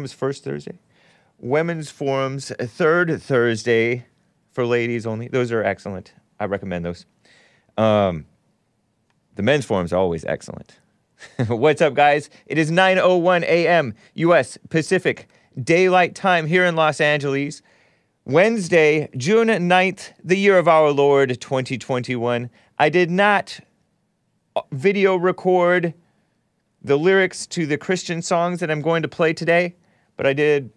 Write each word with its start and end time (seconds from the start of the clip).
forums 0.00 0.12
first 0.14 0.44
Thursday. 0.44 0.78
Women's 1.38 1.90
forums 1.90 2.52
third 2.58 3.20
Thursday 3.20 4.06
for 4.50 4.64
ladies 4.64 5.06
only. 5.06 5.28
Those 5.28 5.52
are 5.52 5.62
excellent. 5.62 6.14
I 6.38 6.46
recommend 6.46 6.86
those. 6.86 7.04
Um, 7.76 8.24
the 9.34 9.42
men's 9.42 9.66
forums 9.66 9.92
are 9.92 9.98
always 9.98 10.24
excellent. 10.24 10.78
What's 11.48 11.82
up, 11.82 11.92
guys? 11.92 12.30
It 12.46 12.56
is 12.56 12.70
9:01 12.70 13.42
a.m. 13.42 13.94
U.S. 14.14 14.58
Pacific 14.70 15.28
Daylight 15.62 16.14
Time 16.14 16.46
here 16.46 16.64
in 16.64 16.76
Los 16.76 16.98
Angeles. 16.98 17.60
Wednesday, 18.24 19.10
June 19.16 19.48
9th, 19.48 20.12
the 20.24 20.36
year 20.36 20.56
of 20.56 20.68
our 20.68 20.92
Lord 20.92 21.40
2021. 21.40 22.48
I 22.78 22.88
did 22.88 23.10
not 23.10 23.60
uh, 24.56 24.62
video 24.72 25.16
record 25.16 25.92
the 26.82 26.98
lyrics 26.98 27.46
to 27.48 27.66
the 27.66 27.76
Christian 27.76 28.22
songs 28.22 28.60
that 28.60 28.70
I'm 28.70 28.80
going 28.80 29.02
to 29.02 29.08
play 29.08 29.32
today, 29.32 29.74
but 30.20 30.26
I 30.26 30.34
did 30.34 30.70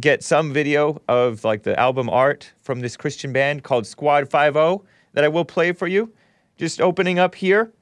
get 0.00 0.24
some 0.24 0.52
video 0.52 1.00
of 1.06 1.44
like 1.44 1.62
the 1.62 1.78
album 1.78 2.10
art 2.10 2.52
from 2.60 2.80
this 2.80 2.96
Christian 2.96 3.32
band 3.32 3.62
called 3.62 3.86
Squad 3.86 4.28
Five-O 4.28 4.84
that 5.12 5.22
I 5.22 5.28
will 5.28 5.44
play 5.44 5.70
for 5.70 5.86
you. 5.86 6.12
Just 6.56 6.80
opening 6.80 7.20
up 7.20 7.36
here. 7.36 7.72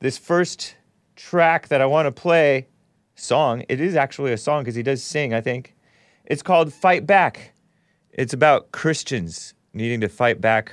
This 0.00 0.18
first 0.18 0.74
track 1.14 1.68
that 1.68 1.80
I 1.80 1.86
want 1.86 2.06
to 2.06 2.10
play 2.10 2.66
song, 3.14 3.62
it 3.68 3.80
is 3.80 3.94
actually 3.94 4.32
a 4.32 4.36
song 4.36 4.64
because 4.64 4.74
he 4.74 4.82
does 4.82 5.00
sing, 5.00 5.32
I 5.32 5.40
think. 5.40 5.76
It's 6.24 6.42
called 6.42 6.72
Fight 6.72 7.06
Back. 7.06 7.52
It's 8.10 8.32
about 8.32 8.72
Christians 8.72 9.54
needing 9.72 10.00
to 10.00 10.08
fight 10.08 10.40
back 10.40 10.72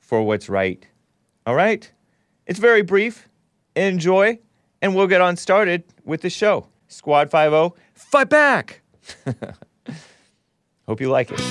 for 0.00 0.20
what's 0.20 0.48
right. 0.48 0.84
All 1.46 1.54
right? 1.54 1.92
It's 2.44 2.58
very 2.58 2.82
brief. 2.82 3.28
Enjoy, 3.76 4.40
and 4.82 4.96
we'll 4.96 5.06
get 5.06 5.20
on 5.20 5.36
started 5.36 5.84
with 6.04 6.22
the 6.22 6.30
show. 6.30 6.66
Squad 6.88 7.30
Five-O, 7.30 7.74
fight 7.94 8.28
back! 8.28 8.82
Hope 10.86 11.00
you 11.00 11.08
like. 11.10 11.30
It's 11.32 11.42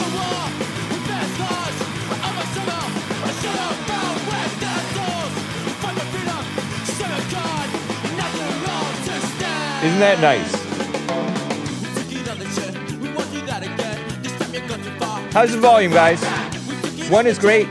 a 0.00 0.02
war 0.14 0.44
with 0.90 1.06
fast 1.06 1.34
cars. 1.38 1.76
I'm 2.24 2.36
a 2.38 2.40
summer, 2.54 2.82
a 3.22 3.24
shut 3.40 3.54
out 3.54 3.78
west 4.28 4.62
assholes. 4.62 5.34
Fight 5.80 5.96
for 5.98 6.06
freedom, 6.10 6.44
serve 6.98 7.24
God, 7.30 7.68
not 8.18 8.30
the 8.34 8.46
wrong 8.64 8.94
to 9.04 9.14
stand. 9.26 9.86
Isn't 9.86 10.00
that 10.00 10.18
nice? 10.20 10.52
We 11.86 11.92
took 11.94 12.12
it 12.20 12.28
on 12.30 12.38
the 12.38 12.46
chin, 12.54 12.72
we 13.00 13.08
won't 13.12 13.30
do 13.32 13.40
that 13.46 13.62
again. 13.62 13.98
This 14.22 14.34
time 14.38 14.52
you 14.54 14.60
got 14.68 14.80
too 14.82 14.94
far. 14.98 15.18
How's 15.32 15.52
the 15.52 15.58
volume, 15.60 15.92
guys? 15.92 16.20
It 16.22 17.10
One 17.10 17.26
is 17.26 17.38
great. 17.38 17.68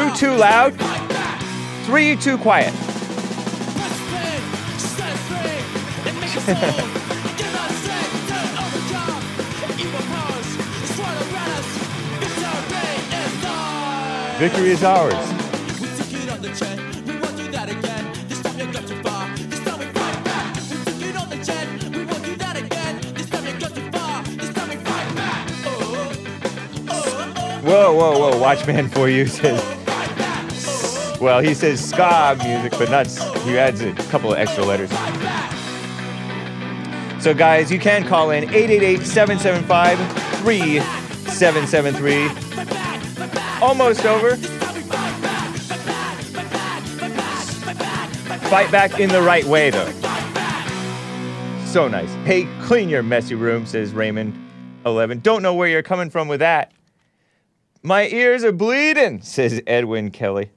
Two 0.00 0.16
too 0.16 0.34
loud, 0.34 0.72
three 1.84 2.16
too 2.16 2.38
quiet. 2.38 2.72
press 2.72 4.00
play, 4.08 4.40
set 4.78 5.12
us 5.12 5.20
free, 5.28 5.60
and 6.08 6.16
make 6.18 6.34
us 6.36 6.46
whole. 6.46 6.88
Give 7.36 7.54
us 7.54 7.72
strength 7.82 8.28
to 8.30 8.38
overcome 8.64 9.22
evil 9.78 10.00
powers. 10.08 10.48
Swallow 10.94 11.36
at 11.36 11.48
us, 11.58 11.68
victory 12.24 12.32
is 13.28 13.44
ours. 13.44 14.40
Victory 14.40 14.70
is 14.70 14.82
ours. 14.84 15.20
We 15.80 15.88
took 15.98 16.12
it 16.16 16.30
on 16.32 16.40
the 16.40 16.48
chin, 16.56 16.78
we 17.04 17.12
won't 17.20 17.36
do 17.36 17.44
that 17.52 17.68
again. 17.68 18.04
This 18.26 18.40
time 18.40 18.56
you 18.58 18.72
got 18.72 18.86
too 18.88 19.02
far, 19.02 19.28
this 19.36 19.60
time 19.60 19.78
we 19.80 19.84
fight 19.84 20.24
back. 20.24 20.56
We 20.56 20.76
took 20.82 21.02
it 21.02 21.16
on 21.16 21.28
the 21.28 21.44
chin, 21.44 21.92
we 21.92 22.04
won't 22.06 22.24
do 22.24 22.36
that 22.36 22.56
again. 22.56 23.00
This 23.12 23.28
time 23.28 23.44
you 23.46 23.52
got 23.60 23.74
too 23.74 23.90
far, 23.92 24.22
this 24.24 24.50
time 24.54 24.68
we 24.70 24.76
fight 24.76 25.14
back. 25.14 25.50
Whoa, 27.62 27.92
whoa, 27.92 28.18
whoa. 28.18 28.38
Watchman 28.40 28.88
for 28.88 29.06
you 29.10 29.26
says, 29.26 29.62
well, 31.20 31.40
he 31.40 31.54
says 31.54 31.86
ska 31.86 32.36
music, 32.42 32.72
but 32.78 32.90
not, 32.90 33.06
he 33.44 33.58
adds 33.58 33.80
a 33.82 33.92
couple 34.10 34.32
of 34.32 34.38
extra 34.38 34.64
letters. 34.64 34.90
So, 37.22 37.34
guys, 37.34 37.70
you 37.70 37.78
can 37.78 38.06
call 38.06 38.30
in 38.30 38.44
888 38.44 39.06
775 39.06 39.98
3773. 40.42 42.28
Fight 42.28 42.68
back, 42.70 43.02
fight 43.02 43.34
back. 43.34 43.62
Almost 43.62 44.06
over. 44.06 44.36
Fight 48.48 48.70
back, 48.72 48.98
in 48.98 49.10
the 49.10 49.20
right 49.20 49.44
way, 49.44 49.70
though. 49.70 49.92
So 51.66 51.86
nice. 51.86 52.12
Hey, 52.24 52.48
clean 52.62 52.88
your 52.88 53.04
messy 53.04 53.36
room, 53.36 53.64
says 53.64 53.92
Raymond 53.92 54.34
11. 54.86 55.20
Don't 55.20 55.40
know 55.40 55.54
where 55.54 55.68
you're 55.68 55.84
coming 55.84 56.10
from 56.10 56.26
with 56.26 56.40
that. 56.40 56.72
My 57.84 58.08
ears 58.08 58.42
are 58.42 58.50
bleeding, 58.50 59.20
says 59.22 59.62
Edwin 59.68 60.10
Kelly. 60.10 60.50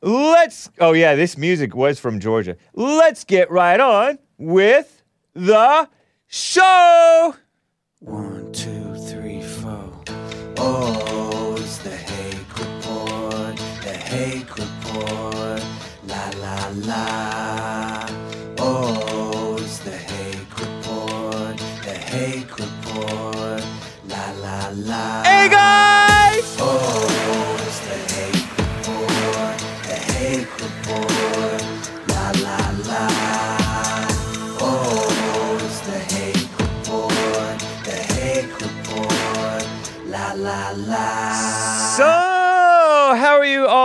Let's, 0.00 0.70
oh 0.78 0.92
yeah, 0.92 1.16
this 1.16 1.36
music 1.36 1.74
was 1.74 1.98
from 1.98 2.20
Georgia. 2.20 2.56
Let's 2.74 3.24
get 3.24 3.50
right 3.50 3.80
on 3.80 4.18
with 4.38 5.02
the 5.34 5.88
show. 6.28 7.34
One, 7.98 8.52
two, 8.52 8.94
three, 9.08 9.42
four. 9.42 9.92
Oh, 10.56 11.56
it's 11.58 11.78
the 11.78 11.90
Hake 11.90 12.58
Report, 12.58 13.56
the 13.82 13.92
Hake 13.92 14.56
Report. 14.56 15.64
La 16.06 16.30
la 16.40 16.70
la. 16.86 18.06
Oh, 18.58 19.56
it's 19.58 19.78
the 19.80 19.90
Hake 19.90 20.58
Report, 20.60 21.58
the 21.82 21.94
Hake 21.94 22.56
Report. 22.56 23.64
La 24.06 24.30
la 24.40 24.70
la. 24.74 25.22
Hey 25.24 25.48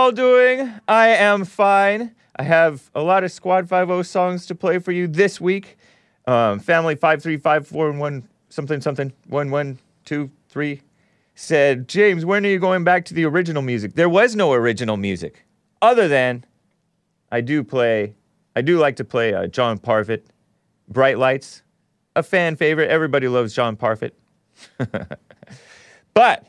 all 0.04 0.12
doing? 0.12 0.70
I 0.86 1.08
am 1.08 1.46
fine. 1.46 2.14
I 2.36 2.42
have 2.42 2.90
a 2.94 3.00
lot 3.00 3.24
of 3.24 3.32
Squad 3.32 3.70
Five-O 3.70 4.02
songs 4.02 4.44
to 4.46 4.54
play 4.54 4.78
for 4.78 4.92
you 4.92 5.06
this 5.06 5.40
week. 5.40 5.78
Um, 6.26 6.58
family 6.60 6.94
5354 6.94 7.88
and 7.88 7.98
1 7.98 8.28
something 8.50 8.82
something 8.82 9.14
1123 9.28 10.82
said, 11.34 11.88
James, 11.88 12.26
when 12.26 12.44
are 12.44 12.50
you 12.50 12.58
going 12.58 12.84
back 12.84 13.06
to 13.06 13.14
the 13.14 13.24
original 13.24 13.62
music? 13.62 13.94
There 13.94 14.10
was 14.10 14.36
no 14.36 14.52
original 14.52 14.98
music 14.98 15.46
other 15.80 16.06
than 16.06 16.44
I 17.32 17.40
do 17.40 17.64
play, 17.64 18.14
I 18.54 18.60
do 18.60 18.78
like 18.78 18.96
to 18.96 19.04
play 19.04 19.32
uh, 19.32 19.46
John 19.46 19.78
Parfit, 19.78 20.24
Bright 20.86 21.18
Lights, 21.18 21.62
a 22.14 22.22
fan 22.22 22.56
favorite. 22.56 22.90
Everybody 22.90 23.26
loves 23.26 23.54
John 23.54 23.74
Parfit. 23.74 24.10
But 26.14 26.46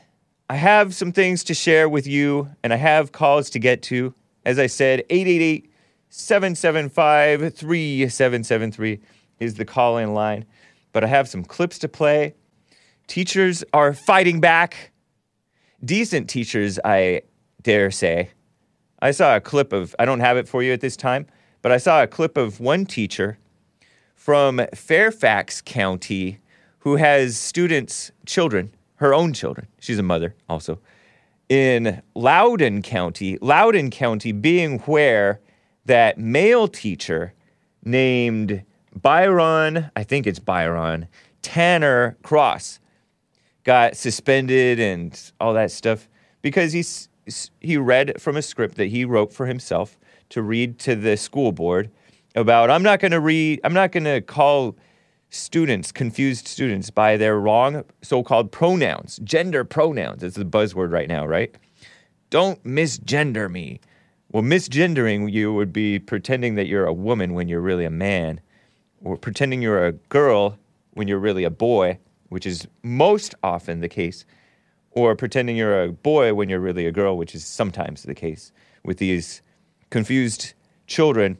I 0.48 0.54
have 0.56 0.94
some 0.94 1.10
things 1.10 1.42
to 1.44 1.54
share 1.54 1.88
with 1.88 2.06
you, 2.06 2.50
and 2.62 2.72
I 2.72 2.76
have 2.76 3.10
calls 3.10 3.50
to 3.50 3.58
get 3.58 3.82
to. 3.84 4.14
As 4.44 4.60
I 4.60 4.68
said, 4.68 5.00
888 5.10 5.72
775 6.08 7.52
3773 7.52 9.00
is 9.40 9.54
the 9.54 9.64
call 9.64 9.98
in 9.98 10.14
line. 10.14 10.44
But 10.92 11.02
I 11.02 11.08
have 11.08 11.28
some 11.28 11.44
clips 11.44 11.80
to 11.80 11.88
play. 11.88 12.34
Teachers 13.08 13.64
are 13.72 13.92
fighting 13.92 14.40
back. 14.40 14.92
Decent 15.84 16.30
teachers, 16.30 16.78
I 16.84 17.22
dare 17.62 17.90
say. 17.90 18.30
I 19.02 19.10
saw 19.10 19.34
a 19.34 19.40
clip 19.40 19.72
of, 19.72 19.96
I 19.98 20.04
don't 20.04 20.20
have 20.20 20.36
it 20.36 20.48
for 20.48 20.62
you 20.62 20.72
at 20.72 20.80
this 20.80 20.96
time, 20.96 21.26
but 21.60 21.72
I 21.72 21.76
saw 21.76 22.02
a 22.02 22.06
clip 22.06 22.36
of 22.36 22.60
one 22.60 22.86
teacher 22.86 23.38
from 24.14 24.64
Fairfax 24.74 25.60
County 25.60 26.38
who 26.78 26.96
has 26.96 27.36
students, 27.36 28.12
children, 28.24 28.72
her 28.96 29.14
own 29.14 29.32
children. 29.32 29.66
She's 29.78 29.98
a 29.98 30.02
mother 30.02 30.34
also. 30.48 30.78
In 31.48 32.02
Loudoun 32.14 32.82
County, 32.82 33.38
Loudoun 33.40 33.90
County 33.90 34.32
being 34.32 34.80
where 34.80 35.40
that 35.84 36.18
male 36.18 36.66
teacher 36.66 37.32
named 37.84 38.64
Byron, 39.00 39.90
I 39.94 40.02
think 40.02 40.26
it's 40.26 40.40
Byron, 40.40 41.06
Tanner 41.42 42.16
Cross 42.22 42.80
got 43.62 43.96
suspended 43.96 44.80
and 44.80 45.32
all 45.40 45.54
that 45.54 45.70
stuff 45.70 46.08
because 46.42 46.72
he's 46.72 47.08
he 47.60 47.76
read 47.76 48.20
from 48.20 48.36
a 48.36 48.42
script 48.42 48.76
that 48.76 48.86
he 48.86 49.04
wrote 49.04 49.32
for 49.32 49.46
himself 49.46 49.98
to 50.28 50.40
read 50.40 50.78
to 50.78 50.94
the 50.94 51.16
school 51.16 51.50
board 51.52 51.90
about 52.36 52.70
I'm 52.70 52.82
not 52.82 53.00
going 53.00 53.12
to 53.12 53.20
read 53.20 53.60
I'm 53.64 53.74
not 53.74 53.92
going 53.92 54.04
to 54.04 54.20
call 54.20 54.76
students 55.30 55.92
confused 55.92 56.46
students 56.48 56.90
by 56.90 57.16
their 57.16 57.38
wrong 57.38 57.84
so-called 58.02 58.52
pronouns 58.52 59.18
gender 59.24 59.64
pronouns. 59.64 60.22
It's 60.22 60.36
the 60.36 60.44
buzzword 60.44 60.92
right 60.92 61.08
now 61.08 61.26
right? 61.26 61.54
Don't 62.30 62.62
misgender 62.64 63.50
me. 63.50 63.80
Well 64.32 64.42
misgendering 64.42 65.30
you 65.32 65.52
would 65.52 65.72
be 65.72 65.98
pretending 65.98 66.54
that 66.54 66.66
you're 66.66 66.86
a 66.86 66.92
woman 66.92 67.34
when 67.34 67.48
you're 67.48 67.60
really 67.60 67.84
a 67.84 67.90
man 67.90 68.40
or 69.02 69.16
pretending 69.16 69.62
you're 69.62 69.86
a 69.86 69.92
girl 69.92 70.58
when 70.92 71.08
you're 71.08 71.18
really 71.18 71.44
a 71.44 71.50
boy 71.50 71.98
which 72.28 72.46
is 72.46 72.66
most 72.82 73.34
often 73.42 73.80
the 73.80 73.88
case 73.88 74.24
or 74.96 75.14
pretending 75.14 75.56
you're 75.56 75.82
a 75.84 75.92
boy 75.92 76.32
when 76.32 76.48
you're 76.48 76.58
really 76.58 76.86
a 76.86 76.90
girl, 76.90 77.16
which 77.18 77.34
is 77.34 77.44
sometimes 77.44 78.02
the 78.02 78.14
case 78.14 78.50
with 78.82 78.96
these 78.96 79.42
confused 79.90 80.54
children 80.86 81.36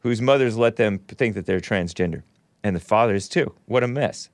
whose 0.00 0.22
mothers 0.22 0.56
let 0.56 0.76
them 0.76 0.98
think 0.98 1.34
that 1.34 1.44
they're 1.44 1.60
transgender, 1.60 2.22
and 2.62 2.76
the 2.76 2.80
fathers 2.80 3.28
too. 3.28 3.54
What 3.66 3.82
a 3.82 3.88
mess. 3.88 4.28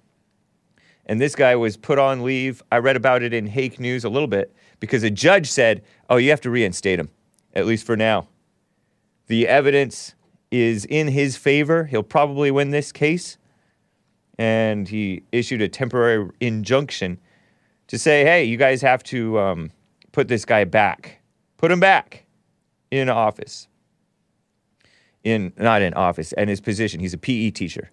And 1.06 1.20
this 1.20 1.34
guy 1.34 1.56
was 1.56 1.76
put 1.76 1.98
on 1.98 2.22
leave. 2.22 2.62
I 2.70 2.78
read 2.78 2.96
about 2.96 3.22
it 3.22 3.32
in 3.32 3.46
Hake 3.46 3.80
News 3.80 4.04
a 4.04 4.10
little 4.10 4.28
bit 4.28 4.54
because 4.78 5.02
a 5.02 5.10
judge 5.10 5.50
said, 5.50 5.82
oh, 6.10 6.16
you 6.16 6.30
have 6.30 6.40
to 6.42 6.50
reinstate 6.50 7.00
him, 7.00 7.08
at 7.54 7.66
least 7.66 7.86
for 7.86 7.96
now. 7.96 8.28
The 9.26 9.48
evidence 9.48 10.14
is 10.50 10.84
in 10.84 11.08
his 11.08 11.36
favor. 11.36 11.84
He'll 11.84 12.02
probably 12.02 12.50
win 12.50 12.70
this 12.70 12.92
case. 12.92 13.38
And 14.38 14.88
he 14.88 15.22
issued 15.32 15.62
a 15.62 15.68
temporary 15.68 16.30
injunction 16.40 17.18
to 17.88 17.98
say, 17.98 18.24
hey, 18.24 18.44
you 18.44 18.56
guys 18.56 18.82
have 18.82 19.02
to 19.04 19.38
um, 19.38 19.70
put 20.12 20.28
this 20.28 20.44
guy 20.44 20.64
back. 20.64 21.20
Put 21.56 21.72
him 21.72 21.80
back 21.80 22.24
in 22.90 23.08
office. 23.08 23.66
In 25.24 25.52
not 25.56 25.82
in 25.82 25.94
office, 25.94 26.32
and 26.34 26.48
his 26.48 26.60
position. 26.60 27.00
He's 27.00 27.12
a 27.12 27.18
PE 27.18 27.50
teacher. 27.50 27.90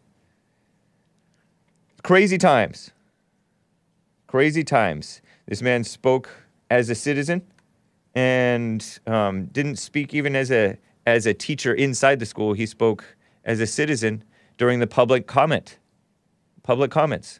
Crazy 2.06 2.38
times. 2.38 2.92
Crazy 4.28 4.64
times. 4.64 5.24
This 5.48 5.64
man 5.64 5.84
spoke 5.84 6.30
as 6.70 6.88
a 6.92 6.94
citizen 6.94 7.42
and 8.14 9.00
um, 9.08 9.46
didn't 9.46 9.78
speak 9.78 10.14
even 10.14 10.36
as 10.36 10.52
a 10.52 10.78
as 11.08 11.26
a 11.26 11.34
teacher 11.34 11.74
inside 11.74 12.20
the 12.20 12.28
school. 12.28 12.54
He 12.54 12.68
spoke 12.68 13.04
as 13.44 13.60
a 13.60 13.66
citizen 13.66 14.24
during 14.60 14.80
the 14.82 14.86
public 14.86 15.26
comment, 15.26 15.80
public 16.62 16.92
comments. 16.92 17.40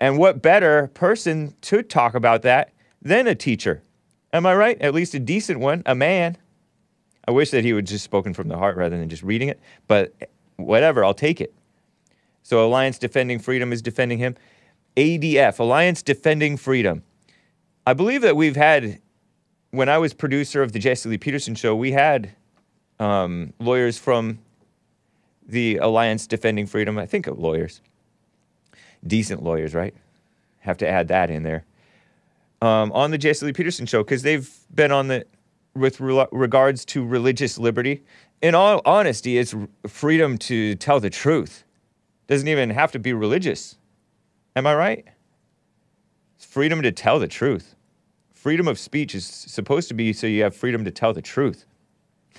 And 0.00 0.18
what 0.18 0.42
better 0.42 0.88
person 0.88 1.54
to 1.60 1.84
talk 1.84 2.14
about 2.14 2.42
that 2.42 2.72
than 3.00 3.28
a 3.28 3.34
teacher? 3.36 3.84
Am 4.32 4.44
I 4.44 4.56
right? 4.56 4.76
At 4.80 4.92
least 4.92 5.14
a 5.14 5.20
decent 5.20 5.60
one, 5.60 5.84
a 5.86 5.94
man. 5.94 6.36
I 7.28 7.30
wish 7.30 7.52
that 7.52 7.62
he 7.62 7.72
would 7.72 7.86
just 7.86 8.02
spoken 8.02 8.34
from 8.34 8.48
the 8.48 8.58
heart 8.58 8.76
rather 8.76 8.98
than 8.98 9.08
just 9.08 9.22
reading 9.22 9.48
it, 9.48 9.60
but 9.86 10.16
whatever, 10.56 11.04
I'll 11.04 11.14
take 11.14 11.40
it. 11.40 11.54
So 12.48 12.64
Alliance 12.64 12.96
Defending 12.96 13.40
Freedom 13.40 13.74
is 13.74 13.82
defending 13.82 14.16
him. 14.16 14.34
ADF, 14.96 15.58
Alliance 15.58 16.02
Defending 16.02 16.56
Freedom. 16.56 17.02
I 17.86 17.92
believe 17.92 18.22
that 18.22 18.36
we've 18.36 18.56
had, 18.56 19.02
when 19.70 19.90
I 19.90 19.98
was 19.98 20.14
producer 20.14 20.62
of 20.62 20.72
the 20.72 20.78
Jesse 20.78 21.10
Lee 21.10 21.18
Peterson 21.18 21.54
show, 21.54 21.76
we 21.76 21.92
had 21.92 22.30
um, 22.98 23.52
lawyers 23.60 23.98
from 23.98 24.38
the 25.46 25.76
Alliance 25.76 26.26
Defending 26.26 26.66
Freedom. 26.66 26.96
I 26.96 27.04
think 27.04 27.26
of 27.26 27.38
lawyers, 27.38 27.82
decent 29.06 29.42
lawyers, 29.42 29.74
right? 29.74 29.94
Have 30.60 30.78
to 30.78 30.88
add 30.88 31.08
that 31.08 31.28
in 31.28 31.42
there. 31.42 31.66
Um, 32.62 32.90
on 32.92 33.10
the 33.10 33.18
Jesse 33.18 33.44
Lee 33.44 33.52
Peterson 33.52 33.84
show, 33.84 34.02
because 34.02 34.22
they've 34.22 34.50
been 34.74 34.90
on 34.90 35.08
the, 35.08 35.26
with 35.74 36.00
re- 36.00 36.26
regards 36.32 36.86
to 36.86 37.04
religious 37.04 37.58
liberty. 37.58 38.04
In 38.40 38.54
all 38.54 38.80
honesty, 38.86 39.36
it's 39.36 39.54
freedom 39.86 40.38
to 40.38 40.76
tell 40.76 40.98
the 40.98 41.10
truth. 41.10 41.64
Doesn't 42.28 42.46
even 42.46 42.70
have 42.70 42.92
to 42.92 42.98
be 42.98 43.12
religious. 43.12 43.76
Am 44.54 44.66
I 44.66 44.74
right? 44.74 45.04
It's 46.36 46.44
freedom 46.44 46.82
to 46.82 46.92
tell 46.92 47.18
the 47.18 47.26
truth. 47.26 47.74
Freedom 48.32 48.68
of 48.68 48.78
speech 48.78 49.14
is 49.14 49.24
supposed 49.26 49.88
to 49.88 49.94
be 49.94 50.12
so 50.12 50.26
you 50.26 50.44
have 50.44 50.54
freedom 50.54 50.84
to 50.84 50.90
tell 50.92 51.12
the 51.12 51.22
truth. 51.22 51.64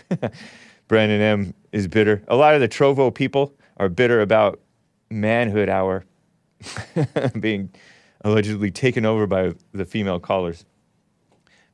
Brandon 0.88 1.22
M 1.22 1.54
is 1.72 1.88
bitter. 1.88 2.24
A 2.28 2.36
lot 2.36 2.54
of 2.54 2.62
the 2.62 2.70
Trovo 2.70 3.14
people 3.14 3.54
are 3.78 3.90
bitter 3.90 4.22
about 4.22 4.60
manhood 5.10 5.70
hour 5.70 6.06
being 7.40 7.70
allegedly 8.22 8.72
taken 8.72 9.06
over 9.06 9.28
by 9.28 9.54
the 9.74 9.86
female 9.86 10.20
callers. 10.20 10.66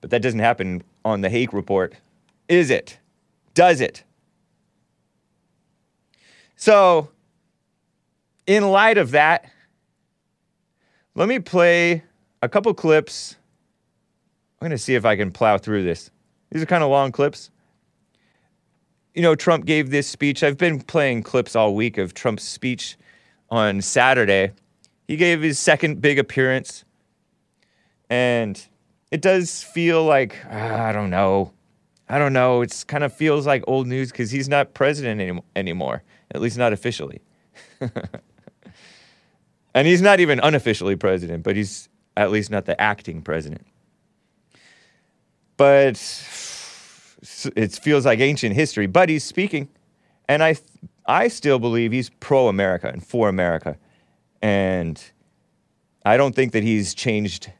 But 0.01 0.09
that 0.11 0.21
doesn't 0.21 0.39
happen 0.39 0.83
on 1.03 1.21
the 1.21 1.29
Hake 1.29 1.53
report. 1.53 1.95
Is 2.47 2.69
it? 2.69 2.97
Does 3.53 3.81
it? 3.81 4.03
So, 6.55 7.09
in 8.47 8.69
light 8.69 8.97
of 8.97 9.11
that, 9.11 9.45
let 11.15 11.27
me 11.27 11.39
play 11.39 12.03
a 12.41 12.49
couple 12.49 12.73
clips. 12.73 13.35
I'm 14.59 14.67
going 14.67 14.77
to 14.77 14.77
see 14.77 14.95
if 14.95 15.05
I 15.05 15.15
can 15.15 15.31
plow 15.31 15.57
through 15.57 15.83
this. 15.83 16.11
These 16.51 16.61
are 16.61 16.67
kind 16.67 16.83
of 16.83 16.89
long 16.89 17.11
clips. 17.11 17.49
You 19.13 19.21
know, 19.21 19.35
Trump 19.35 19.65
gave 19.65 19.89
this 19.89 20.07
speech. 20.07 20.43
I've 20.43 20.57
been 20.57 20.81
playing 20.81 21.23
clips 21.23 21.55
all 21.55 21.73
week 21.73 21.97
of 21.97 22.13
Trump's 22.13 22.43
speech 22.43 22.97
on 23.49 23.81
Saturday. 23.81 24.51
He 25.07 25.15
gave 25.15 25.41
his 25.41 25.57
second 25.57 26.01
big 26.01 26.19
appearance. 26.19 26.83
And 28.09 28.61
it 29.11 29.21
does 29.21 29.63
feel 29.63 30.03
like, 30.03 30.37
ah, 30.49 30.83
I 30.85 30.91
don't 30.91 31.09
know. 31.09 31.53
I 32.09 32.19
don't 32.19 32.33
know. 32.33 32.61
It's 32.61 32.83
kind 32.83 33.03
of 33.03 33.13
feels 33.13 33.47
like 33.47 33.63
old 33.67 33.87
news 33.87 34.11
because 34.11 34.31
he's 34.31 34.49
not 34.49 34.73
president 34.73 35.21
any- 35.21 35.41
anymore, 35.55 36.03
at 36.31 36.41
least 36.41 36.57
not 36.57 36.73
officially. 36.73 37.21
And 39.75 39.85
he's 39.85 40.01
not 40.01 40.21
even 40.21 40.39
unofficially 40.39 40.95
president, 40.95 41.43
but 41.43 41.57
he's 41.57 41.89
at 42.15 42.31
least 42.31 42.49
not 42.49 42.65
the 42.65 42.79
acting 42.81 43.21
president. 43.21 43.67
But 45.57 45.95
it 47.55 47.73
feels 47.73 48.05
like 48.05 48.19
ancient 48.19 48.55
history. 48.55 48.87
But 48.87 49.09
he's 49.09 49.25
speaking, 49.25 49.67
and 50.29 50.41
I, 50.41 50.55
I 51.05 51.27
still 51.27 51.59
believe 51.59 51.91
he's 51.91 52.09
pro 52.09 52.47
America 52.47 52.87
and 52.87 53.05
for 53.05 53.27
America. 53.27 53.77
And 54.41 55.01
I 56.05 56.15
don't 56.15 56.33
think 56.33 56.53
that 56.53 56.63
he's 56.63 56.93
changed 56.93 57.51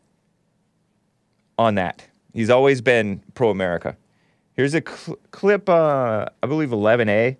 on 1.58 1.76
that. 1.76 2.08
He's 2.34 2.50
always 2.50 2.80
been 2.80 3.22
pro 3.34 3.50
America. 3.50 3.98
Here's 4.54 4.74
a 4.74 4.82
cl- 4.82 5.20
clip, 5.32 5.68
uh, 5.68 6.28
I 6.42 6.48
believe 6.48 6.70
11A. 6.70 7.36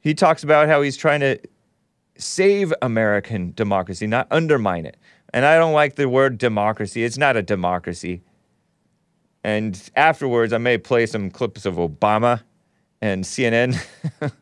He 0.00 0.14
talks 0.14 0.44
about 0.44 0.68
how 0.68 0.82
he's 0.82 0.96
trying 0.96 1.18
to 1.18 1.40
save 2.18 2.72
American 2.82 3.52
democracy, 3.54 4.06
not 4.06 4.26
undermine 4.30 4.86
it. 4.86 4.96
And 5.32 5.44
I 5.44 5.58
don't 5.58 5.72
like 5.72 5.96
the 5.96 6.08
word 6.08 6.38
democracy. 6.38 7.04
It's 7.04 7.18
not 7.18 7.36
a 7.36 7.42
democracy. 7.42 8.22
And 9.44 9.80
afterwards, 9.94 10.52
I 10.52 10.58
may 10.58 10.78
play 10.78 11.06
some 11.06 11.30
clips 11.30 11.66
of 11.66 11.76
Obama 11.76 12.42
and 13.00 13.24
CNN 13.24 13.78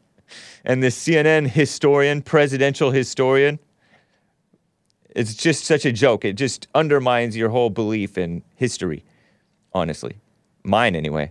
and 0.65 0.82
this 0.82 1.03
CNN 1.03 1.49
historian, 1.49 2.23
presidential 2.23 2.91
historian. 2.91 3.59
It's 5.11 5.35
just 5.35 5.65
such 5.65 5.85
a 5.85 5.93
joke. 5.93 6.25
It 6.25 6.35
just 6.35 6.69
undermines 6.75 7.37
your 7.37 7.50
whole 7.50 7.71
belief 7.71 8.17
in 8.19 8.43
history, 8.56 9.05
honestly. 9.73 10.17
Mine, 10.65 10.97
anyway. 10.97 11.31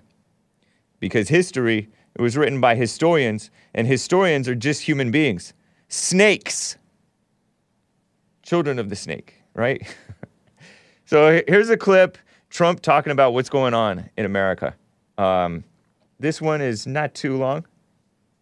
Because 0.99 1.29
history, 1.29 1.89
it 2.15 2.21
was 2.21 2.37
written 2.37 2.61
by 2.61 2.75
historians, 2.75 3.49
and 3.73 3.87
historians 3.87 4.47
are 4.47 4.55
just 4.55 4.83
human 4.83 5.11
beings 5.11 5.53
snakes. 5.93 6.77
Children 8.41 8.79
of 8.79 8.89
the 8.89 8.95
snake, 8.95 9.35
right? 9.53 9.81
so 11.05 11.41
here's 11.47 11.69
a 11.69 11.77
clip 11.77 12.17
Trump 12.49 12.81
talking 12.81 13.11
about 13.11 13.33
what's 13.33 13.49
going 13.49 13.73
on 13.73 14.09
in 14.17 14.25
America. 14.25 14.75
Um, 15.17 15.63
this 16.19 16.41
one 16.41 16.61
is 16.61 16.87
not 16.87 17.13
too 17.13 17.37
long. 17.37 17.65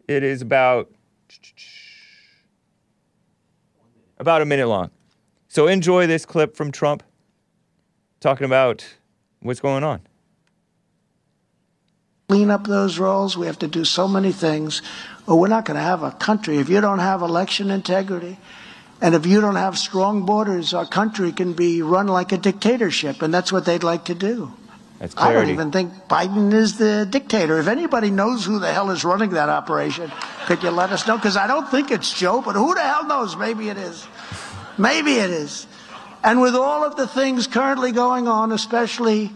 It 0.08 0.24
is 0.24 0.42
about 0.42 0.90
about 4.18 4.42
a 4.42 4.46
minute 4.46 4.68
long. 4.68 4.92
So 5.48 5.68
enjoy 5.68 6.08
this 6.08 6.26
clip 6.26 6.56
from 6.56 6.72
Trump 6.72 7.04
talking 8.20 8.46
about 8.46 8.86
what's 9.42 9.60
going 9.60 9.84
on. 9.84 10.02
clean 12.28 12.50
up 12.50 12.66
those 12.66 12.98
rolls. 12.98 13.36
We 13.36 13.46
have 13.48 13.60
to 13.60 13.68
do 13.68 13.84
so 13.84 14.08
many 14.08 14.32
things, 14.32 14.82
or 15.28 15.40
we're 15.40 15.48
not 15.48 15.66
going 15.66 15.78
to 15.78 15.84
have 15.84 16.04
a 16.04 16.12
country. 16.12 16.58
If 16.58 16.70
you 16.70 16.82
don't 16.82 17.00
have 17.00 17.22
election 17.22 17.72
integrity, 17.72 18.38
and 19.02 19.16
if 19.16 19.26
you 19.26 19.42
don't 19.42 19.56
have 19.56 19.78
strong 19.78 20.26
borders, 20.26 20.74
our 20.74 20.86
country 20.86 21.32
can 21.32 21.54
be 21.54 21.82
run 21.82 22.08
like 22.08 22.32
a 22.32 22.38
dictatorship, 22.38 23.22
and 23.22 23.34
that's 23.34 23.52
what 23.52 23.66
they'd 23.66 23.84
like 23.84 24.06
to 24.06 24.16
do. 24.16 24.54
I 25.18 25.34
don't 25.34 25.50
even 25.50 25.72
think 25.72 25.92
Biden 26.08 26.54
is 26.54 26.78
the 26.78 27.08
dictator. 27.10 27.58
If 27.60 27.68
anybody 27.68 28.12
knows 28.12 28.46
who 28.46 28.60
the 28.60 28.72
hell 28.72 28.92
is 28.92 29.04
running 29.04 29.32
that 29.32 29.50
operation, 29.50 30.12
could 30.46 30.62
you 30.62 30.70
let 30.70 30.92
us 30.92 31.08
know? 31.08 31.16
Because 31.16 31.36
I 31.38 31.48
don't 31.48 31.68
think 31.68 31.90
it's 31.90 32.14
Joe, 32.14 32.42
but 32.42 32.54
who 32.54 32.76
the 32.76 32.82
hell 32.82 33.08
knows? 33.08 33.36
Maybe 33.36 33.70
it 33.70 33.78
is. 33.78 34.06
Maybe 34.78 35.16
it 35.16 35.32
is. 35.32 35.66
And 36.24 36.40
with 36.40 36.54
all 36.54 36.84
of 36.84 36.98
the 36.98 37.08
things 37.08 37.48
currently 37.48 37.92
going 37.92 38.28
on, 38.28 38.52
especially 38.52 39.32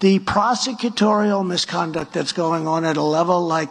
the 0.00 0.18
prosecutorial 0.18 1.46
misconduct 1.46 2.12
that's 2.12 2.32
going 2.32 2.66
on 2.66 2.84
at 2.84 2.96
a 2.96 3.02
level 3.02 3.46
like 3.46 3.70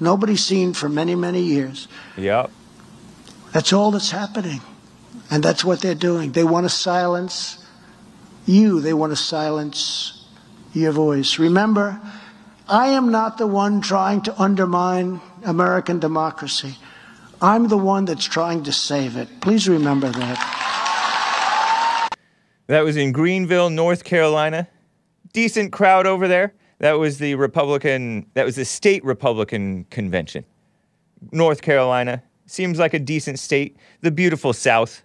nobody's 0.00 0.44
seen 0.44 0.72
for 0.72 0.88
many, 0.88 1.14
many 1.14 1.42
years, 1.42 1.88
Yep. 2.16 2.50
that's 3.52 3.72
all 3.72 3.90
that's 3.90 4.10
happening. 4.10 4.60
And 5.30 5.42
that's 5.42 5.64
what 5.64 5.80
they're 5.80 5.94
doing. 5.94 6.32
They 6.32 6.44
want 6.44 6.64
to 6.64 6.70
silence 6.70 7.64
you, 8.46 8.80
they 8.80 8.92
want 8.92 9.12
to 9.12 9.16
silence 9.16 10.24
your 10.72 10.92
voice. 10.92 11.38
Remember, 11.38 12.00
I 12.68 12.88
am 12.88 13.10
not 13.10 13.38
the 13.38 13.46
one 13.46 13.80
trying 13.80 14.22
to 14.22 14.40
undermine 14.40 15.20
American 15.44 15.98
democracy. 16.00 16.76
I'm 17.42 17.68
the 17.68 17.76
one 17.78 18.04
that's 18.04 18.24
trying 18.24 18.64
to 18.64 18.72
save 18.72 19.16
it. 19.16 19.40
Please 19.40 19.68
remember 19.68 20.10
that. 20.10 20.38
That 22.66 22.84
was 22.84 22.96
in 22.96 23.12
Greenville, 23.12 23.70
North 23.70 24.04
Carolina. 24.04 24.68
Decent 25.32 25.72
crowd 25.72 26.06
over 26.06 26.28
there. 26.28 26.54
That 26.80 26.98
was 26.98 27.18
the 27.18 27.34
Republican, 27.34 28.26
that 28.34 28.44
was 28.44 28.56
the 28.56 28.64
state 28.64 29.04
Republican 29.04 29.84
convention. 29.84 30.44
North 31.30 31.60
Carolina 31.60 32.22
seems 32.46 32.78
like 32.78 32.94
a 32.94 32.98
decent 32.98 33.38
state. 33.38 33.76
The 34.00 34.10
beautiful 34.10 34.54
South. 34.54 35.02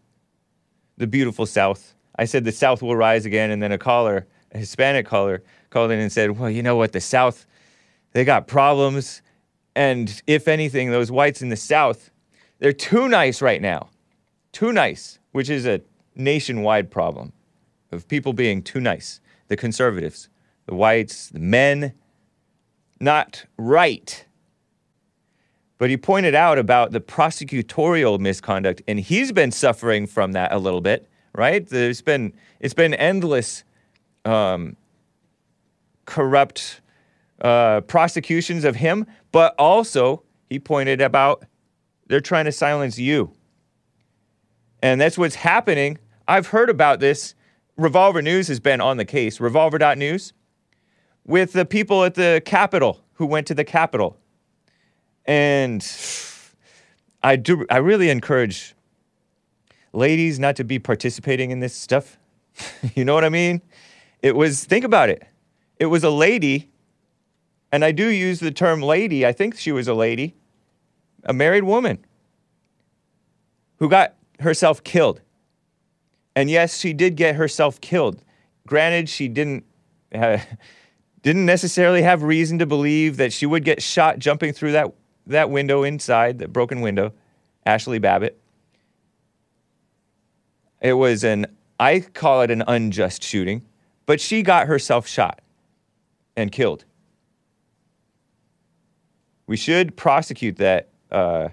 The 0.97 1.05
beautiful 1.05 1.45
South. 1.45 1.93
I 2.17 2.25
said 2.25 2.45
the 2.45 2.53
South 2.53 2.81
will 2.81 2.95
rise 2.95 3.25
again, 3.25 3.51
and 3.51 3.61
then 3.61 3.73
a 3.73 3.77
caller, 3.77 4.25
a 4.53 4.57
Hispanic 4.57 5.05
caller, 5.05 5.43
called 5.69 5.91
in 5.91 5.99
and 5.99 6.11
said, 6.11 6.39
Well, 6.39 6.49
you 6.49 6.63
know 6.63 6.77
what? 6.77 6.93
The 6.93 7.01
South, 7.01 7.45
they 8.13 8.23
got 8.23 8.47
problems. 8.47 9.21
And 9.75 10.21
if 10.25 10.47
anything, 10.47 10.91
those 10.91 11.11
whites 11.11 11.41
in 11.41 11.49
the 11.49 11.57
South, 11.57 12.09
they're 12.59 12.71
too 12.71 13.09
nice 13.09 13.41
right 13.41 13.61
now. 13.61 13.89
Too 14.53 14.71
nice, 14.71 15.19
which 15.33 15.49
is 15.49 15.65
a 15.65 15.81
nationwide 16.15 16.89
problem 16.89 17.33
of 17.91 18.07
people 18.07 18.31
being 18.31 18.61
too 18.61 18.79
nice. 18.79 19.19
The 19.49 19.57
conservatives, 19.57 20.29
the 20.65 20.75
whites, 20.75 21.29
the 21.29 21.39
men, 21.39 21.93
not 22.99 23.45
right. 23.57 24.25
But 25.77 25.89
he 25.89 25.97
pointed 25.97 26.35
out 26.35 26.57
about 26.57 26.91
the 26.91 27.01
prosecutorial 27.01 28.19
misconduct, 28.19 28.81
and 28.87 28.99
he's 28.99 29.31
been 29.31 29.51
suffering 29.51 30.07
from 30.07 30.31
that 30.31 30.51
a 30.51 30.57
little 30.57 30.81
bit, 30.81 31.09
right? 31.33 31.67
There's 31.67 32.01
been 32.01 32.33
it's 32.59 32.73
been 32.73 32.93
endless 32.93 33.63
um, 34.23 34.77
corrupt 36.05 36.81
uh, 37.41 37.81
prosecutions 37.81 38.63
of 38.63 38.77
him, 38.77 39.05
but 39.31 39.53
also 39.59 40.23
he 40.49 40.59
pointed 40.59 41.01
about 41.01 41.45
they're 42.07 42.21
trying 42.21 42.45
to 42.45 42.51
silence 42.51 42.97
you. 42.97 43.33
And 44.81 45.01
that's 45.01 45.17
what's 45.17 45.35
happening. 45.35 45.97
I've 46.27 46.47
heard 46.47 46.69
about 46.69 46.99
this. 46.99 47.35
Revolver 47.77 48.21
News 48.21 48.47
has 48.47 48.59
been 48.59 48.79
on 48.79 48.97
the 48.97 49.05
case, 49.05 49.39
revolver.news, 49.39 50.33
with 51.25 51.53
the 51.53 51.65
people 51.65 52.03
at 52.03 52.15
the 52.15 52.41
Capitol 52.45 53.01
who 53.13 53.25
went 53.25 53.47
to 53.47 53.53
the 53.53 53.63
Capitol. 53.63 54.17
And 55.25 55.85
I 57.23 57.35
do 57.35 57.65
I 57.69 57.77
really 57.77 58.09
encourage 58.09 58.75
ladies 59.93 60.39
not 60.39 60.55
to 60.57 60.63
be 60.63 60.77
participating 60.77 61.51
in 61.51 61.59
this 61.59 61.73
stuff. 61.73 62.17
you 62.95 63.03
know 63.03 63.13
what 63.13 63.25
I 63.25 63.29
mean? 63.29 63.61
It 64.21 64.35
was 64.35 64.63
think 64.63 64.85
about 64.85 65.09
it. 65.09 65.23
It 65.79 65.87
was 65.87 66.03
a 66.03 66.09
lady 66.09 66.69
and 67.71 67.83
I 67.83 67.91
do 67.91 68.07
use 68.07 68.39
the 68.39 68.51
term 68.51 68.81
lady. 68.81 69.25
I 69.25 69.33
think 69.33 69.57
she 69.57 69.71
was 69.71 69.87
a 69.87 69.93
lady, 69.93 70.35
a 71.23 71.33
married 71.33 71.63
woman 71.63 72.05
who 73.79 73.89
got 73.89 74.13
herself 74.39 74.83
killed. 74.83 75.21
And 76.35 76.49
yes, 76.49 76.77
she 76.77 76.93
did 76.93 77.15
get 77.15 77.35
herself 77.35 77.81
killed. 77.81 78.21
Granted, 78.67 79.09
she 79.09 79.27
didn't 79.27 79.65
uh, 80.13 80.37
didn't 81.25 81.47
necessarily 81.47 82.03
have 82.03 82.21
reason 82.21 82.59
to 82.59 82.67
believe 82.67 83.17
that 83.17 83.33
she 83.33 83.47
would 83.47 83.65
get 83.65 83.81
shot 83.81 84.19
jumping 84.19 84.53
through 84.53 84.73
that 84.73 84.93
that 85.25 85.49
window 85.49 85.81
inside, 85.81 86.37
the 86.37 86.47
broken 86.47 86.81
window. 86.81 87.13
Ashli 87.65 87.99
Babbitt. 87.99 88.39
It 90.81 90.93
was 90.93 91.23
an 91.23 91.47
I 91.79 92.01
call 92.01 92.43
it 92.43 92.51
an 92.51 92.63
unjust 92.67 93.23
shooting, 93.23 93.65
but 94.05 94.21
she 94.21 94.43
got 94.43 94.67
herself 94.67 95.07
shot 95.07 95.41
and 96.35 96.51
killed. 96.51 96.85
We 99.47 99.57
should 99.57 99.97
prosecute 99.97 100.57
that. 100.57 100.89
Uh, 101.11 101.49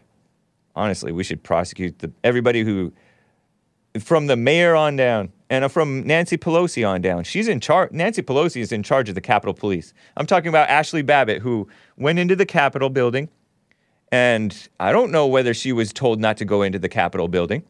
honestly, 0.76 1.12
we 1.12 1.25
should 1.25 1.43
prosecute 1.43 1.99
the, 2.00 2.12
everybody 2.23 2.62
who, 2.62 2.93
from 4.00 4.26
the 4.26 4.37
mayor 4.37 4.75
on 4.75 4.96
down, 4.96 5.32
and 5.50 5.70
from 5.70 6.06
Nancy 6.06 6.37
Pelosi 6.37 6.88
on 6.88 7.00
down. 7.02 7.25
She's 7.25 7.49
in 7.49 7.61
charge. 7.61 7.92
Nancy 7.92 8.22
Pelosi 8.22 8.61
is 8.61 8.72
in 8.72 8.82
charge 8.82 9.08
of 9.08 9.14
the 9.14 9.20
Capitol 9.20 9.54
Police. 9.54 9.92
I'm 10.16 10.26
talking 10.26 10.49
about 10.49 10.68
Ashli 10.68 11.04
Babbitt, 11.04 11.42
who 11.42 11.68
went 11.96 12.18
into 12.18 12.34
the 12.34 12.46
Capitol 12.46 12.90
building, 12.90 13.28
and 14.11 14.68
I 14.80 14.92
don't 14.92 15.11
know 15.11 15.26
whether 15.26 15.54
she 15.54 15.72
was 15.72 15.92
told 15.92 16.20
not 16.20 16.37
to 16.38 16.44
go 16.44 16.62
into 16.62 16.78
the 16.78 16.88
Capitol 16.88 17.28
building. 17.28 17.64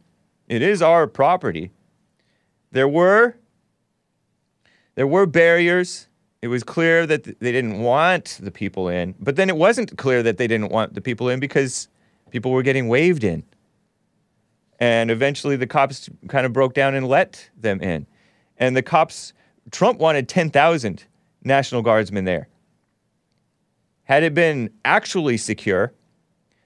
It 0.48 0.62
is 0.62 0.82
our 0.82 1.06
property. 1.06 1.70
There 2.70 2.88
were 2.88 3.36
there 4.94 5.06
were 5.06 5.26
barriers 5.26 6.08
it 6.42 6.48
was 6.48 6.64
clear 6.64 7.06
that 7.06 7.22
th- 7.22 7.36
they 7.38 7.52
didn't 7.52 7.78
want 7.78 8.40
the 8.42 8.50
people 8.50 8.88
in, 8.88 9.14
but 9.20 9.36
then 9.36 9.48
it 9.48 9.56
wasn't 9.56 9.96
clear 9.96 10.24
that 10.24 10.38
they 10.38 10.48
didn't 10.48 10.72
want 10.72 10.94
the 10.94 11.00
people 11.00 11.28
in 11.28 11.38
because 11.38 11.88
people 12.30 12.50
were 12.50 12.64
getting 12.64 12.88
waved 12.88 13.22
in. 13.22 13.44
And 14.82 15.12
eventually 15.12 15.54
the 15.54 15.68
cops 15.68 16.10
kind 16.26 16.44
of 16.44 16.52
broke 16.52 16.74
down 16.74 16.96
and 16.96 17.06
let 17.06 17.48
them 17.56 17.80
in. 17.80 18.04
And 18.56 18.76
the 18.76 18.82
cops, 18.82 19.32
Trump 19.70 20.00
wanted 20.00 20.28
10,000 20.28 21.04
National 21.44 21.82
Guardsmen 21.82 22.24
there. 22.24 22.48
Had 24.02 24.24
it 24.24 24.34
been 24.34 24.70
actually 24.84 25.36
secure, 25.36 25.92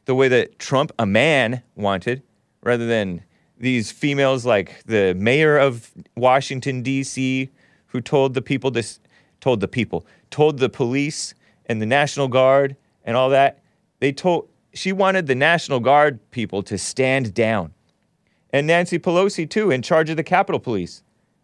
the 0.07 0.15
way 0.15 0.29
that 0.29 0.59
Trump, 0.59 0.93
a 0.99 1.05
man, 1.05 1.63
wanted, 1.75 2.23
rather 2.63 2.87
than 2.87 3.23
these 3.59 3.93
females 3.93 4.47
like 4.47 4.83
the 4.87 5.13
mayor 5.13 5.59
of 5.59 5.93
Washington, 6.17 6.81
D.C., 6.81 7.51
who 7.89 8.01
told 8.01 8.33
the 8.33 8.41
people 8.41 8.71
to 8.71 8.79
s- 8.79 8.99
told 9.43 9.61
the 9.61 9.69
people, 9.69 10.07
told 10.31 10.59
the 10.59 10.71
police 10.71 11.35
and 11.67 11.83
the 11.83 11.87
National 11.87 12.29
Guard 12.29 12.77
and 13.05 13.15
all 13.15 13.29
that. 13.29 13.63
They 14.01 14.11
told 14.11 14.49
she 14.73 14.91
wanted 14.91 15.27
the 15.27 15.35
National 15.35 15.81
Guard 15.81 16.19
people 16.31 16.63
to 16.63 16.79
stand 16.79 17.35
down. 17.35 17.75
And 18.57 18.67
Nancy 18.67 18.99
Pelosi 18.99 19.49
too, 19.49 19.71
in 19.71 19.83
charge 19.83 20.09
of 20.09 20.17
the 20.17 20.23
Capitol 20.23 20.59
Police. 20.59 21.03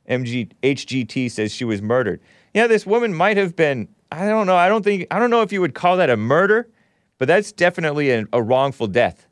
MG 0.08 0.50
HGT 0.62 1.30
says 1.30 1.52
she 1.52 1.62
was 1.62 1.82
murdered. 1.82 2.22
Yeah, 2.54 2.66
this 2.66 2.86
woman 2.86 3.12
might 3.12 3.36
have 3.36 3.54
been. 3.54 3.88
I 4.10 4.26
don't 4.26 4.46
know. 4.46 4.56
I 4.56 4.66
don't 4.70 4.82
think. 4.82 5.08
I 5.10 5.18
don't 5.18 5.28
know 5.28 5.42
if 5.42 5.52
you 5.52 5.60
would 5.60 5.74
call 5.74 5.98
that 5.98 6.08
a 6.08 6.16
murder, 6.16 6.70
but 7.18 7.28
that's 7.28 7.52
definitely 7.52 8.10
a, 8.12 8.24
a 8.32 8.42
wrongful 8.42 8.86
death. 8.86 9.26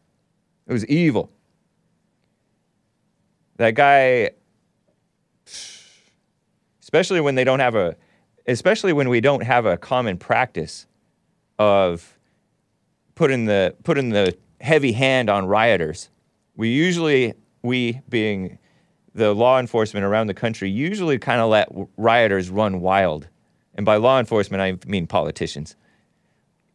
It 0.66 0.74
was 0.74 0.84
evil. 0.88 1.32
That 3.56 3.74
guy, 3.74 4.32
especially 6.82 7.22
when 7.22 7.34
they 7.34 7.44
don't 7.44 7.60
have 7.60 7.76
a 7.76 7.96
especially 8.46 8.92
when 8.92 9.08
we 9.08 9.22
don't 9.22 9.42
have 9.42 9.64
a 9.64 9.78
common 9.78 10.18
practice 10.18 10.86
of 11.58 12.18
putting 13.14 13.46
the 13.46 13.74
putting 13.84 14.10
the 14.10 14.36
heavy 14.60 14.92
hand 14.92 15.30
on 15.30 15.46
rioters. 15.46 16.10
We 16.56 16.68
usually 16.68 17.32
we 17.62 18.00
being 18.08 18.58
the 19.14 19.34
law 19.34 19.58
enforcement 19.58 20.04
around 20.04 20.28
the 20.28 20.34
country 20.34 20.70
usually 20.70 21.18
kind 21.18 21.40
of 21.40 21.50
let 21.50 21.68
rioters 21.96 22.50
run 22.50 22.80
wild. 22.80 23.28
And 23.74 23.84
by 23.84 23.96
law 23.96 24.18
enforcement 24.18 24.62
I 24.62 24.88
mean 24.88 25.06
politicians. 25.06 25.76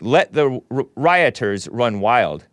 Let 0.02 0.34
the 0.34 0.62
r- 0.70 0.86
rioters 0.96 1.68
run 1.70 2.00
wild. 2.00 2.46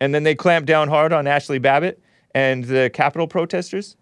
And 0.00 0.14
then 0.14 0.22
they 0.22 0.34
clamp 0.34 0.66
down 0.66 0.88
hard 0.88 1.12
on 1.12 1.24
Ashli 1.24 1.60
Babbitt 1.60 2.00
and 2.34 2.64
the 2.64 2.90
Capitol 2.92 3.26
protesters. 3.26 3.96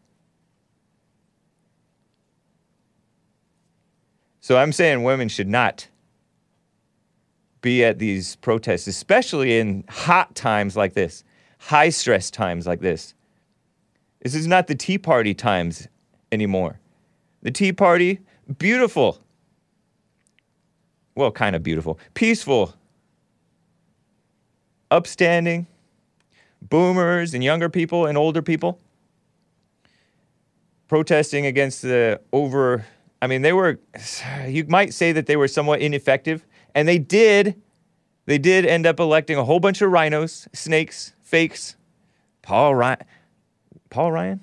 So 4.41 4.59
I'm 4.59 4.73
saying 4.73 5.03
women 5.03 5.29
should 5.29 5.49
not 5.49 5.89
be 7.63 7.83
at 7.83 7.99
these 7.99 8.37
protests, 8.37 8.87
especially 8.87 9.59
in 9.59 9.85
hot 9.89 10.35
times 10.35 10.77
like 10.77 10.93
this, 10.93 11.25
high 11.59 11.89
stress 11.89 12.31
times 12.31 12.67
like 12.67 12.81
this. 12.81 13.14
This 14.25 14.35
is 14.35 14.49
not 14.49 14.67
the 14.67 14.75
Tea 14.75 14.99
Party 14.99 15.35
times 15.35 15.87
anymore. 16.33 16.81
The 17.43 17.53
Tea 17.53 17.73
Party, 17.73 18.19
beautiful. 18.59 19.21
Well, 21.15 21.31
kind 21.31 21.55
of 21.55 21.63
beautiful. 21.63 22.01
Peaceful. 22.15 22.75
Upstanding. 24.91 25.69
Boomers 26.61 27.33
and 27.35 27.45
younger 27.45 27.69
people 27.69 28.07
and 28.07 28.19
older 28.19 28.43
people 28.43 28.81
protesting 30.89 31.47
against 31.47 31.83
the 31.83 32.21
over 32.33 32.85
I 33.25 33.27
mean, 33.27 33.41
they 33.41 33.55
were, 33.55 33.81
you 34.47 34.67
might 34.67 34.93
say 34.93 35.11
that 35.13 35.25
they 35.25 35.37
were 35.37 35.49
somewhat 35.49 35.81
ineffective, 35.81 36.45
and 36.75 36.87
they 36.87 36.99
did. 36.99 37.59
They 38.27 38.37
did 38.37 38.67
end 38.67 38.85
up 38.85 39.01
electing 39.01 39.39
a 39.39 39.45
whole 39.45 39.61
bunch 39.61 39.81
of 39.81 39.91
RINOs, 39.91 40.47
snakes, 40.55 41.15
fakes. 41.23 41.77
Paul 42.43 42.75
Ryan, 42.75 42.99
Paul 43.95 44.11
Ryan, 44.11 44.41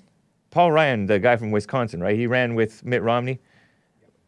Paul 0.50 0.72
Ryan, 0.72 1.08
the 1.08 1.20
guy 1.20 1.36
from 1.36 1.52
Wisconsin, 1.52 2.00
right? 2.00 2.16
He 2.16 2.26
ran 2.26 2.56
with 2.56 2.86
Mitt 2.86 3.02
Romney. 3.02 3.42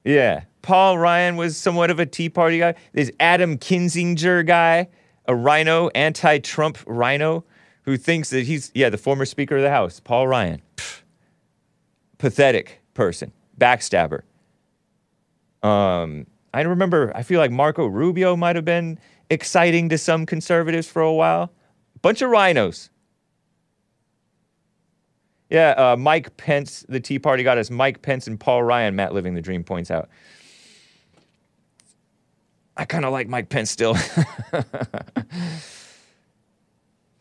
Yeah, 0.04 0.44
Paul 0.62 0.98
Ryan 0.98 1.38
was 1.38 1.56
somewhat 1.56 1.90
of 1.90 1.98
a 1.98 2.06
Tea 2.06 2.28
Party 2.28 2.60
guy. 2.60 2.76
There's 2.92 3.10
Adam 3.22 3.58
Kinzinger 3.58 4.46
guy, 4.46 4.90
a 5.26 5.34
RINO, 5.34 5.88
anti-Trump 5.96 6.78
RINO, 6.86 7.46
who 7.84 7.96
thinks 7.96 8.32
that 8.32 8.44
he's 8.44 8.70
yeah 8.76 8.90
the 8.90 8.98
former 8.98 9.24
Speaker 9.24 9.56
of 9.56 9.62
the 9.62 9.70
House, 9.70 10.02
Paul 10.02 10.28
Ryan. 10.28 10.62
Pathetic 12.18 12.82
person, 12.94 13.32
backstabber. 13.58 14.24
Um, 15.66 16.28
I 16.54 16.64
remember, 16.64 17.14
I 17.16 17.24
feel 17.24 17.40
like 17.40 17.50
Marco 17.50 17.86
Rubio 17.86 18.36
might 18.36 18.58
have 18.58 18.66
been 18.66 19.00
exciting 19.30 19.88
to 19.88 19.98
some 19.98 20.26
conservatives 20.26 20.90
for 20.90 21.02
a 21.02 21.14
while. 21.14 21.50
Bunch 22.02 22.22
of 22.22 22.30
RINOs. 22.30 22.90
Yeah, 25.50 25.72
uh, 25.72 25.96
Mike 25.96 26.36
Pence, 26.38 26.86
the 26.90 27.00
Tea 27.00 27.20
Party 27.20 27.44
got 27.44 27.58
us 27.58 27.70
Mike 27.70 28.02
Pence 28.02 28.28
and 28.28 28.40
Paul 28.40 28.64
Ryan, 28.64 28.96
Matt 28.96 29.14
Living 29.14 29.36
the 29.36 29.42
Dream 29.42 29.64
points 29.64 29.92
out. 29.92 30.10
I 32.76 32.86
kind 32.86 33.06
of 33.06 33.12
like 33.12 33.28
Mike 33.28 33.50
Pence 33.50 33.70
still. 33.70 33.96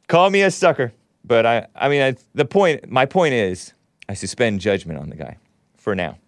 Call 0.09 0.31
me 0.31 0.43
a 0.43 0.51
sucker, 0.51 0.93
but 1.25 1.45
I, 1.45 1.67
I 1.75 1.89
mean, 1.89 2.03
I, 2.03 2.17
the 2.35 2.45
point, 2.45 2.91
my 2.91 3.05
point 3.07 3.35
is, 3.35 3.73
I 4.09 4.15
suspend 4.15 4.61
judgment 4.61 4.99
on 4.99 5.11
the 5.11 5.17
guy 5.17 5.37
for 5.77 5.95
now. 5.95 6.19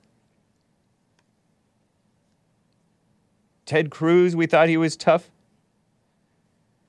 Ted 3.66 3.90
Cruz, 3.90 4.36
we 4.36 4.46
thought 4.46 4.68
he 4.68 4.76
was 4.76 4.96
tough. 4.96 5.30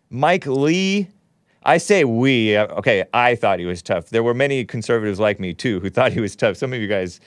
Mike 0.10 0.46
Lee, 0.46 1.08
I 1.66 1.78
say 1.78 2.04
we. 2.04 2.56
uh, 2.56 2.68
Okay, 2.76 3.04
I 3.14 3.36
thought 3.36 3.60
he 3.60 3.66
was 3.66 3.82
tough. 3.82 4.10
There 4.10 4.24
were 4.24 4.34
many 4.34 4.64
conservatives 4.66 5.20
like 5.20 5.40
me 5.40 5.54
too 5.54 5.80
who 5.80 5.90
thought 5.96 6.14
he 6.14 6.20
was 6.22 6.36
tough. 6.36 6.58
Some 6.58 6.74
of 6.74 6.80
you 6.80 6.88
guys 6.88 7.20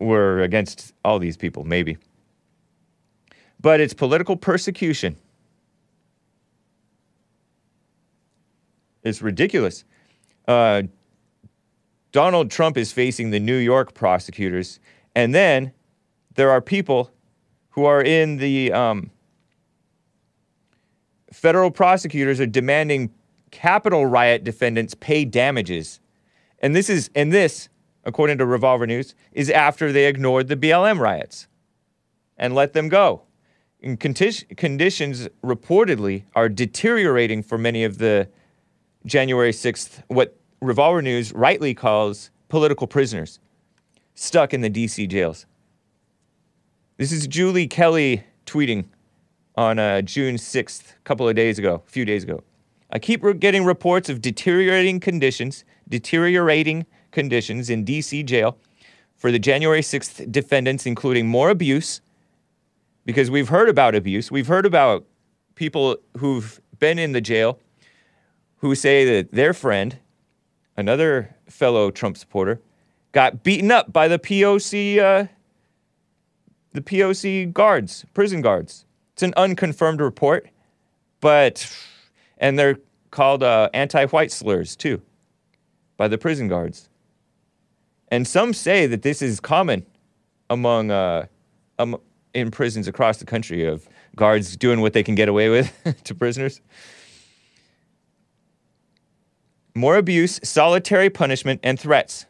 were 0.00 0.42
against 0.42 0.92
all 1.04 1.18
these 1.18 1.36
people, 1.36 1.64
maybe. 1.64 1.98
But 3.60 3.80
it's 3.80 3.92
political 3.94 4.36
persecution. 4.36 5.16
It's 9.02 9.20
ridiculous. 9.22 9.84
Uh, 10.46 10.82
Donald 12.12 12.50
Trump 12.50 12.76
is 12.76 12.92
facing 12.92 13.30
the 13.30 13.40
New 13.40 13.56
York 13.56 13.94
prosecutors, 13.94 14.80
and 15.14 15.34
then 15.34 15.72
there 16.34 16.50
are 16.50 16.60
people 16.60 17.10
who 17.70 17.84
are 17.84 18.02
in 18.02 18.38
the 18.38 18.72
um, 18.72 19.10
federal 21.32 21.70
prosecutors 21.70 22.40
are 22.40 22.46
demanding 22.46 23.12
Capitol 23.50 24.06
riot 24.06 24.44
defendants 24.44 24.94
pay 24.94 25.24
damages, 25.24 26.00
and 26.60 26.76
this 26.76 26.90
is 26.90 27.08
and 27.14 27.32
this, 27.32 27.68
according 28.04 28.38
to 28.38 28.46
Revolver 28.46 28.86
News, 28.86 29.14
is 29.32 29.48
after 29.50 29.90
they 29.90 30.06
ignored 30.06 30.48
the 30.48 30.56
BLM 30.56 30.98
riots 30.98 31.48
and 32.36 32.54
let 32.54 32.72
them 32.72 32.88
go. 32.88 33.22
And 33.82 33.98
conditions 33.98 35.28
reportedly 35.42 36.24
are 36.34 36.48
deteriorating 36.48 37.42
for 37.42 37.56
many 37.56 37.84
of 37.84 37.98
the 37.98 38.28
January 39.06 39.52
6th, 39.52 40.02
what 40.08 40.36
Revolver 40.60 41.00
News 41.00 41.32
rightly 41.32 41.74
calls 41.74 42.30
political 42.48 42.86
prisoners 42.86 43.38
stuck 44.14 44.52
in 44.52 44.60
the 44.60 44.70
DC 44.70 45.08
jails. 45.08 45.46
This 46.96 47.12
is 47.12 47.28
Julie 47.28 47.68
Kelly 47.68 48.24
tweeting 48.44 48.86
on 49.58 49.76
uh, 49.76 50.00
June 50.00 50.36
6th, 50.36 50.92
a 50.92 51.00
couple 51.02 51.28
of 51.28 51.34
days 51.34 51.58
ago, 51.58 51.82
a 51.84 51.90
few 51.90 52.04
days 52.04 52.22
ago. 52.22 52.44
I 52.92 53.00
keep 53.00 53.24
re- 53.24 53.34
getting 53.34 53.64
reports 53.64 54.08
of 54.08 54.22
deteriorating 54.22 55.00
conditions, 55.00 55.64
deteriorating 55.88 56.86
conditions 57.10 57.68
in 57.68 57.84
DC 57.84 58.24
jail 58.24 58.56
for 59.16 59.32
the 59.32 59.38
January 59.40 59.80
6th 59.80 60.30
defendants, 60.30 60.86
including 60.86 61.26
more 61.26 61.50
abuse, 61.50 62.00
because 63.04 63.32
we've 63.32 63.48
heard 63.48 63.68
about 63.68 63.96
abuse. 63.96 64.30
We've 64.30 64.46
heard 64.46 64.64
about 64.64 65.04
people 65.56 65.96
who've 66.18 66.60
been 66.78 67.00
in 67.00 67.10
the 67.10 67.20
jail 67.20 67.58
who 68.58 68.76
say 68.76 69.04
that 69.06 69.32
their 69.32 69.52
friend, 69.52 69.98
another 70.76 71.34
fellow 71.48 71.90
Trump 71.90 72.16
supporter, 72.16 72.60
got 73.10 73.42
beaten 73.42 73.72
up 73.72 73.92
by 73.92 74.06
the 74.06 74.20
POC, 74.20 74.98
uh, 75.00 75.26
the 76.74 76.80
POC 76.80 77.52
guards, 77.52 78.04
prison 78.14 78.40
guards. 78.40 78.84
It's 79.18 79.24
an 79.24 79.34
unconfirmed 79.36 80.00
report, 80.00 80.48
but 81.20 81.68
and 82.36 82.56
they're 82.56 82.78
called 83.10 83.42
uh, 83.42 83.68
anti-white 83.74 84.30
slurs 84.30 84.76
too, 84.76 85.02
by 85.96 86.06
the 86.06 86.16
prison 86.16 86.46
guards. 86.46 86.88
And 88.12 88.28
some 88.28 88.54
say 88.54 88.86
that 88.86 89.02
this 89.02 89.20
is 89.20 89.40
common 89.40 89.84
among 90.48 90.92
uh, 90.92 91.26
um, 91.80 92.00
in 92.32 92.52
prisons 92.52 92.86
across 92.86 93.16
the 93.16 93.24
country 93.24 93.66
of 93.66 93.88
guards 94.14 94.56
doing 94.56 94.80
what 94.82 94.92
they 94.92 95.02
can 95.02 95.16
get 95.16 95.28
away 95.28 95.48
with 95.50 96.00
to 96.04 96.14
prisoners. 96.14 96.60
More 99.74 99.96
abuse, 99.96 100.38
solitary 100.44 101.10
punishment, 101.10 101.58
and 101.64 101.80
threats. 101.80 102.26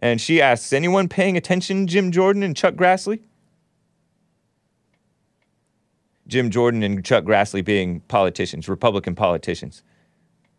And 0.00 0.20
she 0.20 0.42
asks, 0.42 0.72
anyone 0.72 1.08
paying 1.08 1.36
attention, 1.36 1.86
Jim 1.86 2.10
Jordan 2.10 2.42
and 2.42 2.56
Chuck 2.56 2.74
Grassley? 2.74 3.20
Jim 6.26 6.50
Jordan 6.50 6.82
and 6.82 7.04
Chuck 7.04 7.24
Grassley 7.24 7.64
being 7.64 8.00
politicians, 8.00 8.68
Republican 8.68 9.14
politicians. 9.14 9.82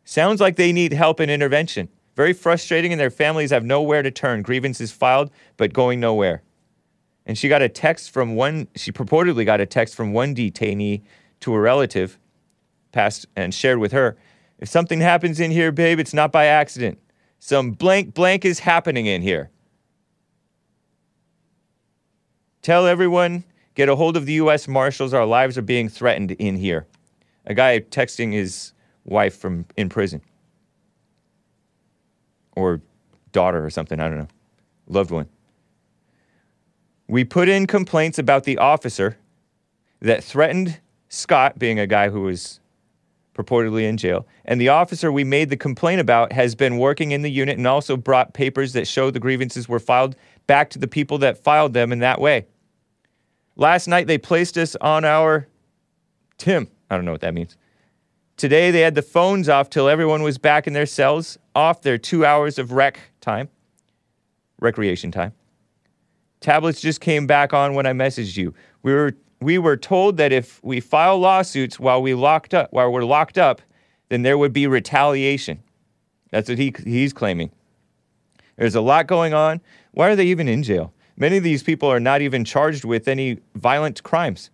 Sounds 0.03 0.39
like 0.39 0.55
they 0.55 0.71
need 0.71 0.93
help 0.93 1.19
and 1.19 1.31
intervention. 1.31 1.89
Very 2.15 2.33
frustrating, 2.33 2.91
and 2.93 2.99
their 2.99 3.09
families 3.09 3.51
have 3.51 3.65
nowhere 3.65 4.01
to 4.01 4.11
turn. 4.11 4.41
Grievances 4.41 4.91
filed, 4.91 5.31
but 5.57 5.73
going 5.73 5.99
nowhere. 5.99 6.43
And 7.25 7.37
she 7.37 7.49
got 7.49 7.61
a 7.61 7.69
text 7.69 8.11
from 8.11 8.35
one, 8.35 8.67
she 8.75 8.91
purportedly 8.91 9.45
got 9.45 9.59
a 9.59 9.65
text 9.65 9.95
from 9.95 10.13
one 10.13 10.35
detainee 10.35 11.01
to 11.41 11.53
a 11.53 11.59
relative, 11.59 12.19
passed 12.91 13.25
and 13.35 13.53
shared 13.53 13.79
with 13.79 13.91
her. 13.91 14.15
If 14.59 14.69
something 14.69 15.01
happens 15.01 15.39
in 15.39 15.51
here, 15.51 15.71
babe, 15.71 15.99
it's 15.99 16.13
not 16.13 16.31
by 16.31 16.45
accident. 16.45 16.99
Some 17.39 17.71
blank 17.71 18.13
blank 18.13 18.45
is 18.45 18.59
happening 18.59 19.07
in 19.07 19.21
here. 19.21 19.49
Tell 22.61 22.87
everyone, 22.87 23.43
get 23.75 23.89
a 23.89 23.95
hold 23.95 24.17
of 24.17 24.25
the 24.25 24.33
U.S. 24.33 24.67
Marshals. 24.67 25.13
Our 25.13 25.25
lives 25.25 25.57
are 25.57 25.61
being 25.61 25.89
threatened 25.89 26.31
in 26.31 26.55
here. 26.55 26.87
A 27.45 27.53
guy 27.53 27.79
texting 27.79 28.33
his 28.33 28.73
wife 29.03 29.37
from 29.37 29.65
in 29.77 29.89
prison 29.89 30.21
or 32.55 32.81
daughter 33.31 33.63
or 33.63 33.69
something. 33.69 33.99
I 33.99 34.09
don't 34.09 34.19
know. 34.19 34.27
Loved 34.87 35.11
one. 35.11 35.27
We 37.07 37.23
put 37.23 37.49
in 37.49 37.67
complaints 37.67 38.17
about 38.17 38.45
the 38.45 38.57
officer 38.57 39.17
that 40.01 40.23
threatened 40.23 40.79
Scott, 41.09 41.59
being 41.59 41.79
a 41.79 41.85
guy 41.85 42.09
who 42.09 42.21
was 42.21 42.59
purportedly 43.35 43.83
in 43.83 43.97
jail. 43.97 44.25
And 44.45 44.59
the 44.59 44.69
officer 44.69 45.11
we 45.11 45.23
made 45.23 45.49
the 45.49 45.57
complaint 45.57 46.01
about 46.01 46.31
has 46.31 46.55
been 46.55 46.77
working 46.77 47.11
in 47.11 47.21
the 47.21 47.29
unit 47.29 47.57
and 47.57 47.67
also 47.67 47.97
brought 47.97 48.33
papers 48.33 48.73
that 48.73 48.87
show 48.87 49.11
the 49.11 49.19
grievances 49.19 49.69
were 49.69 49.79
filed 49.79 50.15
back 50.47 50.69
to 50.71 50.79
the 50.79 50.87
people 50.87 51.17
that 51.19 51.37
filed 51.37 51.73
them 51.73 51.91
in 51.91 51.99
that 51.99 52.19
way. 52.19 52.47
Last 53.55 53.87
night 53.87 54.07
they 54.07 54.17
placed 54.17 54.57
us 54.57 54.75
on 54.81 55.05
our 55.05 55.47
Tim. 56.37 56.67
I 56.89 56.95
don't 56.95 57.05
know 57.05 57.11
what 57.11 57.21
that 57.21 57.33
means. 57.33 57.57
Today 58.37 58.69
they 58.69 58.81
had 58.81 58.95
the 58.95 59.01
phones 59.01 59.47
off 59.47 59.69
till 59.69 59.87
everyone 59.87 60.21
was 60.21 60.37
back 60.37 60.67
in 60.67 60.73
their 60.73 60.85
cells, 60.85 61.37
off 61.55 61.81
their 61.81 61.97
two 61.97 62.25
hours 62.25 62.59
of 62.59 62.73
rec 62.73 62.99
time, 63.21 63.49
recreation 64.59 65.09
time. 65.11 65.33
Tablets 66.41 66.81
just 66.81 66.99
came 66.99 67.25
back 67.25 67.53
on 67.53 67.73
when 67.75 67.85
I 67.85 67.93
messaged 67.93 68.35
you. 68.35 68.53
We 68.83 68.93
were 68.93 69.15
we 69.39 69.57
were 69.57 69.77
told 69.77 70.17
that 70.17 70.31
if 70.31 70.61
we 70.63 70.79
file 70.79 71.17
lawsuits 71.17 71.79
while 71.79 72.01
we 72.01 72.13
locked 72.13 72.53
up 72.53 72.71
while 72.71 72.91
we're 72.91 73.05
locked 73.05 73.37
up, 73.37 73.61
then 74.09 74.21
there 74.21 74.37
would 74.37 74.53
be 74.53 74.67
retaliation. 74.67 75.63
That's 76.31 76.49
what 76.49 76.57
he 76.57 76.73
he's 76.83 77.13
claiming. 77.13 77.51
There's 78.57 78.75
a 78.75 78.81
lot 78.81 79.07
going 79.07 79.33
on. 79.33 79.61
Why 79.91 80.09
are 80.09 80.15
they 80.15 80.25
even 80.25 80.47
in 80.47 80.63
jail? 80.63 80.93
Many 81.17 81.37
of 81.37 81.43
these 81.43 81.63
people 81.63 81.89
are 81.89 81.99
not 81.99 82.21
even 82.21 82.43
charged 82.43 82.83
with 82.83 83.07
any 83.07 83.39
violent 83.55 84.03
crimes. 84.03 84.49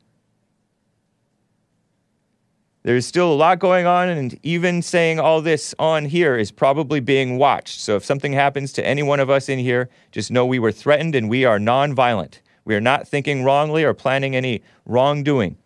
There's 2.84 3.06
still 3.06 3.32
a 3.32 3.36
lot 3.36 3.60
going 3.60 3.86
on, 3.86 4.10
and 4.10 4.40
even 4.42 4.82
saying 4.82 5.20
all 5.20 5.42
this 5.42 5.76
on 5.78 6.06
here 6.06 6.36
is 6.36 6.52
probably 6.52 7.00
being 7.00 7.38
watched. 7.38 7.80
So 7.80 7.96
if 7.96 8.04
something 8.04 8.34
happens 8.34 8.74
to 8.74 8.86
any 8.86 9.04
one 9.04 9.20
of 9.20 9.30
us 9.30 9.50
in 9.50 9.60
here, 9.60 9.90
just 10.12 10.32
know 10.32 10.46
we 10.46 10.58
were 10.58 10.72
threatened 10.72 11.14
and 11.14 11.30
we 11.30 11.46
are 11.46 11.60
nonviolent. 11.60 12.40
We 12.66 12.76
are 12.76 12.82
not 12.82 13.08
thinking 13.08 13.44
wrongly 13.44 13.84
or 13.84 13.94
planning 13.94 14.36
any 14.36 14.64
wrongdoing. 14.86 15.58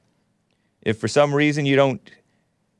If 0.81 0.97
for 0.97 1.07
some 1.07 1.33
reason 1.33 1.65
you 1.65 1.77
don't 1.77 2.01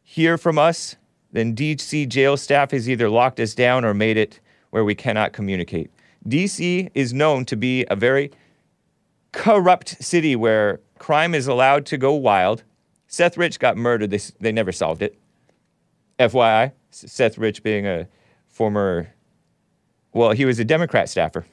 hear 0.03 0.37
from 0.37 0.57
us, 0.57 0.97
then 1.31 1.55
DC 1.55 2.07
jail 2.07 2.37
staff 2.37 2.71
has 2.71 2.89
either 2.89 3.09
locked 3.09 3.39
us 3.39 3.53
down 3.55 3.85
or 3.85 3.93
made 3.93 4.17
it 4.17 4.39
where 4.69 4.83
we 4.83 4.95
cannot 4.95 5.33
communicate. 5.33 5.89
DC 6.27 6.89
is 6.93 7.13
known 7.13 7.45
to 7.45 7.55
be 7.55 7.85
a 7.89 7.95
very 7.95 8.31
corrupt 9.31 10.03
city 10.03 10.35
where 10.35 10.79
crime 10.97 11.35
is 11.35 11.47
allowed 11.47 11.85
to 11.87 11.97
go 11.97 12.13
wild. 12.13 12.63
Seth 13.07 13.37
Rich 13.37 13.59
got 13.59 13.77
murdered. 13.77 14.09
They, 14.09 14.19
they 14.39 14.51
never 14.51 14.71
solved 14.71 15.01
it. 15.01 15.17
FYI, 16.19 16.71
Seth 16.91 17.37
Rich 17.37 17.61
being 17.61 17.85
a 17.85 18.07
former, 18.47 19.13
well, 20.13 20.31
he 20.31 20.45
was 20.45 20.59
a 20.59 20.65
Democrat 20.65 21.09
staffer. 21.09 21.45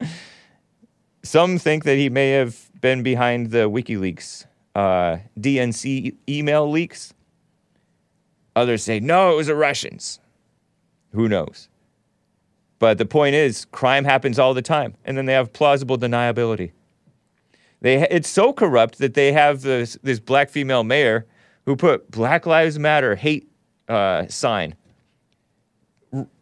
Some 1.22 1.58
think 1.58 1.84
that 1.84 1.96
he 1.96 2.10
may 2.10 2.30
have 2.30 2.70
been 2.80 3.02
behind 3.02 3.50
the 3.50 3.70
WikiLeaks 3.70 4.46
uh, 4.74 5.18
DNC 5.38 6.14
email 6.28 6.68
leaks. 6.70 7.14
Others 8.56 8.82
say, 8.82 9.00
no, 9.00 9.32
it 9.32 9.36
was 9.36 9.46
the 9.46 9.54
Russians. 9.54 10.20
Who 11.12 11.28
knows? 11.28 11.68
But 12.84 12.98
the 12.98 13.06
point 13.06 13.34
is, 13.34 13.64
crime 13.72 14.04
happens 14.04 14.38
all 14.38 14.52
the 14.52 14.60
time, 14.60 14.94
and 15.06 15.16
then 15.16 15.24
they 15.24 15.32
have 15.32 15.54
plausible 15.54 15.96
deniability. 15.96 16.72
They, 17.80 18.06
it's 18.10 18.28
so 18.28 18.52
corrupt 18.52 18.98
that 18.98 19.14
they 19.14 19.32
have 19.32 19.62
this, 19.62 19.96
this 20.02 20.20
black 20.20 20.50
female 20.50 20.84
mayor 20.84 21.24
who 21.64 21.76
put 21.76 22.10
Black 22.10 22.44
Lives 22.44 22.78
Matter 22.78 23.14
hate 23.16 23.48
uh, 23.88 24.26
sign 24.26 24.74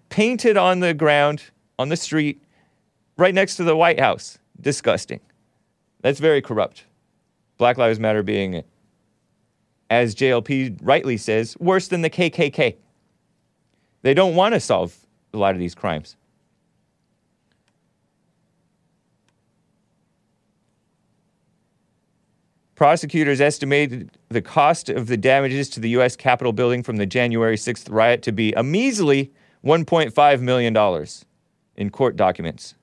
painted 0.09 0.57
on 0.57 0.81
the 0.81 0.93
ground, 0.93 1.45
on 1.79 1.91
the 1.91 1.97
street, 1.97 2.43
right 3.17 3.33
next 3.33 3.55
to 3.59 3.63
the 3.63 3.77
White 3.77 4.01
House. 4.01 4.41
Disgusting. 4.61 5.21
That's 6.01 6.19
very 6.19 6.43
corrupt. 6.43 6.87
Black 7.57 7.79
Lives 7.79 8.01
Matter 8.01 8.25
being, 8.25 8.65
as 9.91 10.17
JLP 10.17 10.81
rightly 10.83 11.19
says, 11.19 11.57
worse 11.61 11.87
than 11.87 12.03
the 12.03 12.11
KKK. 12.11 12.75
They 14.03 14.13
don't 14.13 14.35
want 14.35 14.55
to 14.55 14.59
solve 14.59 14.97
a 15.33 15.39
lot 15.39 15.55
of 15.55 15.61
these 15.61 15.77
crimes. 15.77 16.17
Prosecutors 22.75 23.41
estimated 23.41 24.11
the 24.29 24.43
cost 24.43 24.89
of 24.89 25.07
the 25.07 25.17
damages 25.17 25.69
to 25.71 25.81
the 25.81 25.91
U.S. 25.91 26.17
Capitol 26.17 26.53
building 26.53 26.83
from 26.83 26.97
the 26.97 27.07
January 27.07 27.57
6th 27.57 27.89
riot 27.91 28.23
to 28.23 28.33
be 28.33 28.53
a 28.55 28.63
measly 28.63 29.31
$1.5 29.65 30.41
million 30.41 31.07
in 31.77 31.91
court 31.91 32.17
documents 32.17 32.75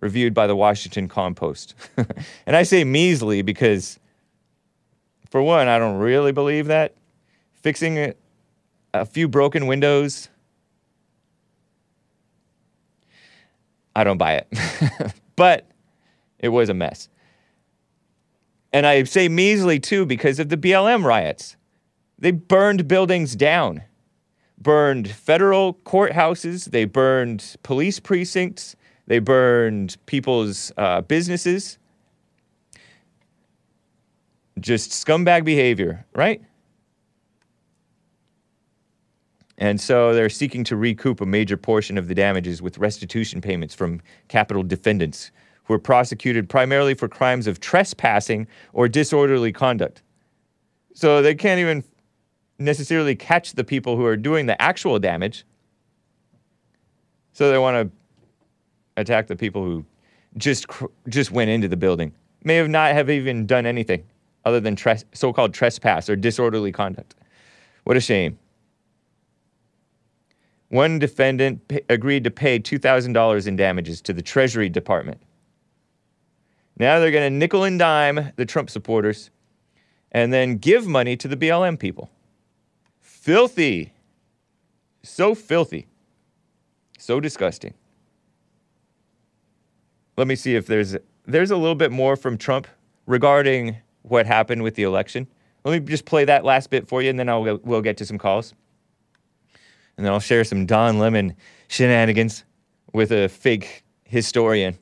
reviewed 0.00 0.34
by 0.34 0.46
the 0.46 0.56
Washington 0.56 1.08
Compost. 1.08 1.74
and 2.46 2.56
I 2.56 2.64
say 2.64 2.84
measly 2.84 3.40
because, 3.40 3.98
for 5.30 5.40
one, 5.40 5.68
I 5.68 5.78
don't 5.78 5.98
really 5.98 6.32
believe 6.32 6.66
that. 6.66 6.94
Fixing 7.54 7.98
a, 7.98 8.14
a 8.92 9.06
few 9.06 9.28
broken 9.28 9.66
windows, 9.66 10.28
I 13.94 14.04
don't 14.04 14.18
buy 14.18 14.34
it. 14.34 15.14
but 15.36 15.66
it 16.38 16.48
was 16.48 16.68
a 16.68 16.74
mess. 16.74 17.08
And 18.72 18.86
I 18.86 19.04
say 19.04 19.28
measly 19.28 19.78
too 19.78 20.06
because 20.06 20.38
of 20.38 20.48
the 20.48 20.56
BLM 20.56 21.04
riots. 21.04 21.56
They 22.18 22.30
burned 22.30 22.88
buildings 22.88 23.36
down, 23.36 23.82
burned 24.58 25.10
federal 25.10 25.74
courthouses, 25.74 26.70
they 26.70 26.84
burned 26.84 27.56
police 27.62 27.98
precincts, 27.98 28.76
they 29.06 29.18
burned 29.18 29.96
people's 30.06 30.72
uh, 30.76 31.00
businesses. 31.02 31.78
Just 34.60 34.92
scumbag 34.92 35.44
behavior, 35.44 36.06
right? 36.14 36.40
And 39.58 39.80
so 39.80 40.14
they're 40.14 40.28
seeking 40.28 40.64
to 40.64 40.76
recoup 40.76 41.20
a 41.20 41.26
major 41.26 41.56
portion 41.56 41.98
of 41.98 42.08
the 42.08 42.14
damages 42.14 42.62
with 42.62 42.78
restitution 42.78 43.40
payments 43.40 43.74
from 43.74 44.00
Capitol 44.28 44.62
defendants 44.62 45.30
were 45.68 45.78
prosecuted 45.78 46.48
primarily 46.48 46.94
for 46.94 47.08
crimes 47.08 47.46
of 47.46 47.60
trespassing 47.60 48.46
or 48.72 48.88
disorderly 48.88 49.52
conduct. 49.52 50.02
So 50.94 51.22
they 51.22 51.34
can't 51.34 51.60
even 51.60 51.84
necessarily 52.58 53.14
catch 53.14 53.52
the 53.52 53.64
people 53.64 53.96
who 53.96 54.04
are 54.04 54.16
doing 54.16 54.46
the 54.46 54.60
actual 54.60 54.98
damage. 54.98 55.44
So 57.32 57.50
they 57.50 57.58
want 57.58 57.90
to 57.90 59.00
attack 59.00 59.26
the 59.26 59.36
people 59.36 59.64
who 59.64 59.84
just 60.36 60.68
cr- 60.68 60.86
just 61.08 61.30
went 61.30 61.50
into 61.50 61.68
the 61.68 61.76
building. 61.76 62.12
May 62.44 62.56
have 62.56 62.68
not 62.68 62.92
have 62.92 63.08
even 63.10 63.46
done 63.46 63.66
anything 63.66 64.04
other 64.44 64.60
than 64.60 64.76
tres- 64.76 65.04
so-called 65.12 65.54
trespass 65.54 66.08
or 66.08 66.16
disorderly 66.16 66.72
conduct. 66.72 67.14
What 67.84 67.96
a 67.96 68.00
shame. 68.00 68.38
One 70.68 70.98
defendant 70.98 71.60
agreed 71.90 72.24
to 72.24 72.30
pay 72.30 72.58
$2,000 72.58 73.46
in 73.46 73.56
damages 73.56 74.00
to 74.02 74.12
the 74.12 74.22
Treasury 74.22 74.70
Department. 74.70 75.20
Now 76.78 76.98
they're 76.98 77.10
going 77.10 77.30
to 77.30 77.38
nickel 77.38 77.64
and 77.64 77.78
dime 77.78 78.32
the 78.36 78.46
Trump 78.46 78.70
supporters 78.70 79.30
and 80.10 80.32
then 80.32 80.56
give 80.56 80.86
money 80.86 81.16
to 81.16 81.28
the 81.28 81.36
BLM 81.36 81.78
people. 81.78 82.10
Filthy. 83.00 83.92
So 85.02 85.34
filthy. 85.34 85.86
So 86.98 87.20
disgusting. 87.20 87.74
Let 90.16 90.26
me 90.26 90.36
see 90.36 90.54
if 90.54 90.66
there's 90.66 90.96
there's 91.24 91.50
a 91.50 91.56
little 91.56 91.74
bit 91.74 91.92
more 91.92 92.16
from 92.16 92.36
Trump 92.36 92.66
regarding 93.06 93.76
what 94.02 94.26
happened 94.26 94.62
with 94.62 94.74
the 94.74 94.82
election. 94.82 95.26
Let 95.64 95.72
me 95.72 95.88
just 95.88 96.04
play 96.04 96.24
that 96.24 96.44
last 96.44 96.70
bit 96.70 96.88
for 96.88 97.02
you 97.02 97.10
and 97.10 97.18
then 97.18 97.28
I'll 97.28 97.58
we'll 97.64 97.82
get 97.82 97.96
to 97.98 98.06
some 98.06 98.18
calls. 98.18 98.54
And 99.96 100.04
then 100.06 100.12
I'll 100.12 100.20
share 100.20 100.44
some 100.44 100.66
Don 100.66 100.98
Lemon 100.98 101.34
shenanigans 101.68 102.44
with 102.92 103.12
a 103.12 103.28
fake 103.28 103.84
historian 104.04 104.78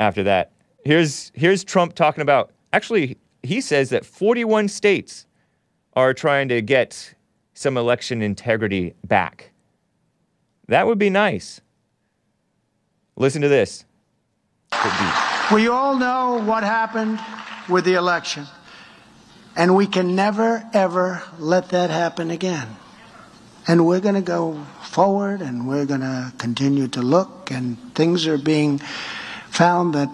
after 0.00 0.24
that. 0.24 0.50
Here's 0.84 1.30
here's 1.34 1.62
Trump 1.62 1.94
talking 1.94 2.22
about 2.22 2.50
actually 2.72 3.18
he 3.42 3.60
says 3.60 3.90
that 3.90 4.04
41 4.04 4.68
states 4.68 5.26
are 5.94 6.12
trying 6.14 6.48
to 6.48 6.62
get 6.62 7.14
some 7.54 7.76
election 7.76 8.22
integrity 8.22 8.94
back. 9.06 9.52
That 10.68 10.86
would 10.86 10.98
be 10.98 11.10
nice. 11.10 11.60
Listen 13.16 13.42
to 13.42 13.48
this. 13.48 13.84
We 15.52 15.68
all 15.68 15.96
know 15.96 16.42
what 16.44 16.62
happened 16.62 17.18
with 17.68 17.84
the 17.84 17.94
election. 17.94 18.46
And 19.56 19.74
we 19.74 19.86
can 19.86 20.14
never, 20.14 20.64
ever 20.72 21.22
let 21.38 21.70
that 21.70 21.90
happen 21.90 22.30
again. 22.30 22.68
And 23.66 23.84
we're 23.84 24.00
going 24.00 24.14
to 24.14 24.22
go 24.22 24.64
forward 24.82 25.42
and 25.42 25.66
we're 25.66 25.86
going 25.86 26.00
to 26.00 26.32
continue 26.38 26.88
to 26.88 27.02
look, 27.02 27.50
and 27.50 27.76
things 27.94 28.26
are 28.26 28.38
being 28.38 28.80
found 29.60 29.92
that 29.92 30.08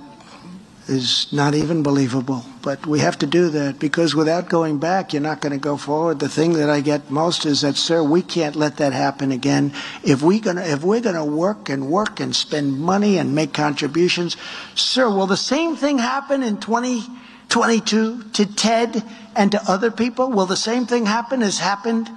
is 0.88 1.32
not 1.32 1.54
even 1.54 1.84
believable. 1.84 2.44
But 2.62 2.84
we 2.84 2.98
have 2.98 3.16
to 3.18 3.26
do 3.26 3.48
that 3.50 3.78
because 3.78 4.12
without 4.12 4.48
going 4.48 4.78
back, 4.80 5.12
you're 5.12 5.22
not 5.22 5.40
going 5.40 5.52
to 5.52 5.58
go 5.58 5.76
forward. 5.76 6.18
The 6.18 6.28
thing 6.28 6.54
that 6.54 6.68
I 6.68 6.80
get 6.80 7.10
most 7.12 7.46
is 7.46 7.60
that, 7.60 7.76
sir, 7.76 8.02
we 8.02 8.22
can't 8.22 8.56
let 8.56 8.78
that 8.78 8.92
happen 8.92 9.30
again. 9.30 9.72
If 10.02 10.20
we 10.20 10.40
gonna, 10.40 10.62
if 10.62 10.82
we're 10.82 11.00
going 11.00 11.14
to 11.14 11.24
work 11.24 11.68
and 11.68 11.88
work 11.88 12.18
and 12.18 12.34
spend 12.34 12.80
money 12.80 13.18
and 13.18 13.36
make 13.36 13.52
contributions, 13.52 14.36
sir, 14.74 15.08
will 15.08 15.28
the 15.28 15.36
same 15.36 15.76
thing 15.76 15.98
happen 15.98 16.42
in 16.42 16.58
2022 16.58 18.24
to 18.24 18.46
Ted 18.56 19.04
and 19.36 19.52
to 19.52 19.62
other 19.70 19.92
people? 19.92 20.28
Will 20.30 20.46
the 20.46 20.56
same 20.56 20.86
thing 20.86 21.06
happen 21.06 21.42
as 21.42 21.58
happened? 21.58 22.10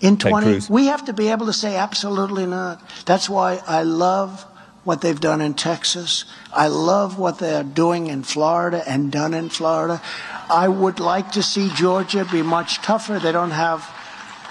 In 0.00 0.16
Ted 0.16 0.30
20, 0.30 0.72
we 0.72 0.86
have 0.86 1.04
to 1.04 1.12
be 1.12 1.28
able 1.28 1.44
to 1.46 1.52
say 1.52 1.76
absolutely 1.76 2.46
not. 2.46 2.82
That's 3.04 3.28
why 3.28 3.60
I 3.66 3.82
love 3.82 4.46
what 4.84 5.00
they've 5.00 5.20
done 5.20 5.40
in 5.40 5.54
Texas. 5.54 6.24
I 6.52 6.68
love 6.68 7.18
what 7.18 7.38
they're 7.38 7.64
doing 7.64 8.06
in 8.06 8.22
Florida 8.22 8.82
and 8.86 9.10
done 9.10 9.34
in 9.34 9.48
Florida. 9.48 10.00
I 10.48 10.68
would 10.68 11.00
like 11.00 11.32
to 11.32 11.42
see 11.42 11.70
Georgia 11.74 12.26
be 12.30 12.42
much 12.42 12.76
tougher. 12.82 13.18
They 13.18 13.32
don't 13.32 13.50
have 13.50 13.90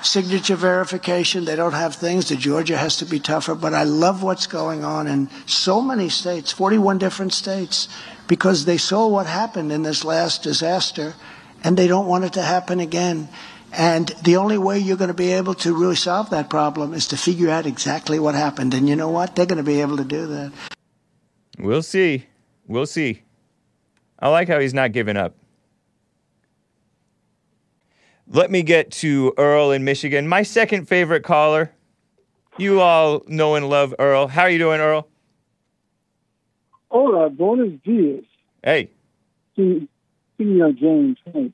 signature 0.02 0.56
verification. 0.56 1.46
They 1.46 1.56
don't 1.56 1.74
have 1.74 1.96
things. 1.96 2.30
The 2.30 2.36
Georgia 2.36 2.78
has 2.78 2.98
to 2.98 3.06
be 3.06 3.20
tougher. 3.20 3.56
But 3.56 3.74
I 3.74 3.84
love 3.84 4.24
what's 4.24 4.48
going 4.48 4.84
on 4.84 5.08
in 5.08 5.30
so 5.46 5.82
many 5.82 6.10
states, 6.10 6.52
41 6.52 6.98
different 6.98 7.34
states, 7.34 7.88
because 8.28 8.66
they 8.66 8.78
saw 8.78 9.08
what 9.08 9.28
happened 9.28 9.72
in 9.72 9.84
this 9.84 10.04
last 10.04 10.44
disaster 10.44 11.14
and 11.64 11.78
they 11.78 11.88
don't 11.88 12.08
want 12.08 12.26
it 12.26 12.34
to 12.34 12.42
happen 12.42 12.80
again. 12.80 13.30
And 13.76 14.10
the 14.24 14.38
only 14.38 14.58
way 14.58 14.78
you're 14.78 14.98
going 14.98 15.08
to 15.10 15.16
be 15.16 15.32
able 15.32 15.56
to 15.56 15.74
really 15.74 15.96
solve 15.96 16.30
that 16.30 16.50
problem 16.50 16.94
is 16.94 17.08
to 17.08 17.18
figure 17.18 17.50
out 17.50 17.66
exactly 17.66 18.20
what 18.20 18.36
happened. 18.36 18.74
And 18.76 18.88
you 18.88 18.96
know 18.96 19.10
what? 19.10 19.36
They're 19.36 19.48
going 19.48 19.58
to 19.58 19.64
be 19.64 19.82
able 19.82 19.98
to 19.98 20.04
do 20.04 20.28
that. 20.28 20.52
We'll 21.58 21.82
see. 21.82 22.28
We'll 22.68 22.86
see. 22.86 23.24
I 24.20 24.30
like 24.30 24.48
how 24.48 24.60
he's 24.60 24.76
not 24.76 24.92
giving 24.92 25.18
up. 25.18 25.36
Let 28.28 28.52
me 28.52 28.62
get 28.62 28.92
to 28.92 29.34
Earl 29.38 29.72
in 29.72 29.84
Michigan, 29.84 30.28
my 30.28 30.44
second 30.44 30.88
favorite 30.88 31.24
caller. 31.24 31.72
You 32.58 32.80
all 32.80 33.24
know 33.28 33.56
and 33.56 33.68
love 33.68 33.94
Earl. 33.98 34.28
How 34.28 34.44
are 34.44 34.50
you 34.50 34.60
doing, 34.60 34.80
Earl? 34.80 35.08
Hola, 36.90 37.30
buenos 37.30 37.74
dias. 37.84 38.24
Hey, 38.64 38.92
Se- 39.56 39.88
Senor 40.38 40.72
James. 40.74 41.18
Hey. 41.26 41.52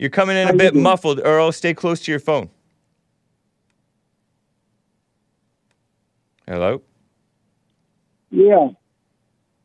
You're 0.00 0.08
coming 0.10 0.36
in 0.36 0.48
a 0.48 0.54
bit 0.54 0.74
muffled, 0.74 1.20
Earl. 1.22 1.52
Stay 1.52 1.74
close 1.74 2.00
to 2.00 2.10
your 2.10 2.20
phone. 2.20 2.48
Hello? 6.48 6.82
Yeah. 8.30 8.70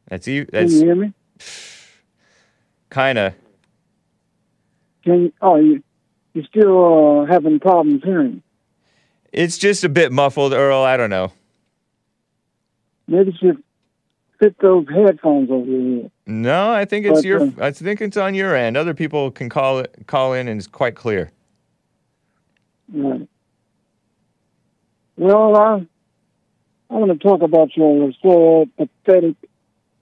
That's 0.10 0.28
you. 0.28 0.46
Can 0.46 0.70
you 0.70 0.80
hear 0.80 0.96
me? 0.96 1.14
kind 2.90 3.18
of. 3.18 3.34
Can 5.04 5.32
oh 5.42 5.56
you 5.56 5.82
you 6.34 6.44
still 6.44 7.22
uh, 7.22 7.26
having 7.26 7.60
problems 7.60 8.04
hearing? 8.04 8.44
It's 9.32 9.58
just 9.58 9.84
a 9.84 9.90
bit 9.90 10.12
muffled, 10.12 10.54
Earl. 10.54 10.82
I 10.82 10.98
don't 10.98 11.10
know. 11.10 11.32
Maybe 13.08 13.32
you 13.32 13.38
should 13.38 13.64
fit 14.46 14.56
those 14.60 14.86
headphones 14.90 15.50
over 15.50 15.66
your 15.66 16.04
head. 16.04 16.12
No, 16.28 16.72
I 16.72 16.86
think 16.86 17.06
it's 17.06 17.20
But, 17.20 17.26
your. 17.26 17.42
uh, 17.42 17.52
I 17.60 17.72
think 17.72 18.02
it's 18.02 18.18
on 18.18 18.36
your 18.36 18.56
end. 18.56 18.78
Other 18.78 18.94
people 18.94 19.32
can 19.32 19.50
call 19.50 19.80
it, 19.80 19.96
call 20.08 20.34
in, 20.34 20.48
and 20.48 20.60
it's 20.60 20.68
quite 20.68 20.96
clear. 20.96 21.32
Right. 22.94 23.28
Well, 25.18 25.56
I 25.56 25.88
I 26.90 26.94
want 26.94 27.12
to 27.12 27.28
talk 27.28 27.42
about 27.42 27.76
your 27.76 28.12
so 28.22 28.68
pathetic. 28.78 29.36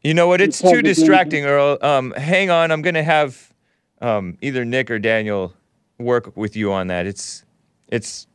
You 0.02 0.14
know 0.14 0.28
what? 0.28 0.42
It's 0.42 0.62
too 0.62 0.82
distracting, 0.82 1.46
Earl. 1.46 1.78
Um, 1.82 2.12
hang 2.12 2.50
on. 2.50 2.72
I'm 2.72 2.82
gonna 2.82 3.04
have 3.04 3.54
um, 4.02 4.38
either 4.42 4.66
Nick 4.66 4.92
or 4.92 5.00
Daniel 5.00 5.54
work 5.98 6.36
with 6.36 6.56
you 6.58 6.74
on 6.74 6.88
that. 6.88 7.06
It's 7.06 7.46
it's 7.88 8.28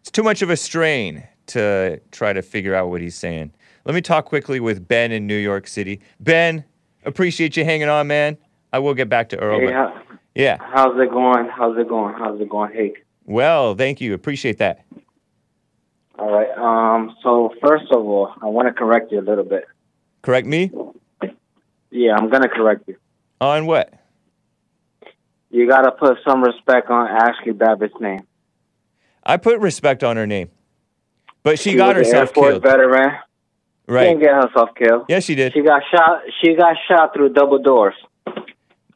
it's 0.00 0.10
too 0.10 0.22
much 0.22 0.42
of 0.42 0.50
a 0.50 0.56
strain 0.56 1.22
to 1.48 2.00
try 2.10 2.32
to 2.32 2.42
figure 2.42 2.74
out 2.74 2.88
what 2.88 3.00
he's 3.00 3.14
saying. 3.14 3.52
Let 3.84 3.94
me 3.94 4.00
talk 4.00 4.26
quickly 4.26 4.60
with 4.60 4.86
Ben 4.86 5.12
in 5.12 5.26
New 5.26 5.36
York 5.36 5.66
City. 5.66 6.00
Ben, 6.20 6.64
appreciate 7.04 7.56
you 7.56 7.64
hanging 7.64 7.88
on, 7.88 8.06
man. 8.06 8.36
I 8.72 8.78
will 8.80 8.94
get 8.94 9.08
back 9.08 9.30
to 9.30 9.38
Earl. 9.38 9.60
Hey, 9.60 9.72
how, 9.72 10.02
yeah. 10.34 10.58
how's 10.60 10.98
it 11.00 11.10
going? 11.10 11.48
How's 11.48 11.78
it 11.78 11.88
going? 11.88 12.14
How's 12.14 12.40
it 12.40 12.48
going? 12.48 12.72
Hey. 12.72 12.92
Well, 13.24 13.74
thank 13.74 14.00
you. 14.00 14.14
Appreciate 14.14 14.58
that. 14.58 14.84
All 16.18 16.30
right. 16.30 16.50
Um. 16.58 17.16
So 17.22 17.54
first 17.62 17.84
of 17.90 18.04
all, 18.04 18.32
I 18.42 18.46
want 18.46 18.68
to 18.68 18.74
correct 18.74 19.12
you 19.12 19.20
a 19.20 19.22
little 19.22 19.44
bit. 19.44 19.64
Correct 20.20 20.46
me 20.48 20.70
Yeah, 21.90 22.16
I'm 22.16 22.28
gonna 22.28 22.48
correct 22.48 22.88
you. 22.88 22.96
on 23.40 23.66
what? 23.66 23.94
You 25.50 25.66
gotta 25.68 25.92
put 25.92 26.18
some 26.26 26.42
respect 26.42 26.90
on 26.90 27.06
Ashli 27.08 27.56
Babbitt's 27.56 27.94
name. 28.00 28.20
I 29.22 29.36
put 29.36 29.60
respect 29.60 30.02
on 30.02 30.16
her 30.16 30.26
name, 30.26 30.50
but 31.42 31.58
she, 31.58 31.70
She 31.70 31.76
got 31.76 31.90
an 31.90 31.98
Air 31.98 32.04
herself 32.04 32.34
Force 32.34 32.50
killed. 32.54 32.62
veteran. 32.64 33.12
She 33.88 33.94
Right? 33.94 34.04
didn't 34.08 34.20
get 34.20 34.34
herself 34.34 34.70
killed. 34.76 35.04
Yeah, 35.08 35.20
she 35.20 35.34
did. 35.34 35.52
She 35.54 35.62
got 35.62 35.82
shot. 35.90 36.20
She 36.42 36.54
got 36.54 36.76
shot 36.88 37.14
through 37.14 37.30
double 37.30 37.58
doors. 37.58 37.94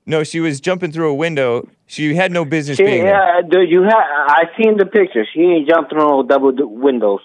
No, 0.05 0.23
she 0.25 0.41
was 0.41 0.61
jumping 0.61 0.93
through 0.93 1.11
a 1.11 1.15
window. 1.15 1.67
She 1.87 2.15
had 2.15 2.33
no 2.33 2.45
business 2.45 2.77
She, 2.77 2.85
being 2.85 3.05
there. 3.05 3.15
yeah, 3.15 3.41
dude, 3.49 3.71
you 3.71 3.83
had. 3.83 3.95
I 3.97 4.45
seen 4.61 4.77
the 4.77 4.85
picture. 4.87 5.25
She 5.33 5.41
ain't 5.41 5.69
jumped 5.69 5.91
through 5.91 6.01
no 6.07 6.23
double 6.23 6.53
do- 6.53 6.67
windows. 6.69 7.21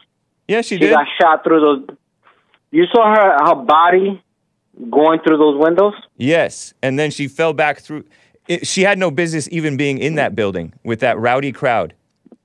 Yeah, 0.47 0.61
she 0.61 0.75
She 0.75 0.79
did. 0.79 0.87
She 0.89 0.93
got 0.93 1.07
shot 1.19 1.43
through 1.43 1.59
those. 1.87 1.97
You 2.71 2.85
saw 2.93 3.13
her 3.13 3.37
her 3.47 3.55
body 3.55 4.21
going 4.89 5.19
through 5.25 5.37
those 5.37 5.59
windows. 5.61 5.93
Yes, 6.17 6.73
and 6.81 6.97
then 6.99 7.11
she 7.11 7.27
fell 7.27 7.51
back 7.53 7.79
through. 7.79 8.05
It, 8.47 8.65
she 8.67 8.83
had 8.83 8.97
no 8.97 9.11
business 9.11 9.49
even 9.51 9.75
being 9.75 9.97
in 9.97 10.15
that 10.15 10.35
building 10.35 10.73
with 10.85 10.99
that 11.01 11.17
rowdy 11.19 11.51
crowd. 11.51 11.93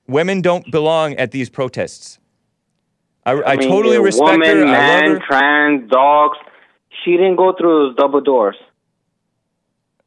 Women 0.07 0.41
don't 0.41 0.69
belong 0.71 1.13
at 1.15 1.31
these 1.31 1.49
protests. 1.49 2.19
I, 3.25 3.31
I, 3.41 3.55
mean, 3.55 3.69
totally 3.69 3.97
respect 3.99 4.31
woman, 4.31 4.57
her. 4.57 4.65
I 4.65 4.71
man, 4.71 5.11
her. 5.11 5.19
trans, 5.27 5.89
dogs. 5.89 6.37
She 7.03 7.11
didn't 7.11 7.37
go 7.37 7.53
through 7.57 7.87
those 7.89 7.95
double 7.95 8.21
doors. 8.21 8.55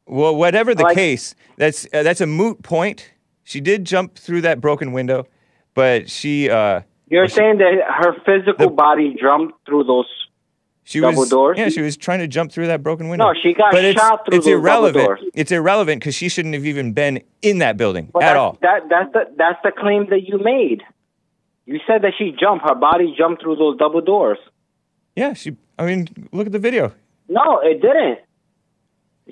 Well, 0.05 0.35
whatever 0.35 0.73
the 0.73 0.83
Like- 0.83 0.95
case, 0.95 1.35
that's 1.57 1.85
uh, 1.93 2.03
that's 2.03 2.21
a 2.21 2.27
moot 2.27 2.63
point. 2.63 3.11
She 3.43 3.59
did 3.61 3.85
jump 3.85 4.15
through 4.15 4.41
that 4.41 4.61
broken 4.61 4.91
window, 4.93 5.25
but 5.73 6.09
she 6.09 6.49
uh, 6.49 6.81
You're 7.09 7.27
saying 7.27 7.57
that 7.57 7.73
her 7.87 8.13
physical 8.25 8.69
The- 8.69 8.73
body 8.75 9.15
jumped 9.19 9.65
through 9.65 9.83
those. 9.85 10.05
she 10.83 10.99
Double 11.01 11.19
was 11.19 11.29
doors? 11.29 11.57
yeah 11.57 11.67
she 11.69 11.81
was 11.81 11.97
trying 11.97 12.19
to 12.19 12.27
jump 12.27 12.51
through 12.53 12.67
that 12.67 12.81
broken 12.83 13.09
window. 13.09 13.25
No, 13.25 13.33
she 13.41 13.53
got 13.53 13.71
but 13.73 13.83
it's, 13.83 13.99
shot 13.99 14.25
through 14.25 14.37
It's 14.37 14.45
those 14.45 14.53
double 14.53 14.63
irrelevant. 14.65 15.05
doors. 15.05 15.19
It's 15.33 15.51
irrelevant 15.51 16.01
because 16.01 16.15
she 16.15 16.29
shouldn't 16.29 16.53
have 16.53 16.65
even 16.65 16.93
been 16.93 17.21
in 17.41 17.57
that 17.59 17.75
building 17.75 18.09
But 18.13 18.23
at 18.23 18.37
all. 18.37 18.57
That 18.61 18.87
that's 18.89 19.11
the 19.11 19.23
that's 19.37 19.59
the 19.63 19.71
claim 19.77 20.07
that 20.09 20.21
you 20.23 20.39
made. 20.39 20.83
You 21.67 21.79
said 21.85 22.01
that 22.03 22.13
she 22.17 22.31
jumped. 22.31 22.67
Her 22.67 22.73
body 22.75 23.13
jumped 23.15 23.43
through 23.43 23.57
those 23.57 23.77
double 23.77 24.01
doors. 24.01 24.37
Yeah, 25.15 25.33
she. 25.33 25.55
I 25.77 25.85
mean, 25.85 26.07
look 26.31 26.47
at 26.47 26.53
the 26.53 26.59
video. 26.59 26.93
No, 27.29 27.59
it 27.61 27.81
didn't. 27.81 28.19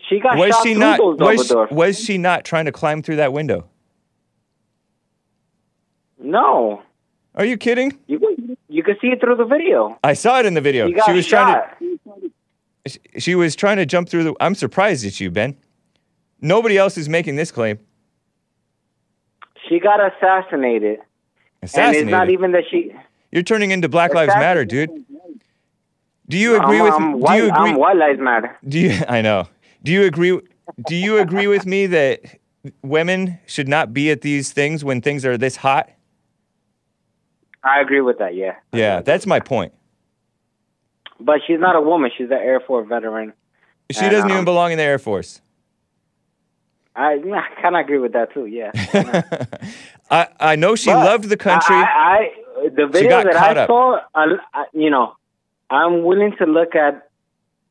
She 0.09 0.19
got 0.19 0.37
was 0.37 0.49
shot 0.49 0.63
she 0.63 0.73
through 0.73 0.79
not 0.81 0.97
those 0.99 1.17
double 1.17 1.31
was, 1.37 1.47
doors. 1.47 1.69
was 1.71 1.99
she 1.99 2.17
not 2.17 2.43
trying 2.43 2.65
to 2.65 2.71
climb 2.73 3.01
through 3.01 3.15
that 3.15 3.31
window 3.31 3.69
no, 6.17 6.81
are 7.35 7.45
you 7.45 7.55
kidding 7.57 7.97
you 8.07 8.19
you 8.67 8.83
can 8.83 8.95
see 9.01 9.07
it 9.07 9.21
through 9.21 9.35
the 9.37 9.45
video. 9.45 9.97
i 10.03 10.13
saw 10.13 10.39
it 10.39 10.45
in 10.45 10.53
the 10.53 10.59
video 10.61 10.87
She 10.89 10.99
she 11.05 11.11
was 11.13 11.25
shot. 11.25 11.77
trying 11.79 11.97
to 12.05 12.31
she- 12.87 13.19
she 13.19 13.35
was 13.35 13.55
trying 13.55 13.77
to 13.77 13.85
jump 13.85 14.09
through 14.09 14.23
the 14.25 14.35
i'm 14.41 14.53
surprised 14.55 15.05
at 15.05 15.19
you 15.21 15.31
ben 15.31 15.55
nobody 16.41 16.77
else 16.77 16.97
is 16.97 17.07
making 17.07 17.35
this 17.37 17.51
claim 17.51 17.79
She 19.69 19.79
got 19.79 19.99
assassinated. 20.01 20.99
Assassinated 21.65 22.01
And 22.01 22.10
it's 22.10 22.12
not 22.12 22.30
even 22.30 22.51
that 22.54 22.63
she. 22.69 22.91
you're 23.32 23.43
turning 23.43 23.71
into 23.71 23.89
black 23.89 24.13
lives 24.13 24.34
matter 24.36 24.63
dude 24.65 24.89
do 26.28 26.38
you 26.38 26.56
agree 26.60 26.80
I'm, 26.80 26.84
with 26.86 26.93
I'm 26.93 27.12
do 27.12 27.17
white, 27.17 27.36
you 27.38 27.43
agree 27.49 27.69
I'm 27.71 27.75
white 27.78 27.97
lives 27.97 28.19
matter. 28.19 28.58
do 28.67 28.80
you 28.80 28.91
i 29.10 29.21
know 29.21 29.47
do 29.84 29.91
you 29.91 30.04
agree 30.06 30.39
do 30.88 30.95
you 30.95 31.17
agree 31.19 31.47
with 31.47 31.65
me 31.65 31.86
that 31.88 32.21
women 32.82 33.38
should 33.45 33.67
not 33.67 33.93
be 33.93 34.10
at 34.10 34.21
these 34.21 34.51
things 34.51 34.84
when 34.84 35.01
things 35.01 35.25
are 35.25 35.38
this 35.38 35.56
hot 35.58 35.89
I 37.67 37.82
agree 37.82 38.01
with 38.01 38.19
that. 38.19 38.36
Yeah. 38.36 38.56
yeah 38.73 39.01
that's 39.01 39.25
my 39.25 39.39
point 39.39 39.73
But 41.19 41.39
she's 41.47 41.60
not 41.60 41.75
a 41.75 41.82
woman. 41.82 42.12
She's 42.15 42.28
an 42.30 42.34
Air 42.34 42.60
Force 42.60 42.88
veteran. 42.88 43.34
she 43.91 44.01
And, 44.06 44.12
doesn't 44.12 44.30
even 44.30 44.39
um, 44.39 44.45
belong 44.45 44.71
in 44.71 44.78
the 44.78 44.84
air 44.84 44.99
force 44.99 45.41
I, 46.95 47.13
I 47.34 47.62
kind 47.62 47.75
of 47.75 47.82
agree 47.86 47.97
with 47.99 48.13
that 48.13 48.34
too. 48.34 48.45
Yeah. 48.45 48.71
I, 50.09 50.27
I 50.39 50.55
know 50.55 50.75
she 50.75 50.91
But 50.91 51.05
loved 51.05 51.29
the 51.29 51.37
country. 51.37 51.75
I, 51.75 52.31
I, 52.63 52.69
the 52.69 52.87
video 52.87 53.23
that 53.23 53.35
I 53.35 53.61
up. 53.61 53.67
saw, 53.67 53.99
I, 54.13 54.65
you 54.73 54.89
know, 54.89 55.15
I'm 55.69 56.03
willing 56.03 56.35
to 56.37 56.45
look 56.45 56.75
at 56.75 57.09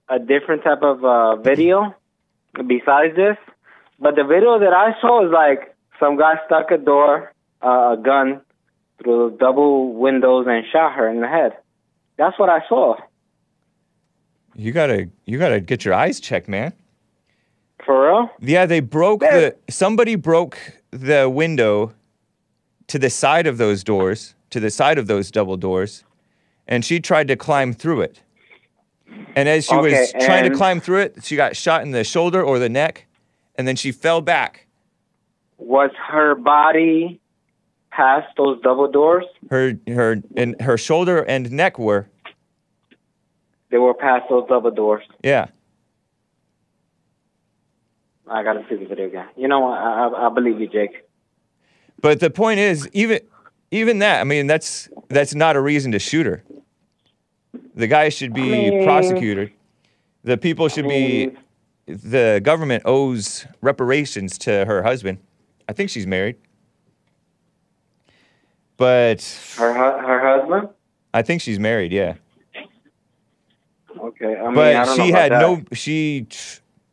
a 0.08 0.18
different 0.18 0.64
type 0.64 0.82
of 0.82 1.04
uh, 1.04 1.36
video 1.36 1.94
besides 2.54 3.16
this. 3.16 3.36
But 4.00 4.16
the 4.16 4.24
video 4.24 4.58
that 4.58 4.72
I 4.72 5.00
saw 5.00 5.24
is 5.24 5.32
like 5.32 5.74
some 6.00 6.16
guy 6.18 6.34
stuck 6.46 6.70
a 6.70 6.78
door, 6.78 7.32
uh, 7.62 7.96
a 7.98 8.02
gun 8.02 8.40
through 9.02 9.30
the 9.30 9.36
double 9.38 9.94
windows 9.94 10.46
and 10.48 10.64
shot 10.72 10.94
her 10.94 11.08
in 11.08 11.20
the 11.20 11.28
head. 11.28 11.52
That's 12.16 12.38
what 12.38 12.48
I 12.48 12.60
saw. 12.68 12.96
you 14.54 14.72
gotta 14.72 15.08
you 15.26 15.38
gotta 15.38 15.60
get 15.60 15.84
your 15.84 15.94
eyes 15.94 16.20
checked, 16.20 16.48
man. 16.48 16.72
For 17.84 18.06
real? 18.08 18.30
Yeah, 18.40 18.66
they 18.66 18.80
broke 18.80 19.20
the 19.20 19.56
somebody 19.68 20.14
broke 20.16 20.58
the 20.90 21.28
window 21.28 21.92
to 22.88 22.98
the 22.98 23.10
side 23.10 23.46
of 23.46 23.58
those 23.58 23.82
doors, 23.84 24.34
to 24.50 24.60
the 24.60 24.70
side 24.70 24.98
of 24.98 25.06
those 25.06 25.30
double 25.30 25.56
doors, 25.56 26.04
and 26.66 26.84
she 26.84 27.00
tried 27.00 27.28
to 27.28 27.36
climb 27.36 27.72
through 27.72 28.02
it. 28.02 28.20
And 29.36 29.48
as 29.48 29.66
she 29.66 29.74
Okay, 29.74 30.00
was 30.00 30.12
trying 30.24 30.50
to 30.50 30.56
climb 30.56 30.80
through 30.80 31.00
it, 31.00 31.24
she 31.24 31.36
got 31.36 31.56
shot 31.56 31.82
in 31.82 31.90
the 31.92 32.04
shoulder 32.04 32.42
or 32.42 32.58
the 32.58 32.68
neck, 32.68 33.06
and 33.56 33.66
then 33.66 33.76
she 33.76 33.92
fell 33.92 34.20
back. 34.20 34.66
Was 35.58 35.90
her 36.08 36.34
body 36.34 37.20
past 37.90 38.26
those 38.36 38.60
double 38.62 38.90
doors? 38.90 39.24
Her 39.50 39.74
her 39.86 40.22
and 40.36 40.60
her 40.60 40.76
shoulder 40.76 41.22
and 41.22 41.50
neck 41.52 41.78
were. 41.78 42.08
They 43.70 43.78
were 43.78 43.94
past 43.94 44.24
those 44.28 44.46
double 44.48 44.70
doors. 44.70 45.04
Yeah. 45.22 45.46
I 48.28 48.42
gotta 48.42 48.64
see 48.68 48.76
the 48.76 48.86
video 48.86 49.06
again. 49.06 49.28
You 49.36 49.48
know 49.48 49.60
what? 49.60 49.78
I, 49.78 50.08
I, 50.08 50.26
I 50.26 50.34
believe 50.34 50.60
you, 50.60 50.68
Jake. 50.68 51.03
But 52.04 52.20
the 52.20 52.28
point 52.28 52.60
is, 52.60 52.86
even 52.92 53.20
even 53.70 54.00
that, 54.00 54.20
I 54.20 54.24
mean, 54.24 54.46
that's 54.46 54.90
that's 55.08 55.34
not 55.34 55.56
a 55.56 55.60
reason 55.62 55.90
to 55.92 55.98
shoot 55.98 56.26
her. 56.26 56.44
The 57.74 57.86
guy 57.86 58.10
should 58.10 58.34
be 58.34 58.42
mean- 58.42 58.84
prosecuted. 58.84 59.52
The 60.22 60.36
people 60.36 60.68
should 60.68 60.86
be. 60.86 61.30
The 61.86 62.42
government 62.44 62.82
owes 62.84 63.46
reparations 63.62 64.36
to 64.40 64.66
her 64.66 64.82
husband. 64.82 65.16
I 65.66 65.72
think 65.72 65.88
she's 65.88 66.06
married, 66.06 66.36
but 68.76 69.22
Her 69.56 69.72
hu- 69.72 70.06
her 70.06 70.20
husband. 70.40 70.68
I 71.14 71.22
think 71.22 71.40
she's 71.40 71.58
married. 71.58 71.90
Yeah, 71.90 72.16
Okay, 73.98 74.36
I 74.36 74.50
mean, 74.50 74.58
I 74.58 74.84
but 74.84 74.94
she 74.96 75.10
had 75.10 75.32
about 75.32 75.58
no. 75.58 75.64
She 75.72 76.26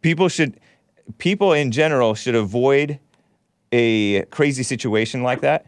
people 0.02 0.30
should 0.30 0.58
people 1.18 1.52
in 1.52 1.72
general 1.72 2.16
should 2.16 2.36
avoid 2.36 2.98
a 3.72 4.24
crazy 4.26 4.64
situation 4.64 5.24
like 5.24 5.42
that. 5.42 5.66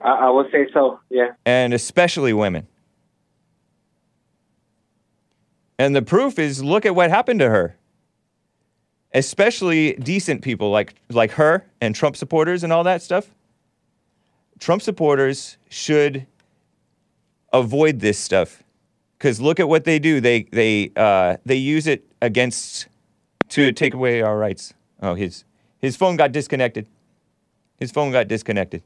I, 0.00 0.10
I 0.10 0.30
would 0.30 0.50
say 0.52 0.66
so. 0.72 1.00
Yeah. 1.10 1.32
and 1.46 1.72
especially 1.72 2.32
women. 2.32 2.66
And 5.78 5.94
the 5.94 6.02
proof 6.02 6.38
is 6.38 6.62
look 6.62 6.86
at 6.86 6.94
what 6.94 7.10
happened 7.10 7.40
to 7.40 7.50
her. 7.50 7.76
Especially 9.12 9.94
decent 9.94 10.42
people 10.42 10.70
like 10.70 10.94
like 11.10 11.32
her 11.32 11.66
and 11.80 11.94
Trump 11.94 12.16
supporters 12.16 12.64
and 12.64 12.72
all 12.72 12.84
that 12.84 13.02
stuff. 13.02 13.28
Trump 14.58 14.82
supporters 14.82 15.56
should 15.68 16.26
avoid 17.52 18.00
this 18.00 18.18
stuff. 18.18 18.62
Cuz 19.20 19.40
look 19.40 19.60
at 19.60 19.68
what 19.68 19.84
they 19.84 19.98
do. 19.98 20.20
They 20.20 20.42
they 20.44 20.90
uh, 20.96 21.36
they 21.46 21.56
use 21.56 21.86
it 21.86 22.04
against 22.20 22.88
to 23.50 23.72
take 23.72 23.94
away 23.94 24.20
our 24.20 24.36
rights. 24.36 24.74
Oh, 25.00 25.14
his 25.14 25.44
his 25.84 25.96
phone 25.96 26.16
got 26.16 26.32
disconnected. 26.32 26.86
His 27.76 27.90
phone 27.90 28.10
got 28.10 28.26
disconnected. 28.26 28.82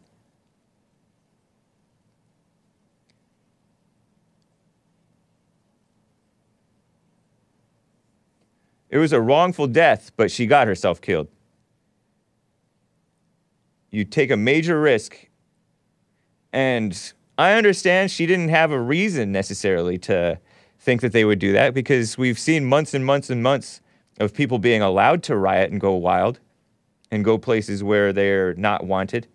It 8.90 8.98
was 8.98 9.12
a 9.12 9.20
wrongful 9.20 9.68
death, 9.68 10.10
but 10.16 10.32
she 10.32 10.46
got 10.46 10.66
herself 10.66 11.00
killed. 11.00 11.28
You 13.92 14.04
take 14.04 14.32
a 14.32 14.36
major 14.36 14.80
risk. 14.80 15.28
And 16.52 17.00
I 17.36 17.52
understand 17.52 18.10
she 18.10 18.26
didn't 18.26 18.48
have 18.48 18.72
a 18.72 18.80
reason 18.80 19.30
necessarily 19.30 19.98
to 19.98 20.40
think 20.80 21.00
that 21.02 21.12
they 21.12 21.24
would 21.24 21.38
do 21.38 21.52
that 21.52 21.74
because 21.74 22.18
we've 22.18 22.40
seen 22.40 22.64
months 22.64 22.92
and 22.92 23.06
months 23.06 23.30
and 23.30 23.40
months 23.40 23.82
of 24.18 24.34
people 24.34 24.58
being 24.58 24.82
allowed 24.82 25.22
to 25.24 25.36
riot 25.36 25.70
and 25.70 25.80
go 25.80 25.92
wild 25.92 26.40
and 27.10 27.24
go 27.24 27.38
places 27.38 27.82
where 27.82 28.12
they're 28.12 28.54
not 28.54 28.84
wanted 28.84 29.26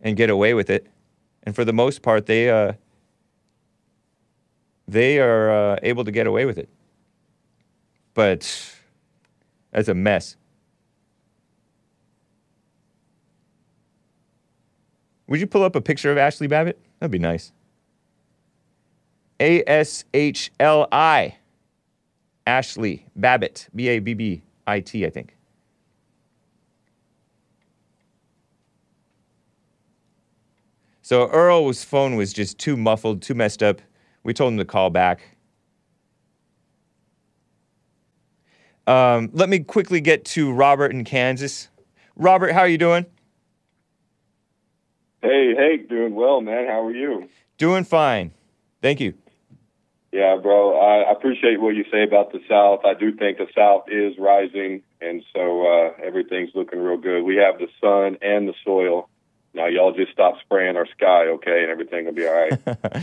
and 0.00 0.16
get 0.16 0.30
away 0.30 0.54
with 0.54 0.70
it 0.70 0.86
and 1.44 1.54
for 1.54 1.64
the 1.64 1.72
most 1.72 2.02
part, 2.02 2.26
they 2.26 2.50
uh, 2.50 2.72
they 4.88 5.20
are 5.20 5.50
uh, 5.50 5.78
able 5.82 6.04
to 6.04 6.10
get 6.10 6.26
away 6.26 6.46
with 6.46 6.58
it. 6.58 6.68
But 8.14 8.74
that's 9.70 9.88
a 9.88 9.94
mess. 9.94 10.36
Would 15.26 15.40
you 15.40 15.46
pull 15.46 15.62
up 15.62 15.74
a 15.74 15.80
picture 15.80 16.10
of 16.10 16.18
Ashli 16.18 16.48
Babbitt? 16.48 16.78
That'd 16.98 17.10
be 17.10 17.18
nice. 17.18 17.52
A 19.40 19.62
S 19.66 20.04
H 20.14 20.50
L 20.60 20.88
I. 20.92 21.36
Ashli 22.46 23.02
Babbitt. 23.16 23.68
B 23.74 23.88
A 23.88 23.98
B 23.98 24.14
B 24.14 24.42
I 24.66 24.80
T, 24.80 25.04
I 25.04 25.10
think. 25.10 25.36
So 31.04 31.28
Earl's 31.28 31.84
phone 31.84 32.16
was 32.16 32.32
just 32.32 32.58
too 32.58 32.78
muffled, 32.78 33.20
too 33.20 33.34
messed 33.34 33.62
up. 33.62 33.82
We 34.22 34.32
told 34.32 34.54
him 34.54 34.58
to 34.58 34.64
call 34.64 34.88
back. 34.88 35.36
Um, 38.86 39.28
let 39.34 39.50
me 39.50 39.58
quickly 39.58 40.00
get 40.00 40.24
to 40.24 40.50
Robert 40.50 40.92
in 40.92 41.04
Kansas. 41.04 41.68
Robert, 42.16 42.52
how 42.52 42.60
are 42.60 42.68
you 42.68 42.78
doing? 42.78 43.04
Hey, 45.20 45.52
hey, 45.54 45.76
doing 45.76 46.14
well, 46.14 46.40
man. 46.40 46.66
How 46.68 46.86
are 46.86 46.90
you? 46.90 47.28
Doing 47.58 47.84
fine. 47.84 48.32
Thank 48.80 48.98
you. 49.00 49.12
Yeah, 50.10 50.38
bro. 50.42 50.80
I 50.80 51.12
appreciate 51.12 51.60
what 51.60 51.74
you 51.74 51.84
say 51.92 52.04
about 52.04 52.32
the 52.32 52.40
South. 52.48 52.80
I 52.86 52.94
do 52.94 53.14
think 53.14 53.36
the 53.36 53.48
South 53.54 53.84
is 53.88 54.14
rising, 54.18 54.82
and 55.02 55.22
so 55.34 55.66
uh, 55.66 56.02
everything's 56.02 56.52
looking 56.54 56.78
real 56.78 56.96
good. 56.96 57.24
We 57.24 57.36
have 57.36 57.58
the 57.58 57.68
sun 57.78 58.16
and 58.22 58.48
the 58.48 58.54
soil. 58.64 59.10
Now, 59.54 59.66
y'all 59.66 59.92
just 59.92 60.12
stop 60.12 60.34
spraying 60.40 60.76
our 60.76 60.86
sky, 60.86 61.26
okay, 61.28 61.62
and 61.62 61.70
everything 61.70 62.06
will 62.06 62.12
be 62.12 62.26
all 62.26 62.34
right. 62.34 63.02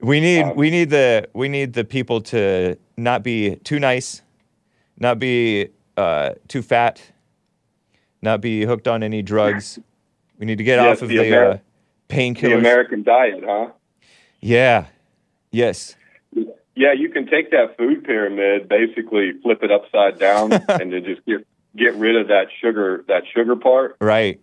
We 0.00 0.20
need 0.20 0.42
Um, 0.42 0.54
we 0.54 0.70
need 0.70 0.90
the 0.90 1.28
we 1.32 1.48
need 1.48 1.72
the 1.72 1.82
people 1.84 2.20
to 2.20 2.78
not 2.96 3.24
be 3.24 3.56
too 3.56 3.80
nice, 3.80 4.22
not 4.96 5.18
be 5.18 5.70
uh, 5.96 6.34
too 6.46 6.62
fat, 6.62 7.02
not 8.22 8.40
be 8.40 8.64
hooked 8.64 8.86
on 8.86 9.02
any 9.02 9.22
drugs. 9.22 9.80
We 10.38 10.46
need 10.46 10.58
to 10.58 10.62
get 10.64 10.76
Yes, 10.78 10.98
off 10.98 11.02
of 11.02 11.08
the 11.08 11.16
the, 11.18 11.24
Ameri- 11.24 11.54
uh, 11.54 11.58
the. 12.06 12.52
American 12.54 13.02
diet, 13.02 13.42
huh? 13.44 13.70
yeah. 14.40 14.86
Yes. 15.50 15.96
Yeah, 16.76 16.92
you 16.92 17.08
can 17.08 17.26
take 17.26 17.50
that 17.50 17.76
food 17.76 18.04
pyramid, 18.04 18.68
basically 18.68 19.32
flip 19.42 19.64
it 19.64 19.72
upside 19.72 20.20
down, 20.20 20.52
and 20.68 20.92
then 20.92 21.02
just 21.04 21.24
get 21.26 21.44
get 21.76 21.94
rid 21.96 22.14
of 22.14 22.28
that 22.28 22.46
sugar 22.60 23.04
that 23.08 23.24
sugar 23.34 23.56
part. 23.56 23.96
Right. 24.00 24.40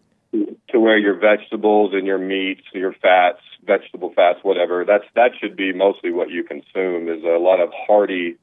To 0.70 0.80
where 0.80 0.98
your 0.98 1.16
vegetables 1.18 1.92
and 1.94 2.06
your 2.06 2.18
meats, 2.18 2.64
your 2.74 2.94
fats, 2.94 3.42
vegetable 3.66 4.12
fats, 4.16 4.40
whatever. 4.44 4.86
That's 4.86 5.06
that 5.16 5.32
should 5.40 5.56
be 5.56 5.74
mostly 5.74 6.12
what 6.12 6.30
you 6.30 6.44
consume. 6.44 7.10
Is 7.10 7.24
a 7.24 7.40
lot 7.40 7.60
of 7.60 7.70
hearty, 7.88 8.38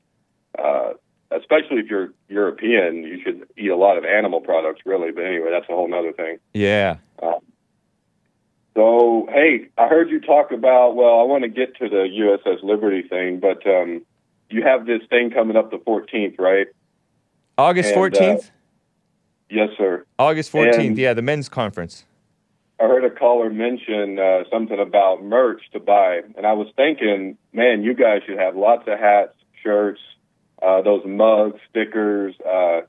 uh, 0.59 0.92
especially 1.31 1.78
if 1.78 1.90
you're 1.90 2.12
European. 2.28 3.05
You 3.05 3.20
should 3.22 3.48
eat 3.57 3.70
a 3.70 3.76
lot 3.76 3.98
of 3.98 4.05
animal 4.05 4.40
products, 4.40 4.83
really. 4.85 5.12
But 5.12 5.24
anyway, 5.24 5.50
that's 5.50 5.68
a 5.68 5.72
whole 5.72 5.92
other 5.94 6.12
thing. 6.12 6.38
Yeah. 6.55 6.96
So 8.74 9.28
hey, 9.31 9.68
I 9.76 9.88
heard 9.88 10.11
you 10.11 10.20
talk 10.20 10.50
about. 10.50 10.96
Well, 10.96 11.20
I 11.20 11.24
want 11.24 11.42
to 11.42 11.48
get 11.48 11.76
to 11.76 11.88
the 11.88 12.07
USS 12.09 12.62
Liberty 12.62 13.02
thing, 13.02 13.38
but 13.38 13.66
um, 13.66 14.02
you 14.48 14.62
have 14.62 14.87
this 14.87 15.02
thing 15.11 15.31
coming 15.31 15.57
up 15.57 15.70
the 15.70 15.78
14th, 15.78 16.38
right? 16.38 16.66
August 17.59 17.88
And, 17.88 17.96
uh, 17.96 17.98
fourteenth. 17.98 18.50
Yes, 19.52 19.68
sir. 19.76 20.04
August 20.18 20.50
fourteenth. 20.50 20.78
and- 20.78 20.98
Yeah, 20.98 21.12
the 21.12 21.20
men's 21.22 21.48
conference. 21.48 22.06
I 22.80 22.84
heard 22.84 23.04
a 23.04 23.10
caller 23.10 23.50
mention 23.50 24.18
uh, 24.18 24.42
something 24.50 24.80
about 24.80 25.22
merch 25.22 25.60
to 25.72 25.78
buy, 25.78 26.22
and 26.36 26.46
I 26.46 26.54
was 26.54 26.66
thinking, 26.74 27.36
man, 27.52 27.84
you 27.84 27.94
guys 27.94 28.22
should 28.26 28.38
have 28.38 28.56
lots 28.56 28.88
of 28.88 28.98
hats, 28.98 29.34
shirts, 29.62 30.00
uh, 30.62 30.80
those 30.82 31.02
mugs, 31.06 31.60
stickers, 31.70 32.34
uh, 32.44 32.80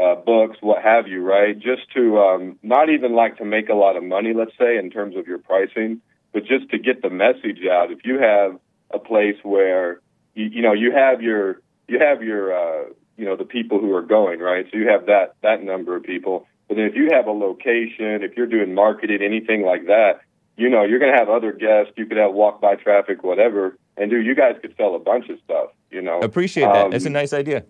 uh, 0.00 0.14
books, 0.16 0.58
what 0.60 0.80
have 0.82 1.08
you, 1.08 1.22
right? 1.22 1.58
Just 1.58 1.90
to 1.94 2.18
um, 2.18 2.58
not 2.62 2.88
even 2.90 3.14
like 3.14 3.38
to 3.38 3.44
make 3.44 3.68
a 3.68 3.74
lot 3.74 3.96
of 3.96 4.04
money, 4.04 4.32
let's 4.32 4.56
say, 4.58 4.76
in 4.76 4.90
terms 4.90 5.16
of 5.16 5.26
your 5.26 5.38
pricing, 5.38 6.00
but 6.32 6.44
just 6.44 6.68
to 6.70 6.78
get 6.78 7.02
the 7.02 7.10
message 7.10 7.60
out. 7.68 7.90
If 7.90 8.04
you 8.04 8.18
have 8.20 8.58
a 8.92 8.98
place 8.98 9.36
where 9.42 10.00
you, 10.34 10.44
you 10.44 10.62
know 10.62 10.72
you 10.74 10.92
have 10.92 11.20
your 11.22 11.60
you 11.88 11.98
have 11.98 12.22
your 12.22 12.54
uh, 12.54 12.84
you 13.16 13.24
know 13.24 13.36
the 13.36 13.44
people 13.44 13.80
who 13.80 13.94
are 13.94 14.02
going, 14.02 14.40
right? 14.40 14.66
So 14.70 14.78
you 14.78 14.88
have 14.88 15.06
that 15.06 15.34
that 15.42 15.62
number 15.62 15.96
of 15.96 16.02
people. 16.02 16.46
But 16.68 16.76
then 16.76 16.86
if 16.86 16.94
you 16.94 17.10
have 17.12 17.26
a 17.26 17.32
location, 17.32 18.22
if 18.22 18.36
you're 18.36 18.46
doing 18.46 18.74
marketing, 18.74 19.20
anything 19.22 19.62
like 19.62 19.86
that, 19.86 20.20
you 20.56 20.70
know, 20.70 20.84
you're 20.84 20.98
going 20.98 21.12
to 21.12 21.18
have 21.18 21.28
other 21.28 21.52
guests. 21.52 21.92
You 21.96 22.06
could 22.06 22.16
have 22.16 22.32
walk 22.32 22.60
by 22.60 22.76
traffic, 22.76 23.22
whatever. 23.22 23.76
And 23.96 24.10
dude, 24.10 24.24
you 24.24 24.34
guys 24.34 24.56
could 24.60 24.74
sell 24.76 24.94
a 24.94 24.98
bunch 24.98 25.28
of 25.28 25.38
stuff, 25.44 25.70
you 25.90 26.00
know. 26.00 26.20
Appreciate 26.20 26.64
that. 26.64 26.86
Um, 26.86 26.90
That's 26.90 27.04
a 27.04 27.10
nice 27.10 27.32
idea. 27.32 27.64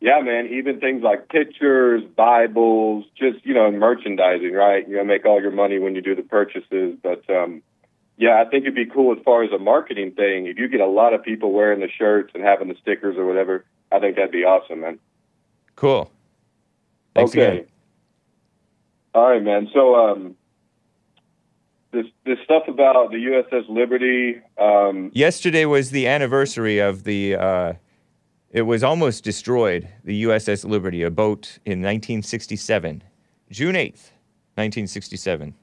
Yeah, 0.00 0.20
man. 0.20 0.48
Even 0.48 0.80
things 0.80 1.02
like 1.02 1.28
pictures, 1.28 2.02
Bibles, 2.16 3.04
just, 3.16 3.44
you 3.44 3.52
know, 3.52 3.70
merchandising, 3.70 4.52
right? 4.52 4.84
Going 4.84 4.98
to 4.98 5.04
make 5.04 5.26
all 5.26 5.40
your 5.40 5.50
money 5.50 5.78
when 5.78 5.94
you 5.94 6.02
do 6.02 6.14
the 6.14 6.22
purchases. 6.22 6.96
But, 7.02 7.28
um, 7.28 7.62
yeah, 8.16 8.42
I 8.44 8.48
think 8.48 8.62
it'd 8.62 8.74
be 8.74 8.86
cool 8.86 9.16
as 9.16 9.22
far 9.24 9.42
as 9.42 9.50
a 9.52 9.58
marketing 9.58 10.12
thing. 10.12 10.46
If 10.46 10.56
you 10.56 10.68
get 10.68 10.80
a 10.80 10.86
lot 10.86 11.14
of 11.14 11.22
people 11.24 11.52
wearing 11.52 11.80
the 11.80 11.88
shirts 11.88 12.32
and 12.34 12.44
having 12.44 12.68
the 12.68 12.76
stickers 12.80 13.16
or 13.16 13.26
whatever, 13.26 13.64
I 13.90 13.98
think 14.00 14.16
that'd 14.16 14.30
be 14.30 14.44
awesome, 14.44 14.80
man. 14.80 14.98
Cool. 15.76 16.10
Thanks 17.14 17.32
okay. 17.32 17.46
again. 17.46 17.66
All 19.14 19.30
right, 19.30 19.42
man. 19.42 19.68
So 19.72 19.94
um, 19.94 20.36
this 21.92 22.06
this 22.24 22.38
stuff 22.44 22.64
about 22.68 23.10
the 23.10 23.16
USS 23.16 23.68
Liberty. 23.68 24.40
Um, 24.58 25.10
Yesterday 25.14 25.64
was 25.64 25.90
the 25.90 26.06
anniversary 26.06 26.78
of 26.78 27.04
the. 27.04 27.36
Uh, 27.36 27.72
it 28.50 28.62
was 28.62 28.82
almost 28.82 29.24
destroyed. 29.24 29.88
The 30.04 30.24
USS 30.24 30.64
Liberty, 30.64 31.02
a 31.02 31.10
boat 31.10 31.58
in 31.64 31.80
1967, 31.80 33.02
June 33.50 33.74
8th, 33.74 34.12
1967. 34.56 35.54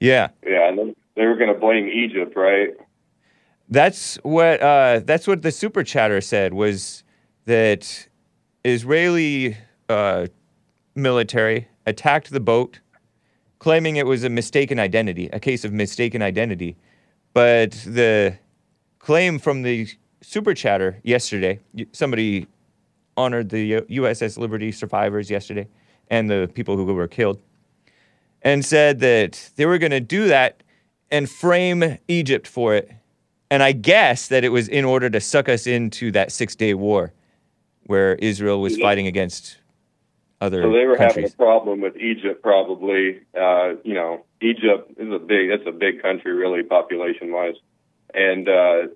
Yeah, 0.00 0.28
yeah, 0.46 0.68
and 0.68 0.78
then 0.78 0.96
they 1.16 1.26
were 1.26 1.36
going 1.36 1.52
to 1.52 1.58
blame 1.58 1.88
Egypt, 1.88 2.36
right? 2.36 2.70
That's 3.70 4.16
what 4.22 4.60
uh, 4.62 5.00
that's 5.04 5.26
what 5.26 5.42
the 5.42 5.52
super 5.52 5.82
chatter 5.82 6.20
said 6.20 6.54
was 6.54 7.04
that 7.44 8.08
Israeli 8.64 9.56
uh, 9.88 10.26
military 10.94 11.68
attacked 11.86 12.30
the 12.30 12.40
boat, 12.40 12.80
claiming 13.58 13.96
it 13.96 14.06
was 14.06 14.24
a 14.24 14.28
mistaken 14.28 14.78
identity, 14.78 15.28
a 15.32 15.40
case 15.40 15.64
of 15.64 15.72
mistaken 15.72 16.22
identity. 16.22 16.76
But 17.34 17.72
the 17.86 18.38
claim 18.98 19.38
from 19.38 19.62
the 19.62 19.88
super 20.20 20.54
chatter 20.54 20.98
yesterday, 21.02 21.60
somebody 21.92 22.46
honored 23.16 23.50
the 23.50 23.76
uh, 23.76 23.80
USS 23.82 24.38
Liberty 24.38 24.72
survivors 24.72 25.30
yesterday 25.30 25.68
and 26.10 26.30
the 26.30 26.50
people 26.54 26.76
who 26.76 26.84
were 26.84 27.08
killed, 27.08 27.40
and 28.42 28.64
said 28.64 29.00
that 29.00 29.50
they 29.56 29.66
were 29.66 29.78
going 29.78 29.90
to 29.90 30.00
do 30.00 30.28
that 30.28 30.62
and 31.10 31.28
frame 31.28 31.98
Egypt 32.08 32.46
for 32.46 32.74
it. 32.74 32.90
And 33.50 33.62
I 33.62 33.72
guess 33.72 34.28
that 34.28 34.44
it 34.44 34.50
was 34.50 34.68
in 34.68 34.84
order 34.84 35.08
to 35.10 35.20
suck 35.20 35.48
us 35.48 35.66
into 35.66 36.10
that 36.12 36.32
six 36.32 36.54
day 36.54 36.74
war 36.74 37.12
where 37.86 38.14
Israel 38.16 38.60
was 38.60 38.76
Yeah. 38.76 38.84
fighting 38.86 39.06
against 39.06 39.58
other 40.40 40.62
So 40.62 40.72
they 40.72 40.84
were 40.84 40.96
having 40.96 41.14
countries. 41.24 41.34
a 41.34 41.36
problem 41.36 41.80
with 41.80 41.96
Egypt, 41.96 42.42
probably. 42.42 43.20
Uh, 43.38 43.74
you 43.84 43.94
know, 43.94 44.24
Egypt 44.40 44.92
is 44.98 45.10
a 45.12 45.18
big. 45.18 45.50
It's 45.50 45.66
a 45.66 45.72
big 45.72 46.02
country, 46.02 46.32
really, 46.32 46.62
population 46.62 47.32
wise, 47.32 47.54
and 48.14 48.48
uh, 48.48 48.88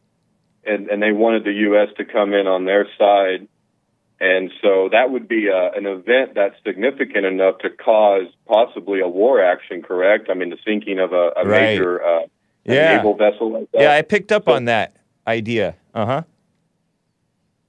and 0.65 0.88
and 0.88 1.03
they 1.03 1.12
wanted 1.12 1.45
the 1.45 1.53
U.S. 1.71 1.88
to 1.97 2.05
come 2.05 2.33
in 2.35 2.47
on 2.47 2.65
their 2.65 2.87
side, 2.99 3.49
and 4.21 4.53
so 4.62 4.88
that 4.93 5.11
would 5.11 5.27
be 5.27 5.49
a, 5.49 5.73
an 5.73 5.87
event 5.87 6.35
that's 6.37 6.55
significant 6.65 7.27
enough 7.27 7.59
to 7.61 7.71
cause 7.71 8.27
possibly 8.47 9.01
a 9.01 9.09
war 9.09 9.43
action. 9.43 9.83
Correct? 9.83 10.29
I 10.31 10.35
mean, 10.35 10.51
the 10.51 10.59
sinking 10.65 11.01
of 11.01 11.12
a, 11.12 11.31
a 11.38 11.45
Right. 11.45 11.71
major 11.71 12.05
uh, 12.05 12.21
Yeah. 12.65 12.96
naval 12.96 13.15
vessel 13.15 13.52
like 13.52 13.71
that. 13.73 13.81
Yeah, 13.81 13.94
I 13.94 14.02
picked 14.02 14.33
up 14.33 14.48
on 14.48 14.67
that 14.67 14.96
idea. 15.27 15.75
Uh 15.94 16.06
huh. 16.06 16.23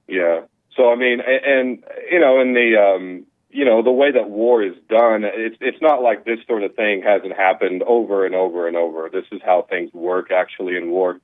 Yeah. 0.08 0.42
So 0.76 0.90
I 0.90 0.96
mean, 0.96 1.20
a- 1.20 1.46
and 1.48 1.82
you 2.10 2.20
know, 2.20 2.40
in 2.40 2.54
the 2.54 2.76
um, 2.76 3.26
you 3.50 3.64
know, 3.64 3.82
the 3.82 3.92
way 3.92 4.10
that 4.12 4.28
war 4.30 4.62
is 4.62 4.74
done, 4.88 5.24
it's 5.24 5.56
it's 5.60 5.80
not 5.80 6.02
like 6.02 6.24
this 6.24 6.38
sort 6.46 6.62
of 6.62 6.74
thing 6.74 7.02
hasn't 7.02 7.36
happened 7.36 7.82
over 7.84 8.26
and 8.26 8.34
over 8.34 8.66
and 8.66 8.76
over. 8.76 9.08
This 9.12 9.26
is 9.32 9.40
how 9.44 9.62
things 9.68 9.92
work 9.92 10.30
actually 10.30 10.76
in 10.76 10.90
war. 10.90 11.20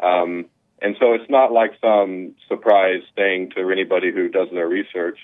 Um, 0.00 0.46
and 0.82 0.96
so 0.98 1.12
it's 1.12 1.30
not 1.30 1.52
like 1.52 1.72
some 1.80 2.34
surprise 2.48 3.02
thing 3.14 3.50
to 3.56 3.70
anybody 3.70 4.12
who 4.12 4.28
does 4.28 4.48
their 4.52 4.68
research. 4.68 5.18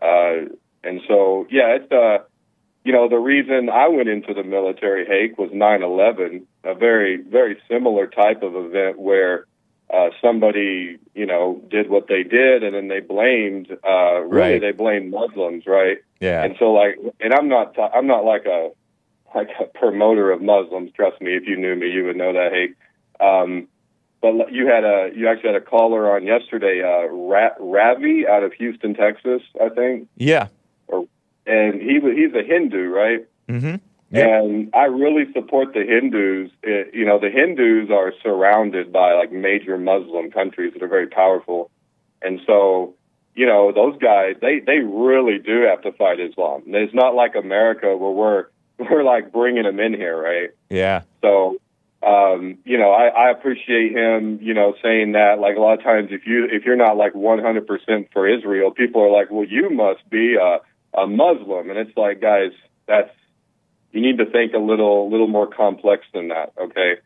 Uh, 0.00 0.48
and 0.84 1.00
so, 1.08 1.46
yeah, 1.50 1.76
it's 1.76 1.90
uh, 1.90 2.18
you 2.84 2.92
know, 2.92 3.08
the 3.08 3.16
reason 3.18 3.68
I 3.68 3.88
went 3.88 4.08
into 4.08 4.32
the 4.32 4.44
military, 4.44 5.04
Hake, 5.04 5.36
was 5.36 5.50
9/11, 5.50 6.44
a 6.68 6.74
very 6.74 7.16
very 7.16 7.56
similar 7.68 8.06
type 8.06 8.42
of 8.42 8.54
event 8.56 8.98
where 8.98 9.46
uh, 9.92 10.10
somebody, 10.20 10.98
you 11.14 11.24
know, 11.24 11.62
did 11.70 11.88
what 11.88 12.08
they 12.08 12.22
did, 12.22 12.62
and 12.62 12.74
then 12.74 12.88
they 12.88 13.00
blamed, 13.00 13.70
uh, 13.88 14.20
really, 14.20 14.52
Right. 14.52 14.60
they 14.60 14.72
blamed 14.72 15.10
Muslims, 15.10 15.64
right? 15.66 15.96
Yeah. 16.20 16.44
And 16.44 16.56
so, 16.58 16.72
like, 16.74 16.98
and 17.20 17.32
I'm 17.32 17.48
not, 17.48 17.74
I'm 17.94 18.06
not 18.06 18.22
like 18.26 18.44
a, 18.44 18.70
like 19.34 19.48
a 19.58 19.64
promoter 19.78 20.30
of 20.30 20.42
Muslims. 20.42 20.90
Trust 20.92 21.22
me, 21.22 21.34
if 21.34 21.46
you 21.46 21.56
knew 21.56 21.74
me, 21.74 21.88
you 21.90 22.04
would 22.04 22.16
know 22.16 22.34
that. 22.34 22.52
Hey, 22.52 22.74
um, 23.26 23.66
but 24.20 24.52
you 24.52 24.66
had 24.66 24.84
a 24.84 25.10
you 25.14 25.26
actually 25.28 25.52
had 25.54 25.62
a 25.62 25.64
caller 25.64 26.14
on 26.14 26.26
yesterday, 26.26 26.82
uh, 26.82 27.06
Ra- 27.10 27.56
Ravi 27.58 28.26
out 28.28 28.42
of 28.42 28.52
Houston, 28.54 28.92
Texas, 28.94 29.40
I 29.58 29.70
think, 29.70 30.08
Yeah. 30.16 30.48
or 30.88 31.06
and 31.46 31.80
he 31.80 31.98
was 31.98 32.14
he's 32.14 32.34
a 32.34 32.42
Hindu, 32.46 32.88
right? 32.90 33.26
Mm-hmm. 33.48 33.76
Yeah. 34.10 34.40
And 34.40 34.74
I 34.74 34.84
really 34.84 35.30
support 35.34 35.74
the 35.74 35.84
Hindus. 35.84 36.50
It, 36.62 36.94
you 36.94 37.04
know, 37.04 37.18
the 37.18 37.30
Hindus 37.30 37.90
are 37.90 38.12
surrounded 38.22 38.92
by 38.92 39.12
like 39.12 39.32
major 39.32 39.76
Muslim 39.76 40.30
countries 40.30 40.72
that 40.72 40.82
are 40.82 40.88
very 40.88 41.08
powerful, 41.08 41.70
and 42.22 42.40
so 42.46 42.94
you 43.34 43.44
know 43.46 43.70
those 43.70 43.98
guys 43.98 44.36
they 44.40 44.60
they 44.60 44.78
really 44.78 45.38
do 45.38 45.62
have 45.62 45.82
to 45.82 45.92
fight 45.92 46.20
Islam. 46.20 46.62
And 46.66 46.74
It's 46.74 46.94
not 46.94 47.14
like 47.14 47.34
America 47.34 47.94
where 47.96 48.10
we're 48.10 48.46
we're 48.90 49.04
like 49.04 49.32
bringing 49.32 49.64
them 49.64 49.80
in 49.80 49.92
here, 49.92 50.16
right? 50.16 50.50
Yeah. 50.70 51.02
So, 51.20 51.58
um, 52.02 52.58
you 52.64 52.78
know, 52.78 52.92
I, 52.92 53.08
I 53.08 53.30
appreciate 53.30 53.92
him, 53.92 54.38
you 54.40 54.54
know, 54.54 54.74
saying 54.82 55.12
that. 55.12 55.38
Like 55.40 55.56
a 55.56 55.60
lot 55.60 55.78
of 55.78 55.84
times, 55.84 56.08
if 56.12 56.26
you 56.26 56.46
if 56.50 56.64
you're 56.64 56.76
not 56.76 56.96
like 56.96 57.12
100% 57.12 58.12
for 58.12 58.28
Israel, 58.28 58.70
people 58.70 59.02
are 59.02 59.10
like, 59.10 59.30
well, 59.30 59.44
you 59.44 59.68
must 59.70 60.08
be 60.08 60.36
a 60.36 60.60
a 60.98 61.06
Muslim, 61.06 61.68
and 61.68 61.78
it's 61.78 61.94
like, 61.96 62.20
guys, 62.20 62.52
that's 62.86 63.10
you 63.92 64.00
need 64.00 64.18
to 64.18 64.26
think 64.26 64.52
a 64.54 64.58
little 64.58 65.10
little 65.10 65.28
more 65.28 65.46
complex 65.46 66.06
than 66.12 66.28
that. 66.28 66.52
Okay, 66.60 66.96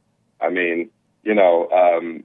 I 0.41 0.51
mean, 0.51 0.91
you 1.23 1.35
know, 1.35 1.69
um, 1.71 2.25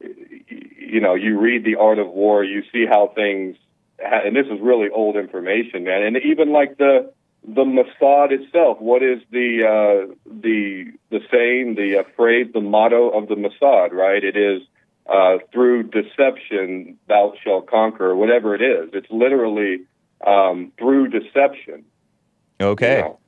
you 0.00 1.00
know, 1.00 1.14
you 1.14 1.38
read 1.38 1.64
the 1.64 1.76
Art 1.76 1.98
of 1.98 2.08
War, 2.08 2.44
you 2.44 2.62
see 2.72 2.86
how 2.86 3.12
things, 3.14 3.56
ha- 4.00 4.22
and 4.24 4.36
this 4.36 4.46
is 4.46 4.60
really 4.60 4.88
old 4.90 5.16
information, 5.16 5.84
man, 5.84 6.02
and 6.02 6.16
even 6.18 6.52
like 6.52 6.78
the 6.78 7.12
the 7.44 7.64
Mossad 7.64 8.30
itself. 8.30 8.80
What 8.80 9.02
is 9.02 9.18
the 9.30 9.64
uh, 9.64 10.14
the 10.26 10.92
the 11.10 11.20
saying, 11.30 11.74
the 11.74 12.00
uh, 12.00 12.02
phrase, 12.16 12.48
the 12.52 12.60
motto 12.60 13.10
of 13.10 13.28
the 13.28 13.34
Mossad? 13.34 13.92
Right? 13.92 14.22
It 14.22 14.36
is 14.36 14.62
uh, 15.06 15.38
through 15.52 15.84
deception 15.84 16.98
thou 17.08 17.34
shalt 17.42 17.66
conquer. 17.68 18.14
Whatever 18.14 18.54
it 18.54 18.62
is, 18.62 18.90
it's 18.92 19.10
literally 19.10 19.80
um, 20.24 20.72
through 20.78 21.08
deception. 21.08 21.84
Okay. 22.60 22.98
You 22.98 23.02
know? 23.02 23.18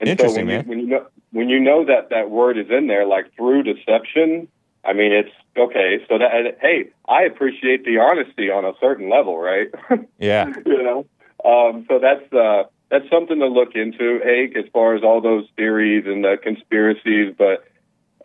And 0.00 0.08
Interesting, 0.08 0.42
so 0.42 0.46
when 0.46 0.46
man. 0.46 0.64
You, 0.64 0.68
when 0.68 0.78
you 0.80 0.86
know 0.86 1.06
when 1.32 1.48
you 1.48 1.60
know 1.60 1.84
that 1.84 2.10
that 2.10 2.30
word 2.30 2.58
is 2.58 2.66
in 2.70 2.86
there, 2.86 3.06
like 3.06 3.34
through 3.36 3.64
deception. 3.64 4.48
I 4.86 4.92
mean, 4.92 5.12
it's 5.12 5.34
okay. 5.56 6.04
So 6.08 6.18
that 6.18 6.58
hey, 6.60 6.90
I 7.08 7.22
appreciate 7.22 7.84
the 7.84 7.98
honesty 7.98 8.50
on 8.50 8.64
a 8.64 8.72
certain 8.80 9.10
level, 9.10 9.38
right? 9.38 9.68
Yeah. 10.18 10.52
you 10.64 10.82
know, 10.82 11.06
um, 11.44 11.86
so 11.88 11.98
that's 11.98 12.32
uh, 12.32 12.64
that's 12.90 13.08
something 13.10 13.38
to 13.38 13.48
look 13.48 13.74
into, 13.74 14.20
Hake, 14.22 14.56
as 14.56 14.64
far 14.72 14.94
as 14.94 15.02
all 15.02 15.20
those 15.20 15.46
theories 15.56 16.04
and 16.06 16.22
the 16.22 16.36
conspiracies. 16.42 17.34
But 17.36 17.64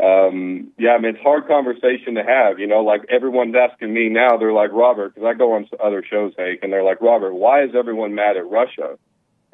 um, 0.03 0.72
yeah, 0.78 0.91
I 0.91 0.99
mean, 0.99 1.15
it's 1.15 1.24
hard 1.24 1.47
conversation 1.47 2.15
to 2.15 2.24
have. 2.24 2.59
You 2.59 2.67
know, 2.67 2.82
like 2.82 3.01
everyone's 3.09 3.55
asking 3.55 3.93
me 3.93 4.09
now. 4.09 4.38
They're 4.38 4.53
like, 4.53 4.72
Robert, 4.72 5.15
because 5.15 5.28
I 5.28 5.38
go 5.38 5.53
on 5.53 5.67
other 5.84 6.03
shows, 6.07 6.34
Hake, 6.38 6.59
and 6.61 6.72
they're 6.72 6.84
like, 6.84 7.01
Robert, 7.01 7.34
why 7.34 7.63
is 7.63 7.72
everyone 7.76 8.15
mad 8.15 8.38
at 8.38 8.49
Russia? 8.49 8.97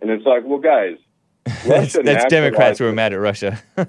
And 0.02 0.12
it's 0.12 0.26
like, 0.26 0.44
well, 0.44 0.60
guys, 0.60 0.98
Russia 1.66 2.02
that's 2.04 2.26
Democrats 2.26 2.80
who 2.80 2.88
are 2.88 2.94
mad 2.94 3.14
at 3.14 3.20
Russia. 3.20 3.62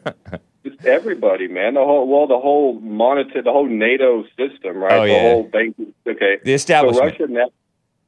just 0.65 0.85
everybody, 0.85 1.49
man. 1.49 1.75
The 1.75 1.81
whole 1.81 2.07
well, 2.07 2.27
the 2.27 2.39
whole 2.39 2.79
monitor, 2.81 3.43
the 3.43 3.53
whole 3.53 3.69
NATO 3.69 4.25
system, 4.37 4.77
right? 4.79 4.93
Oh, 4.93 5.03
the 5.03 5.13
yeah. 5.13 5.21
whole 5.21 5.43
bank. 5.45 5.77
Okay, 6.07 6.39
The 6.45 6.53
establishment. 6.53 7.17
So 7.17 7.25
Russia, 7.25 7.33
na- 7.33 7.49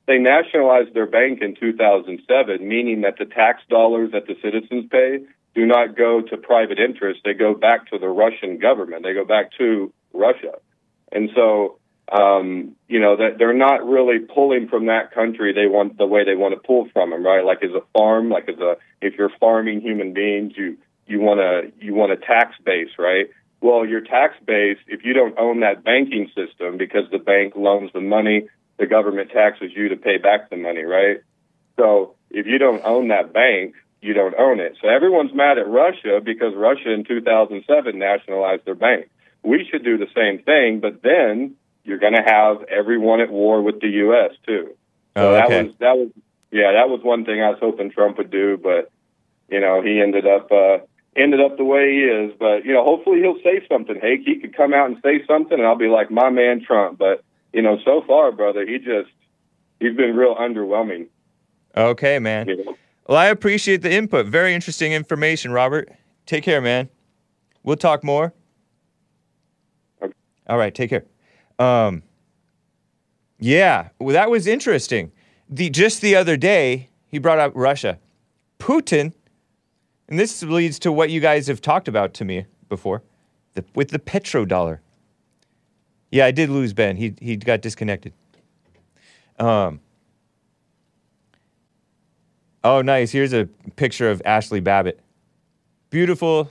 they 0.07 0.18
nationalized 0.18 0.94
their 0.94 1.07
bank 1.07 1.42
in 1.42 1.55
2007, 1.55 2.66
meaning 2.66 3.03
that 3.03 3.18
the 3.18 3.26
tax 3.26 3.62
dollars 3.68 4.12
that 4.12 4.26
the 4.26 4.36
citizens 4.42 4.86
pay 4.90 5.20
do 5.55 5.66
not 5.66 5.96
go 5.96 6.22
to 6.22 6.36
private 6.36 6.78
interests. 6.78 7.22
They 7.24 7.34
go 7.34 7.55
back 7.55 7.90
to 7.90 7.99
the 7.99 8.09
Russian 8.09 8.59
government. 8.59 9.03
They 9.03 9.14
go 9.14 9.24
back 9.24 9.53
to 9.59 9.92
Russia, 10.12 10.53
and 11.12 11.30
so. 11.34 11.77
Um, 12.11 12.74
you 12.88 13.00
know 13.00 13.16
that 13.16 13.36
they're 13.38 13.52
not 13.52 13.86
really 13.86 14.18
pulling 14.18 14.68
from 14.68 14.86
that 14.86 15.12
country. 15.12 15.52
They 15.52 15.66
want 15.66 15.98
the 15.98 16.06
way 16.06 16.24
they 16.24 16.36
want 16.36 16.54
to 16.54 16.66
pull 16.66 16.88
from 16.92 17.11
them, 17.11 17.24
right? 17.24 17.44
Like 17.44 17.62
as 17.62 17.72
a 17.72 17.82
farm, 17.92 18.30
like 18.30 18.48
as 18.48 18.59
a 18.59 18.76
if 19.02 19.14
you're 19.18 19.30
farming 19.38 19.82
human 19.82 20.14
beings, 20.14 20.54
you 20.56 20.78
you 21.06 21.20
want 21.20 21.40
to 21.40 21.84
you 21.84 21.94
want 21.94 22.12
a 22.12 22.16
tax 22.16 22.54
base, 22.64 22.90
right? 22.98 23.26
Well, 23.61 23.84
your 23.84 24.00
tax 24.00 24.34
base, 24.46 24.78
if 24.86 25.04
you 25.04 25.12
don't 25.12 25.38
own 25.38 25.61
that 25.61 25.84
banking 25.84 26.30
system 26.34 26.78
because 26.78 27.11
the 27.11 27.18
bank 27.18 27.54
loans 27.56 27.90
the 27.92 28.00
money, 28.00 28.48
the 28.78 28.86
government 28.86 29.30
taxes 29.30 29.72
you 29.74 29.88
to 29.88 29.96
pay 29.96 30.16
back 30.16 30.48
the 30.48 30.56
money, 30.56 30.84
right? 30.84 31.18
So 31.76 32.14
if 32.30 32.46
you 32.46 32.59
don't 32.59 32.84
own 32.84 33.09
that 33.09 33.32
bank, 33.32 33.74
you 34.00 34.14
don't 34.14 34.34
own 34.38 34.61
it. 34.61 34.76
So 34.80 34.88
everyone's 34.88 35.34
mad 35.34 35.59
at 35.59 35.68
Russia 35.68 36.20
because 36.24 36.54
Russia 36.54 36.92
in 36.92 37.04
2007 37.04 37.98
nationalized 37.98 38.64
their 38.64 38.74
bank. 38.74 39.11
We 39.42 39.66
should 39.70 39.84
do 39.84 39.98
the 39.98 40.06
same 40.14 40.42
thing, 40.44 40.80
but 40.80 41.02
then 41.02 41.56
you're 41.89 41.99
going 41.99 42.12
to 42.14 42.22
have 42.22 42.62
everyone 42.64 43.20
at 43.20 43.30
war 43.30 43.62
with 43.62 43.80
the 43.80 43.89
U.S. 43.89 44.32
too. 44.47 44.74
So 45.16 45.30
Oh, 45.30 45.32
that 45.32 45.47
okay. 45.47 45.64
was 45.64 45.74
that 45.80 45.97
was 45.97 46.09
yeah, 46.51 46.72
that 46.72 46.89
was 46.89 47.01
one 47.03 47.24
thing 47.24 47.43
I 47.43 47.51
was 47.51 47.59
hoping 47.61 47.91
Trump 47.91 48.18
would 48.18 48.30
do, 48.30 48.57
but 48.62 48.91
you 49.49 49.61
know 49.61 49.82
he 49.82 50.01
ended 50.01 50.26
up 50.26 50.53
uh, 50.53 50.78
ended 51.16 51.41
up 51.41 51.57
the 51.57 51.64
way 51.64 51.91
he 51.93 52.01
is. 52.05 52.32
But 52.39 52.64
you 52.64 52.72
know, 52.72 52.84
hopefully 52.84 53.20
he'll 53.20 53.41
say 53.43 53.66
something. 53.68 53.99
Hey, 54.01 54.18
he 54.24 54.39
could 54.39 54.57
come 54.57 54.72
out 54.72 54.86
and 54.86 54.99
say 55.03 55.24
something, 55.26 55.59
and 55.59 55.66
I'll 55.66 55.76
be 55.76 55.89
like, 55.89 56.11
my 56.11 56.30
man 56.30 56.62
Trump. 56.64 56.99
But 56.99 57.24
you 57.53 57.62
know, 57.62 57.78
so 57.84 58.03
far, 58.07 58.30
brother, 58.32 58.64
he 58.66 58.78
just 58.78 59.11
he's 59.80 59.97
been 59.97 60.14
real 60.14 60.36
underwhelming. 60.36 61.09
Okay, 61.76 62.18
man. 62.18 62.49
You 62.49 62.64
know? 62.64 62.76
Well, 63.09 63.18
I 63.18 63.26
appreciate 63.26 63.82
the 63.82 63.93
input. 63.93 64.26
Very 64.26 64.55
interesting 64.55 64.93
information, 64.93 65.51
Robert. 65.53 65.91
Take 66.26 66.45
care, 66.45 66.61
man. 66.61 66.91
We'll 67.62 67.76
talk 67.76 68.05
more. 68.05 68.34
Okay. 70.03 70.12
All 70.47 70.59
right, 70.59 70.74
take 70.74 70.91
care. 70.91 71.05
Um, 71.59 72.02
yeah, 73.38 73.88
well, 73.98 74.14
that 74.14 74.30
was 74.30 74.46
interesting. 74.46 75.12
The 75.48 75.70
just 75.70 76.00
the 76.00 76.14
other 76.14 76.36
day, 76.36 76.90
he 77.09 77.18
brought 77.18 77.38
up 77.38 77.52
Russia, 77.54 77.98
Putin, 78.59 79.12
and 80.09 80.18
this 80.18 80.42
leads 80.42 80.78
to 80.80 80.92
what 80.92 81.11
you 81.11 81.20
guys 81.20 81.46
have 81.46 81.61
talked 81.61 81.88
about 81.88 82.14
to 82.14 82.24
me 82.24 82.46
before, 82.68 83.02
the, 83.54 83.64
with 83.74 83.90
the 83.90 83.98
petrodollar. 83.98 84.80
Yeah, 86.11 86.26
I 86.26 86.30
did 86.30 86.48
lose 86.48 86.72
Ben. 86.72 86.96
He 86.96 87.14
he 87.20 87.36
got 87.36 87.61
disconnected. 87.61 88.12
Um. 89.38 89.80
Oh, 92.64 92.82
nice. 92.82 93.12
Here's 93.12 93.32
a 93.32 93.46
picture 93.76 94.11
of 94.11 94.20
Ashli 94.24 94.62
Babbitt. 94.62 95.00
Beautiful, 95.90 96.50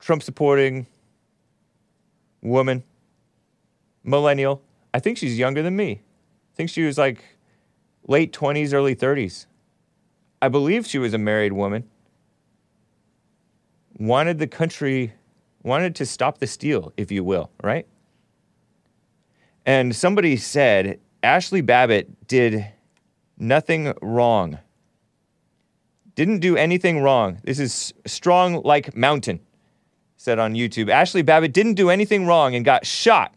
Trump 0.00 0.22
supporting 0.22 0.86
woman, 2.42 2.82
millennial. 4.04 4.62
I 4.94 4.98
think 4.98 5.18
she's 5.18 5.38
younger 5.38 5.62
than 5.62 5.76
me. 5.76 6.02
I 6.52 6.56
think 6.56 6.70
she 6.70 6.82
was 6.82 6.98
like 6.98 7.22
late 8.06 8.32
20s, 8.32 8.74
early 8.74 8.94
30s. 8.94 9.46
I 10.40 10.48
believe 10.48 10.86
she 10.86 10.98
was 10.98 11.14
a 11.14 11.18
married 11.18 11.52
woman. 11.52 11.88
Wanted 13.98 14.38
the 14.38 14.46
country, 14.46 15.12
wanted 15.62 15.94
to 15.96 16.06
stop 16.06 16.38
the 16.38 16.46
steal, 16.46 16.92
if 16.96 17.12
you 17.12 17.22
will, 17.22 17.50
right? 17.62 17.86
And 19.64 19.94
somebody 19.94 20.36
said 20.36 20.98
Ashli 21.22 21.64
Babbitt 21.64 22.26
did 22.26 22.66
nothing 23.38 23.94
wrong. 24.02 24.58
Didn't 26.14 26.40
do 26.40 26.56
anything 26.56 27.00
wrong. 27.00 27.38
This 27.44 27.58
is 27.58 27.94
strong 28.06 28.62
like 28.62 28.96
mountain, 28.96 29.40
said 30.16 30.38
on 30.38 30.54
YouTube. 30.54 30.86
Ashli 30.86 31.24
Babbitt 31.24 31.52
didn't 31.52 31.74
do 31.74 31.88
anything 31.88 32.26
wrong 32.26 32.54
and 32.54 32.64
got 32.64 32.84
shot. 32.84 33.34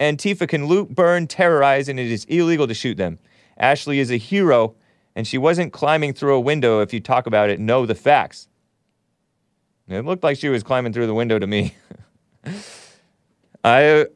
Antifa 0.00 0.48
can 0.48 0.66
loot, 0.66 0.94
burn, 0.94 1.26
terrorize, 1.26 1.88
and 1.88 2.00
it 2.00 2.10
is 2.10 2.24
illegal 2.24 2.66
to 2.66 2.74
shoot 2.74 2.96
them. 2.96 3.18
Ashli 3.60 3.96
is 3.96 4.10
a 4.10 4.16
hero, 4.16 4.74
and 5.14 5.26
she 5.26 5.38
wasn't 5.38 5.72
climbing 5.72 6.12
through 6.12 6.34
a 6.34 6.40
window. 6.40 6.80
If 6.80 6.92
you 6.92 7.00
talk 7.00 7.26
about 7.26 7.50
it, 7.50 7.60
know 7.60 7.86
the 7.86 7.94
facts. 7.94 8.48
It 9.88 10.04
looked 10.04 10.24
like 10.24 10.38
she 10.38 10.48
was 10.48 10.62
climbing 10.62 10.92
through 10.92 11.06
the 11.06 11.14
window 11.14 11.38
to 11.38 11.46
me. 11.46 11.74
I, 13.64 14.06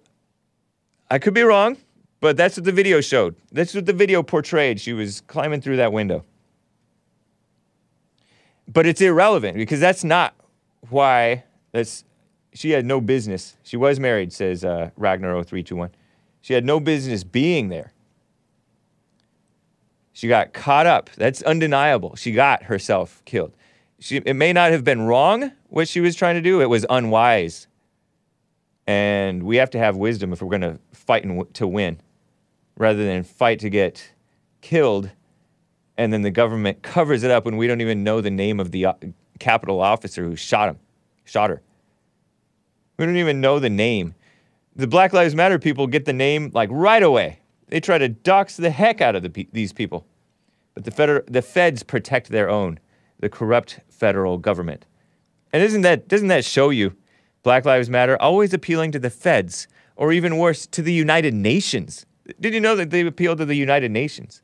I 1.10 1.18
could 1.18 1.34
be 1.34 1.42
wrong, 1.42 1.76
but 2.20 2.36
that's 2.36 2.56
what 2.56 2.64
the 2.64 2.72
video 2.72 3.00
showed. 3.00 3.36
That's 3.52 3.74
what 3.74 3.86
the 3.86 3.92
video 3.92 4.22
portrayed. 4.22 4.80
She 4.80 4.92
was 4.92 5.20
climbing 5.22 5.60
through 5.60 5.76
that 5.76 5.92
window. 5.92 6.24
But 8.66 8.86
it's 8.86 9.00
irrelevant 9.00 9.56
because 9.56 9.80
that's 9.80 10.04
not 10.04 10.34
why 10.90 11.44
that's 11.72 12.04
she 12.58 12.70
had 12.70 12.84
no 12.84 13.00
business. 13.00 13.56
She 13.62 13.76
was 13.76 14.00
married, 14.00 14.32
says 14.32 14.64
uh, 14.64 14.90
Ragnar0321. 14.98 15.90
She 16.40 16.54
had 16.54 16.64
no 16.64 16.80
business 16.80 17.22
being 17.22 17.68
there. 17.68 17.92
She 20.12 20.26
got 20.26 20.52
caught 20.52 20.84
up. 20.84 21.08
That's 21.16 21.40
undeniable. 21.42 22.16
She 22.16 22.32
got 22.32 22.64
herself 22.64 23.22
killed. 23.24 23.54
She, 24.00 24.16
it 24.16 24.34
may 24.34 24.52
not 24.52 24.72
have 24.72 24.82
been 24.82 25.02
wrong 25.02 25.52
what 25.68 25.86
she 25.86 26.00
was 26.00 26.16
trying 26.16 26.34
to 26.34 26.40
do. 26.40 26.60
It 26.60 26.68
was 26.68 26.84
unwise. 26.90 27.68
And 28.88 29.44
we 29.44 29.54
have 29.58 29.70
to 29.70 29.78
have 29.78 29.96
wisdom 29.96 30.32
if 30.32 30.42
we're 30.42 30.48
going 30.48 30.62
to 30.62 30.80
fight 30.92 31.22
and 31.22 31.36
w- 31.36 31.52
to 31.52 31.68
win 31.68 32.00
rather 32.76 33.04
than 33.04 33.22
fight 33.22 33.60
to 33.60 33.70
get 33.70 34.12
killed 34.62 35.10
and 35.96 36.12
then 36.12 36.22
the 36.22 36.32
government 36.32 36.82
covers 36.82 37.22
it 37.22 37.30
up 37.30 37.44
when 37.44 37.56
we 37.56 37.68
don't 37.68 37.80
even 37.80 38.02
know 38.02 38.20
the 38.20 38.32
name 38.32 38.58
of 38.58 38.72
the 38.72 38.86
uh, 38.86 38.94
Capitol 39.38 39.80
officer 39.80 40.24
who 40.24 40.34
shot 40.34 40.68
him, 40.68 40.78
shot 41.24 41.50
her. 41.50 41.62
We 42.98 43.06
don't 43.06 43.16
even 43.16 43.40
know 43.40 43.60
the 43.60 43.70
name. 43.70 44.14
The 44.74 44.88
Black 44.88 45.12
Lives 45.12 45.34
Matter 45.34 45.58
people 45.58 45.86
get 45.86 46.04
the 46.04 46.12
name 46.12 46.50
like 46.52 46.68
right 46.72 47.02
away. 47.02 47.40
They 47.68 47.80
try 47.80 47.98
to 47.98 48.08
dox 48.08 48.56
the 48.56 48.70
heck 48.70 49.00
out 49.00 49.14
of 49.14 49.22
the, 49.22 49.30
pe- 49.30 49.46
these 49.52 49.72
people. 49.72 50.06
But 50.74 50.84
the, 50.84 50.90
feder- 50.90 51.24
the 51.28 51.42
feds 51.42 51.82
protect 51.82 52.28
their 52.28 52.50
own, 52.50 52.80
the 53.20 53.28
corrupt 53.28 53.80
federal 53.88 54.36
government. 54.38 54.84
And 55.52 55.62
isn't 55.62 55.82
that, 55.82 56.08
doesn't 56.08 56.28
that 56.28 56.44
show 56.44 56.70
you 56.70 56.96
Black 57.42 57.64
Lives 57.64 57.88
Matter 57.88 58.20
always 58.20 58.52
appealing 58.52 58.92
to 58.92 58.98
the 58.98 59.10
feds, 59.10 59.68
or 59.96 60.12
even 60.12 60.36
worse, 60.36 60.66
to 60.66 60.82
the 60.82 60.92
United 60.92 61.34
Nations? 61.34 62.04
Did 62.40 62.52
you 62.52 62.60
know 62.60 62.76
that 62.76 62.90
they 62.90 63.06
appeal 63.06 63.36
to 63.36 63.44
the 63.44 63.54
United 63.54 63.90
Nations? 63.90 64.42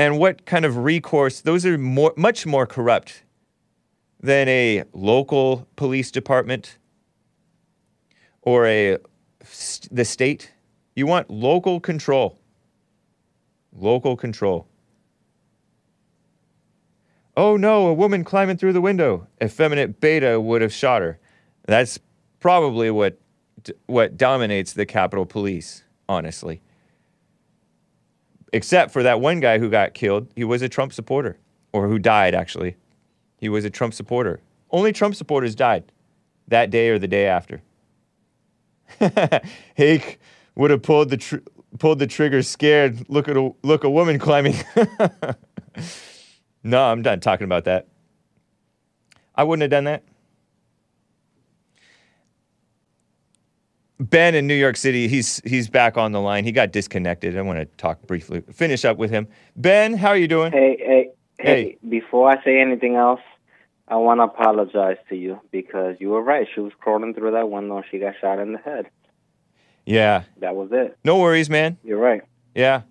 And 0.00 0.18
what 0.18 0.46
kind 0.46 0.64
of 0.64 0.78
recourse? 0.78 1.42
Those 1.42 1.66
are 1.66 1.76
more, 1.76 2.14
much 2.16 2.46
more 2.46 2.66
corrupt 2.66 3.22
than 4.18 4.48
a 4.48 4.84
local 4.94 5.68
police 5.76 6.10
department 6.10 6.78
or 8.40 8.66
a 8.66 8.96
the 9.90 10.06
state. 10.06 10.52
You 10.96 11.06
want 11.06 11.28
local 11.28 11.80
control. 11.80 12.38
Local 13.76 14.16
control. 14.16 14.66
Oh 17.36 17.58
no, 17.58 17.88
a 17.88 17.92
woman 17.92 18.24
climbing 18.24 18.56
through 18.56 18.72
the 18.72 18.80
window. 18.80 19.26
Effeminate 19.42 20.00
beta 20.00 20.40
would 20.40 20.62
have 20.62 20.72
shot 20.72 21.02
her. 21.02 21.18
That's 21.66 21.98
probably 22.38 22.90
what 22.90 23.18
what 23.84 24.16
dominates 24.16 24.72
the 24.72 24.86
Capitol 24.86 25.26
Police, 25.26 25.84
honestly. 26.08 26.62
Except 28.52 28.90
for 28.90 29.02
that 29.02 29.20
one 29.20 29.40
guy 29.40 29.58
who 29.58 29.70
got 29.70 29.94
killed, 29.94 30.28
he 30.34 30.44
was 30.44 30.62
a 30.62 30.68
Trump 30.68 30.92
supporter, 30.92 31.38
or 31.72 31.88
who 31.88 31.98
died 31.98 32.34
actually. 32.34 32.76
He 33.38 33.48
was 33.48 33.64
a 33.64 33.70
Trump 33.70 33.94
supporter. 33.94 34.40
Only 34.70 34.92
Trump 34.92 35.14
supporters 35.14 35.54
died 35.54 35.90
that 36.48 36.70
day 36.70 36.90
or 36.90 36.98
the 36.98 37.08
day 37.08 37.26
after. 37.26 37.62
Hake 39.74 40.20
would 40.56 40.70
have 40.70 40.82
pulled 40.82 41.10
the 41.10 41.16
tr- 41.16 41.36
pulled 41.78 41.98
the 41.98 42.06
trigger 42.06 42.42
scared. 42.42 43.08
Look 43.08 43.28
at 43.28 43.36
a 43.36 43.52
look 43.62 43.84
a 43.84 43.90
woman 43.90 44.18
climbing. 44.18 44.56
no, 46.62 46.82
I'm 46.84 47.02
done 47.02 47.20
talking 47.20 47.44
about 47.44 47.64
that. 47.64 47.86
I 49.34 49.44
wouldn't 49.44 49.62
have 49.62 49.70
done 49.70 49.84
that. 49.84 50.02
Ben 54.00 54.34
in 54.34 54.46
New 54.46 54.54
York 54.54 54.76
City, 54.76 55.06
he's 55.08 55.40
he's 55.44 55.68
back 55.68 55.96
on 55.98 56.12
the 56.12 56.20
line. 56.20 56.44
He 56.44 56.52
got 56.52 56.72
disconnected. 56.72 57.36
I 57.36 57.42
want 57.42 57.58
to 57.58 57.66
talk 57.76 58.00
briefly, 58.06 58.40
finish 58.52 58.84
up 58.84 58.96
with 58.96 59.10
him. 59.10 59.28
Ben, 59.56 59.94
how 59.94 60.08
are 60.08 60.16
you 60.16 60.26
doing? 60.28 60.52
Hey, 60.52 60.76
hey, 60.78 61.10
Hey. 61.38 61.64
hey! 61.64 61.78
Before 61.88 62.30
I 62.30 62.42
say 62.42 62.60
anything 62.60 62.96
else, 62.96 63.20
I 63.88 63.96
want 63.96 64.18
to 64.20 64.24
apologize 64.24 64.96
to 65.10 65.16
you 65.16 65.40
because 65.50 65.96
you 66.00 66.08
were 66.10 66.22
right. 66.22 66.46
She 66.54 66.60
was 66.60 66.72
crawling 66.80 67.12
through 67.14 67.32
that 67.32 67.50
window 67.50 67.76
and 67.76 67.84
she 67.90 67.98
got 67.98 68.14
shot 68.20 68.38
in 68.38 68.52
the 68.52 68.58
head. 68.58 68.86
Yeah, 69.86 70.22
That 70.38 70.54
was 70.54 70.68
it. 70.72 70.96
no 71.04 71.18
worries, 71.18 71.50
man. 71.50 71.76
You're 71.82 71.98
right. 71.98 72.22
Yeah, 72.54 72.82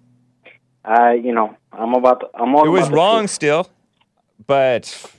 I, 0.86 1.14
you 1.14 1.34
know, 1.34 1.56
I'm 1.74 1.94
about. 1.96 2.20
To, 2.22 2.28
I'm 2.36 2.54
all 2.56 2.66
it 2.66 2.70
was 2.70 2.90
wrong 2.90 3.22
truth. 3.22 3.32
still, 3.32 3.70
but 4.46 5.12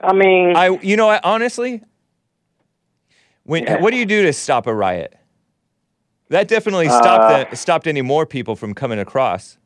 I 0.00 0.12
mean, 0.12 0.56
I, 0.56 0.78
you 0.82 0.96
know, 0.96 1.08
I, 1.08 1.20
honestly, 1.24 1.82
when 3.44 3.64
Yeah. 3.64 3.80
what 3.80 3.92
do 3.92 3.96
you 3.98 4.06
do 4.06 4.22
to 4.24 4.32
stop 4.32 4.66
a 4.66 4.74
riot? 4.74 5.14
That 6.32 6.48
definitely 6.48 6.88
stopped 6.88 7.30
Uh, 7.30 7.44
the, 7.50 7.56
stopped 7.56 7.86
any 7.86 8.00
more 8.00 8.24
people 8.24 8.56
from 8.56 8.72
coming 8.72 8.98
across. 8.98 9.58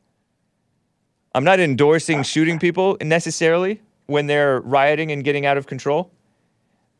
I'm 1.32 1.44
not 1.44 1.60
endorsing 1.60 2.24
shooting 2.24 2.58
people 2.58 2.96
necessarily 3.00 3.80
when 4.06 4.26
they're 4.26 4.60
rioting 4.62 5.12
and 5.12 5.22
getting 5.22 5.46
out 5.46 5.56
of 5.56 5.66
control, 5.68 6.10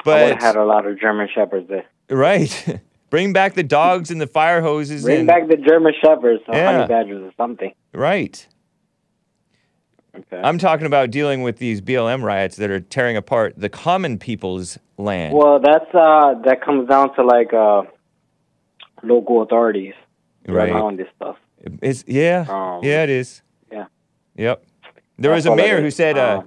I 0.05 0.09
would 0.09 0.15
but 0.21 0.29
have 0.29 0.41
had 0.41 0.57
a 0.57 0.65
lot 0.65 0.87
of 0.87 1.01
German 1.01 1.29
shepherds 1.35 1.69
there. 1.69 1.85
right, 2.09 2.81
bring 3.11 3.33
back 3.33 3.55
the 3.55 3.65
dogs 3.65 4.13
and 4.13 4.21
the 4.21 4.27
fire 4.29 4.61
hoses 4.63 5.03
Bring 5.03 5.19
and 5.21 5.27
back 5.27 5.49
the 5.49 5.57
German 5.57 5.95
shepherds, 6.01 6.43
or 6.47 6.55
Yeah. 6.57 6.73
honey 6.73 6.87
badgers, 6.87 7.23
or 7.25 7.33
something. 7.37 7.73
right. 7.93 8.47
Okay. 10.17 10.41
I'm 10.43 10.59
talking 10.59 10.87
about 10.87 11.11
dealing 11.11 11.43
with 11.43 11.59
these 11.59 11.81
BLM 11.81 12.23
riots 12.23 12.55
that 12.57 12.71
are 12.71 12.81
tearing 12.81 13.17
apart 13.17 13.55
the 13.57 13.69
common 13.69 14.19
people's 14.19 14.79
land. 14.97 15.35
well, 15.37 15.59
that's 15.59 15.93
uh, 15.93 16.35
that 16.45 16.63
comes 16.65 16.89
down 16.89 17.15
to 17.17 17.23
like 17.25 17.53
uh, 17.53 17.83
local 19.07 19.43
authorities 19.43 19.95
Right. 20.49 20.71
around 20.71 20.99
this 20.99 21.09
stuff. 21.17 21.37
It's 21.83 22.05
yeah, 22.07 22.45
Um, 22.49 22.81
yeah, 22.85 23.03
it 23.03 23.11
is. 23.11 23.43
yeah. 23.73 23.87
Yep. 24.37 24.63
There 25.19 25.33
That's 25.33 25.47
was 25.47 25.53
a 25.53 25.57
mayor 25.57 25.81
who 25.81 25.91
said, 25.91 26.17
uh, 26.19 26.43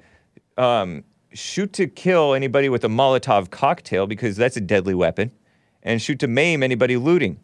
um, 0.57 1.03
"Shoot 1.33 1.73
to 1.73 1.87
kill 1.87 2.33
anybody 2.33 2.69
with 2.69 2.83
a 2.85 2.87
Molotov 2.87 3.49
cocktail 3.49 4.07
because 4.07 4.37
that's 4.37 4.55
a 4.55 4.61
deadly 4.61 4.93
weapon, 4.93 5.31
and 5.83 6.01
shoot 6.01 6.19
to 6.19 6.27
maim 6.27 6.63
anybody 6.63 6.95
looting." 6.97 7.39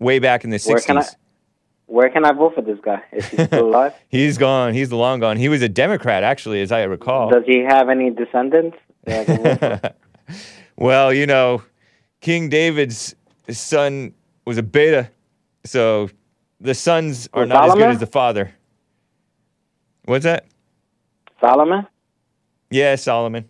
Way 0.00 0.18
back 0.18 0.42
in 0.42 0.50
the 0.50 0.58
Where 0.66 0.80
can 0.80 0.96
I- 0.98 1.02
'60s. 1.02 1.16
Where 1.86 2.08
can 2.08 2.24
I 2.24 2.32
vote 2.32 2.54
for 2.54 2.62
this 2.62 2.78
guy? 2.82 3.02
Is 3.12 3.28
he 3.28 3.44
still 3.44 3.66
alive? 3.68 3.92
He's 4.08 4.38
gone. 4.38 4.72
He's 4.72 4.90
long 4.90 5.20
gone. 5.20 5.36
He 5.36 5.48
was 5.50 5.60
a 5.62 5.68
Democrat, 5.68 6.24
actually, 6.24 6.62
as 6.62 6.72
I 6.72 6.82
recall. 6.84 7.30
Does 7.30 7.44
he 7.46 7.58
have 7.60 7.88
any 7.90 8.10
descendants? 8.10 8.76
that 9.04 9.20
I 9.20 9.24
can 9.26 9.42
vote 9.42 9.80
for? 9.80 9.94
well, 10.76 11.12
you 11.12 11.26
know, 11.26 11.62
King 12.22 12.48
David's 12.48 13.14
son 13.50 14.14
was 14.44 14.58
a 14.58 14.62
beta, 14.62 15.10
so 15.64 16.10
the 16.60 16.74
sons 16.74 17.28
are 17.32 17.46
not 17.46 17.68
as 17.70 17.74
good 17.74 17.90
as 17.90 17.98
the 17.98 18.06
father. 18.06 18.52
What's 20.04 20.24
that? 20.24 20.46
Solomon? 21.40 21.86
Yeah, 22.70 22.96
Solomon. 22.96 23.48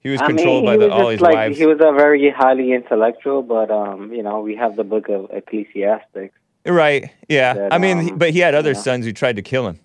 He 0.00 0.10
was 0.10 0.20
I 0.20 0.28
mean, 0.28 0.36
controlled 0.36 0.66
by 0.66 0.76
the, 0.76 0.90
all 0.92 1.08
his 1.08 1.20
like 1.20 1.34
wives. 1.34 1.58
he 1.58 1.66
was 1.66 1.78
a 1.80 1.92
very 1.92 2.30
highly 2.30 2.72
intellectual, 2.72 3.42
but 3.42 3.70
um, 3.70 4.12
you 4.12 4.22
know, 4.22 4.40
we 4.40 4.54
have 4.56 4.76
the 4.76 4.84
book 4.84 5.08
of 5.08 5.30
Ecclesiastics. 5.30 6.34
Right. 6.66 7.10
Yeah. 7.28 7.54
that, 7.54 7.72
I 7.72 7.78
mean, 7.78 8.00
he- 8.00 8.10
um, 8.10 8.18
but 8.18 8.30
he 8.30 8.40
had 8.40 8.54
other 8.54 8.70
you 8.70 8.74
know. 8.74 8.80
sons 8.82 9.04
who 9.06 9.12
tried 9.12 9.36
to 9.36 9.42
kill 9.42 9.68
him. 9.68 9.80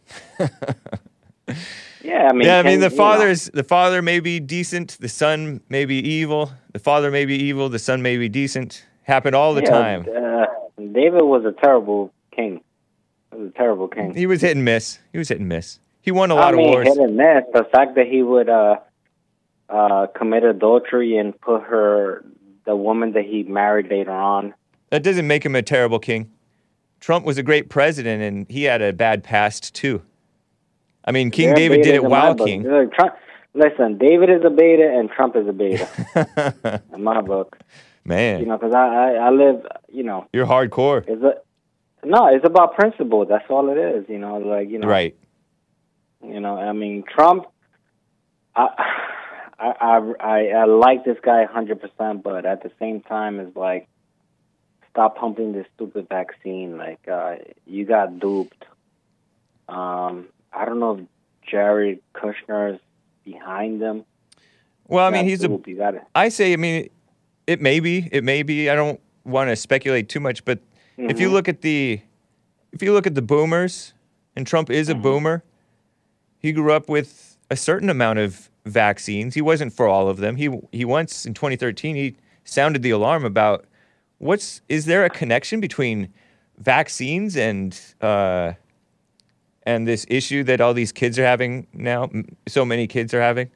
Yeah, 2.02 2.28
I 2.30 2.34
mean, 2.34 2.48
yeah. 2.48 2.60
I 2.60 2.64
mean, 2.64 2.80
the 2.80 2.90
know, 2.90 2.96
father's 2.96 3.46
the 3.54 3.64
father 3.64 4.02
may 4.02 4.20
be 4.22 4.40
decent, 4.40 4.98
the 5.02 5.10
son 5.10 5.62
may 5.70 5.84
be 5.86 5.96
evil. 5.96 6.52
The 6.72 6.80
father 6.80 7.12
may 7.12 7.26
be 7.26 7.36
evil, 7.36 7.68
the 7.68 7.80
son 7.80 8.02
may 8.02 8.18
be 8.18 8.30
decent. 8.30 8.86
Happened 9.10 9.36
all 9.36 9.55
the 9.55 9.64
yeah, 9.64 9.70
time. 9.72 10.01
Uh, 10.01 10.45
David 10.78 11.24
was 11.24 11.43
a 11.43 11.51
terrible 11.51 12.14
king. 12.32 12.62
He 13.32 13.39
was 13.39 13.49
a 13.49 13.57
terrible 13.57 13.88
king. 13.88 14.14
He 14.14 14.28
was 14.28 14.41
hit 14.41 14.55
and 14.55 14.64
miss. 14.64 14.99
He 15.12 15.18
was 15.18 15.30
hit 15.30 15.39
and 15.39 15.49
miss. 15.49 15.80
He 16.03 16.12
won 16.12 16.30
a 16.30 16.36
lot 16.36 16.53
I 16.53 16.57
mean, 16.57 16.68
of 16.68 16.74
wars. 16.74 16.88
hit 16.89 16.97
and 16.99 17.18
miss. 17.18 17.43
The 17.51 17.64
fact 17.72 17.95
that 17.95 18.05
he 18.05 18.22
would 18.22 18.49
uh, 18.49 18.76
uh, 19.68 20.05
commit 20.16 20.43
adultery 20.43 21.18
and 21.18 21.39
put 21.41 21.64
her, 21.64 22.24
the 22.66 22.76
woman 22.76 23.14
that 23.14 23.26
he 23.26 23.41
married 23.41 23.89
later 23.89 24.12
on. 24.12 24.53
That 24.91 25.01
doesn't 25.01 25.26
make 25.26 25.43
him 25.43 25.55
a 25.55 25.64
terrible 25.64 25.97
king. 25.97 26.30
Trump 26.99 27.26
was 27.26 27.39
a 27.39 27.43
great 27.43 27.68
president, 27.68 28.22
and 28.22 28.47
he 28.47 28.66
had 28.66 28.84
a 28.84 28.93
bad 28.93 29.24
past 29.24 29.74
too. 29.74 30.03
I 31.03 31.12
mean, 31.12 31.32
King 31.32 31.47
They're 31.47 31.55
David 31.55 31.82
did 31.82 31.95
it 31.95 32.03
while 32.03 32.36
king. 32.36 32.62
Look, 32.62 32.93
Trump, 32.93 33.16
listen, 33.55 33.97
David 33.97 34.30
is 34.30 34.45
a 34.45 34.51
beta 34.51 34.88
and 34.88 35.10
Trump 35.10 35.36
is 35.36 35.47
a 35.47 35.53
beta 35.53 36.84
in 36.93 37.03
my 37.03 37.22
book. 37.22 37.57
Man, 38.06 38.39
You 38.39 38.45
know, 38.47 38.58
because 38.58 38.74
I, 38.74 38.88
I 38.88 39.12
I 39.14 39.30
live. 39.30 39.66
You 39.88 40.04
know, 40.04 40.28
you're 40.34 40.45
hardcore. 40.45 41.04
it's 41.08 41.22
a 41.22 41.36
no. 42.06 42.28
It's 42.28 42.45
about 42.45 42.76
principle. 42.76 43.26
That's 43.26 43.45
all 43.50 43.70
it 43.70 43.78
is. 43.78 44.06
You 44.10 44.18
know, 44.20 44.38
like 44.38 44.70
you 44.70 44.80
know, 44.80 44.88
Right. 44.88 45.16
You 46.24 46.39
know, 46.39 46.58
I 46.58 46.74
mean, 46.74 47.04
Trump. 47.04 47.45
I 48.56 48.68
I 49.60 49.74
I 49.82 50.14
I, 50.20 50.45
I 50.62 50.66
like 50.66 51.04
this 51.06 51.18
guy 51.22 51.45
hundred 51.45 51.82
percent, 51.82 52.24
but 52.24 52.45
at 52.45 52.64
the 52.64 52.72
same 52.80 53.02
time, 53.02 53.39
it's 53.39 53.56
like 53.56 53.88
stop 54.89 55.18
pumping 55.18 55.54
this 55.54 55.66
stupid 55.76 56.08
vaccine. 56.10 56.78
Like 56.78 57.08
uh, 57.08 57.36
you 57.66 57.86
got 57.86 58.20
duped. 58.20 58.66
Um, 59.68 60.28
I 60.52 60.66
don't 60.66 60.80
know 60.80 60.97
if 60.97 61.06
Jared 61.50 62.00
Kushner 62.16 62.76
is 62.76 62.80
behind 63.24 63.82
them. 63.82 64.06
Well, 64.88 65.06
I 65.06 65.12
mean, 65.12 65.26
he's 65.26 65.43
a 65.43 65.47
duped. 65.47 65.68
It. 65.68 66.02
I 66.16 66.30
say, 66.30 66.54
I 66.54 66.56
mean, 66.56 66.89
it 67.50 67.60
may 67.60 67.80
be, 67.80 68.08
it 68.12 68.24
may 68.24 68.43
be. 68.43 68.70
I 68.70 68.76
don't 68.76 69.00
want 69.26 69.50
to 69.50 69.56
speculate 69.56 70.08
too 70.08 70.20
much, 70.20 70.45
but 70.45 70.60
if 70.97 71.20
you 71.20 71.30
Mhm. 71.30 71.32
look 71.32 71.50
at 71.50 71.62
the, 71.62 72.00
if 72.72 72.84
you 72.84 72.93
look 72.93 73.08
at 73.08 73.16
the 73.16 73.24
boomers, 73.24 73.93
and 74.36 74.45
Trump 74.45 74.70
is 74.70 74.88
a 74.88 74.93
Mm-hmm. 74.93 75.02
boomer, 75.02 75.43
he 76.38 76.52
grew 76.52 76.72
up 76.72 76.88
with 76.88 77.38
a 77.50 77.56
certain 77.56 77.89
amount 77.89 78.20
of 78.20 78.50
vaccines. 78.66 79.34
He 79.34 79.41
wasn't 79.41 79.74
for 79.74 79.88
all 79.88 80.08
of 80.08 80.18
them. 80.18 80.36
He 80.36 80.47
he 80.72 80.86
once 80.86 81.26
in 81.26 81.34
2013 81.34 81.95
he 81.95 82.16
sounded 82.43 82.84
the 82.84 82.91
alarm 82.91 83.26
about 83.26 83.66
what's 84.20 84.62
is 84.70 84.86
there 84.86 85.04
a 85.04 85.10
connection 85.10 85.60
between 85.60 86.14
vaccines 86.60 87.36
and 87.36 87.76
uh, 88.02 88.54
and 89.64 89.88
this 89.88 90.06
issue 90.10 90.43
that 90.43 90.62
all 90.62 90.74
these 90.76 90.91
kids 90.91 91.18
are 91.18 91.26
having 91.26 91.66
now? 91.74 92.04
M- 92.14 92.38
So 92.47 92.64
many 92.64 92.86
kids 92.88 93.12
are 93.14 93.22
having 93.22 93.50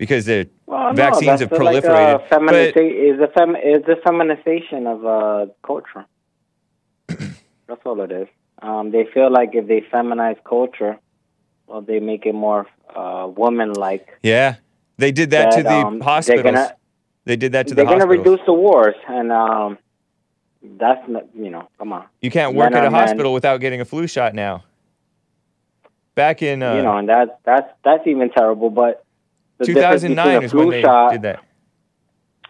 because 0.00 0.24
the 0.24 0.48
Well, 0.64 0.94
vaccines 0.94 1.26
no, 1.26 1.46
have 1.46 1.50
proliferated. 1.50 2.14
Like 2.14 2.32
a 2.32 2.34
feminisa- 2.34 2.74
but 2.74 2.84
is 2.84 3.20
a 3.20 3.28
fem- 3.36 3.56
is 3.56 3.84
a 3.86 3.96
feminization 4.02 4.86
of 4.86 5.04
uh, 5.04 5.46
culture. 5.62 6.06
That's 7.68 7.82
all 7.84 8.00
it 8.00 8.10
is. 8.10 8.28
Um, 8.62 8.92
they 8.92 9.04
feel 9.12 9.30
like 9.30 9.50
if 9.52 9.68
they 9.68 9.82
feminize 9.92 10.38
culture, 10.42 10.98
well, 11.66 11.82
they 11.82 12.00
make 12.00 12.24
it 12.24 12.34
more 12.34 12.66
uh, 12.96 13.28
woman-like. 13.36 14.06
Yeah, 14.22 14.56
they 14.96 15.12
did 15.12 15.30
that, 15.32 15.52
to 15.52 15.62
the 15.62 15.70
um, 15.70 16.00
hospitals. 16.00 16.44
gonna- 16.44 16.76
they 17.26 17.36
did 17.36 17.52
that 17.52 17.68
to 17.68 17.74
the. 17.74 17.84
Hospitals. 17.84 18.08
They're 18.08 18.16
going 18.16 18.24
to 18.24 18.30
reduce 18.30 18.46
the 18.46 18.54
wars, 18.54 18.96
and 19.06 19.30
um, 19.30 19.78
that's 20.62 21.06
not, 21.08 21.24
you 21.34 21.50
know, 21.50 21.68
come 21.78 21.92
on. 21.92 22.06
you 22.22 22.30
can't 22.30 22.56
work 22.56 22.70
men 22.72 22.78
at 22.78 22.84
a 22.84 22.86
are 22.86 22.90
men. 22.90 23.00
hospital 23.02 23.34
without 23.34 23.58
getting 23.58 23.82
a 23.82 23.84
flu 23.84 24.06
shot 24.06 24.34
now. 24.34 24.64
Back 26.14 26.42
in 26.42 26.62
uh, 26.62 26.74
you 26.76 26.82
know, 26.82 26.96
and 26.96 27.08
that's 27.08 27.30
that's 27.44 27.68
that's 27.84 28.06
even 28.06 28.30
terrible. 28.30 28.70
But 28.70 28.92
the 28.94 28.94
difference 28.94 29.00
between 29.00 29.09
2009 29.66 30.42
is 30.42 30.54
when 30.54 30.70
they 30.70 30.82
shot, 30.82 31.12
did 31.12 31.22
that. 31.22 31.40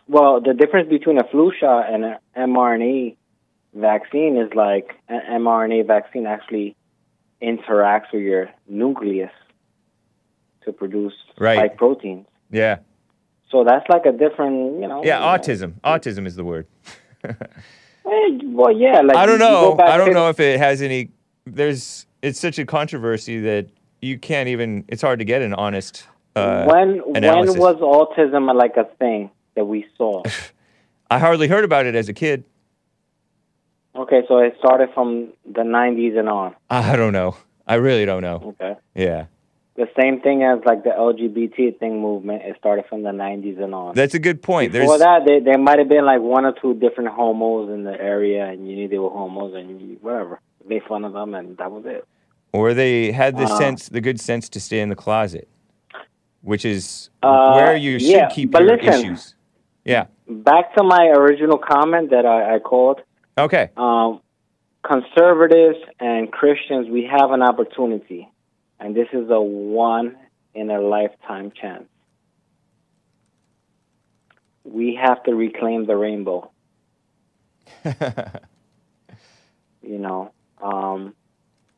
Well, 0.09 0.41
the 0.41 0.55
difference 0.55 0.89
between 0.89 1.19
a 1.19 1.25
flu 1.31 1.53
shot 1.59 1.93
and 1.93 2.05
an 2.05 2.17
mRNA 2.37 3.17
vaccine 3.75 4.37
is 4.37 4.53
like 4.55 4.91
an 5.09 5.21
mRNA 5.43 5.87
vaccine 5.87 6.27
actually 6.27 6.77
interacts 7.43 8.13
with 8.13 8.23
your 8.23 8.51
nucleus 8.69 9.31
to 10.65 10.73
produce 10.73 11.15
Right. 11.39 11.57
spike 11.57 11.77
proteins. 11.77 12.27
Yeah, 12.51 12.79
So 13.51 13.63
that's 13.65 13.89
like 13.89 14.05
a 14.07 14.13
different, 14.13 14.81
you 14.83 14.89
know. 14.89 15.03
yeah. 15.05 15.21
Autism. 15.21 15.75
Autism 15.85 16.27
is 16.27 16.37
the 16.37 16.45
word. 16.45 16.67
Well, 18.05 18.73
yeah. 18.73 19.03
Like 19.03 19.17
I 19.17 19.25
don't 19.27 19.39
know. 19.39 19.79
I 19.79 19.97
don't 19.97 20.13
know 20.15 20.31
if 20.31 20.41
it 20.41 20.59
has 20.59 20.83
any. 20.83 21.11
There's. 21.47 22.07
It's 22.23 22.41
such 22.41 22.59
a 22.59 22.65
controversy 22.65 23.39
that 23.41 23.69
you 24.03 24.19
can't 24.19 24.49
even. 24.49 24.85
It's 24.89 25.03
hard 25.03 25.19
to 25.21 25.25
get 25.25 25.43
an 25.43 25.55
honest. 25.55 26.09
Uh, 26.41 26.65
when 26.67 27.03
analysis. 27.17 27.57
when 27.57 27.61
was 27.61 27.77
autism 28.17 28.53
like 28.57 28.77
a 28.77 28.85
thing 28.99 29.31
that 29.55 29.65
we 29.65 29.87
saw? 29.97 30.23
I 31.11 31.19
hardly 31.19 31.49
heard 31.49 31.65
about 31.65 31.87
it 31.87 31.95
as 31.95 32.09
a 32.09 32.13
kid. 32.13 32.45
okay, 33.95 34.23
so 34.29 34.39
it 34.39 34.55
started 34.59 34.91
from 34.95 35.29
the 35.45 35.63
90s 35.63 36.19
and 36.19 36.29
on. 36.29 36.55
I 36.71 36.97
don't 36.97 37.13
know. 37.13 37.37
I 37.67 37.75
really 37.77 38.05
don't 38.05 38.23
know. 38.23 38.55
Okay. 38.61 38.77
Yeah, 38.95 39.27
The 39.77 39.89
same 40.01 40.21
thing 40.21 40.43
as 40.43 40.61
like 40.65 40.83
the 40.85 40.91
LGBT 40.91 41.79
thing 41.79 42.01
movement. 42.01 42.43
It 42.43 42.57
started 42.59 42.85
from 42.89 43.03
the 43.03 43.11
90s 43.11 43.63
and 43.63 43.75
on. 43.75 43.95
that's 43.95 44.15
a 44.15 44.19
good 44.19 44.43
point. 44.43 44.73
Before 44.73 44.99
There's 44.99 45.01
that, 45.01 45.21
there, 45.27 45.41
there 45.41 45.59
might 45.59 45.79
have 45.79 45.89
been 45.89 46.05
like 46.05 46.21
one 46.21 46.45
or 46.45 46.53
two 46.61 46.75
different 46.75 47.11
homos 47.11 47.71
in 47.71 47.85
the 47.85 47.93
area, 48.01 48.47
and 48.47 48.69
you 48.69 48.77
knew 48.77 48.89
they 48.89 48.99
were 48.99 49.11
homos, 49.11 49.55
and 49.55 49.81
you, 49.81 49.99
whatever. 50.01 50.41
Made 50.67 50.83
fun 50.89 51.05
of 51.05 51.13
them, 51.13 51.35
and 51.35 51.57
that 51.59 51.71
was 51.71 51.85
it. 51.87 52.05
or 52.53 52.75
they 52.75 53.13
had 53.13 53.37
the 53.37 53.45
Uh, 53.45 53.59
sense, 53.59 53.89
the 53.89 54.01
good 54.01 54.21
sense 54.21 54.49
to 54.51 54.61
stay 54.61 54.81
in 54.81 54.89
the 54.89 54.97
closet, 54.97 55.49
which 56.43 56.65
is 56.65 57.11
Uh, 57.23 57.53
where 57.55 57.77
you 57.77 57.99
should 57.99 58.09
yeah, 58.09 58.29
keep 58.31 58.55
your 58.55 58.77
listen. 58.77 58.89
issues. 58.89 59.35
Yeah. 59.85 60.07
Back 60.29 60.75
to 60.77 60.85
my 60.85 61.07
original 61.17 61.59
comment 61.59 62.11
that 62.11 62.25
I, 62.27 62.57
I 62.57 62.59
called. 62.61 63.01
Okay. 63.37 63.71
Um, 63.77 64.21
conservatives 64.83 65.79
and 65.99 66.31
Christians, 66.31 66.89
we 66.89 67.05
have 67.05 67.33
an 67.33 67.43
opportunity, 67.43 68.29
and 68.79 68.95
this 68.95 69.09
is 69.13 69.29
a 69.31 69.41
one 69.41 70.17
in 70.55 70.71
a 70.71 70.81
lifetime 70.81 71.51
chance. 71.61 71.85
We 74.65 74.95
have 75.03 75.23
to 75.25 75.35
reclaim 75.35 75.87
the 75.87 75.97
rainbow. 75.97 76.51
you 77.85 77.95
know, 79.99 80.33
um, 80.63 81.15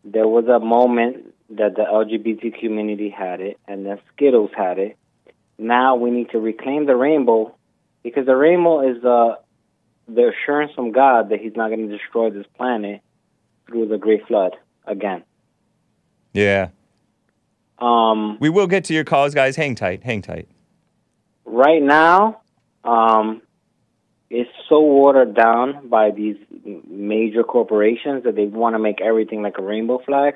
there 0.04 0.26
was 0.26 0.46
a 0.46 0.58
moment 0.58 1.31
that 1.56 1.74
the 1.76 1.82
LGBT 1.82 2.58
community 2.60 3.10
had 3.10 3.40
it, 3.40 3.58
and 3.66 3.84
then 3.86 3.98
Skittles 4.14 4.50
had 4.56 4.78
it. 4.78 4.96
Now 5.58 5.96
we 5.96 6.10
need 6.10 6.30
to 6.30 6.38
reclaim 6.38 6.86
the 6.86 6.96
rainbow 6.96 7.54
because 8.02 8.26
the 8.26 8.34
rainbow 8.36 8.80
is 8.88 9.04
uh, 9.04 9.36
the 10.08 10.32
assurance 10.32 10.72
from 10.74 10.92
God 10.92 11.28
that 11.30 11.40
He's 11.40 11.54
not 11.54 11.68
going 11.68 11.88
to 11.88 11.96
destroy 11.96 12.30
this 12.30 12.46
planet 12.56 13.00
through 13.66 13.88
the 13.88 13.98
Great 13.98 14.26
Flood 14.26 14.56
again. 14.86 15.22
Yeah. 16.32 16.68
Um, 17.78 18.38
We 18.40 18.48
will 18.48 18.66
get 18.66 18.84
to 18.84 18.94
your 18.94 19.04
calls, 19.04 19.34
guys. 19.34 19.56
Hang 19.56 19.74
tight. 19.74 20.02
Hang 20.02 20.22
tight. 20.22 20.48
right 21.44 21.82
now, 21.82 22.40
um, 22.84 23.42
it's 24.30 24.50
so 24.68 24.80
watered 24.80 25.34
down 25.34 25.88
by 25.88 26.10
these 26.10 26.36
major 26.88 27.42
corporations 27.42 28.24
that 28.24 28.34
they 28.34 28.46
want 28.46 28.74
to 28.74 28.78
make 28.78 29.00
everything 29.02 29.42
like 29.42 29.58
a 29.58 29.62
rainbow 29.62 30.00
flag. 30.06 30.34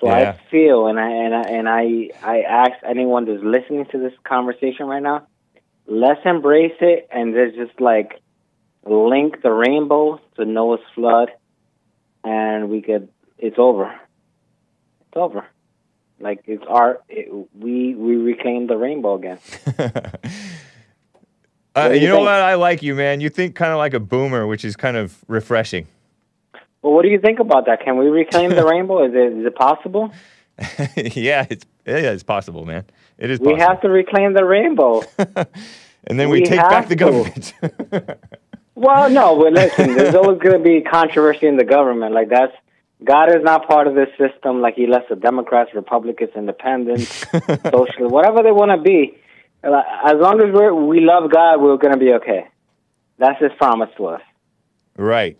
So 0.00 0.06
Yeah. 0.06 0.30
I 0.30 0.50
feel, 0.50 0.86
and 0.86 0.98
I 0.98 1.10
and 1.10 1.34
I 1.34 1.42
and 1.42 1.68
I 1.68 2.10
I 2.22 2.40
ask 2.42 2.72
anyone 2.84 3.26
that's 3.26 3.42
listening 3.42 3.84
to 3.92 3.98
this 3.98 4.14
conversation 4.24 4.86
right 4.86 5.02
now, 5.02 5.26
let's 5.86 6.20
embrace 6.24 6.76
it 6.80 7.08
and 7.12 7.34
let's 7.34 7.54
just 7.54 7.80
like 7.80 8.20
link 8.84 9.42
the 9.42 9.50
rainbow 9.50 10.20
to 10.36 10.44
Noah's 10.44 10.80
flood, 10.94 11.30
and 12.24 12.70
we 12.70 12.80
could. 12.82 13.08
It's 13.38 13.58
over. 13.58 13.92
It's 15.00 15.16
over. 15.16 15.46
Like 16.18 16.40
it's 16.46 16.64
our. 16.66 17.00
It, 17.08 17.28
we 17.58 17.94
we 17.94 18.16
reclaim 18.16 18.66
the 18.66 18.76
rainbow 18.76 19.16
again. 19.16 19.38
Uh, 21.76 21.90
you 21.92 22.00
you 22.00 22.08
know 22.08 22.18
what? 22.18 22.28
I 22.28 22.54
like 22.54 22.82
you, 22.82 22.96
man. 22.96 23.20
You 23.20 23.28
think 23.28 23.54
kind 23.54 23.70
of 23.70 23.78
like 23.78 23.94
a 23.94 24.00
boomer, 24.00 24.44
which 24.44 24.64
is 24.64 24.74
kind 24.74 24.96
of 24.96 25.24
refreshing. 25.28 25.86
Well, 26.82 26.92
what 26.94 27.02
do 27.02 27.08
you 27.08 27.18
think 27.20 27.38
about 27.40 27.66
that? 27.66 27.82
Can 27.84 27.96
we 27.98 28.06
reclaim 28.06 28.50
the 28.50 28.64
rainbow? 28.72 29.04
Is 29.04 29.12
it 29.14 29.38
is 29.38 29.46
it 29.46 29.54
possible? 29.54 30.12
yeah, 30.96 31.46
it's 31.48 31.64
yeah, 31.86 32.12
it's 32.12 32.22
possible, 32.22 32.64
man. 32.66 32.84
It 33.18 33.30
is 33.30 33.40
We 33.40 33.52
possible. 33.52 33.66
have 33.68 33.80
to 33.82 33.88
reclaim 33.88 34.34
the 34.34 34.44
rainbow. 34.44 35.02
and 35.18 36.18
then 36.18 36.28
we, 36.30 36.40
we 36.40 36.46
take 36.46 36.60
back 36.60 36.88
the 36.88 36.96
government. 36.96 37.54
well, 38.74 39.10
no, 39.10 39.36
but 39.42 39.52
listen, 39.52 39.94
there's 39.94 40.14
always 40.14 40.38
going 40.38 40.56
to 40.58 40.62
be 40.64 40.82
controversy 40.82 41.46
in 41.46 41.56
the 41.56 41.64
government. 41.64 42.14
Like 42.14 42.28
that's 42.28 42.52
God 43.04 43.30
is 43.30 43.42
not 43.42 43.66
part 43.66 43.86
of 43.86 43.94
this 43.94 44.08
system. 44.18 44.60
Like 44.60 44.74
He 44.74 44.86
lets 44.86 45.08
the 45.08 45.16
Democrats, 45.16 45.70
Republicans, 45.74 46.30
Independents, 46.36 47.08
Socialists, 47.30 47.96
whatever 48.12 48.42
they 48.42 48.52
want 48.52 48.70
to 48.72 48.82
be. 48.82 49.16
As 49.62 50.16
long 50.16 50.40
as 50.40 50.52
we're, 50.54 50.72
we 50.74 51.00
love 51.00 51.30
God, 51.30 51.60
we're 51.60 51.76
going 51.76 51.92
to 51.92 51.98
be 51.98 52.12
okay. 52.14 52.48
That's 53.18 53.38
His 53.40 53.52
promise 53.58 53.90
to 53.98 54.06
us. 54.06 54.22
right. 54.96 55.36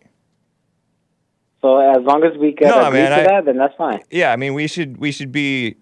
So 1.62 1.78
as 1.78 2.02
long 2.04 2.24
as 2.24 2.36
we 2.38 2.52
can 2.52 2.68
No, 2.68 2.86
agree 2.86 3.00
man, 3.00 3.10
to 3.10 3.16
I- 3.16 3.24
that, 3.36 3.44
then 3.44 3.56
that's 3.58 3.74
fine. 3.76 4.00
Yeah, 4.10 4.32
I 4.32 4.36
mean, 4.36 4.54
we 4.54 4.66
should 4.66 4.96
we 4.98 5.12
should 5.12 5.30
be 5.32 5.76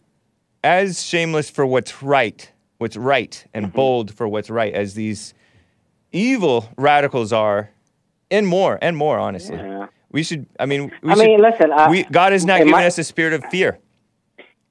as 0.64 1.02
shameless 1.02 1.50
for 1.50 1.64
what's 1.64 2.02
right, 2.02 2.50
what's 2.78 2.96
right, 2.96 3.44
and 3.54 3.66
Mm-hmm. 3.66 3.76
bold 3.76 4.12
for 4.14 4.26
what's 4.26 4.50
right 4.50 4.74
as 4.74 4.94
these 4.94 5.34
evil 6.12 6.68
radicals 6.76 7.32
are, 7.32 7.70
and 8.30 8.46
more 8.46 8.78
and 8.82 8.96
more. 8.96 9.18
Honestly, 9.18 9.56
Yeah. 9.56 9.86
we 10.10 10.22
should. 10.22 10.46
I 10.58 10.66
mean, 10.66 10.90
we 11.02 11.10
I 11.12 11.14
should, 11.14 11.24
mean, 11.26 11.40
listen. 11.40 11.72
I, 11.72 11.88
we, 11.90 12.02
God 12.04 12.32
has 12.32 12.44
not 12.44 12.58
given 12.58 12.72
might- 12.72 12.86
us 12.86 12.98
a 12.98 13.04
spirit 13.04 13.32
of 13.34 13.44
fear, 13.46 13.78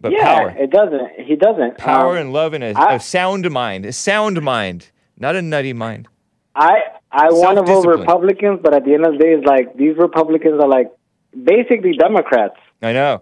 but 0.02 0.12
yeah, 0.12 0.26
power, 0.26 0.50
it 0.58 0.72
doesn't. 0.72 1.12
He 1.26 1.36
doesn't. 1.38 1.78
power 1.78 2.12
Um, 2.18 2.18
and 2.18 2.34
love, 2.34 2.54
and 2.54 2.64
a, 2.64 2.74
I- 2.78 2.96
a 2.96 3.00
sound 3.00 3.50
mind, 3.50 3.86
a 3.86 3.94
sound 3.94 4.42
mind, 4.42 4.92
not 5.18 5.36
a 5.38 5.42
nutty 5.42 5.72
mind. 5.74 6.08
I 6.54 6.80
I 7.12 7.28
want 7.32 7.58
to 7.60 7.64
vote 7.64 7.86
Republicans, 7.88 8.60
but 8.62 8.74
at 8.74 8.84
the 8.84 8.94
end 8.94 9.06
of 9.06 9.14
the 9.14 9.20
day, 9.20 9.30
it's 9.34 9.46
like 9.48 9.78
these 9.78 9.96
Republicans 9.96 10.60
are 10.62 10.68
like 10.68 10.92
basically 11.44 11.94
Democrats. 11.98 12.56
I 12.82 12.94
know. 12.94 13.22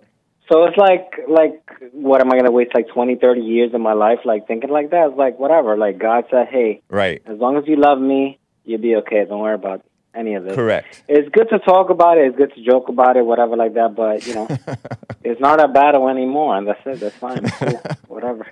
So 0.51 0.65
it's 0.65 0.77
like 0.77 1.11
like 1.27 1.61
what 1.91 2.21
am 2.21 2.27
I 2.27 2.35
going 2.35 2.45
to 2.45 2.51
waste 2.51 2.71
like 2.75 2.87
twenty, 2.89 3.15
thirty 3.15 3.41
years 3.41 3.73
of 3.73 3.81
my 3.81 3.93
life 3.93 4.19
like 4.25 4.47
thinking 4.47 4.69
like 4.69 4.91
that? 4.91 5.09
It's 5.09 5.17
like 5.17 5.39
whatever. 5.39 5.75
Like 5.75 5.97
God 5.97 6.25
said, 6.29 6.47
hey, 6.49 6.81
Right. 6.89 7.21
as 7.25 7.39
long 7.39 7.57
as 7.57 7.63
you 7.67 7.77
love 7.77 7.99
me, 7.99 8.37
you'll 8.63 8.81
be 8.81 8.95
okay. 8.97 9.25
Don't 9.25 9.39
worry 9.39 9.55
about 9.55 9.83
any 10.13 10.35
of 10.35 10.43
this. 10.43 10.53
Correct. 10.55 11.03
It's 11.07 11.27
good 11.29 11.49
to 11.49 11.59
talk 11.59 11.89
about 11.89 12.17
it. 12.17 12.27
It's 12.27 12.37
good 12.37 12.53
to 12.53 12.63
joke 12.63 12.89
about 12.89 13.17
it, 13.17 13.25
whatever 13.25 13.55
like 13.57 13.73
that. 13.73 13.95
But 13.95 14.25
you 14.27 14.35
know, 14.35 14.47
it's 15.23 15.41
not 15.41 15.63
a 15.63 15.67
battle 15.67 16.07
anymore, 16.09 16.55
and 16.57 16.67
that's 16.67 16.79
it. 16.85 16.99
That's 16.99 17.15
fine. 17.15 17.49
Cool. 17.49 17.81
whatever. 18.07 18.45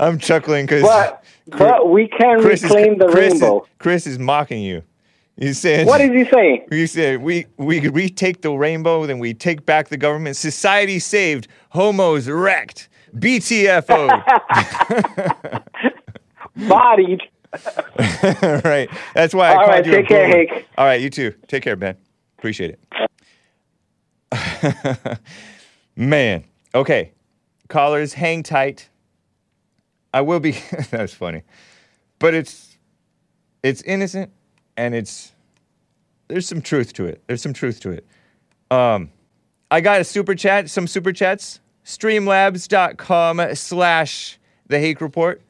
I'm 0.00 0.18
chuckling 0.18 0.64
because 0.64 0.82
but 0.82 1.24
but 1.46 1.90
we 1.90 2.08
can 2.08 2.40
Chris 2.40 2.62
is, 2.64 2.70
reclaim 2.70 2.98
the 2.98 3.08
Chris 3.08 3.32
rainbow. 3.32 3.62
Is, 3.62 3.68
Chris 3.78 4.06
is 4.06 4.18
mocking 4.18 4.62
you. 4.62 4.82
He's 5.38 5.58
saying 5.60 5.86
What 5.86 6.00
is 6.00 6.10
he 6.10 6.24
saying? 6.24 6.66
You 6.70 6.86
said 6.88 7.22
we 7.22 7.46
we 7.56 7.88
retake 7.88 8.42
the 8.42 8.50
rainbow, 8.50 9.06
then 9.06 9.20
we 9.20 9.34
take 9.34 9.64
back 9.64 9.88
the 9.88 9.96
government. 9.96 10.36
Society 10.36 10.98
saved, 10.98 11.46
homos 11.70 12.28
wrecked, 12.28 12.88
BTFO. 13.16 14.08
Bodied. 16.68 17.22
right. 18.64 18.90
That's 19.14 19.32
why 19.32 19.50
I 19.50 19.54
All 19.54 19.56
called 19.58 19.68
right, 19.68 19.86
you 19.86 19.92
take 19.92 20.08
care. 20.08 20.26
Hake. 20.26 20.68
All 20.76 20.84
right, 20.84 21.00
you 21.00 21.08
too. 21.08 21.32
Take 21.46 21.62
care, 21.62 21.76
Ben. 21.76 21.96
Appreciate 22.36 22.76
it. 24.32 25.20
Man. 25.96 26.44
Okay. 26.74 27.12
Callers, 27.68 28.12
hang 28.12 28.42
tight. 28.42 28.88
I 30.12 30.22
will 30.22 30.40
be 30.40 30.56
that's 30.90 31.14
funny. 31.14 31.42
But 32.18 32.34
it's 32.34 32.76
it's 33.62 33.82
innocent 33.82 34.32
and 34.78 34.94
it's 34.94 35.32
there's 36.28 36.48
some 36.48 36.62
truth 36.62 36.94
to 36.94 37.04
it. 37.04 37.22
There's 37.26 37.42
some 37.42 37.52
truth 37.52 37.80
to 37.80 37.90
it. 37.90 38.06
Um 38.70 39.10
I 39.70 39.82
got 39.82 40.00
a 40.00 40.04
super 40.04 40.34
chat, 40.34 40.70
some 40.70 40.86
super 40.86 41.12
chats. 41.12 41.60
Streamlabs.com 41.84 43.54
slash 43.54 44.38
the 44.66 44.78
Hake 44.78 45.00
Report. 45.00 45.42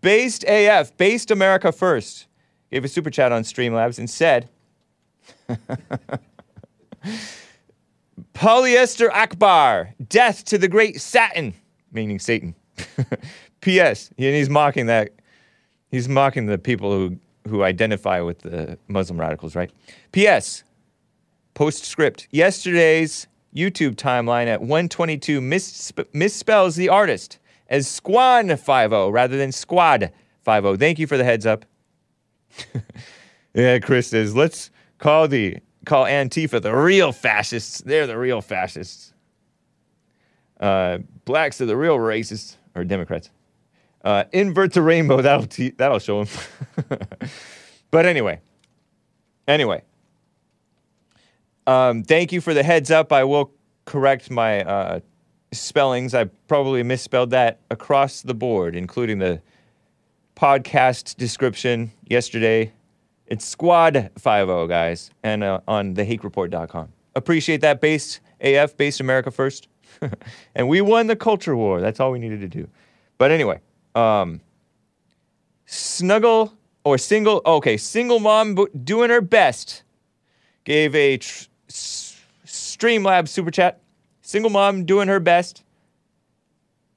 Based 0.00 0.44
AF, 0.44 0.96
Based 0.96 1.30
America 1.30 1.72
First, 1.72 2.26
gave 2.70 2.84
a 2.84 2.88
super 2.88 3.10
chat 3.10 3.32
on 3.32 3.42
Streamlabs 3.42 3.98
and 3.98 4.08
said, 4.10 4.48
Polyester 8.34 9.08
Akbar, 9.10 9.94
death 10.08 10.44
to 10.46 10.58
the 10.58 10.68
great 10.68 11.00
Satan, 11.00 11.54
meaning 11.92 12.18
Satan. 12.18 12.54
P.S. 13.60 14.10
And 14.18 14.34
he's 14.34 14.50
mocking 14.50 14.86
that. 14.86 15.12
He's 15.90 16.08
mocking 16.08 16.46
the 16.46 16.58
people 16.58 16.92
who, 16.92 17.18
who 17.48 17.62
identify 17.62 18.20
with 18.20 18.40
the 18.40 18.78
Muslim 18.88 19.20
radicals, 19.20 19.54
right? 19.54 19.70
P.S. 20.12 20.64
Postscript. 21.54 22.28
Yesterday's 22.30 23.26
YouTube 23.54 23.94
timeline 23.94 24.46
at 24.46 24.60
122 24.60 25.40
missp- 25.40 26.04
misspells 26.12 26.76
the 26.76 26.88
artist 26.88 27.38
as 27.68 27.86
Squan 27.86 28.48
50 28.48 29.12
rather 29.12 29.36
than 29.36 29.52
Squad 29.52 30.12
50. 30.44 30.76
Thank 30.76 30.98
you 30.98 31.06
for 31.06 31.16
the 31.16 31.24
heads 31.24 31.46
up. 31.46 31.64
yeah, 33.54 33.78
Chris 33.78 34.08
says, 34.08 34.36
let's 34.36 34.70
call 34.98 35.28
the 35.28 35.58
call 35.84 36.04
Antifa 36.04 36.60
the 36.60 36.74
real 36.74 37.12
fascists. 37.12 37.78
They're 37.80 38.06
the 38.06 38.18
real 38.18 38.40
fascists. 38.40 39.12
Uh, 40.60 40.98
blacks 41.24 41.60
are 41.60 41.66
the 41.66 41.76
real 41.76 41.98
racists 41.98 42.56
or 42.74 42.84
Democrats. 42.84 43.30
Uh, 44.06 44.22
invert 44.30 44.72
the 44.72 44.82
rainbow. 44.82 45.20
That'll 45.20 45.48
te- 45.48 45.70
that'll 45.70 45.98
show 45.98 46.22
him. 46.22 46.28
but 47.90 48.06
anyway, 48.06 48.40
anyway. 49.48 49.82
Um, 51.66 52.04
thank 52.04 52.30
you 52.30 52.40
for 52.40 52.54
the 52.54 52.62
heads 52.62 52.92
up. 52.92 53.12
I 53.12 53.24
will 53.24 53.50
correct 53.84 54.30
my 54.30 54.62
uh, 54.62 55.00
spellings. 55.50 56.14
I 56.14 56.26
probably 56.46 56.84
misspelled 56.84 57.30
that 57.30 57.58
across 57.68 58.22
the 58.22 58.32
board, 58.32 58.76
including 58.76 59.18
the 59.18 59.42
podcast 60.36 61.16
description 61.16 61.90
yesterday. 62.06 62.72
It's 63.26 63.44
Squad 63.44 64.12
50, 64.16 64.68
guys, 64.68 65.10
and 65.24 65.42
uh, 65.42 65.62
on 65.66 65.96
thehakereport.com. 65.96 66.90
Appreciate 67.16 67.60
that, 67.62 67.80
based 67.80 68.20
AF, 68.40 68.76
based 68.76 69.00
America 69.00 69.32
first. 69.32 69.66
and 70.54 70.68
we 70.68 70.80
won 70.80 71.08
the 71.08 71.16
culture 71.16 71.56
war. 71.56 71.80
That's 71.80 71.98
all 71.98 72.12
we 72.12 72.20
needed 72.20 72.40
to 72.42 72.48
do. 72.48 72.68
But 73.18 73.32
anyway, 73.32 73.58
um, 73.96 74.40
Snuggle 75.64 76.52
or 76.84 76.98
single, 76.98 77.42
okay, 77.44 77.76
single 77.76 78.20
mom 78.20 78.54
bo- 78.54 78.68
doing 78.68 79.10
her 79.10 79.20
best 79.20 79.82
gave 80.64 80.94
a 80.94 81.16
tr- 81.16 81.46
s- 81.68 82.20
super 82.44 83.50
chat. 83.50 83.80
Single 84.22 84.50
mom 84.50 84.84
doing 84.84 85.08
her 85.08 85.20
best 85.20 85.62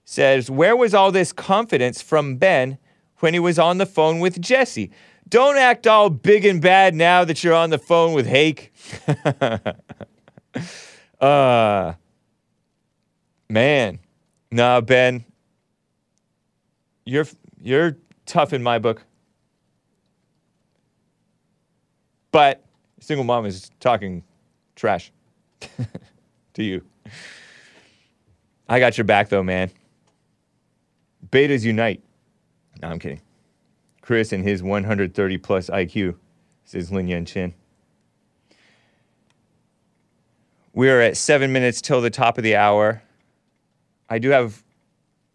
says, 0.06 0.52
Where 0.52 0.76
was 0.76 0.94
all 0.94 1.12
this 1.12 1.32
confidence 1.32 2.02
from 2.02 2.38
Ben 2.38 2.78
when 3.20 3.34
he 3.34 3.40
was 3.40 3.58
on 3.58 3.78
the 3.78 3.86
phone 3.86 4.20
with 4.20 4.42
Jesse? 4.42 4.92
Don't 5.28 5.58
act 5.58 5.86
all 5.86 6.10
big 6.10 6.46
and 6.46 6.62
bad 6.62 6.96
now 6.96 7.24
that 7.24 7.44
you're 7.44 7.54
on 7.54 7.70
the 7.70 7.78
phone 7.78 8.14
with 8.14 8.26
Hake. 8.26 8.74
uh, 11.22 11.94
man, 13.48 14.00
nah, 14.52 14.82
Ben, 14.82 15.24
you're 17.06 17.26
you're 17.62 17.98
tough 18.26 18.54
in 18.54 18.64
my 18.64 18.80
book. 18.80 19.04
But 22.32 22.64
single 23.00 23.24
mom 23.24 23.46
is 23.46 23.72
talking 23.80 24.24
trash 24.76 25.12
to 26.54 26.64
you. 26.64 26.84
I 28.68 28.80
got 28.80 28.98
your 28.98 29.06
back 29.06 29.30
though, 29.30 29.44
man. 29.44 29.72
Betas 31.32 31.64
unite. 31.64 32.04
No, 32.82 32.90
I'm 32.90 33.00
kidding. 33.00 33.22
Chris 34.02 34.32
and 34.32 34.44
his 34.44 34.64
130 34.64 35.38
plus 35.38 35.70
IQ, 35.70 36.16
says 36.64 36.92
Lin 36.92 37.08
Yan 37.08 37.26
Chin. 37.26 37.54
We 40.74 40.90
are 40.90 41.02
at 41.02 41.18
seven 41.18 41.52
minutes 41.52 41.82
till 41.82 42.00
the 42.00 42.10
top 42.10 42.38
of 42.38 42.44
the 42.44 42.56
hour. 42.56 43.02
I 44.10 44.18
do 44.18 44.30
have 44.30 44.64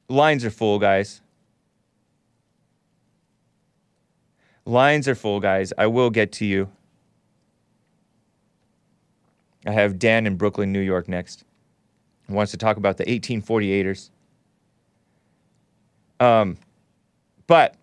lines 0.08 0.44
are 0.44 0.50
full, 0.50 0.78
guys. 0.78 1.20
Lines 4.66 5.08
are 5.08 5.14
full, 5.14 5.40
guys. 5.40 5.72
I 5.76 5.86
will 5.86 6.10
get 6.10 6.32
to 6.32 6.46
you. 6.46 6.70
I 9.66 9.72
have 9.72 9.98
Dan 9.98 10.26
in 10.26 10.36
Brooklyn, 10.36 10.72
New 10.72 10.80
York 10.80 11.08
next. 11.08 11.44
He 12.26 12.32
wants 12.32 12.52
to 12.52 12.58
talk 12.58 12.76
about 12.76 12.96
the 12.96 13.04
1848ers. 13.04 14.10
Um, 16.20 16.56
but 17.46 17.74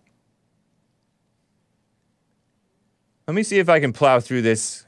let 3.26 3.34
me 3.34 3.42
see 3.42 3.58
if 3.58 3.68
I 3.68 3.78
can 3.78 3.92
plow 3.92 4.20
through 4.20 4.42
this. 4.42 4.84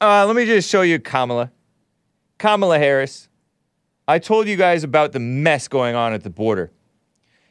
Uh, 0.00 0.26
let 0.26 0.34
me 0.36 0.46
just 0.46 0.68
show 0.68 0.82
you 0.82 0.98
Kamala. 0.98 1.50
Kamala 2.38 2.78
Harris. 2.78 3.28
I 4.06 4.18
told 4.18 4.48
you 4.48 4.56
guys 4.56 4.84
about 4.84 5.12
the 5.12 5.20
mess 5.20 5.68
going 5.68 5.94
on 5.94 6.12
at 6.12 6.22
the 6.22 6.30
border. 6.30 6.70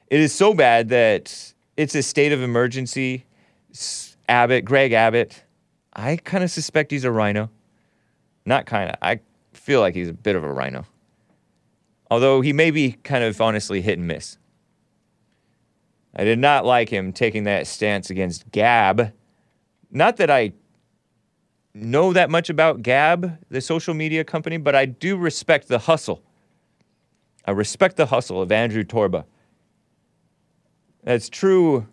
It 0.08 0.20
is 0.20 0.34
so 0.34 0.54
bad 0.54 0.90
that 0.90 1.54
it's 1.78 1.96
a 1.96 2.04
state 2.04 2.34
of 2.34 2.42
emergency. 2.42 3.26
Abbott, 4.28 4.66
Greg 4.66 4.92
Abbott, 4.92 5.44
I 5.94 6.18
kind 6.18 6.44
of 6.44 6.52
suspect 6.52 6.92
he's 6.92 7.06
a 7.06 7.12
RINO. 7.12 7.50
Not 8.46 8.66
kind 8.66 8.90
of. 8.90 8.98
I 9.02 9.20
feel 9.54 9.80
like 9.80 9.96
he's 9.96 10.10
a 10.10 10.14
bit 10.14 10.36
of 10.36 10.44
a 10.44 10.52
RINO. 10.52 10.86
Although 12.10 12.42
he 12.42 12.54
may 12.54 12.72
be 12.72 12.94
kind 13.04 13.24
of 13.24 13.40
honestly 13.40 13.82
hit 13.82 13.98
and 13.98 14.08
miss. 14.08 14.38
I 16.16 16.24
did 16.24 16.40
not 16.40 16.66
like 16.66 16.90
him 16.90 17.14
taking 17.14 17.44
that 17.44 17.68
stance 17.68 18.10
against 18.10 18.50
Gab. 18.52 19.14
Not 19.92 20.18
that 20.18 20.32
I 20.32 20.54
know 21.74 22.12
that 22.14 22.30
much 22.30 22.50
about 22.50 22.82
Gab, 22.82 23.38
the 23.50 23.62
social 23.62 23.94
media 23.94 24.24
company, 24.24 24.58
but 24.58 24.76
I 24.76 24.86
do 24.86 25.16
respect 25.16 25.68
the 25.68 25.80
hustle. 25.80 26.24
I 27.46 27.52
respect 27.52 27.98
the 27.98 28.08
hustle 28.08 28.42
of 28.42 28.52
Andrew 28.52 28.84
Torba. 28.84 29.26
That's 31.08 31.30
true 31.30 31.88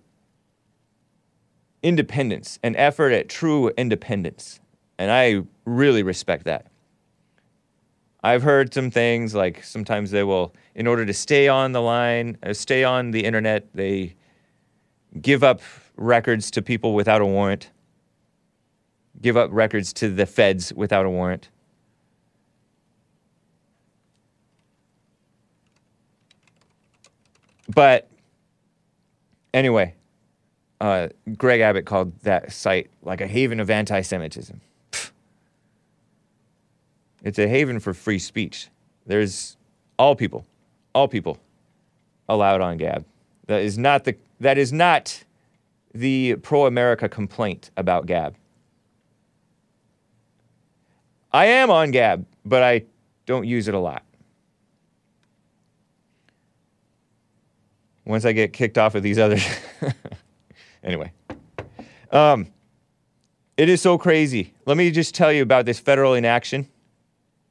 independence, 1.84 2.58
an 2.64 2.74
effort 2.74 3.12
at 3.12 3.28
true 3.28 3.68
independence. 3.78 4.58
And 4.98 5.08
I 5.08 5.42
really 5.64 6.02
respect 6.02 6.46
that. 6.46 6.66
I've 8.24 8.42
heard 8.42 8.74
some 8.74 8.90
things 8.90 9.32
like 9.32 9.62
sometimes 9.62 10.10
they 10.10 10.24
will, 10.24 10.52
in 10.74 10.88
order 10.88 11.06
to 11.06 11.12
stay 11.12 11.46
on 11.46 11.70
the 11.70 11.80
line, 11.80 12.38
uh, 12.42 12.52
stay 12.52 12.82
on 12.82 13.12
the 13.12 13.24
internet, 13.24 13.72
they 13.72 14.16
give 15.22 15.44
up 15.44 15.60
records 15.96 16.50
to 16.50 16.60
people 16.60 16.92
without 16.92 17.20
a 17.20 17.26
warrant, 17.26 17.70
give 19.22 19.36
up 19.36 19.48
records 19.52 19.92
to 19.92 20.08
the 20.08 20.26
feds 20.26 20.72
without 20.72 21.06
a 21.06 21.10
warrant. 21.10 21.50
But 27.72 28.10
anyway, 29.54 29.94
uh, 30.80 31.08
Greg 31.38 31.60
Abbott 31.60 31.86
called 31.86 32.18
that 32.20 32.52
site 32.52 32.90
like 33.02 33.22
a 33.22 33.26
haven 33.26 33.60
of 33.60 33.70
anti 33.70 34.02
Semitism. 34.02 34.60
It's 37.22 37.38
a 37.38 37.48
haven 37.48 37.80
for 37.80 37.94
free 37.94 38.18
speech. 38.18 38.68
There's 39.06 39.56
all 39.98 40.14
people, 40.14 40.44
all 40.94 41.08
people 41.08 41.38
allowed 42.28 42.60
on 42.60 42.76
Gab. 42.76 43.06
That 43.46 43.62
is 43.62 43.78
not 43.78 44.04
the, 44.04 44.16
that 44.40 44.58
is 44.58 44.72
not 44.74 45.24
the 45.94 46.36
pro 46.42 46.66
America 46.66 47.08
complaint 47.08 47.70
about 47.78 48.04
Gab. 48.04 48.34
I 51.32 51.46
am 51.46 51.70
on 51.70 51.92
Gab, 51.92 52.26
but 52.44 52.62
I 52.62 52.84
don't 53.24 53.46
use 53.46 53.68
it 53.68 53.74
a 53.74 53.78
lot. 53.78 54.04
Once 58.04 58.24
I 58.24 58.32
get 58.32 58.52
kicked 58.52 58.78
off 58.78 58.94
of 58.94 59.02
these 59.02 59.18
other. 59.18 59.38
anyway. 60.84 61.12
Um, 62.10 62.48
it 63.56 63.68
is 63.68 63.80
so 63.80 63.98
crazy. 63.98 64.52
Let 64.66 64.76
me 64.76 64.90
just 64.90 65.14
tell 65.14 65.32
you 65.32 65.42
about 65.42 65.64
this 65.64 65.78
federal 65.78 66.14
inaction. 66.14 66.68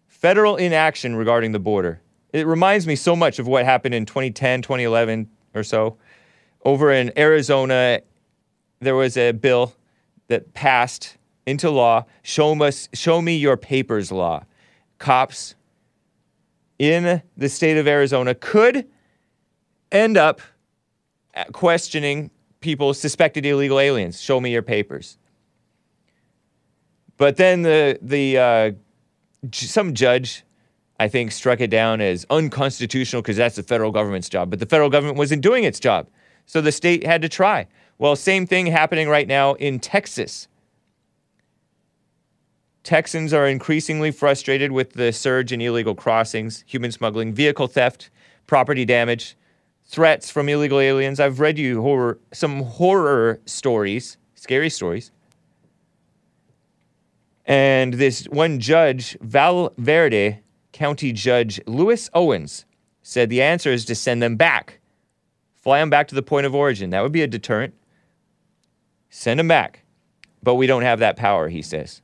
Federal 0.07 0.55
inaction 0.57 1.15
regarding 1.15 1.51
the 1.51 1.59
border. 1.59 2.01
It 2.31 2.47
reminds 2.47 2.87
me 2.87 2.95
so 2.95 3.15
much 3.15 3.39
of 3.39 3.47
what 3.47 3.65
happened 3.65 3.95
in 3.95 4.05
2010, 4.05 4.61
2011 4.61 5.29
or 5.53 5.63
so. 5.63 5.97
Over 6.65 6.91
in 6.91 7.11
Arizona, 7.17 8.01
there 8.79 8.95
was 8.95 9.17
a 9.17 9.31
bill 9.31 9.73
that 10.27 10.53
passed 10.53 11.17
into 11.45 11.69
law, 11.69 12.05
show, 12.21 12.61
us, 12.63 12.89
show 12.93 13.21
me 13.21 13.35
your 13.35 13.57
papers 13.57 14.11
law. 14.11 14.43
Cops 14.97 15.55
in 16.79 17.21
the 17.37 17.49
state 17.49 17.77
of 17.77 17.87
Arizona 17.87 18.33
could 18.33 18.87
end 19.93 20.17
up 20.17 20.41
questioning 21.53 22.31
people 22.59 22.93
suspected 22.93 23.45
illegal 23.45 23.79
aliens. 23.79 24.21
Show 24.21 24.41
me 24.41 24.51
your 24.51 24.61
papers. 24.61 25.17
But 27.17 27.37
then 27.37 27.61
the 27.61 27.99
the 28.01 28.37
uh, 28.37 28.71
some 29.51 29.93
judge, 29.93 30.43
I 30.99 31.07
think, 31.07 31.31
struck 31.31 31.61
it 31.61 31.69
down 31.69 32.01
as 32.01 32.25
unconstitutional 32.29 33.21
because 33.21 33.37
that's 33.37 33.55
the 33.55 33.63
federal 33.63 33.91
government's 33.91 34.29
job. 34.29 34.49
But 34.49 34.59
the 34.59 34.65
federal 34.65 34.89
government 34.89 35.17
wasn't 35.17 35.41
doing 35.41 35.63
its 35.63 35.79
job, 35.79 36.07
so 36.45 36.59
the 36.59 36.71
state 36.71 37.05
had 37.05 37.21
to 37.21 37.29
try. 37.29 37.67
Well, 37.99 38.15
same 38.15 38.47
thing 38.47 38.65
happening 38.65 39.07
right 39.07 39.27
now 39.27 39.53
in 39.53 39.79
Texas. 39.79 40.47
Texans 42.83 43.31
are 43.33 43.47
increasingly 43.47 44.11
frustrated 44.11 44.73
with 44.73 44.93
the 44.93 45.13
surge 45.13 45.53
in 45.53 45.61
illegal 45.61 45.95
crossings, 45.95 46.65
human 46.67 46.91
smuggling, 46.91 47.33
vehicle 47.33 47.67
theft, 47.67 48.09
property 48.45 48.83
damage, 48.83 49.37
threats 49.93 50.31
from 50.31 50.49
illegal 50.49 50.79
aliens. 50.79 51.19
I've 51.19 51.39
read 51.39 51.59
you 51.59 51.79
horror, 51.83 52.17
some 52.33 52.63
horror 52.63 53.39
stories, 53.45 54.17
scary 54.33 54.71
stories. 54.71 55.11
And 57.45 57.93
this 57.93 58.25
one 58.25 58.59
judge, 58.59 59.15
Val 59.21 59.71
Verde 59.77 60.39
County 60.71 61.11
Judge 61.11 61.61
Lewis 61.67 62.09
Owens, 62.15 62.65
said 63.03 63.29
the 63.29 63.43
answer 63.43 63.69
is 63.71 63.85
to 63.85 63.93
send 63.93 64.23
them 64.23 64.35
back. 64.35 64.79
Fly 65.61 65.79
them 65.79 65.91
back 65.91 66.07
to 66.07 66.15
the 66.15 66.23
point 66.23 66.47
of 66.47 66.55
origin. 66.55 66.89
That 66.89 67.03
would 67.03 67.11
be 67.11 67.21
a 67.21 67.27
deterrent. 67.27 67.75
Send 69.11 69.39
them 69.39 69.47
back. 69.47 69.83
But 70.41 70.55
we 70.55 70.65
don't 70.65 70.81
have 70.81 70.99
that 70.99 71.17
power, 71.17 71.49
he 71.49 71.61
says. 71.61 72.01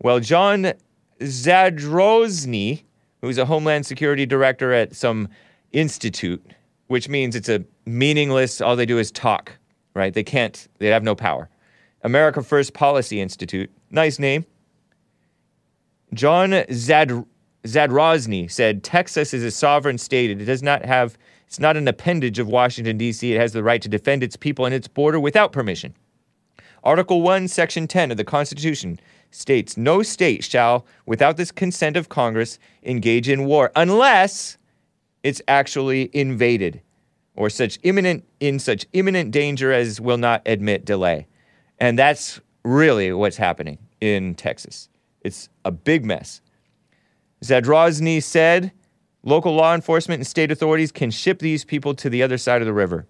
Well, 0.00 0.20
John 0.20 0.74
Zadrozny, 1.18 2.82
who's 3.22 3.38
a 3.38 3.46
Homeland 3.46 3.86
Security 3.86 4.26
Director 4.26 4.74
at 4.74 4.94
some 4.94 5.28
institute, 5.72 6.44
which 6.92 7.08
means 7.08 7.34
it's 7.34 7.48
a 7.48 7.64
meaningless, 7.86 8.60
all 8.60 8.76
they 8.76 8.84
do 8.84 8.98
is 8.98 9.10
talk, 9.10 9.52
right? 9.94 10.12
They 10.12 10.22
can't, 10.22 10.68
they 10.78 10.88
have 10.88 11.02
no 11.02 11.14
power. 11.14 11.48
America 12.02 12.42
First 12.42 12.74
Policy 12.74 13.18
Institute, 13.18 13.70
nice 13.90 14.18
name. 14.18 14.44
John 16.12 16.64
Zad, 16.70 17.24
Zadrozny 17.64 18.50
said 18.50 18.84
Texas 18.84 19.32
is 19.32 19.42
a 19.42 19.50
sovereign 19.50 19.96
state. 19.96 20.30
It 20.30 20.44
does 20.44 20.62
not 20.62 20.84
have, 20.84 21.16
it's 21.46 21.58
not 21.58 21.78
an 21.78 21.88
appendage 21.88 22.38
of 22.38 22.46
Washington, 22.46 22.98
D.C. 22.98 23.32
It 23.32 23.40
has 23.40 23.54
the 23.54 23.62
right 23.62 23.80
to 23.80 23.88
defend 23.88 24.22
its 24.22 24.36
people 24.36 24.66
and 24.66 24.74
its 24.74 24.86
border 24.86 25.18
without 25.18 25.50
permission. 25.50 25.94
Article 26.84 27.22
1, 27.22 27.48
Section 27.48 27.88
10 27.88 28.10
of 28.10 28.18
the 28.18 28.24
Constitution 28.24 29.00
states 29.30 29.78
no 29.78 30.02
state 30.02 30.44
shall, 30.44 30.84
without 31.06 31.38
the 31.38 31.46
consent 31.46 31.96
of 31.96 32.10
Congress, 32.10 32.58
engage 32.82 33.30
in 33.30 33.46
war 33.46 33.72
unless 33.74 34.58
it's 35.22 35.42
actually 35.48 36.10
invaded 36.12 36.80
or 37.34 37.48
such 37.48 37.78
imminent 37.82 38.24
in 38.40 38.58
such 38.58 38.86
imminent 38.92 39.30
danger 39.30 39.72
as 39.72 40.00
will 40.00 40.18
not 40.18 40.42
admit 40.46 40.84
delay. 40.84 41.26
And 41.78 41.98
that's 41.98 42.40
really 42.64 43.12
what's 43.12 43.36
happening 43.36 43.78
in 44.00 44.34
Texas. 44.34 44.88
It's 45.22 45.48
a 45.64 45.70
big 45.70 46.04
mess. 46.04 46.40
Zadrozny 47.42 48.22
said 48.22 48.72
local 49.22 49.54
law 49.54 49.74
enforcement 49.74 50.20
and 50.20 50.26
state 50.26 50.50
authorities 50.50 50.92
can 50.92 51.10
ship 51.10 51.38
these 51.38 51.64
people 51.64 51.94
to 51.94 52.10
the 52.10 52.22
other 52.22 52.38
side 52.38 52.60
of 52.60 52.66
the 52.66 52.72
river. 52.72 53.06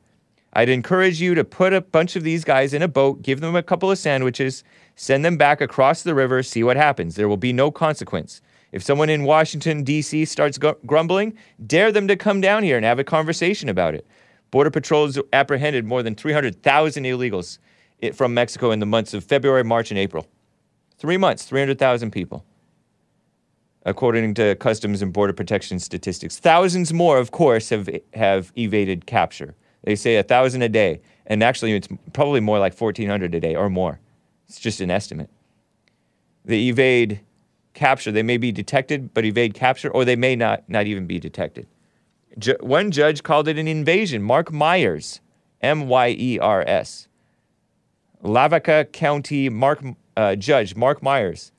I'd 0.54 0.68
encourage 0.68 1.20
you 1.20 1.34
to 1.34 1.44
put 1.44 1.72
a 1.72 1.80
bunch 1.80 2.14
of 2.14 2.24
these 2.24 2.44
guys 2.44 2.74
in 2.74 2.82
a 2.82 2.88
boat, 2.88 3.22
give 3.22 3.40
them 3.40 3.56
a 3.56 3.62
couple 3.62 3.90
of 3.90 3.98
sandwiches, 3.98 4.62
send 4.96 5.24
them 5.24 5.38
back 5.38 5.62
across 5.62 6.02
the 6.02 6.14
river, 6.14 6.42
see 6.42 6.62
what 6.62 6.76
happens. 6.76 7.14
There 7.14 7.28
will 7.28 7.38
be 7.38 7.54
no 7.54 7.70
consequence. 7.70 8.42
If 8.72 8.82
someone 8.82 9.10
in 9.10 9.24
Washington, 9.24 9.84
D.C. 9.84 10.24
starts 10.24 10.56
gr- 10.56 10.70
grumbling, 10.86 11.34
dare 11.64 11.92
them 11.92 12.08
to 12.08 12.16
come 12.16 12.40
down 12.40 12.62
here 12.62 12.76
and 12.76 12.86
have 12.86 12.98
a 12.98 13.04
conversation 13.04 13.68
about 13.68 13.94
it. 13.94 14.06
Border 14.50 14.70
Patrol 14.70 15.06
has 15.06 15.18
apprehended 15.32 15.84
more 15.84 16.02
than 16.02 16.14
300,000 16.14 17.04
illegals 17.04 17.58
eh, 18.02 18.12
from 18.12 18.32
Mexico 18.34 18.70
in 18.70 18.80
the 18.80 18.86
months 18.86 19.12
of 19.12 19.24
February, 19.24 19.62
March, 19.62 19.90
and 19.90 19.98
April. 19.98 20.26
Three 20.96 21.18
months, 21.18 21.44
300,000 21.44 22.10
people, 22.10 22.44
according 23.84 24.34
to 24.34 24.54
Customs 24.54 25.02
and 25.02 25.12
Border 25.12 25.32
Protection 25.32 25.78
statistics. 25.78 26.38
Thousands 26.38 26.92
more, 26.92 27.18
of 27.18 27.30
course, 27.30 27.68
have, 27.70 27.88
have 28.14 28.52
evaded 28.56 29.04
capture. 29.06 29.54
They 29.84 29.96
say 29.96 30.16
a 30.16 30.22
thousand 30.22 30.62
a 30.62 30.68
day, 30.68 31.00
and 31.26 31.42
actually, 31.42 31.72
it's 31.72 31.88
probably 32.12 32.40
more 32.40 32.58
like 32.58 32.78
1,400 32.78 33.34
a 33.34 33.40
day 33.40 33.54
or 33.54 33.68
more. 33.68 34.00
It's 34.48 34.60
just 34.60 34.80
an 34.80 34.90
estimate. 34.90 35.28
They 36.44 36.68
evade 36.68 37.20
capture. 37.74 38.12
They 38.12 38.22
may 38.22 38.36
be 38.36 38.52
detected, 38.52 39.14
but 39.14 39.24
evade 39.24 39.54
capture, 39.54 39.90
or 39.90 40.04
they 40.04 40.16
may 40.16 40.36
not, 40.36 40.68
not 40.68 40.86
even 40.86 41.06
be 41.06 41.18
detected. 41.18 41.66
One 42.60 42.90
judge 42.90 43.22
called 43.22 43.48
it 43.48 43.58
an 43.58 43.68
invasion. 43.68 44.22
Mark 44.22 44.52
Myers, 44.52 45.20
M 45.60 45.88
Y 45.88 46.16
E 46.18 46.38
R 46.38 46.64
S. 46.66 47.08
Lavaca 48.22 48.86
County 48.92 49.48
Mark, 49.48 49.82
uh, 50.16 50.36
Judge 50.36 50.76
Mark 50.76 51.02
Myers 51.02 51.52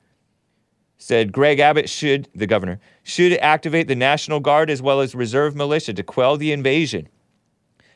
said 0.96 1.32
Greg 1.32 1.58
Abbott 1.58 1.90
should, 1.90 2.28
the 2.34 2.46
governor, 2.46 2.80
should 3.02 3.34
activate 3.34 3.88
the 3.88 3.94
National 3.94 4.40
Guard 4.40 4.70
as 4.70 4.80
well 4.80 5.00
as 5.00 5.14
reserve 5.14 5.54
militia 5.54 5.92
to 5.92 6.02
quell 6.02 6.38
the 6.38 6.50
invasion. 6.50 7.08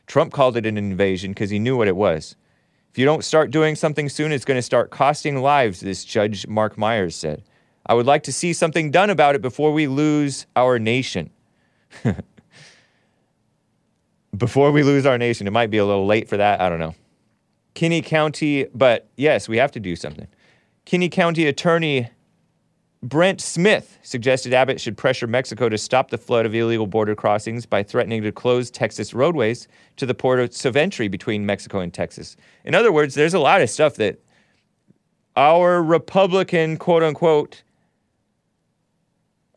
Trump 0.06 0.32
called 0.32 0.58
it 0.58 0.66
an 0.66 0.76
invasion 0.76 1.32
because 1.32 1.48
he 1.48 1.58
knew 1.58 1.76
what 1.76 1.88
it 1.88 1.96
was. 1.96 2.36
If 2.90 2.98
you 2.98 3.06
don't 3.06 3.24
start 3.24 3.50
doing 3.50 3.76
something 3.76 4.10
soon, 4.10 4.30
it's 4.30 4.44
going 4.44 4.58
to 4.58 4.62
start 4.62 4.90
costing 4.90 5.40
lives, 5.40 5.80
this 5.80 6.04
Judge 6.04 6.46
Mark 6.46 6.76
Myers 6.76 7.16
said. 7.16 7.42
I 7.89 7.95
would 7.95 8.07
like 8.07 8.22
to 8.24 8.32
see 8.32 8.53
something 8.53 8.91
done 8.91 9.11
about 9.11 9.34
it 9.34 9.43
before 9.43 9.72
we 9.72 9.86
lose 9.86 10.47
our 10.55 10.78
nation. 10.78 11.30
before 14.36 14.70
we 14.72 14.82
lose 14.82 15.07
our 15.07 15.16
nation. 15.16 15.47
It 15.47 15.53
might 15.53 15.70
be 15.70 15.78
a 15.78 15.86
little 15.86 16.07
late 16.07 16.28
for 16.28 16.36
that. 16.36 16.61
I 16.61 16.68
don't 16.68 16.78
know. 16.78 16.95
Kinney 17.74 18.03
County, 18.03 18.66
but 18.74 19.09
yes, 19.16 19.49
we 19.49 19.57
have 19.57 19.72
to 19.72 19.80
do 19.80 19.97
something. 19.97 20.26
Kinney 20.84 21.09
County 21.09 21.47
Attorney 21.47 22.11
Brent 23.03 23.41
Smith 23.41 23.99
suggested 24.03 24.53
Abbott 24.53 24.80
should 24.80 24.97
pressure 24.97 25.28
Mexico 25.28 25.68
to 25.68 25.78
stop 25.78 26.11
the 26.11 26.18
flood 26.18 26.47
of 26.47 26.55
illegal 26.55 26.89
border 26.89 27.14
crossings 27.14 27.64
by 27.64 27.84
threatening 27.84 28.22
to 28.22 28.32
close 28.32 28.70
Texas 28.70 29.14
roadways 29.14 29.68
to 29.97 30.07
the 30.07 30.14
ports 30.14 30.64
of 30.64 30.76
entry 30.76 31.07
between 31.07 31.47
Mexico 31.47 31.78
and 31.78 31.95
Texas. 31.95 32.36
In 32.64 32.74
other 32.74 32.91
words, 32.91 33.14
there's 33.14 33.34
a 33.34 33.39
lot 33.39 33.62
of 33.62 33.70
stuff 33.70 33.95
that 33.97 34.18
our 35.36 35.80
Republican, 35.80 36.76
quote 36.76 37.05
unquote, 37.05 37.62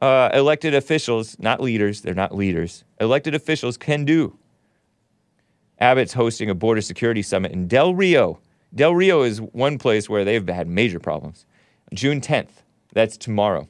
uh, 0.02 0.30
elected 0.34 0.74
officials, 0.74 1.38
not 1.39 1.62
leaders, 1.62 2.02
they're 2.02 2.14
not 2.14 2.36
leaders, 2.36 2.84
elected 2.99 3.36
officials 3.36 3.78
can 3.78 4.04
do. 4.04 4.38
Abbott's 5.80 6.14
hosting 6.14 6.49
a 6.49 6.56
border 6.56 6.82
security 6.82 7.22
summit 7.22 7.52
in 7.52 7.68
Del 7.68 7.95
Rio. 7.95 8.39
Del 8.74 8.93
Rio 8.93 9.24
is 9.24 9.41
one 9.41 9.78
place 9.78 10.10
where 10.10 10.24
they've 10.24 10.47
had 10.47 10.68
major 10.68 10.99
problems. 10.99 11.45
June 11.93 12.22
10th, 12.22 12.64
that's 12.93 13.18
tomorrow. 13.18 13.68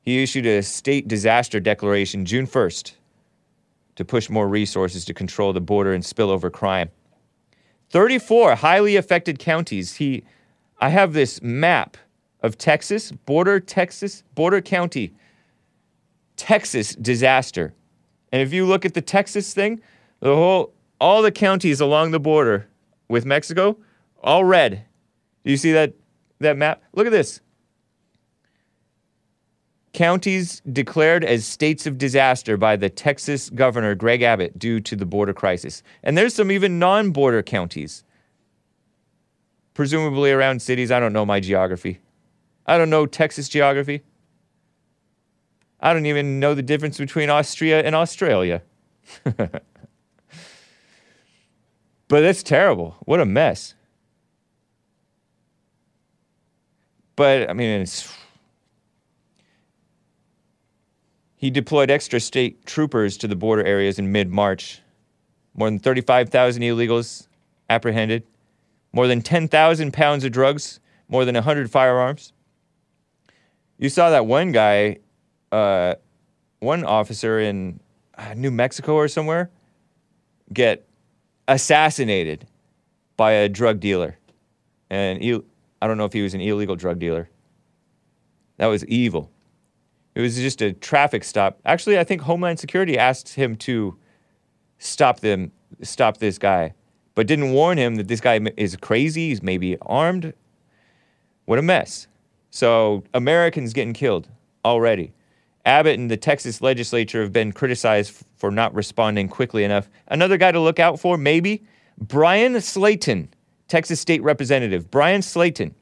He 0.00 0.22
issued 0.22 0.46
a 0.46 0.62
state 0.62 1.06
disaster 1.06 1.60
declaration 1.60 2.24
June 2.24 2.46
1st 2.46 2.94
to 3.96 4.04
push 4.04 4.30
more 4.30 4.48
resources 4.48 5.04
to 5.04 5.14
control 5.14 5.52
the 5.52 5.60
border 5.60 5.92
and 5.92 6.02
spillover 6.02 6.50
crime. 6.50 6.90
34 7.90 8.56
highly 8.56 8.96
affected 8.96 9.38
counties. 9.38 9.96
He 9.96 10.24
I 10.80 10.88
have 10.88 11.12
this 11.12 11.40
map 11.42 11.96
of 12.42 12.58
Texas, 12.58 13.12
border 13.12 13.60
Texas, 13.60 14.24
border 14.34 14.60
county, 14.60 15.14
Texas 16.36 16.94
disaster. 16.94 17.72
And 18.32 18.42
if 18.42 18.52
you 18.52 18.66
look 18.66 18.84
at 18.84 18.94
the 18.94 19.02
Texas 19.02 19.54
thing, 19.54 19.80
the 20.20 20.34
whole 20.34 20.72
all 21.00 21.22
the 21.22 21.32
counties 21.32 21.80
along 21.80 22.10
the 22.10 22.20
border 22.20 22.68
with 23.08 23.24
Mexico, 23.24 23.76
all 24.22 24.44
red. 24.44 24.84
Do 25.44 25.50
you 25.50 25.56
see 25.56 25.72
that 25.72 25.94
that 26.40 26.56
map? 26.56 26.82
Look 26.92 27.06
at 27.06 27.12
this. 27.12 27.40
Counties 29.92 30.62
declared 30.72 31.22
as 31.22 31.44
states 31.44 31.86
of 31.86 31.98
disaster 31.98 32.56
by 32.56 32.76
the 32.76 32.88
Texas 32.88 33.50
governor 33.50 33.94
Greg 33.94 34.22
Abbott 34.22 34.58
due 34.58 34.80
to 34.80 34.96
the 34.96 35.04
border 35.04 35.34
crisis. 35.34 35.82
And 36.02 36.16
there's 36.16 36.34
some 36.34 36.50
even 36.50 36.78
non-border 36.78 37.42
counties. 37.42 38.02
Presumably 39.74 40.32
around 40.32 40.62
cities. 40.62 40.90
I 40.90 40.98
don't 40.98 41.12
know 41.12 41.26
my 41.26 41.40
geography. 41.40 42.00
I 42.66 42.78
don't 42.78 42.90
know 42.90 43.06
Texas 43.06 43.48
geography. 43.48 44.02
I 45.80 45.92
don't 45.92 46.06
even 46.06 46.38
know 46.38 46.54
the 46.54 46.62
difference 46.62 46.96
between 46.98 47.28
Austria 47.28 47.82
and 47.82 47.94
Australia. 47.94 48.62
but 49.24 49.62
that's 52.08 52.42
terrible. 52.42 52.96
What 53.00 53.20
a 53.20 53.24
mess. 53.24 53.74
But 57.16 57.50
I 57.50 57.52
mean, 57.52 57.80
it's. 57.80 58.12
He 61.36 61.50
deployed 61.50 61.90
extra 61.90 62.20
state 62.20 62.64
troopers 62.66 63.16
to 63.18 63.26
the 63.26 63.34
border 63.34 63.64
areas 63.64 63.98
in 63.98 64.12
mid 64.12 64.30
March. 64.30 64.80
More 65.54 65.68
than 65.68 65.80
35,000 65.80 66.62
illegals 66.62 67.26
apprehended, 67.68 68.22
more 68.92 69.06
than 69.06 69.20
10,000 69.20 69.92
pounds 69.92 70.24
of 70.24 70.32
drugs, 70.32 70.80
more 71.08 71.24
than 71.24 71.34
100 71.34 71.70
firearms. 71.70 72.32
You 73.82 73.88
saw 73.88 74.10
that 74.10 74.26
one 74.26 74.52
guy, 74.52 74.98
uh, 75.50 75.96
one 76.60 76.84
officer 76.84 77.40
in 77.40 77.80
uh, 78.16 78.32
New 78.36 78.52
Mexico 78.52 78.94
or 78.94 79.08
somewhere, 79.08 79.50
get 80.52 80.86
assassinated 81.48 82.46
by 83.16 83.32
a 83.32 83.48
drug 83.48 83.80
dealer. 83.80 84.16
And 84.88 85.18
Ill- 85.20 85.42
I 85.80 85.88
don't 85.88 85.98
know 85.98 86.04
if 86.04 86.12
he 86.12 86.22
was 86.22 86.32
an 86.32 86.40
illegal 86.40 86.76
drug 86.76 87.00
dealer. 87.00 87.28
That 88.58 88.68
was 88.68 88.86
evil. 88.86 89.32
It 90.14 90.20
was 90.20 90.36
just 90.36 90.62
a 90.62 90.72
traffic 90.72 91.24
stop. 91.24 91.58
Actually, 91.64 91.98
I 91.98 92.04
think 92.04 92.22
Homeland 92.22 92.60
Security 92.60 92.96
asked 92.96 93.34
him 93.34 93.56
to 93.56 93.98
stop 94.78 95.18
them, 95.18 95.50
stop 95.82 96.18
this 96.18 96.38
guy, 96.38 96.74
but 97.16 97.26
didn't 97.26 97.50
warn 97.50 97.78
him 97.78 97.96
that 97.96 98.06
this 98.06 98.20
guy 98.20 98.38
is 98.56 98.76
crazy. 98.76 99.30
He's 99.30 99.42
maybe 99.42 99.76
armed. 99.80 100.34
What 101.46 101.58
a 101.58 101.62
mess. 101.62 102.06
So 102.52 103.02
Americans 103.14 103.72
getting 103.72 103.94
killed 103.94 104.28
already. 104.62 105.14
Abbott 105.64 105.98
and 105.98 106.10
the 106.10 106.18
Texas 106.18 106.60
legislature 106.60 107.22
have 107.22 107.32
been 107.32 107.50
criticized 107.50 108.24
for 108.36 108.50
not 108.50 108.74
responding 108.74 109.26
quickly 109.26 109.64
enough. 109.64 109.88
Another 110.08 110.36
guy 110.36 110.52
to 110.52 110.60
look 110.60 110.78
out 110.78 111.00
for, 111.00 111.16
maybe 111.16 111.64
Bryan 111.96 112.52
Slaton, 112.56 113.28
Texas 113.68 114.00
state 114.00 114.22
representative. 114.22 114.90
Bryan 114.90 115.22
Slaton 115.22 115.72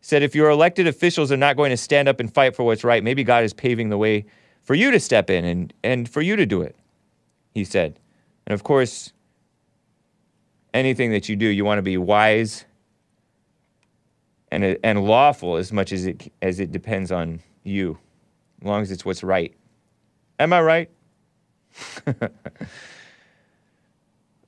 said 0.00 0.24
if 0.24 0.34
your 0.34 0.50
elected 0.50 0.88
officials 0.88 1.30
are 1.30 1.36
not 1.36 1.56
going 1.56 1.70
to 1.70 1.76
stand 1.76 2.08
up 2.08 2.18
and 2.18 2.32
fight 2.32 2.56
for 2.56 2.64
what's 2.64 2.82
right, 2.82 3.04
maybe 3.04 3.22
God 3.22 3.44
is 3.44 3.52
paving 3.52 3.88
the 3.88 3.98
way 3.98 4.26
for 4.62 4.74
you 4.74 4.90
to 4.90 4.98
step 4.98 5.30
in 5.30 5.44
and, 5.44 5.72
and 5.84 6.08
for 6.08 6.22
you 6.22 6.34
to 6.34 6.44
do 6.44 6.60
it, 6.60 6.74
he 7.52 7.64
said. 7.64 8.00
And 8.48 8.54
of 8.54 8.64
course, 8.64 9.12
anything 10.72 11.12
that 11.12 11.28
you 11.28 11.36
do, 11.36 11.46
you 11.46 11.64
want 11.64 11.78
to 11.78 11.82
be 11.82 11.98
wise 11.98 12.64
and, 14.54 14.78
and 14.84 15.04
lawful 15.04 15.56
as 15.56 15.72
much 15.72 15.92
as 15.92 16.06
it, 16.06 16.32
as 16.40 16.60
it 16.60 16.70
depends 16.70 17.10
on 17.10 17.40
you, 17.64 17.98
as 18.60 18.66
long 18.66 18.82
as 18.82 18.90
it's 18.90 19.04
what's 19.04 19.22
right. 19.22 19.54
Am 20.38 20.52
I 20.52 20.60
right? 20.60 20.90
Let 22.06 22.30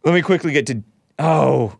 me 0.05 0.23
quickly 0.23 0.53
get 0.53 0.67
to. 0.69 0.83
Oh. 1.19 1.77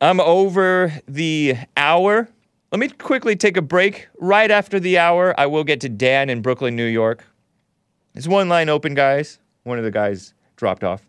I'm 0.00 0.20
over 0.20 0.92
the 1.06 1.56
hour. 1.76 2.28
Let 2.70 2.78
me 2.78 2.88
quickly 2.88 3.34
take 3.36 3.56
a 3.56 3.62
break. 3.62 4.08
Right 4.18 4.50
after 4.50 4.78
the 4.78 4.98
hour, 4.98 5.38
I 5.38 5.46
will 5.46 5.64
get 5.64 5.80
to 5.80 5.88
Dan 5.88 6.30
in 6.30 6.40
Brooklyn, 6.42 6.76
New 6.76 6.86
York. 6.86 7.26
There's 8.14 8.28
one 8.28 8.48
line 8.48 8.68
open, 8.68 8.94
guys. 8.94 9.38
One 9.64 9.78
of 9.78 9.84
the 9.84 9.90
guys 9.90 10.34
dropped 10.56 10.84
off. 10.84 11.07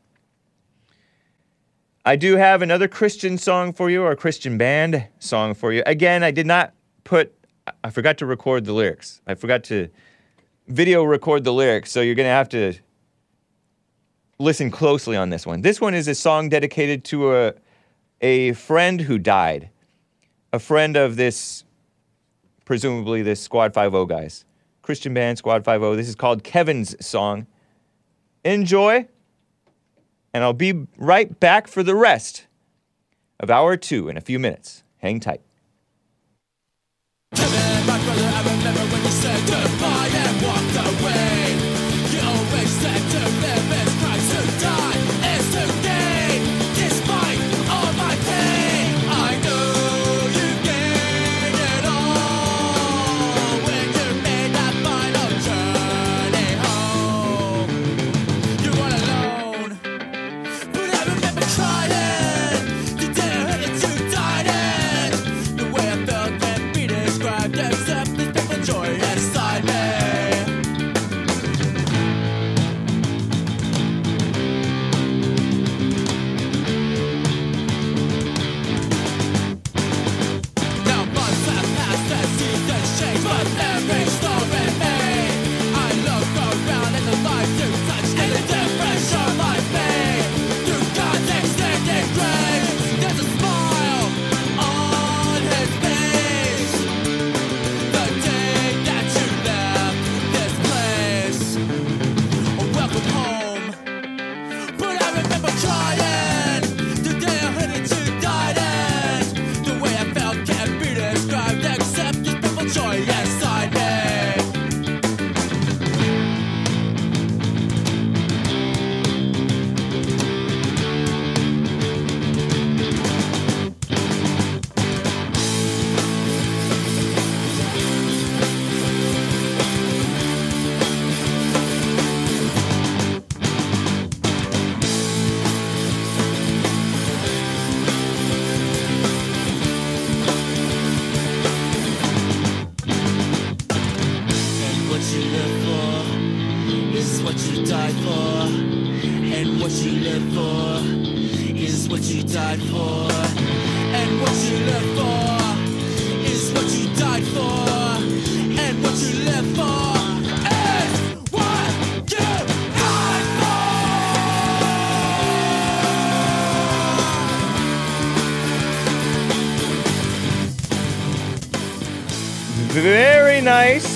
I 2.09 2.15
do 2.15 2.37
have 2.37 2.63
another 2.63 2.87
Christian 2.87 3.37
song 3.37 3.71
for 3.71 3.87
you, 3.91 4.01
or 4.01 4.09
a 4.09 4.15
Christian 4.15 4.57
band 4.57 5.05
song 5.19 5.53
for 5.53 5.71
you. 5.71 5.83
Again, 5.85 6.23
I 6.23 6.31
did 6.31 6.47
not 6.47 6.73
put, 7.03 7.31
I 7.83 7.91
forgot 7.91 8.17
to 8.17 8.25
record 8.25 8.65
the 8.65 8.73
lyrics. 8.73 9.21
I 9.27 9.35
forgot 9.35 9.63
to 9.65 9.89
video 10.67 11.03
record 11.03 11.43
the 11.43 11.53
lyrics, 11.53 11.91
so 11.91 12.01
you're 12.01 12.15
going 12.15 12.25
to 12.25 12.31
have 12.31 12.49
to 12.49 12.73
listen 14.39 14.71
closely 14.71 15.15
on 15.15 15.29
this 15.29 15.45
one. 15.45 15.61
This 15.61 15.79
one 15.79 15.93
is 15.93 16.07
a 16.07 16.15
song 16.15 16.49
dedicated 16.49 17.03
to 17.03 17.35
a, 17.35 17.53
a 18.21 18.53
friend 18.53 19.01
who 19.01 19.19
died, 19.19 19.69
a 20.51 20.57
friend 20.57 20.97
of 20.97 21.15
this, 21.15 21.63
presumably 22.65 23.21
this 23.21 23.39
Squad 23.39 23.71
5 23.71 24.07
guys. 24.07 24.45
Christian 24.81 25.13
band, 25.13 25.37
Squad 25.37 25.63
5 25.63 25.95
This 25.95 26.09
is 26.09 26.15
called 26.15 26.43
Kevin's 26.43 27.05
Song. 27.05 27.45
Enjoy, 28.43 29.07
and 30.33 30.43
I'll 30.43 30.53
be 30.53 30.87
right 30.97 31.39
back 31.39 31.67
for 31.67 31.83
the 31.83 31.95
rest 31.95 32.45
of 33.39 33.49
hour 33.49 33.77
two 33.77 34.09
in 34.09 34.17
a 34.17 34.21
few 34.21 34.39
minutes. 34.39 34.83
Hang 34.97 35.19
tight. 35.19 35.41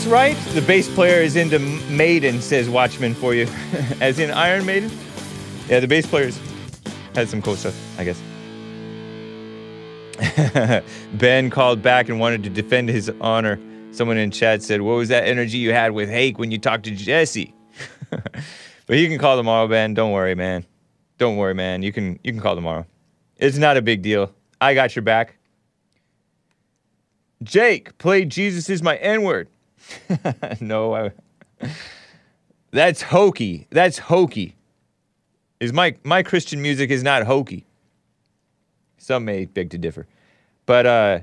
Right? 0.05 0.35
The 0.53 0.61
bass 0.61 0.93
player 0.93 1.21
is 1.21 1.35
into 1.35 1.59
Maiden, 1.59 2.41
says 2.41 2.69
Watchman 2.69 3.13
for 3.13 3.33
you. 3.33 3.47
As 4.01 4.19
in 4.19 4.31
Iron 4.31 4.65
Maiden? 4.65 4.91
Yeah, 5.67 5.79
the 5.79 5.87
bass 5.87 6.05
player's 6.05 6.39
had 7.15 7.29
some 7.29 7.41
cool 7.41 7.55
stuff, 7.55 7.75
I 7.97 8.03
guess. 8.03 8.21
ben 11.13 11.49
called 11.49 11.81
back 11.81 12.09
and 12.09 12.19
wanted 12.19 12.43
to 12.43 12.49
defend 12.49 12.89
his 12.89 13.11
honor. 13.21 13.59
Someone 13.91 14.17
in 14.17 14.31
chat 14.31 14.63
said, 14.63 14.81
What 14.81 14.93
was 14.93 15.09
that 15.09 15.25
energy 15.25 15.57
you 15.57 15.73
had 15.73 15.91
with 15.91 16.09
Hake 16.09 16.37
when 16.37 16.51
you 16.51 16.57
talked 16.57 16.85
to 16.85 16.91
Jesse? 16.91 17.53
but 18.09 18.97
you 18.97 19.07
can 19.07 19.17
call 19.17 19.37
tomorrow, 19.37 19.67
Ben. 19.67 19.93
Don't 19.93 20.11
worry, 20.11 20.35
man. 20.35 20.65
Don't 21.17 21.37
worry, 21.37 21.53
man. 21.53 21.83
You 21.83 21.91
can 21.91 22.19
you 22.23 22.31
can 22.31 22.41
call 22.41 22.55
tomorrow. 22.55 22.85
It's 23.37 23.57
not 23.57 23.77
a 23.77 23.81
big 23.81 24.01
deal. 24.01 24.33
I 24.59 24.73
got 24.73 24.95
your 24.95 25.03
back. 25.03 25.37
Jake, 27.43 27.97
play 27.97 28.25
Jesus 28.25 28.69
is 28.69 28.81
my 28.81 28.95
N 28.97 29.23
word. 29.23 29.49
no, 30.61 30.95
I, 30.95 31.11
that's 32.71 33.01
hokey. 33.01 33.67
That's 33.69 33.97
hokey. 33.99 34.55
Is 35.59 35.71
my 35.71 35.95
my 36.03 36.23
Christian 36.23 36.61
music 36.61 36.89
is 36.89 37.03
not 37.03 37.23
hokey. 37.23 37.65
Some 38.97 39.25
may 39.25 39.45
beg 39.45 39.69
to 39.71 39.77
differ, 39.77 40.07
but 40.65 40.85
uh, 40.85 41.19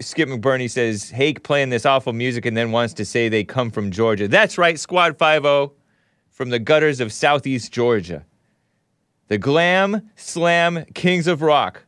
Skip 0.00 0.28
McBurney 0.28 0.70
says 0.70 1.10
Hake 1.10 1.42
playing 1.42 1.70
this 1.70 1.86
awful 1.86 2.12
music 2.12 2.46
and 2.46 2.56
then 2.56 2.72
wants 2.72 2.94
to 2.94 3.04
say 3.04 3.28
they 3.28 3.44
come 3.44 3.70
from 3.70 3.90
Georgia. 3.90 4.28
That's 4.28 4.58
right, 4.58 4.78
Squad 4.78 5.16
Five-O 5.18 5.72
from 6.30 6.50
the 6.50 6.58
gutters 6.58 7.00
of 7.00 7.12
Southeast 7.12 7.72
Georgia. 7.72 8.24
The 9.28 9.38
Glam 9.38 10.10
Slam 10.14 10.84
Kings 10.94 11.26
of 11.26 11.42
Rock. 11.42 11.84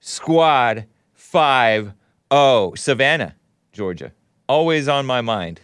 Squad 0.00 0.86
Five-O, 1.12 2.74
Savannah, 2.74 3.34
Georgia. 3.72 4.12
Always 4.48 4.88
on 4.88 5.06
my 5.06 5.20
mind. 5.20 5.60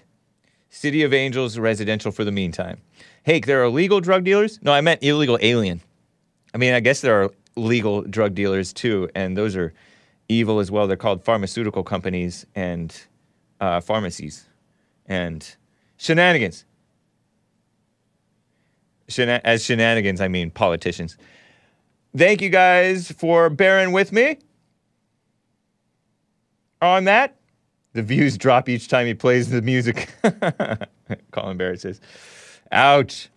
City 0.68 1.02
of 1.02 1.14
Angels 1.14 1.58
residential 1.58 2.12
for 2.12 2.24
the 2.24 2.32
meantime. 2.32 2.80
Hake, 3.22 3.46
there 3.46 3.62
are 3.62 3.70
legal 3.70 4.00
drug 4.00 4.24
dealers? 4.24 4.58
No, 4.62 4.72
I 4.72 4.80
meant 4.80 5.02
illegal 5.02 5.38
alien. 5.40 5.80
I 6.52 6.58
mean, 6.58 6.74
I 6.74 6.80
guess 6.80 7.00
there 7.00 7.22
are 7.22 7.30
legal 7.56 8.02
drug 8.02 8.34
dealers 8.34 8.72
too, 8.72 9.08
and 9.14 9.36
those 9.36 9.56
are 9.56 9.72
evil 10.28 10.58
as 10.58 10.70
well. 10.70 10.86
They're 10.86 10.96
called 10.96 11.24
pharmaceutical 11.24 11.82
companies 11.82 12.44
and 12.54 12.94
uh, 13.60 13.80
pharmacies 13.80 14.46
and 15.06 15.56
shenanigans. 15.96 16.64
Shena- 19.08 19.40
as 19.44 19.64
shenanigans, 19.64 20.20
I 20.20 20.28
mean 20.28 20.50
politicians. 20.50 21.16
Thank 22.16 22.42
you 22.42 22.50
guys 22.50 23.10
for 23.10 23.50
bearing 23.50 23.92
with 23.92 24.12
me 24.12 24.38
on 26.80 27.04
that. 27.04 27.36
The 27.94 28.02
views 28.02 28.36
drop 28.36 28.68
each 28.68 28.88
time 28.88 29.06
he 29.06 29.14
plays 29.14 29.50
the 29.50 29.62
music. 29.62 30.12
Colin 31.30 31.56
Barrett 31.56 31.80
says, 31.80 32.00
ouch. 32.72 33.30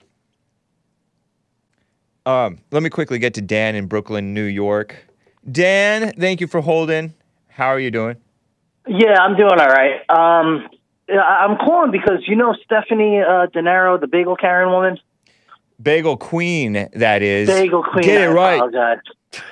Um, 2.25 2.57
let 2.71 2.83
me 2.83 2.89
quickly 2.89 3.19
get 3.19 3.35
to 3.35 3.41
Dan 3.41 3.75
in 3.75 3.85
Brooklyn, 3.85 4.33
New 4.33 4.43
York. 4.43 5.07
Dan, 5.49 6.11
thank 6.19 6.41
you 6.41 6.47
for 6.47 6.59
holding. 6.59 7.13
How 7.47 7.67
are 7.67 7.79
you 7.79 7.91
doing? 7.91 8.17
Yeah, 8.87 9.13
I'm 9.21 9.37
doing 9.37 9.59
all 9.59 9.67
right. 9.67 10.01
Um, 10.09 10.67
I'm 11.09 11.57
calling 11.57 11.91
because 11.91 12.23
you 12.27 12.35
know 12.35 12.55
Stephanie 12.65 13.21
uh, 13.21 13.47
Denaro, 13.47 13.99
the 13.99 14.07
bagel 14.07 14.35
carrying 14.35 14.71
woman. 14.71 14.97
Bagel 15.81 16.17
Queen, 16.17 16.89
that 16.93 17.21
is. 17.21 17.47
Bagel 17.47 17.83
queen. 17.83 18.03
Get 18.03 18.21
it 18.21 18.29
right. 18.29 18.55
apologize. 18.55 18.99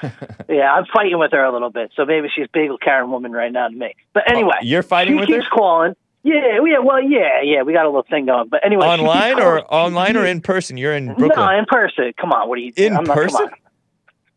yeah, 0.49 0.73
I'm 0.73 0.85
fighting 0.93 1.19
with 1.19 1.31
her 1.31 1.43
a 1.43 1.51
little 1.51 1.69
bit, 1.69 1.91
so 1.95 2.05
maybe 2.05 2.29
she's 2.33 2.47
bagel 2.53 2.77
carrying 2.77 3.11
woman 3.11 3.31
right 3.31 3.51
now 3.51 3.67
to 3.67 3.75
me. 3.75 3.93
But 4.13 4.23
oh, 4.27 4.31
anyway, 4.31 4.55
you're 4.61 4.83
fighting 4.83 5.15
she 5.15 5.19
with 5.19 5.29
her? 5.29 5.35
She 5.35 5.39
keeps 5.41 5.49
calling. 5.49 5.95
Yeah, 6.23 6.59
yeah, 6.65 6.79
well, 6.79 7.03
yeah, 7.03 7.41
yeah. 7.43 7.61
We 7.61 7.73
got 7.73 7.85
a 7.85 7.89
little 7.89 8.05
thing 8.09 8.25
going, 8.25 8.47
but 8.49 8.65
anyway, 8.65 8.87
Online 8.87 9.39
or 9.39 9.71
online 9.71 10.17
or 10.17 10.25
in 10.25 10.41
person? 10.41 10.77
You're 10.77 10.93
in 10.93 11.13
Brooklyn. 11.13 11.31
No, 11.35 11.49
in 11.59 11.65
person. 11.65 12.13
Come 12.19 12.31
on, 12.31 12.49
what 12.49 12.57
are 12.57 12.61
you? 12.61 12.73
In 12.75 12.95
I'm 12.97 13.03
not, 13.03 13.15
person? 13.15 13.41
On. 13.43 13.51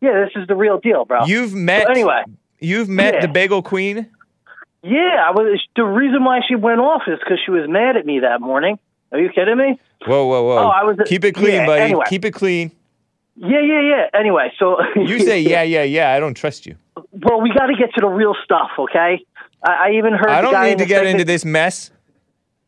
Yeah, 0.01 0.25
this 0.25 0.41
is 0.41 0.47
the 0.47 0.55
real 0.55 0.79
deal, 0.79 1.05
bro. 1.05 1.25
You've 1.25 1.53
met 1.53 1.87
So 1.87 1.91
anyway, 1.91 2.23
You've 2.59 2.89
met 2.89 3.15
Yeah. 3.15 3.21
the 3.21 3.27
Bagel 3.29 3.63
Queen? 3.63 4.07
yeah, 4.83 5.23
I 5.25 5.31
was. 5.31 5.59
The 5.75 5.83
reason 5.83 6.23
why 6.23 6.41
she 6.47 6.55
went 6.55 6.79
off 6.79 7.03
is 7.07 7.17
because 7.19 7.39
she 7.43 7.51
was 7.51 7.67
mad 7.67 7.97
at 7.97 8.05
me 8.05 8.19
that 8.19 8.39
morning. 8.39 8.77
Are 9.11 9.19
you 9.19 9.29
kidding 9.29 9.57
me? 9.57 9.79
Whoa, 10.05 10.25
whoa, 10.25 10.43
whoa. 10.43 10.57
Oh, 10.59 10.67
I 10.69 10.83
was- 10.83 10.97
Keep 11.05 11.25
it 11.25 11.33
clean, 11.33 11.53
yeah, 11.55 11.65
buddy. 11.65 11.81
anyway. 11.81 12.05
Keep 12.07 12.25
it 12.25 12.31
clean. 12.31 12.71
Yeah, 13.35 13.61
yeah, 13.61 13.81
yeah. 13.81 14.19
Anyway, 14.19 14.51
so 14.59 14.77
You 14.95 15.19
say 15.19 15.39
yeah, 15.53 15.61
yeah, 15.61 15.83
yeah. 15.83 16.11
I 16.11 16.19
don't 16.19 16.33
trust 16.35 16.65
you. 16.65 16.75
Well, 17.11 17.41
we 17.41 17.51
got 17.53 17.67
to 17.67 17.75
get 17.75 17.93
to 17.93 18.01
the 18.01 18.07
real 18.07 18.35
stuff, 18.43 18.69
okay? 18.77 19.25
I, 19.63 19.71
I 19.71 19.91
even 19.97 20.13
heard. 20.13 20.29
I 20.29 20.41
don't 20.41 20.63
need 20.63 20.77
to 20.79 20.85
get 20.85 21.05
into 21.05 21.23
this 21.25 21.45
mess. 21.45 21.91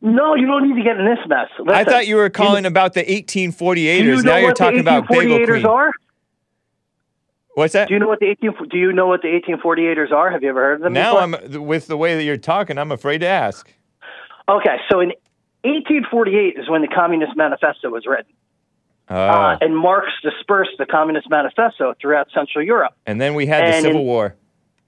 No, 0.00 0.34
you 0.34 0.46
don't 0.46 0.66
need 0.68 0.76
to 0.76 0.82
get 0.82 0.98
in 0.98 1.04
this 1.06 1.18
mess. 1.28 1.48
I 1.68 1.84
thought 1.84 2.06
you 2.08 2.16
were 2.16 2.28
calling 2.28 2.64
do 2.64 2.68
about 2.68 2.94
the 2.94 3.04
1848ers. 3.04 3.98
you 4.02 4.16
know 4.16 4.20
now 4.22 4.36
you're 4.38 4.52
talking 4.52 4.80
about 4.80 5.06
Bagel 5.08 5.38
1848ers 5.38 5.46
Queen. 5.46 5.66
are? 5.66 5.90
What's 7.54 7.74
that? 7.74 7.88
Do 7.88 7.94
you 7.94 8.00
know 8.00 8.08
what 8.08 8.18
the 8.18 8.26
18? 8.26 8.52
Do 8.70 8.78
you 8.78 8.92
know 8.92 9.06
what 9.06 9.22
the 9.22 9.28
1848ers 9.28 10.10
are? 10.10 10.30
Have 10.30 10.42
you 10.42 10.48
ever 10.48 10.60
heard 10.60 10.74
of 10.76 10.80
them? 10.82 10.92
Now 10.94 11.26
before? 11.26 11.54
I'm 11.58 11.66
with 11.66 11.86
the 11.86 11.96
way 11.96 12.16
that 12.16 12.24
you're 12.24 12.36
talking. 12.38 12.78
I'm 12.78 12.90
afraid 12.90 13.18
to 13.18 13.26
ask. 13.26 13.70
Okay, 14.48 14.76
so 14.90 15.00
in 15.00 15.12
1848 15.64 16.56
is 16.58 16.68
when 16.68 16.82
the 16.82 16.88
Communist 16.88 17.36
Manifesto 17.36 17.88
was 17.90 18.04
written, 18.06 18.32
Uh, 19.10 19.14
uh, 19.14 19.58
and 19.60 19.76
Marx 19.76 20.08
dispersed 20.22 20.72
the 20.78 20.86
Communist 20.86 21.28
Manifesto 21.30 21.94
throughout 22.00 22.28
Central 22.32 22.64
Europe. 22.64 22.92
and 23.06 23.20
then 23.20 23.34
we 23.34 23.46
had 23.46 23.66
the 23.66 23.72
Civil 23.80 24.00
in- 24.00 24.06
War. 24.06 24.34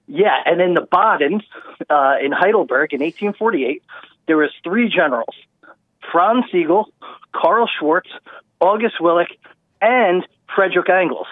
Yeah, 0.06 0.36
and 0.44 0.60
in 0.60 0.74
the 0.74 0.82
Baden, 0.82 1.40
uh, 1.88 2.16
in 2.22 2.30
Heidelberg 2.32 2.92
in 2.92 3.00
1848, 3.00 3.82
there 4.26 4.36
was 4.36 4.50
three 4.62 4.88
generals: 4.88 5.34
Franz 6.12 6.44
Sigel, 6.52 6.88
Karl 7.32 7.66
Schwartz, 7.78 8.10
August 8.60 8.96
Willich, 9.00 9.32
and 9.80 10.26
Frederick 10.54 10.90
Engels. 10.90 11.26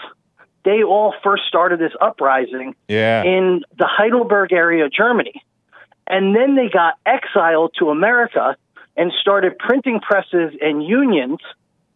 They 0.65 0.83
all 0.83 1.13
first 1.23 1.45
started 1.49 1.81
this 1.81 1.93
uprising 2.01 2.75
Yeah. 2.89 3.25
in 3.25 3.63
the 3.77 3.87
Heidelberg 3.87 4.53
area 4.53 4.85
of 4.87 4.93
Germany. 4.93 5.43
And 6.07 6.35
then 6.35 6.55
they 6.57 6.69
got 6.69 6.95
exiled 7.05 7.75
to 7.79 7.91
America 7.91 8.57
and 8.97 9.13
started 9.21 9.59
printing 9.59 10.01
presses 10.01 10.55
and 10.61 10.83
unions. 10.83 11.39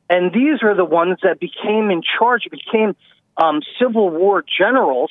And 0.08 0.32
these 0.32 0.62
are 0.62 0.74
the 0.74 0.84
ones 0.84 1.18
that 1.22 1.40
became 1.40 1.90
in 1.90 2.02
charge, 2.18 2.42
became 2.50 2.96
um, 3.36 3.60
Civil 3.80 4.10
War 4.10 4.44
generals 4.58 5.10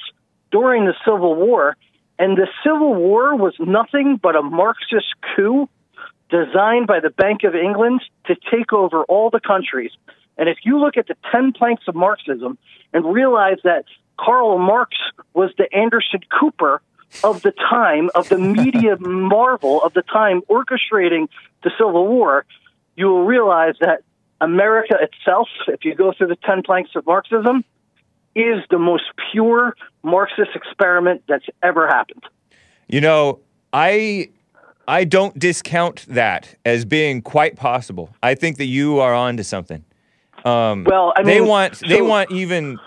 during 0.51 0.85
the 0.85 0.95
Civil 1.03 1.35
War. 1.35 1.75
And 2.17 2.37
the 2.37 2.47
Civil 2.63 2.95
War 2.95 3.35
was 3.35 3.53
nothing 3.59 4.17
but 4.21 4.35
a 4.35 4.41
Marxist 4.41 5.13
coup 5.35 5.69
designed 6.29 6.87
by 6.87 6.99
the 7.01 7.09
Bank 7.09 7.43
of 7.43 7.55
England 7.55 8.01
to 8.27 8.35
take 8.51 8.73
over 8.73 9.03
all 9.03 9.29
the 9.29 9.39
countries. 9.39 9.91
And 10.37 10.49
if 10.49 10.59
you 10.63 10.79
look 10.79 10.97
at 10.97 11.07
the 11.07 11.15
10 11.31 11.53
planks 11.53 11.83
of 11.87 11.95
Marxism 11.95 12.57
and 12.93 13.13
realize 13.13 13.57
that 13.63 13.85
Karl 14.17 14.57
Marx 14.57 14.95
was 15.33 15.51
the 15.57 15.73
Anderson 15.73 16.21
Cooper 16.39 16.81
of 17.23 17.41
the 17.41 17.51
time, 17.51 18.09
of 18.15 18.29
the 18.29 18.37
media 18.37 18.97
marvel 18.99 19.81
of 19.83 19.93
the 19.93 20.01
time 20.01 20.41
orchestrating 20.49 21.27
the 21.65 21.71
Civil 21.77 22.07
War, 22.07 22.45
you 22.95 23.07
will 23.07 23.25
realize 23.25 23.75
that 23.81 24.03
America 24.39 24.95
itself, 25.01 25.49
if 25.67 25.83
you 25.83 25.95
go 25.95 26.13
through 26.17 26.27
the 26.27 26.37
10 26.37 26.61
planks 26.63 26.91
of 26.95 27.05
Marxism, 27.05 27.65
is 28.35 28.63
the 28.69 28.79
most 28.79 29.03
pure 29.31 29.75
Marxist 30.03 30.51
experiment 30.55 31.23
that's 31.27 31.45
ever 31.63 31.87
happened. 31.87 32.23
You 32.87 33.01
know, 33.01 33.39
I 33.73 34.29
I 34.87 35.03
don't 35.03 35.37
discount 35.39 36.05
that 36.07 36.55
as 36.63 36.85
being 36.85 37.21
quite 37.21 37.55
possible. 37.55 38.15
I 38.21 38.35
think 38.35 38.57
that 38.57 38.65
you 38.65 38.99
are 38.99 39.13
onto 39.13 39.41
something. 39.43 39.83
Um, 40.43 40.83
Well, 40.83 41.13
I 41.17 41.23
they 41.23 41.39
mean, 41.39 41.47
want 41.49 41.81
they 41.87 42.01
want 42.01 42.29
even 42.31 42.77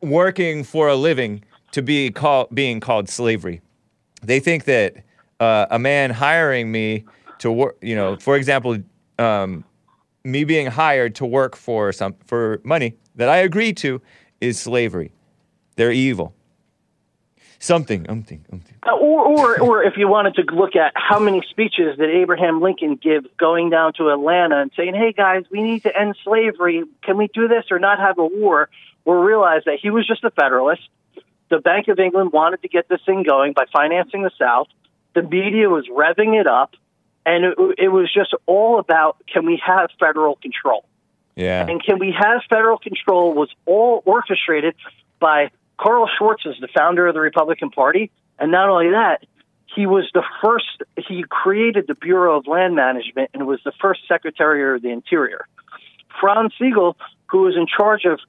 working 0.00 0.64
for 0.64 0.88
a 0.88 0.94
living 0.94 1.44
to 1.72 1.82
be 1.82 2.10
called 2.10 2.48
being 2.54 2.80
called 2.80 3.08
slavery. 3.10 3.60
They 4.22 4.40
think 4.40 4.64
that 4.64 4.96
uh, 5.40 5.66
a 5.70 5.78
man 5.78 6.10
hiring 6.10 6.72
me 6.72 7.04
to 7.40 7.52
work, 7.52 7.76
you 7.80 7.94
know, 7.94 8.16
for 8.16 8.36
example, 8.36 8.78
um, 9.18 9.64
me 10.24 10.44
being 10.44 10.66
hired 10.66 11.14
to 11.16 11.26
work 11.26 11.56
for 11.56 11.92
some 11.92 12.14
for 12.24 12.60
money 12.64 12.94
that 13.16 13.28
I 13.28 13.38
agree 13.38 13.72
to 13.74 14.00
is 14.40 14.58
slavery. 14.58 15.12
They're 15.76 15.92
evil. 15.92 16.34
Something, 17.60 18.06
something, 18.06 18.44
something. 18.48 18.76
Uh, 18.84 18.94
Or, 18.94 19.26
or, 19.26 19.60
or 19.60 19.82
if 19.82 19.94
you 19.96 20.06
wanted 20.06 20.34
to 20.36 20.42
look 20.54 20.76
at 20.76 20.92
how 20.94 21.18
many 21.18 21.42
speeches 21.50 21.96
did 21.98 22.08
Abraham 22.08 22.60
Lincoln 22.60 22.94
give 22.94 23.26
going 23.36 23.68
down 23.70 23.94
to 23.94 24.10
Atlanta 24.10 24.60
and 24.60 24.70
saying, 24.76 24.94
hey 24.94 25.12
guys, 25.12 25.42
we 25.50 25.60
need 25.62 25.82
to 25.82 25.96
end 25.96 26.14
slavery. 26.22 26.84
Can 27.02 27.16
we 27.16 27.28
do 27.34 27.48
this 27.48 27.64
or 27.72 27.80
not 27.80 27.98
have 27.98 28.18
a 28.18 28.26
war? 28.26 28.68
Or 29.04 29.24
realize 29.24 29.62
that 29.64 29.78
he 29.80 29.90
was 29.90 30.06
just 30.06 30.22
a 30.22 30.30
Federalist. 30.30 30.82
The 31.50 31.58
Bank 31.58 31.88
of 31.88 31.98
England 31.98 32.32
wanted 32.32 32.62
to 32.62 32.68
get 32.68 32.88
this 32.88 33.00
thing 33.04 33.24
going 33.24 33.54
by 33.54 33.64
financing 33.72 34.22
the 34.22 34.30
South. 34.38 34.68
The 35.14 35.22
media 35.22 35.68
was 35.68 35.88
revving 35.88 36.38
it 36.40 36.46
up. 36.46 36.74
And 37.28 37.44
it, 37.44 37.54
it 37.76 37.88
was 37.88 38.10
just 38.12 38.34
all 38.46 38.78
about 38.78 39.18
can 39.30 39.44
we 39.44 39.60
have 39.64 39.90
federal 40.00 40.36
control? 40.36 40.86
Yeah. 41.36 41.66
And 41.68 41.84
can 41.84 41.98
we 41.98 42.14
have 42.18 42.40
federal 42.48 42.78
control 42.78 43.34
was 43.34 43.50
all 43.66 44.02
orchestrated 44.06 44.74
by 45.20 45.50
Carl 45.78 46.08
Schwartz 46.16 46.44
as 46.46 46.54
the 46.58 46.68
founder 46.68 47.06
of 47.06 47.12
the 47.12 47.20
Republican 47.20 47.68
Party. 47.68 48.10
And 48.38 48.50
not 48.50 48.70
only 48.70 48.90
that, 48.90 49.26
he 49.76 49.86
was 49.86 50.08
the 50.14 50.22
first, 50.42 50.82
he 51.06 51.22
created 51.28 51.86
the 51.86 51.94
Bureau 51.94 52.38
of 52.38 52.46
Land 52.46 52.74
Management 52.74 53.30
and 53.34 53.46
was 53.46 53.60
the 53.62 53.72
first 53.78 54.00
Secretary 54.08 54.74
of 54.74 54.80
the 54.80 54.88
Interior. 54.88 55.46
Franz 56.18 56.54
Sigel, 56.58 56.96
who 57.26 57.42
was 57.42 57.56
in 57.56 57.66
charge 57.66 58.06
of 58.06 58.20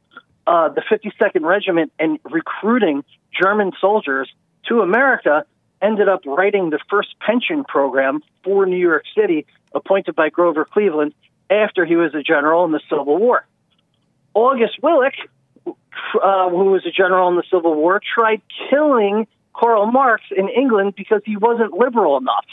uh, 0.45 0.67
the 0.69 0.81
52nd 0.81 1.45
Regiment 1.45 1.93
and 1.99 2.19
recruiting 2.25 3.05
German 3.31 3.71
soldiers 3.79 4.29
to 4.67 4.81
America, 4.81 5.45
ended 5.81 6.09
up 6.09 6.21
writing 6.25 6.69
the 6.69 6.79
first 6.89 7.15
pension 7.19 7.63
program 7.63 8.21
for 8.43 8.65
New 8.65 8.77
York 8.77 9.03
City, 9.15 9.45
appointed 9.73 10.15
by 10.15 10.29
Grover 10.29 10.65
Cleveland 10.65 11.13
after 11.49 11.85
he 11.85 11.95
was 11.95 12.13
a 12.13 12.21
general 12.21 12.65
in 12.65 12.71
the 12.71 12.81
Civil 12.89 13.17
War. 13.17 13.45
August 14.33 14.79
Willich, 14.81 15.15
uh, 15.65 16.49
who 16.49 16.65
was 16.71 16.85
a 16.85 16.91
general 16.91 17.29
in 17.29 17.35
the 17.35 17.43
Civil 17.51 17.75
War, 17.75 17.99
tried 18.13 18.41
killing 18.69 19.27
Karl 19.53 19.85
Marx 19.87 20.23
in 20.35 20.47
England 20.49 20.93
because 20.95 21.21
he 21.25 21.37
wasn't 21.37 21.73
liberal 21.73 22.17
enough. 22.17 22.45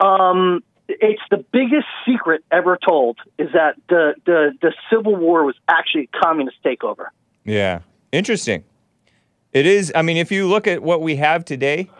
Um, 0.00 0.64
it's 0.88 1.22
the 1.30 1.44
biggest 1.52 1.86
secret 2.06 2.44
ever 2.50 2.76
told 2.76 3.18
is 3.38 3.48
that 3.52 3.76
the, 3.88 4.14
the, 4.26 4.52
the 4.60 4.72
Civil 4.90 5.16
War 5.16 5.44
was 5.44 5.54
actually 5.68 6.08
a 6.12 6.18
communist 6.18 6.56
takeover. 6.64 7.06
Yeah. 7.44 7.80
Interesting. 8.10 8.64
It 9.52 9.66
is. 9.66 9.92
I 9.94 10.02
mean, 10.02 10.16
if 10.16 10.32
you 10.32 10.48
look 10.48 10.66
at 10.66 10.82
what 10.82 11.02
we 11.02 11.16
have 11.16 11.44
today, 11.44 11.90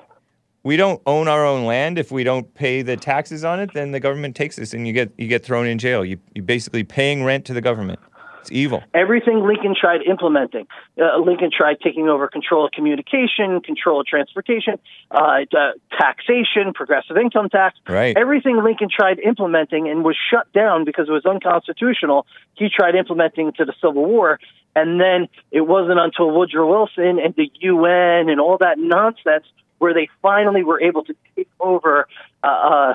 we 0.63 0.77
don't 0.77 1.03
own 1.07 1.29
our 1.29 1.45
own 1.45 1.67
land. 1.67 1.99
If 1.99 2.11
we 2.11 2.25
don't 2.25 2.53
pay 2.55 2.83
the 2.83 2.97
taxes 2.97 3.45
on 3.45 3.61
it, 3.61 3.75
then 3.75 3.91
the 3.91 4.01
government 4.01 4.37
takes 4.37 4.59
us 4.59 4.73
and 4.73 4.87
you 4.87 4.93
get 4.93 5.13
you 5.19 5.29
get 5.29 5.45
thrown 5.45 5.67
in 5.67 5.79
jail. 5.79 6.05
You 6.05 6.19
you 6.35 6.43
basically 6.43 6.85
paying 6.85 7.25
rent 7.25 7.45
to 7.47 7.55
the 7.55 7.61
government. 7.61 8.01
It's 8.43 8.53
evil. 8.53 8.83
Everything 8.93 9.47
Lincoln 9.47 9.75
tried 9.79 10.03
implementing. 10.03 10.67
Uh, 11.01 11.19
Lincoln 11.19 11.51
tried 11.57 11.79
taking 11.81 12.09
over 12.09 12.29
control 12.29 12.67
of 12.67 12.73
communication, 12.73 13.61
control 13.61 14.01
of 14.01 14.07
transportation, 14.07 14.79
uh, 15.11 15.45
uh, 15.57 15.73
taxation, 15.99 16.73
progressive 16.75 17.17
income 17.17 17.49
tax. 17.49 17.79
Right. 17.89 18.17
Everything 18.17 18.63
Lincoln 18.63 18.89
tried 18.95 19.21
implementing 19.21 19.89
and 19.89 20.05
was 20.05 20.17
shut 20.31 20.53
down 20.53 20.85
because 20.85 21.09
it 21.09 21.13
was 21.13 21.25
unconstitutional, 21.25 22.27
he 22.55 22.69
tried 22.69 22.95
implementing 22.97 23.53
to 23.55 23.65
the 23.65 23.73
Civil 23.81 24.05
War. 24.05 24.39
And 24.75 25.01
then 25.01 25.29
it 25.51 25.63
wasn't 25.63 25.99
until 26.01 26.31
Woodrow 26.31 26.69
Wilson 26.69 27.19
and 27.23 27.35
the 27.37 27.51
UN 27.61 28.29
and 28.29 28.41
all 28.41 28.59
that 28.59 28.77
nonsense 28.79 29.45
where 29.79 29.93
they 29.95 30.09
finally 30.23 30.63
were 30.65 30.81
able 30.81 31.05
to 31.05 31.15
take 31.37 31.49
over, 31.61 32.07
uh, 32.43 32.47
uh, 32.47 32.95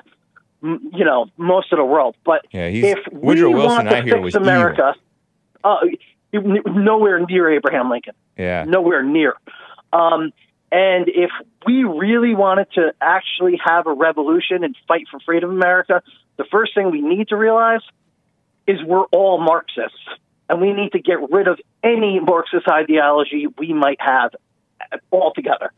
you 0.63 1.05
know, 1.05 1.27
most 1.37 1.71
of 1.71 1.77
the 1.77 1.85
world. 1.85 2.15
But 2.25 2.45
Yeah, 2.51 2.67
if 2.67 2.99
Woodrow 3.11 3.49
we 3.49 3.55
Wilson, 3.55 3.75
want 3.85 3.89
to 3.89 3.97
I 3.97 4.01
hear, 4.01 4.13
fix 4.15 4.23
was 4.23 4.35
America, 4.35 4.95
uh, 5.63 5.77
nowhere 6.33 7.25
near 7.25 7.51
Abraham 7.51 7.89
Lincoln. 7.89 8.13
Yeah. 8.37 8.65
Nowhere 8.65 9.03
near. 9.03 9.33
Um, 9.93 10.31
and 10.71 11.07
if 11.07 11.31
we 11.65 11.83
really 11.83 12.35
wanted 12.35 12.67
to 12.73 12.93
actually 12.99 13.59
have 13.63 13.87
a 13.87 13.93
revolution 13.93 14.63
and 14.63 14.75
fight 14.87 15.05
for 15.09 15.19
freedom 15.21 15.51
in 15.51 15.57
America, 15.57 16.01
the 16.37 16.45
first 16.51 16.75
thing 16.75 16.91
we 16.91 17.01
need 17.01 17.29
to 17.29 17.37
realize 17.37 17.81
is 18.67 18.83
we're 18.83 19.05
all 19.05 19.39
Marxists. 19.39 19.97
And 20.49 20.61
we 20.61 20.71
need 20.71 20.93
to 20.93 20.99
get 20.99 21.17
rid 21.29 21.47
of 21.47 21.59
any 21.83 22.19
Marxist 22.21 22.67
ideology 22.69 23.47
we 23.57 23.73
might 23.73 23.99
have 23.99 24.31
altogether. 25.11 25.71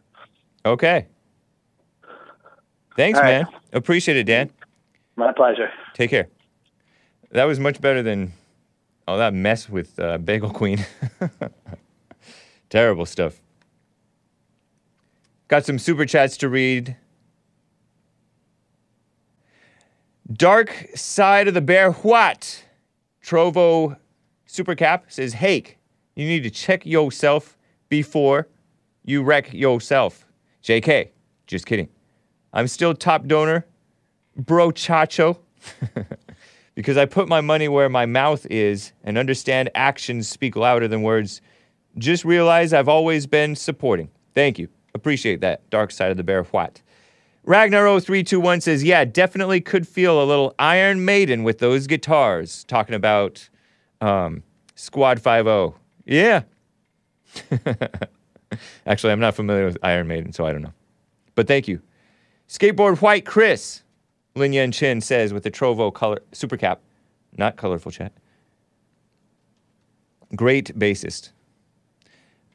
Okay. 0.64 1.08
Thanks, 2.96 3.18
right. 3.18 3.44
man. 3.44 3.48
Appreciate 3.74 4.18
it, 4.18 4.26
Dan. 4.26 4.52
My 5.16 5.32
pleasure. 5.34 5.72
Take 5.94 6.12
care. 6.12 6.28
That 7.32 7.46
was 7.46 7.60
much 7.60 7.82
better 7.82 8.04
than 8.04 8.34
all 9.10 9.18
that 9.18 9.34
mess 9.34 9.68
with 9.68 10.00
uh, 10.00 10.20
Bagel 10.20 10.52
Queen. 10.52 10.86
Terrible 12.70 13.08
stuff. 13.08 13.42
Got 15.48 15.66
some 15.66 15.80
super 15.80 16.06
chats 16.06 16.38
to 16.38 16.48
read. 16.48 16.96
Dark 20.32 20.90
Side 20.94 21.48
of 21.48 21.56
the 21.56 21.62
Bear 21.62 21.92
What? 21.92 22.64
Trovo 23.26 23.98
Supercap 24.48 25.02
says, 25.08 25.34
Hake, 25.34 25.80
you 26.16 26.28
need 26.28 26.44
to 26.44 26.52
check 26.52 26.86
yourself 26.86 27.58
before 27.90 28.48
you 29.04 29.24
wreck 29.24 29.52
yourself. 29.52 30.28
JK, 30.64 31.10
just 31.48 31.66
kidding. 31.66 31.90
I'm 32.54 32.68
still 32.68 32.94
top 32.94 33.26
donor, 33.26 33.66
bro 34.36 34.70
chacho, 34.70 35.40
because 36.80 36.96
I 36.96 37.04
put 37.04 37.28
my 37.28 37.42
money 37.42 37.68
where 37.68 37.90
my 37.90 38.06
mouth 38.06 38.48
is 38.50 38.94
and 39.04 39.18
understand 39.18 39.70
actions 39.76 40.30
speak 40.30 40.56
louder 40.56 40.88
than 40.88 41.02
words. 41.02 41.42
Just 41.98 42.24
realize 42.24 42.72
I've 42.72 42.88
always 42.88 43.28
been 43.28 43.58
supporting. 43.58 44.08
Thank 44.34 44.58
you. 44.58 44.70
Appreciate 44.96 45.42
that. 45.42 45.70
Dark 45.70 45.92
side 45.92 46.10
of 46.10 46.16
the 46.16 46.24
bear. 46.24 46.44
What? 46.44 46.82
Ragnar0321 47.46 48.62
says, 48.62 48.82
Yeah, 48.82 49.04
definitely 49.04 49.60
could 49.60 49.86
feel 49.90 50.24
a 50.24 50.24
little 50.24 50.56
Iron 50.58 51.04
Maiden 51.04 51.44
with 51.44 51.60
those 51.60 51.86
guitars. 51.86 52.64
Talking 52.64 52.96
about 52.96 53.50
um, 54.00 54.42
Squad 54.76 55.22
5 55.22 55.74
Yeah. 56.06 56.44
Actually, 58.86 59.12
I'm 59.12 59.20
not 59.20 59.36
familiar 59.36 59.66
with 59.66 59.78
Iron 59.84 60.08
Maiden, 60.08 60.32
so 60.32 60.46
I 60.46 60.54
don't 60.54 60.62
know. 60.62 60.74
But 61.36 61.46
thank 61.46 61.68
you. 61.68 61.82
Skateboard 62.48 63.02
White 63.02 63.26
Chris, 63.26 63.84
Lin 64.40 64.54
Yan 64.54 64.72
Chin 64.72 65.02
says 65.02 65.34
with 65.34 65.44
the 65.44 65.52
Trovo 65.52 65.94
color 65.94 66.22
super 66.32 66.58
cap, 66.58 66.82
not 67.38 67.58
colorful 67.58 67.92
chat. 67.92 68.14
Great 70.36 70.78
bassist. 70.78 71.32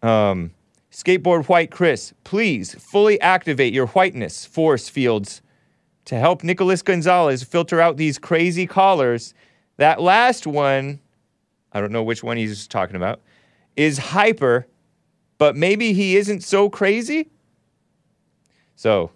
Um, 0.03 0.53
Skateboard 0.91 1.49
White 1.49 1.71
Chris, 1.71 2.15
please 2.25 2.75
fully 2.75 3.21
activate 3.21 3.73
your 3.73 3.89
whiteness 3.89 4.47
force 4.47 4.89
fields 4.89 5.43
to 6.05 6.17
help 6.17 6.45
Nicholas 6.45 6.83
Gonzalez 6.83 7.43
filter 7.43 7.81
out 7.81 7.97
these 7.97 8.19
crazy 8.19 8.67
callers. 8.67 9.35
That 9.77 10.01
last 10.01 10.47
one, 10.47 11.01
I 11.73 11.81
don't 11.81 11.91
know 11.91 12.03
which 12.03 12.23
one 12.23 12.37
he's 12.37 12.69
talking 12.69 12.97
about, 12.97 13.21
is 13.77 13.99
hyper, 13.99 14.67
but 15.39 15.57
maybe 15.57 15.93
he 15.93 16.17
isn't 16.17 16.43
so 16.43 16.71
crazy. 16.71 17.31
So, 18.77 19.11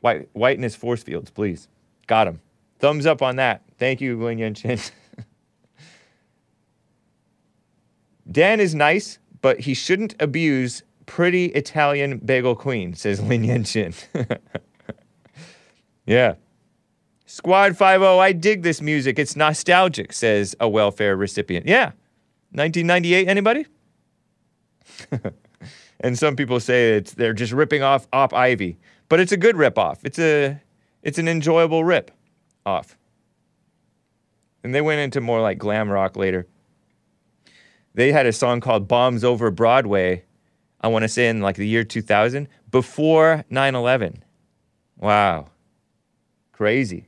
white, 0.00 0.28
whiteness 0.32 0.74
force 0.74 1.02
fields, 1.02 1.30
please. 1.30 1.68
Got 2.06 2.28
him. 2.28 2.40
Thumbs 2.78 3.06
up 3.06 3.22
on 3.22 3.36
that. 3.36 3.62
Thank 3.78 4.00
you, 4.00 4.22
Lin 4.22 4.38
Yanchen. 4.38 4.90
Dan 8.30 8.60
is 8.60 8.74
nice, 8.74 9.18
but 9.40 9.60
he 9.60 9.74
shouldn't 9.74 10.14
abuse 10.20 10.82
pretty 11.06 11.46
Italian 11.46 12.18
bagel 12.18 12.54
queen, 12.54 12.94
says 12.94 13.20
Lin 13.28 13.44
Yan 13.44 13.64
Chin. 13.64 13.92
yeah. 16.06 16.34
Squad 17.26 17.76
Five-O, 17.76 18.18
I 18.18 18.32
dig 18.32 18.62
this 18.62 18.80
music. 18.80 19.18
It's 19.18 19.36
nostalgic, 19.36 20.12
says 20.12 20.54
a 20.60 20.68
welfare 20.68 21.16
recipient. 21.16 21.66
Yeah. 21.66 21.92
1998, 22.52 23.28
anybody? 23.28 23.66
and 26.00 26.18
some 26.18 26.36
people 26.36 26.60
say 26.60 26.96
it's 26.96 27.14
they're 27.14 27.32
just 27.32 27.52
ripping 27.52 27.82
off 27.82 28.06
Op 28.12 28.34
Ivy, 28.34 28.78
but 29.08 29.20
it's 29.20 29.32
a 29.32 29.36
good 29.38 29.56
rip 29.56 29.78
off. 29.78 30.04
It's 30.04 30.18
a 30.18 30.60
it's 31.02 31.18
an 31.18 31.28
enjoyable 31.28 31.84
rip 31.84 32.10
off. 32.64 32.96
And 34.64 34.74
they 34.74 34.80
went 34.80 35.00
into 35.00 35.20
more 35.20 35.40
like 35.40 35.58
glam 35.58 35.90
rock 35.90 36.16
later. 36.16 36.46
They 37.94 38.12
had 38.12 38.26
a 38.26 38.32
song 38.32 38.60
called 38.60 38.88
Bombs 38.88 39.24
Over 39.24 39.50
Broadway, 39.50 40.24
I 40.80 40.88
want 40.88 41.02
to 41.02 41.08
say 41.08 41.28
in 41.28 41.40
like 41.40 41.56
the 41.56 41.66
year 41.66 41.84
2000, 41.84 42.48
before 42.70 43.44
9 43.50 43.74
11. 43.74 44.24
Wow. 44.98 45.48
Crazy. 46.52 47.06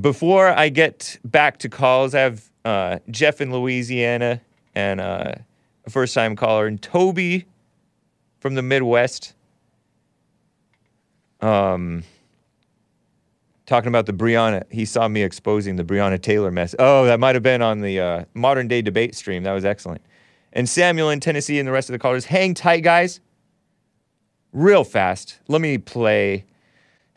Before 0.00 0.48
I 0.48 0.68
get 0.68 1.18
back 1.24 1.58
to 1.58 1.68
calls, 1.68 2.14
I 2.14 2.20
have 2.20 2.50
uh, 2.64 2.98
Jeff 3.10 3.40
in 3.40 3.52
Louisiana 3.52 4.40
and 4.74 5.00
uh, 5.00 5.32
a 5.86 5.90
first 5.90 6.14
time 6.14 6.36
caller, 6.36 6.66
and 6.66 6.80
Toby 6.80 7.46
from 8.40 8.54
the 8.54 8.62
Midwest. 8.62 9.34
Um, 11.40 12.02
talking 13.66 13.88
about 13.88 14.06
the 14.06 14.12
Breonna, 14.12 14.64
he 14.70 14.84
saw 14.84 15.08
me 15.08 15.22
exposing 15.22 15.76
the 15.76 15.84
Breonna 15.84 16.20
Taylor 16.20 16.50
mess. 16.50 16.74
Oh, 16.78 17.04
that 17.04 17.20
might 17.20 17.34
have 17.34 17.42
been 17.42 17.62
on 17.62 17.80
the 17.80 18.00
uh, 18.00 18.24
modern 18.34 18.68
day 18.68 18.82
debate 18.82 19.14
stream. 19.14 19.42
That 19.42 19.52
was 19.52 19.64
excellent. 19.64 20.02
And 20.52 20.68
Samuel 20.68 21.10
in 21.10 21.20
Tennessee 21.20 21.58
and 21.58 21.68
the 21.68 21.72
rest 21.72 21.88
of 21.90 21.92
the 21.92 21.98
callers, 21.98 22.24
hang 22.24 22.54
tight, 22.54 22.80
guys. 22.80 23.20
Real 24.52 24.84
fast. 24.84 25.38
Let 25.48 25.60
me 25.60 25.76
play. 25.76 26.46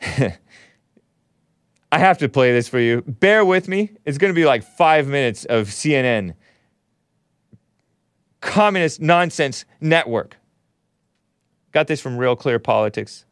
I 1.92 1.98
have 1.98 2.18
to 2.18 2.28
play 2.28 2.52
this 2.52 2.68
for 2.68 2.78
you. 2.78 3.02
Bear 3.02 3.44
with 3.44 3.66
me. 3.66 3.92
It's 4.04 4.18
going 4.18 4.32
to 4.32 4.38
be 4.38 4.44
like 4.44 4.62
five 4.62 5.08
minutes 5.08 5.44
of 5.46 5.68
CNN. 5.68 6.34
Communist 8.40 9.00
nonsense 9.00 9.64
network. 9.80 10.36
Got 11.72 11.86
this 11.86 12.00
from 12.00 12.16
Real 12.16 12.36
Clear 12.36 12.58
Politics. 12.58 13.24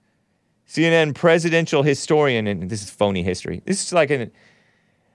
CNN 0.69 1.15
presidential 1.15 1.83
historian, 1.83 2.47
and 2.47 2.69
this 2.69 2.83
is 2.83 2.91
phony 2.91 3.23
history. 3.23 3.63
This 3.65 3.83
is 3.83 3.93
like 3.93 4.11
an 4.11 4.31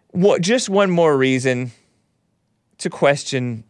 what? 0.09 0.41
Just 0.41 0.67
one 0.67 0.89
more 0.89 1.15
reason 1.15 1.71
to 2.79 2.89
question 2.89 3.63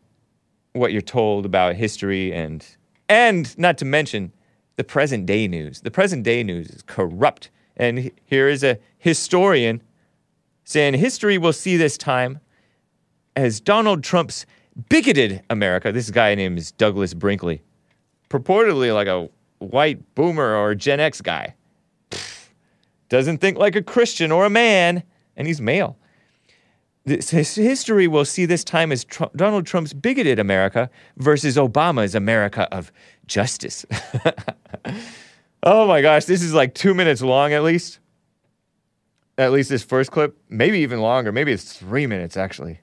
what 0.72 0.94
you're 0.94 1.02
told 1.02 1.46
about 1.46 1.76
history, 1.76 2.34
and 2.34 2.66
and 3.10 3.56
not 3.58 3.78
to 3.80 3.86
mention 3.86 4.32
the 4.78 4.86
present 4.86 5.26
day 5.26 5.46
news. 5.46 5.82
The 5.82 5.92
present 5.92 6.24
day 6.24 6.42
news 6.42 6.70
is 6.70 6.84
corrupt, 6.84 7.50
and 7.76 8.12
here 8.24 8.48
is 8.48 8.64
a 8.64 8.80
historian 8.98 9.84
saying 10.64 10.94
history 10.94 11.38
will 11.38 11.52
see 11.52 11.76
this 11.76 11.98
time 11.98 12.40
as 13.36 13.60
Donald 13.60 14.06
Trump's 14.06 14.46
bigoted 14.88 15.44
America. 15.50 15.92
This 15.92 16.12
guy 16.12 16.34
named 16.34 16.60
is 16.60 16.72
Douglas 16.72 17.14
Brinkley, 17.14 17.62
purportedly 18.30 18.94
like 18.94 19.10
a 19.10 19.28
white 19.58 20.16
boomer 20.16 20.56
or 20.56 20.76
Gen 20.76 21.02
X 21.02 21.20
guy 21.20 21.56
doesn't 23.14 23.38
think 23.38 23.60
like 23.60 23.76
a 23.76 23.84
Christian 23.84 24.32
or 24.32 24.44
a 24.44 24.50
man, 24.50 25.04
and 25.38 25.46
he's 25.46 25.62
male. 25.62 26.00
This, 27.06 27.30
his 27.30 27.54
history 27.54 28.08
will 28.08 28.26
see 28.26 28.48
this 28.48 28.64
time 28.64 28.92
as 28.92 29.04
Tru- 29.04 29.30
Donald 29.36 29.68
Trump's 29.68 29.94
bigoted 29.94 30.40
America 30.40 30.90
versus 31.18 31.56
Obama's 31.56 32.16
America 32.16 32.68
of 32.72 32.92
justice. 33.28 33.86
oh 35.64 35.88
my 35.88 36.02
gosh, 36.02 36.26
this 36.26 36.42
is 36.42 36.56
like 36.56 36.74
two 36.74 36.96
minutes 36.96 37.22
long 37.22 37.54
at 37.54 37.62
least. 37.62 38.00
At 39.38 39.52
least 39.52 39.70
this 39.70 39.84
first 39.84 40.10
clip, 40.10 40.36
maybe 40.50 40.80
even 40.80 41.00
longer. 41.00 41.32
Maybe 41.32 41.52
it's 41.52 41.72
three 41.72 42.08
minutes 42.08 42.36
actually. 42.36 42.80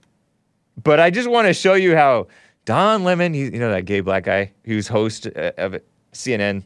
But 0.80 1.00
I 1.00 1.10
just 1.10 1.28
want 1.28 1.48
to 1.48 1.54
show 1.54 1.74
you 1.74 1.96
how 1.96 2.28
Don 2.66 3.02
Lemon, 3.02 3.34
he, 3.34 3.46
you 3.46 3.58
know 3.58 3.72
that 3.72 3.84
gay 3.84 3.98
black 3.98 4.24
guy 4.24 4.52
who's 4.64 4.86
host 4.86 5.26
uh, 5.26 5.50
of 5.58 5.80
CNN, 6.12 6.62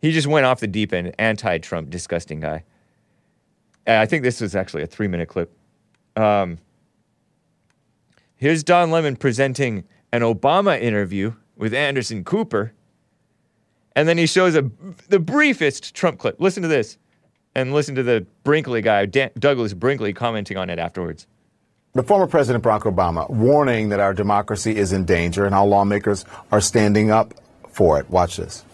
he 0.00 0.12
just 0.12 0.28
went 0.28 0.46
off 0.46 0.60
the 0.60 0.68
deep 0.68 0.92
end, 0.92 1.12
anti-Trump, 1.18 1.90
disgusting 1.90 2.38
guy. 2.38 2.62
I 3.86 4.06
think 4.06 4.22
this 4.22 4.40
was 4.40 4.54
actually 4.54 4.82
a 4.82 4.86
three-minute 4.86 5.28
clip. 5.28 5.52
Um, 6.16 6.58
Here's 8.36 8.62
Don 8.62 8.90
Lemon 8.90 9.16
presenting 9.16 9.84
an 10.12 10.20
Obama 10.20 10.78
interview 10.78 11.32
with 11.56 11.72
Anderson 11.72 12.24
Cooper. 12.24 12.72
And 13.96 14.06
then 14.06 14.18
he 14.18 14.26
shows 14.26 14.54
a 14.54 14.70
the 15.08 15.18
briefest 15.18 15.94
Trump 15.94 16.18
clip. 16.18 16.40
Listen 16.40 16.62
to 16.62 16.68
this. 16.68 16.98
And 17.54 17.72
listen 17.72 17.94
to 17.94 18.02
the 18.02 18.26
Brinkley 18.42 18.82
guy, 18.82 19.06
Dan, 19.06 19.30
Douglas 19.38 19.72
Brinkley, 19.72 20.12
commenting 20.12 20.56
on 20.56 20.68
it 20.68 20.78
afterwards. 20.78 21.26
The 21.92 22.02
former 22.02 22.26
President 22.26 22.62
Barack 22.64 22.80
Obama 22.80 23.30
warning 23.30 23.88
that 23.90 24.00
our 24.00 24.12
democracy 24.12 24.76
is 24.76 24.92
in 24.92 25.04
danger 25.04 25.46
and 25.46 25.54
how 25.54 25.64
lawmakers 25.64 26.24
are 26.50 26.60
standing 26.60 27.12
up 27.12 27.32
for 27.70 28.00
it. 28.00 28.10
Watch 28.10 28.36
this. 28.36 28.64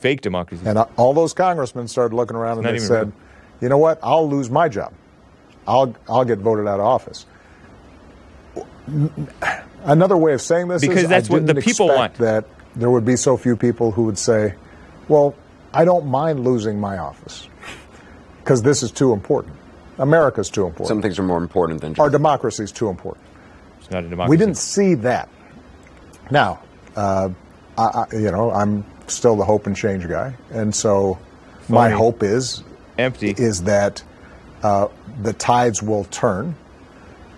Fake 0.00 0.20
democracy. 0.20 0.64
And 0.66 0.76
uh, 0.76 0.86
all 0.96 1.14
those 1.14 1.32
congressmen 1.32 1.86
started 1.86 2.14
looking 2.14 2.36
around 2.36 2.58
and 2.58 2.66
they 2.66 2.78
said, 2.78 3.06
real. 3.06 3.12
"You 3.60 3.68
know 3.68 3.78
what? 3.78 3.98
I'll 4.02 4.28
lose 4.28 4.50
my 4.50 4.68
job. 4.68 4.92
I'll 5.66 5.94
I'll 6.08 6.24
get 6.24 6.38
voted 6.38 6.66
out 6.66 6.80
of 6.80 6.86
office." 6.86 7.26
Another 9.84 10.16
way 10.16 10.32
of 10.32 10.40
saying 10.40 10.68
this 10.68 10.80
Because 10.82 11.04
is 11.04 11.08
that's 11.08 11.30
I 11.30 11.32
what 11.34 11.46
the 11.46 11.54
people 11.56 11.88
want. 11.88 12.14
That 12.14 12.44
there 12.74 12.90
would 12.90 13.04
be 13.04 13.16
so 13.16 13.36
few 13.36 13.56
people 13.56 13.92
who 13.92 14.04
would 14.04 14.18
say, 14.18 14.54
"Well, 15.08 15.34
I 15.72 15.84
don't 15.84 16.06
mind 16.06 16.44
losing 16.44 16.80
my 16.80 16.98
office 16.98 17.48
because 18.42 18.62
this 18.62 18.82
is 18.82 18.90
too 18.90 19.12
important. 19.12 19.54
America's 19.98 20.48
too 20.50 20.64
important. 20.66 20.88
Some 20.88 21.02
things 21.02 21.18
are 21.18 21.22
more 21.22 21.38
important 21.38 21.80
than 21.80 21.94
Our 21.98 22.10
democracy 22.10 22.64
is 22.64 22.72
too 22.72 22.88
important." 22.88 23.24
It's 23.80 23.90
not 23.90 24.04
a 24.04 24.08
democracy. 24.08 24.30
We 24.30 24.36
didn't 24.36 24.56
see 24.56 24.94
that. 24.94 25.28
Now, 26.30 26.60
uh, 26.96 27.30
I, 27.76 27.82
I, 27.82 28.06
you 28.12 28.30
know, 28.30 28.50
I'm 28.50 28.84
still 29.06 29.36
the 29.36 29.44
hope 29.44 29.66
and 29.66 29.76
change 29.76 30.06
guy, 30.08 30.34
and 30.50 30.74
so 30.74 31.18
my 31.68 31.90
hope 31.90 32.22
is 32.22 32.62
empty 32.98 33.30
is 33.30 33.62
that 33.64 34.02
uh, 34.62 34.88
the 35.22 35.32
tides 35.32 35.82
will 35.82 36.04
turn. 36.04 36.56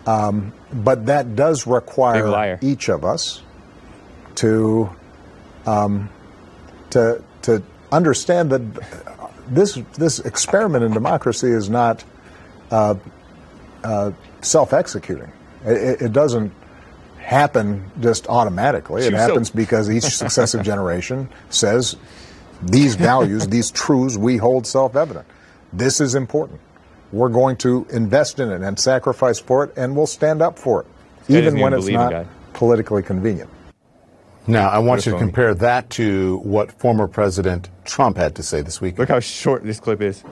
Um, 0.07 0.53
but 0.73 1.07
that 1.07 1.37
does 1.37 1.67
require 1.67 2.25
each 2.63 2.89
of 2.89 3.05
us 3.05 3.43
to 4.37 4.89
um, 5.67 6.09
to 6.91 7.23
to 7.43 7.63
understand 7.93 8.51
that 8.51 8.63
this 9.49 9.79
this 9.99 10.19
experiment 10.21 10.85
in 10.85 10.93
democracy 10.93 11.51
is 11.51 11.69
not 11.69 12.03
uh, 12.71 12.95
uh, 13.85 14.13
self-executing. 14.41 15.31
It, 15.65 16.03
it- 16.03 16.13
doesn't 16.13 16.53
happen 17.19 17.91
just 18.01 18.27
automatically. 18.29 19.03
It 19.03 19.13
happens 19.29 19.51
because 19.51 19.91
each 19.91 20.05
successive 20.05 20.63
generation 20.63 21.29
says 21.51 21.97
these 22.63 22.95
values, 22.97 23.47
these 23.49 23.71
truths, 23.71 24.17
we 24.17 24.37
hold 24.39 24.67
self-evident. 24.67 25.27
This 25.73 26.01
is 26.01 26.15
important. 26.15 26.61
We're 27.13 27.29
going 27.29 27.57
to 27.59 27.87
invest 27.91 28.39
in 28.39 28.51
it 28.51 28.63
and 28.63 28.79
sacrifice 28.79 29.39
for 29.39 29.65
it, 29.65 29.73
and 29.77 29.97
we'll 29.97 30.07
stand 30.07 30.43
up 30.43 30.59
for 30.59 30.83
it, 30.83 30.87
guy 31.29 31.39
even 31.39 31.59
when 31.59 31.73
it's 31.75 31.89
not 31.89 32.13
God. 32.13 32.29
politically 32.53 33.03
convenient. 33.03 33.51
Now, 34.47 34.69
I 34.69 34.79
want 34.79 35.07
you 35.07 35.13
to 35.13 35.19
compare 35.19 35.55
that 35.55 35.91
to 35.91 36.39
what 36.39 36.73
former 36.73 37.07
President 37.07 37.69
Trump 37.85 38.17
had 38.17 38.35
to 38.37 38.43
say 38.43 38.63
this 38.63 38.81
week. 38.81 38.99
Look 38.99 39.09
how 39.09 39.21
short 39.21 39.65
this 39.65 39.79
clip 39.79 40.01
is. 40.01 40.25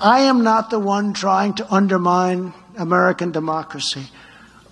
I 0.00 0.20
am 0.20 0.42
not 0.42 0.70
the 0.70 0.78
one 0.78 1.12
trying 1.14 1.54
to 1.54 1.72
undermine 1.72 2.52
American 2.76 3.32
democracy. 3.32 4.10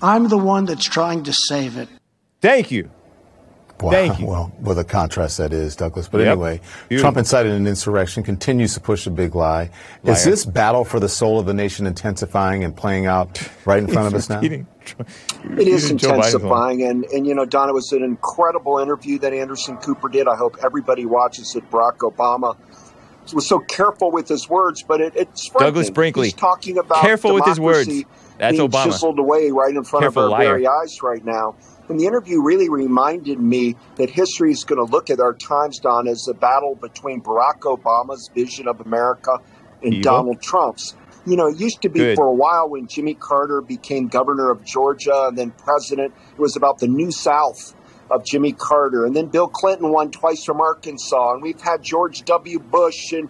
I'm 0.02 0.28
the 0.28 0.36
one 0.36 0.64
that's 0.66 0.84
trying 0.84 1.22
to 1.24 1.32
save 1.32 1.76
it. 1.76 1.88
Thank 2.40 2.70
you. 2.70 2.90
Wow. 3.82 3.90
Thank 3.90 4.20
you. 4.20 4.26
Well, 4.26 4.52
what 4.60 4.78
a 4.78 4.84
contrast 4.84 5.38
that 5.38 5.52
is, 5.52 5.76
Douglas. 5.76 6.08
But 6.08 6.18
Yep. 6.18 6.28
anyway, 6.32 6.60
Beautiful. 6.88 7.02
Trump 7.04 7.16
incited 7.18 7.52
an 7.52 7.66
insurrection, 7.66 8.22
continues 8.22 8.74
to 8.74 8.80
push 8.80 9.06
a 9.06 9.10
big 9.10 9.34
lie. 9.34 9.70
Is 10.04 10.24
this 10.24 10.44
battle 10.44 10.84
for 10.84 11.00
the 11.00 11.08
soul 11.08 11.38
of 11.38 11.46
the 11.46 11.54
nation 11.54 11.86
intensifying 11.86 12.64
and 12.64 12.76
playing 12.76 13.06
out 13.06 13.42
right 13.66 13.80
in 13.80 13.88
front 13.88 14.08
of 14.08 14.14
us 14.14 14.30
now? 14.30 14.48
It 15.58 15.68
is 15.68 15.90
repeating 15.90 15.98
Joe 15.98 16.14
Biden's 16.14 16.42
line. 16.42 16.66
intensifying, 16.72 16.82
and 16.84 17.04
and 17.06 17.26
you 17.26 17.34
know, 17.34 17.44
Don, 17.44 17.68
it 17.68 17.72
was 17.72 17.92
an 17.92 18.02
incredible 18.02 18.78
interview 18.78 19.18
that 19.20 19.32
Anderson 19.32 19.76
Cooper 19.78 20.08
did. 20.08 20.28
I 20.28 20.36
hope 20.36 20.56
everybody 20.64 21.06
watches 21.06 21.54
it. 21.56 21.70
Barack 21.70 21.98
Obama 21.98 22.56
was 23.34 23.48
so 23.48 23.60
careful 23.60 24.10
with 24.10 24.28
his 24.28 24.48
words, 24.48 24.82
but 24.82 25.00
it, 25.00 25.14
it's 25.16 25.46
frightening. 25.48 25.68
Douglas 25.72 25.90
Brinkley. 25.90 26.26
He's 26.28 26.34
talking 26.34 26.78
about 26.78 27.02
Careful 27.02 27.34
with 27.34 27.46
his 27.46 27.60
words. 27.60 27.86
democracy 27.86 28.06
That's 28.38 28.56
being 28.56 28.70
Obama. 28.70 28.84
chiseled 28.84 29.18
away 29.18 29.50
right 29.50 29.74
in 29.74 29.84
front 29.84 30.02
Careful, 30.04 30.24
of 30.26 30.32
our 30.32 30.38
liar. 30.38 30.46
very 30.48 30.66
eyes 30.66 31.02
right 31.02 31.24
now. 31.24 31.56
And 31.92 32.00
the 32.00 32.06
interview 32.06 32.40
really 32.40 32.70
reminded 32.70 33.38
me 33.38 33.76
that 33.96 34.08
history 34.08 34.50
is 34.50 34.64
going 34.64 34.78
to 34.78 34.90
look 34.90 35.10
at 35.10 35.20
our 35.20 35.34
times, 35.34 35.78
Don, 35.78 36.08
as 36.08 36.26
a 36.26 36.32
battle 36.32 36.74
between 36.74 37.20
Barack 37.20 37.60
Obama's 37.60 38.30
vision 38.34 38.66
of 38.66 38.80
America 38.80 39.36
and 39.82 39.92
Evil. 39.92 40.02
Donald 40.02 40.40
Trump's. 40.40 40.96
You 41.26 41.36
know, 41.36 41.48
it 41.48 41.60
used 41.60 41.82
to 41.82 41.90
be 41.90 41.98
Good. 41.98 42.16
for 42.16 42.28
a 42.28 42.32
while 42.32 42.70
when 42.70 42.86
Jimmy 42.86 43.12
Carter 43.12 43.60
became 43.60 44.08
governor 44.08 44.50
of 44.50 44.64
Georgia 44.64 45.26
and 45.28 45.36
then 45.36 45.50
president, 45.50 46.14
it 46.32 46.40
was 46.40 46.56
about 46.56 46.78
the 46.78 46.88
New 46.88 47.10
South 47.12 47.74
of 48.10 48.24
Jimmy 48.24 48.52
Carter. 48.52 49.04
And 49.04 49.14
then 49.14 49.26
Bill 49.26 49.48
Clinton 49.48 49.92
won 49.92 50.10
twice 50.10 50.42
from 50.46 50.62
Arkansas. 50.62 51.34
And 51.34 51.42
we've 51.42 51.60
had 51.60 51.82
George 51.82 52.22
W. 52.22 52.58
Bush 52.58 53.12
and 53.12 53.28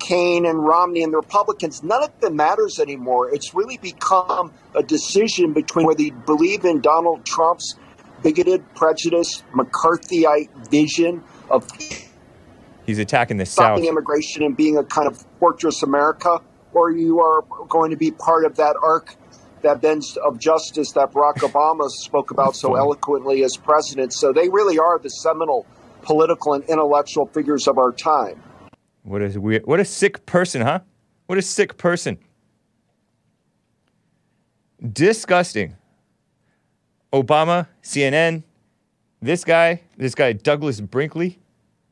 McCain 0.00 0.48
and 0.48 0.64
Romney 0.64 1.02
and 1.02 1.12
the 1.12 1.16
Republicans. 1.16 1.82
None 1.82 2.02
of 2.02 2.20
them 2.20 2.36
matters 2.36 2.78
anymore. 2.78 3.32
It's 3.32 3.54
really 3.54 3.78
become 3.78 4.52
a 4.74 4.82
decision 4.82 5.52
between 5.52 5.86
whether 5.86 6.02
you 6.02 6.12
believe 6.12 6.64
in 6.64 6.80
Donald 6.80 7.24
Trump's 7.24 7.74
bigoted, 8.22 8.62
prejudiced, 8.74 9.44
McCarthyite 9.52 10.70
vision 10.70 11.22
of 11.50 11.66
He's 12.86 12.98
attacking 12.98 13.36
the 13.36 13.46
South. 13.46 13.54
stopping 13.54 13.86
immigration 13.86 14.42
and 14.42 14.56
being 14.56 14.76
a 14.76 14.84
kind 14.84 15.06
of 15.06 15.24
fortress 15.38 15.82
America, 15.82 16.40
or 16.72 16.90
you 16.90 17.20
are 17.20 17.42
going 17.68 17.90
to 17.90 17.96
be 17.96 18.10
part 18.10 18.44
of 18.44 18.56
that 18.56 18.76
arc, 18.82 19.14
that 19.62 19.80
bench 19.80 20.16
of 20.16 20.38
justice 20.38 20.92
that 20.92 21.12
Barack 21.12 21.34
Obama 21.48 21.88
spoke 21.88 22.30
about 22.30 22.56
so 22.56 22.74
eloquently 22.74 23.44
as 23.44 23.56
president. 23.56 24.12
So 24.12 24.32
they 24.32 24.48
really 24.48 24.78
are 24.78 24.98
the 24.98 25.08
seminal 25.08 25.66
political 26.02 26.54
and 26.54 26.64
intellectual 26.64 27.26
figures 27.26 27.68
of 27.68 27.78
our 27.78 27.92
time. 27.92 28.42
What 29.02 29.22
a 29.22 29.40
weird, 29.40 29.66
what 29.66 29.80
a 29.80 29.84
sick 29.84 30.26
person, 30.26 30.62
huh? 30.62 30.80
What 31.26 31.38
a 31.38 31.42
sick 31.42 31.76
person. 31.76 32.18
Disgusting. 34.92 35.76
Obama, 37.12 37.66
CNN, 37.82 38.44
this 39.20 39.44
guy, 39.44 39.82
this 39.96 40.14
guy 40.14 40.32
Douglas 40.32 40.80
Brinkley, 40.80 41.38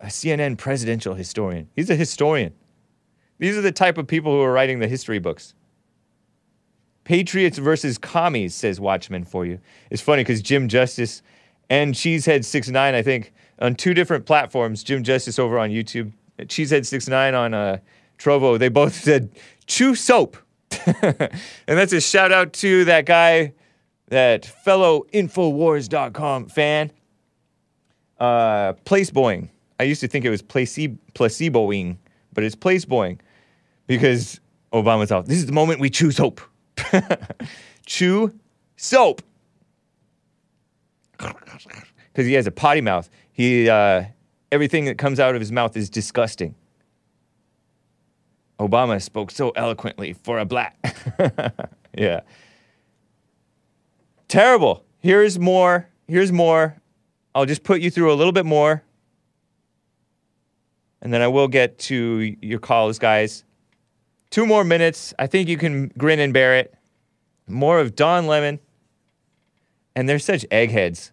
a 0.00 0.06
CNN 0.06 0.56
presidential 0.56 1.14
historian. 1.14 1.68
He's 1.74 1.90
a 1.90 1.96
historian. 1.96 2.54
These 3.38 3.56
are 3.56 3.62
the 3.62 3.72
type 3.72 3.98
of 3.98 4.06
people 4.06 4.32
who 4.32 4.40
are 4.40 4.52
writing 4.52 4.78
the 4.78 4.88
history 4.88 5.18
books. 5.18 5.54
Patriots 7.04 7.58
versus 7.58 7.96
commies, 7.96 8.54
says 8.54 8.80
Watchman 8.80 9.24
for 9.24 9.46
you. 9.46 9.60
It's 9.90 10.02
funny 10.02 10.22
because 10.22 10.42
Jim 10.42 10.68
Justice 10.68 11.22
and 11.70 11.94
Cheesehead69, 11.94 12.94
I 12.94 13.02
think, 13.02 13.32
on 13.60 13.74
two 13.74 13.94
different 13.94 14.26
platforms, 14.26 14.82
Jim 14.82 15.02
Justice 15.02 15.38
over 15.38 15.58
on 15.58 15.70
YouTube, 15.70 16.12
Cheesehead69 16.40 17.38
on 17.38 17.54
uh, 17.54 17.78
Trovo, 18.18 18.58
they 18.58 18.68
both 18.68 18.94
said, 19.02 19.30
chew 19.66 19.94
soap. 19.94 20.36
and 20.86 21.32
that's 21.66 21.92
a 21.92 22.00
shout 22.00 22.32
out 22.32 22.52
to 22.54 22.84
that 22.84 23.06
guy, 23.06 23.52
that 24.08 24.44
fellow 24.44 25.04
Infowars.com 25.12 26.46
fan, 26.48 26.92
uh, 28.20 28.72
Placeboing. 28.84 29.48
I 29.80 29.84
used 29.84 30.00
to 30.00 30.08
think 30.08 30.24
it 30.24 30.30
was 30.30 30.42
placebo- 30.42 30.98
placeboing, 31.14 31.96
but 32.32 32.44
it's 32.44 32.56
placeboing 32.56 33.20
because 33.86 34.40
Obama's 34.72 35.12
out. 35.12 35.26
This 35.26 35.38
is 35.38 35.46
the 35.46 35.52
moment 35.52 35.80
we 35.80 35.88
choose 35.90 36.18
hope. 36.18 36.40
chew 37.86 38.32
soap. 38.76 39.22
Because 42.12 42.26
he 42.26 42.32
has 42.32 42.48
a 42.48 42.50
potty 42.50 42.80
mouth. 42.80 43.08
He 43.32 43.68
uh, 43.68 44.02
everything 44.50 44.84
that 44.86 44.98
comes 44.98 45.20
out 45.20 45.34
of 45.34 45.40
his 45.40 45.52
mouth 45.52 45.76
is 45.76 45.90
disgusting. 45.90 46.54
Obama 48.58 49.00
spoke 49.00 49.30
so 49.30 49.50
eloquently 49.50 50.12
for 50.12 50.38
a 50.38 50.44
black. 50.44 50.76
yeah. 51.96 52.20
Terrible. 54.26 54.84
Here's 54.98 55.38
more. 55.38 55.88
Here's 56.08 56.32
more. 56.32 56.76
I'll 57.34 57.46
just 57.46 57.62
put 57.62 57.80
you 57.80 57.90
through 57.90 58.12
a 58.12 58.16
little 58.16 58.32
bit 58.32 58.46
more. 58.46 58.82
And 61.00 61.12
then 61.12 61.22
I 61.22 61.28
will 61.28 61.46
get 61.46 61.78
to 61.80 62.36
your 62.42 62.58
calls, 62.58 62.98
guys. 62.98 63.44
Two 64.30 64.44
more 64.44 64.64
minutes. 64.64 65.14
I 65.18 65.26
think 65.28 65.48
you 65.48 65.56
can 65.56 65.92
grin 65.96 66.18
and 66.18 66.32
bear 66.32 66.56
it. 66.56 66.74
More 67.46 67.78
of 67.78 67.94
Don 67.94 68.26
Lemon. 68.26 68.58
And 69.94 70.08
they're 70.08 70.18
such 70.18 70.44
eggheads. 70.50 71.12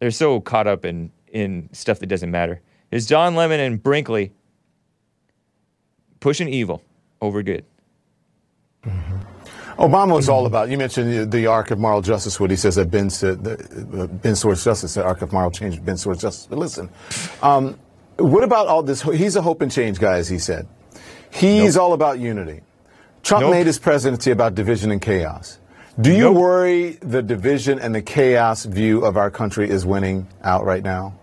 They're 0.00 0.10
so 0.10 0.40
caught 0.40 0.66
up 0.66 0.84
in, 0.84 1.10
in 1.32 1.68
stuff 1.72 1.98
that 2.00 2.06
doesn't 2.06 2.30
matter. 2.30 2.60
Is 2.90 3.06
Don 3.06 3.34
Lemon 3.34 3.60
and 3.60 3.82
Brinkley 3.82 4.32
pushing 6.20 6.48
evil 6.48 6.82
over 7.20 7.42
good. 7.42 7.64
Obama 9.78 10.14
was 10.14 10.28
all 10.28 10.46
about. 10.46 10.70
You 10.70 10.78
mentioned 10.78 11.12
the, 11.12 11.26
the 11.26 11.46
arc 11.46 11.70
of 11.70 11.78
moral 11.78 12.00
justice. 12.00 12.40
What 12.40 12.50
he 12.50 12.56
says 12.56 12.76
that 12.76 12.90
bends 12.90 13.20
to 13.20 13.34
the, 13.34 14.02
uh, 14.02 14.06
bends 14.06 14.40
towards 14.40 14.64
justice. 14.64 14.94
The 14.94 15.04
arc 15.04 15.22
of 15.22 15.32
moral 15.32 15.50
change 15.50 15.84
bends 15.84 16.02
towards 16.02 16.22
justice. 16.22 16.46
But 16.46 16.58
listen, 16.58 16.88
um, 17.42 17.78
what 18.16 18.42
about 18.42 18.68
all 18.68 18.82
this? 18.82 19.02
He's 19.02 19.36
a 19.36 19.42
hope 19.42 19.60
and 19.60 19.70
change 19.70 19.98
guy, 19.98 20.16
as 20.16 20.28
he 20.28 20.38
said. 20.38 20.66
He's 21.30 21.76
all 21.76 21.92
about 21.92 22.18
unity. 22.18 22.62
Trump 23.22 23.42
Nope. 23.42 23.50
made 23.52 23.66
his 23.66 23.78
presidency 23.78 24.30
about 24.30 24.54
division 24.54 24.90
and 24.90 25.02
chaos. 25.02 25.58
Do 25.98 26.12
you 26.12 26.24
Nope. 26.24 26.36
worry 26.36 26.90
the 27.00 27.22
division 27.22 27.78
and 27.78 27.94
the 27.94 28.02
chaos 28.02 28.66
view 28.66 29.02
of 29.02 29.16
our 29.16 29.30
country 29.30 29.70
is 29.70 29.86
winning 29.86 30.28
out 30.42 30.66
right 30.66 30.82
now? 30.82 31.14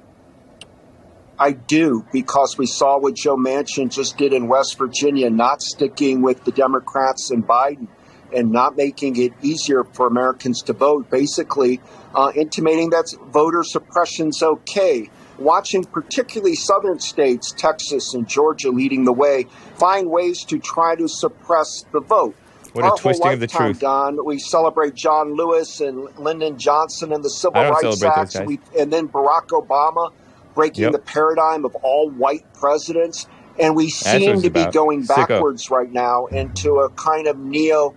I 1.37 1.51
do 1.51 2.03
because 2.11 2.57
we 2.57 2.65
saw 2.65 2.97
what 2.97 3.13
Joe 3.15 3.35
Manchin 3.35 3.91
just 3.91 4.17
did 4.17 4.33
in 4.33 4.47
West 4.47 4.79
Virginia, 4.79 5.29
not 5.29 5.61
sticking 5.61 6.23
with 6.23 6.43
the 6.43 6.51
Democrats 6.51 7.29
and 7.29 7.45
Biden 7.45 7.87
and 8.33 8.51
not 8.51 8.75
making 8.75 9.17
it 9.17 9.33
easier 9.43 9.83
for 9.83 10.07
Americans 10.07 10.63
to 10.63 10.73
vote, 10.73 11.07
basically 11.11 11.79
uh, 12.15 12.31
intimating 12.35 12.89
that 12.89 13.13
voter 13.27 13.61
suppression's 13.63 14.41
okay. 14.41 15.07
Watching 15.37 15.83
particularly 15.83 16.55
southern 16.55 16.99
states, 16.99 17.53
Texas 17.55 18.15
and 18.15 18.27
Georgia 18.27 18.69
leading 18.69 19.05
the 19.05 19.13
way, 19.13 19.45
find 19.75 20.09
ways 20.09 20.43
to 20.45 20.57
try 20.57 20.95
to 20.95 21.07
suppress 21.07 21.85
the 21.91 21.99
vote. 21.99 22.35
What 22.73 22.85
a 22.85 23.01
twisting 23.01 23.33
of 23.33 23.39
the 23.39 23.47
truth. 23.47 23.79
Don, 23.79 24.25
we 24.25 24.39
celebrate 24.39 24.95
John 24.95 25.35
Lewis 25.35 25.79
and 25.79 26.07
Lyndon 26.17 26.57
Johnson 26.57 27.13
and 27.13 27.23
the 27.23 27.29
Civil 27.29 27.61
Rights 27.61 27.81
celebrate 27.81 28.15
those 28.15 28.35
Acts, 28.35 28.47
we, 28.47 28.59
and 28.77 28.91
then 28.91 29.07
Barack 29.07 29.47
Obama 29.49 30.11
breaking 30.55 30.83
Yep. 30.83 30.91
the 30.91 30.99
paradigm 30.99 31.65
of 31.65 31.75
all 31.75 32.09
white 32.09 32.45
presidents. 32.53 33.27
And 33.59 33.75
we 33.75 33.89
seem 33.89 34.41
to 34.41 34.49
be 34.49 34.61
about. 34.61 34.73
going 34.73 35.03
Sicko. 35.03 35.27
backwards 35.27 35.69
right 35.69 35.91
now 35.91 36.25
into 36.25 36.79
a 36.79 36.89
kind 36.89 37.27
of 37.27 37.37
neo 37.37 37.93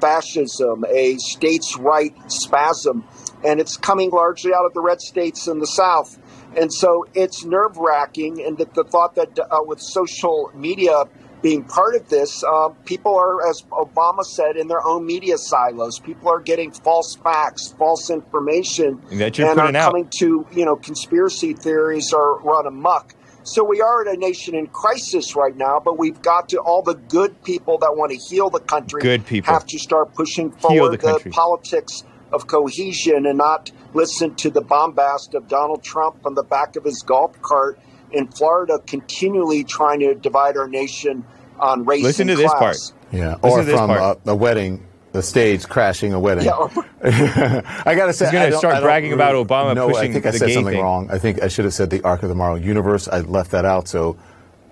fascism, 0.00 0.84
a 0.86 1.16
states' 1.16 1.76
right 1.78 2.14
spasm. 2.30 3.04
And 3.42 3.60
it's 3.60 3.76
coming 3.76 4.10
largely 4.10 4.52
out 4.52 4.66
of 4.66 4.74
the 4.74 4.82
red 4.82 5.00
states 5.00 5.46
in 5.46 5.60
the 5.60 5.66
South. 5.66 6.18
And 6.56 6.72
so 6.72 7.06
it's 7.14 7.44
nerve 7.44 7.78
wracking. 7.78 8.44
And 8.44 8.58
that 8.58 8.74
the 8.74 8.84
thought 8.84 9.14
that 9.14 9.38
uh, 9.38 9.60
with 9.64 9.80
social 9.80 10.50
media 10.54 11.04
being 11.42 11.64
part 11.64 11.94
of 11.94 12.08
this, 12.08 12.42
uh, 12.44 12.70
people 12.84 13.16
are, 13.16 13.48
as 13.48 13.62
Obama 13.70 14.22
said, 14.22 14.56
in 14.56 14.68
their 14.68 14.84
own 14.84 15.06
media 15.06 15.38
silos. 15.38 15.98
People 16.00 16.28
are 16.28 16.40
getting 16.40 16.72
false 16.72 17.16
facts, 17.16 17.74
false 17.78 18.10
information, 18.10 19.00
That 19.12 19.38
you're 19.38 19.50
and 19.50 19.60
are 19.60 19.66
out. 19.68 19.92
coming 19.92 20.10
to, 20.18 20.46
you 20.52 20.64
know, 20.64 20.76
conspiracy 20.76 21.54
theories 21.54 22.12
are 22.12 22.38
run 22.40 22.66
amok. 22.66 23.14
So 23.44 23.64
we 23.64 23.80
are 23.80 24.06
in 24.06 24.14
a 24.14 24.18
nation 24.18 24.54
in 24.54 24.66
crisis 24.66 25.34
right 25.34 25.56
now, 25.56 25.80
but 25.82 25.98
we've 25.98 26.20
got 26.20 26.50
to 26.50 26.58
all 26.58 26.82
the 26.82 26.94
good 26.94 27.42
people 27.44 27.78
that 27.78 27.96
want 27.96 28.12
to 28.12 28.18
heal 28.18 28.50
the 28.50 28.60
country 28.60 29.00
Good 29.00 29.24
people. 29.24 29.52
have 29.54 29.64
to 29.66 29.78
start 29.78 30.12
pushing 30.12 30.50
forward 30.50 31.00
the 31.00 31.20
the, 31.24 31.30
politics 31.30 32.02
of 32.30 32.46
cohesion 32.46 33.24
and 33.24 33.38
not 33.38 33.70
listen 33.94 34.34
to 34.34 34.50
the 34.50 34.60
bombast 34.60 35.34
of 35.34 35.48
Donald 35.48 35.82
Trump 35.82 36.26
on 36.26 36.34
the 36.34 36.42
back 36.42 36.76
of 36.76 36.84
his 36.84 37.02
golf 37.06 37.40
cart 37.40 37.78
in 38.12 38.28
Florida, 38.28 38.78
continually 38.86 39.64
trying 39.64 40.00
to 40.00 40.14
divide 40.14 40.56
our 40.56 40.68
nation 40.68 41.24
on 41.58 41.84
race 41.84 42.02
Listen 42.02 42.28
and 42.28 42.36
to 42.38 42.42
this 42.42 42.52
part. 42.54 42.76
Yeah, 43.12 43.36
Listen 43.42 43.74
or 43.74 43.76
from 43.76 43.90
a, 43.90 44.16
a 44.26 44.34
wedding, 44.34 44.86
the 45.12 45.22
stage 45.22 45.66
crashing 45.68 46.12
a 46.12 46.20
wedding. 46.20 46.44
Yeah, 46.44 46.52
or- 46.52 46.70
I 47.02 47.94
gotta 47.94 48.12
say, 48.12 48.26
He's 48.26 48.32
gonna 48.32 48.44
I 48.46 48.50
don't- 48.50 48.58
start 48.58 48.74
I 48.74 48.80
don't 48.80 48.86
bragging 48.86 49.12
about 49.12 49.34
Obama 49.34 49.74
no, 49.74 49.88
pushing 49.88 50.10
I 50.10 50.12
think 50.12 50.26
I 50.26 50.30
said 50.32 50.52
something 50.52 50.74
thing. 50.74 50.82
wrong. 50.82 51.10
I 51.10 51.18
think 51.18 51.42
I 51.42 51.48
should 51.48 51.64
have 51.64 51.74
said 51.74 51.90
the 51.90 52.02
Arc 52.02 52.22
of 52.22 52.28
the 52.28 52.34
Moral 52.34 52.58
Universe. 52.58 53.08
I 53.08 53.20
left 53.20 53.50
that 53.52 53.64
out, 53.64 53.88
so 53.88 54.16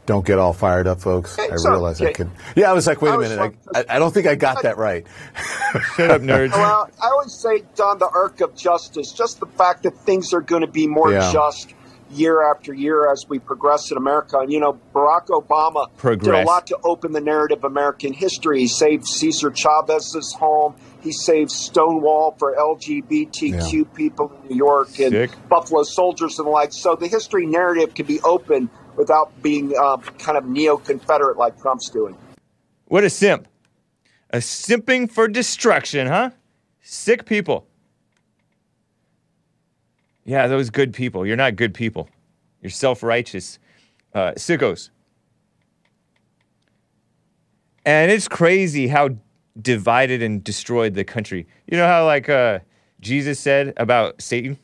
don't 0.04 0.24
get 0.24 0.38
all 0.38 0.52
fired 0.52 0.86
up, 0.86 1.00
folks. 1.00 1.36
I 1.38 1.46
It's 1.46 1.66
realize 1.66 2.00
I 2.00 2.04
okay. 2.06 2.12
could. 2.14 2.30
Yeah, 2.54 2.70
I 2.70 2.74
was 2.74 2.86
like, 2.86 3.02
wait 3.02 3.10
I 3.10 3.14
a 3.16 3.18
minute. 3.18 3.54
I, 3.74 3.78
I, 3.80 3.84
I 3.88 3.98
don't 3.98 4.14
think 4.14 4.26
I 4.28 4.36
got 4.36 4.62
that 4.62 4.76
right. 4.78 5.04
Shut 5.96 6.10
up, 6.12 6.22
nerds. 6.22 6.52
Well, 6.52 6.88
I 7.02 7.06
always 7.08 7.32
say, 7.34 7.64
Don, 7.74 7.98
the 7.98 8.08
arc 8.08 8.40
of 8.40 8.54
justice, 8.54 9.10
just 9.12 9.40
the 9.40 9.46
fact 9.46 9.82
that 9.82 9.96
things 10.00 10.32
are 10.32 10.40
going 10.40 10.60
to 10.60 10.68
be 10.68 10.86
more 10.86 11.10
Yeah. 11.12 11.32
just 11.32 11.74
year 12.10 12.50
after 12.50 12.72
year 12.72 13.10
as 13.10 13.26
we 13.28 13.38
progress 13.38 13.90
in 13.90 13.96
America. 13.96 14.38
And, 14.38 14.52
you 14.52 14.60
know, 14.60 14.78
Barack 14.94 15.26
Obama 15.26 15.88
did 16.20 16.28
a 16.32 16.44
lot 16.44 16.66
to 16.68 16.78
open 16.84 17.12
the 17.12 17.20
narrative 17.20 17.58
of 17.58 17.64
American 17.64 18.12
history. 18.12 18.60
He 18.60 18.68
saved 18.68 19.06
Cesar 19.06 19.50
Chavez's 19.50 20.34
home. 20.38 20.76
He 21.02 21.12
saved 21.12 21.50
Stonewall 21.50 22.34
for 22.38 22.54
LGBTQ 22.56 23.94
people 23.94 24.32
in 24.42 24.50
New 24.50 24.56
York 24.56 24.98
and 24.98 25.12
Sick. 25.12 25.30
Buffalo 25.48 25.82
Soldiers 25.82 26.38
and 26.38 26.46
the 26.46 26.50
like. 26.50 26.72
So 26.72 26.96
the 26.96 27.08
history 27.08 27.46
narrative 27.46 27.94
can 27.94 28.06
be 28.06 28.20
open 28.20 28.70
without 28.96 29.42
being 29.42 29.72
uh, 29.78 29.98
kind 30.18 30.38
of 30.38 30.46
neo-Confederate 30.46 31.36
like 31.36 31.60
Trump's 31.60 31.90
doing. 31.90 32.16
What 32.86 33.04
a 33.04 33.10
simp. 33.10 33.46
A 34.30 34.38
simping 34.38 35.10
for 35.10 35.28
destruction, 35.28 36.06
huh? 36.06 36.30
Sick 36.82 37.26
people. 37.26 37.66
Yeah, 40.26 40.48
those 40.48 40.70
good 40.70 40.92
people. 40.92 41.24
You're 41.24 41.36
not 41.36 41.54
good 41.54 41.72
people. 41.72 42.10
You're 42.60 42.70
self 42.70 43.02
righteous 43.04 43.60
uh, 44.12 44.32
sickos. 44.32 44.90
And 47.84 48.10
it's 48.10 48.26
crazy 48.26 48.88
how 48.88 49.10
divided 49.62 50.22
and 50.22 50.42
destroyed 50.42 50.94
the 50.94 51.04
country. 51.04 51.46
You 51.68 51.78
know 51.78 51.86
how, 51.86 52.04
like, 52.04 52.28
uh, 52.28 52.58
Jesus 53.00 53.38
said 53.38 53.72
about 53.76 54.20
Satan? 54.20 54.58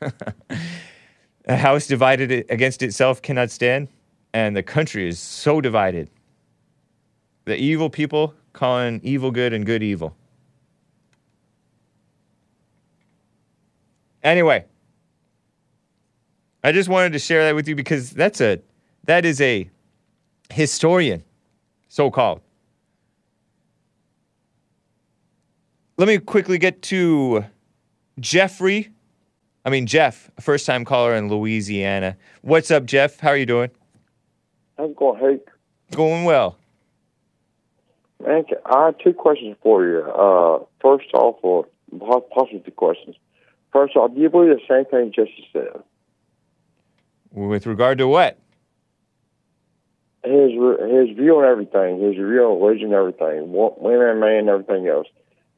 A 1.46 1.56
house 1.56 1.86
divided 1.86 2.46
against 2.48 2.82
itself 2.82 3.20
cannot 3.20 3.50
stand. 3.50 3.88
And 4.32 4.56
the 4.56 4.62
country 4.62 5.06
is 5.06 5.18
so 5.18 5.60
divided. 5.60 6.08
The 7.44 7.56
evil 7.56 7.90
people 7.90 8.34
calling 8.54 9.00
evil 9.02 9.30
good 9.30 9.52
and 9.52 9.66
good 9.66 9.82
evil. 9.82 10.16
Anyway, 14.22 14.64
I 16.64 16.72
just 16.72 16.88
wanted 16.88 17.12
to 17.12 17.18
share 17.18 17.44
that 17.44 17.54
with 17.54 17.68
you 17.68 17.76
because 17.76 18.10
that's 18.10 18.40
a 18.40 18.58
that 19.04 19.26
is 19.26 19.38
a 19.42 19.68
historian, 20.50 21.22
so 21.88 22.10
called. 22.10 22.40
Let 25.98 26.08
me 26.08 26.16
quickly 26.16 26.56
get 26.56 26.80
to 26.84 27.44
Jeffrey. 28.18 28.88
I 29.66 29.70
mean 29.70 29.86
Jeff, 29.86 30.30
first 30.40 30.64
time 30.64 30.86
caller 30.86 31.14
in 31.14 31.28
Louisiana. 31.28 32.16
What's 32.40 32.70
up, 32.70 32.86
Jeff? 32.86 33.20
How 33.20 33.28
are 33.28 33.36
you 33.36 33.44
doing? 33.44 33.70
How's 34.78 34.90
it 34.90 34.96
going, 34.96 35.20
Hank? 35.20 35.42
Going 35.90 36.24
well. 36.24 36.56
Man, 38.26 38.44
I 38.64 38.86
have 38.86 38.96
two 39.04 39.12
questions 39.12 39.54
for 39.62 39.84
you. 39.86 40.00
Uh, 40.00 40.64
first 40.80 41.12
off, 41.12 41.36
or 41.42 41.66
po- 41.98 42.26
possibly 42.34 42.60
two 42.60 42.70
questions. 42.70 43.16
First 43.70 43.96
off, 43.96 44.14
do 44.14 44.20
you 44.20 44.30
believe 44.30 44.56
the 44.56 44.60
same 44.66 44.86
thing 44.86 45.12
Jesse 45.14 45.46
said? 45.52 45.82
With 47.34 47.66
regard 47.66 47.98
to 47.98 48.06
what? 48.08 48.38
His 50.24 50.52
his 50.52 51.16
view 51.16 51.36
on 51.38 51.44
everything, 51.44 52.00
his 52.00 52.14
view 52.14 52.42
on 52.44 52.62
religion, 52.62 52.92
everything, 52.94 53.52
women, 53.52 54.08
and 54.08 54.20
man, 54.20 54.48
everything 54.48 54.88
else. 54.88 55.06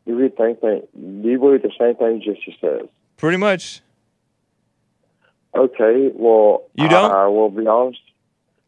Do 0.06 0.18
you 0.18 0.28
think 0.36 0.60
thing? 0.60 0.82
Do 0.94 1.28
you 1.28 1.38
believe 1.38 1.62
the 1.62 1.70
same 1.78 1.94
thing 1.96 2.20
Jesse 2.24 2.56
says? 2.60 2.88
Pretty 3.16 3.36
much. 3.36 3.80
Okay, 5.54 6.10
well, 6.14 6.64
You 6.74 6.88
don't? 6.88 7.10
I, 7.12 7.24
I 7.24 7.26
will 7.28 7.48
be 7.50 7.66
honest. 7.66 8.00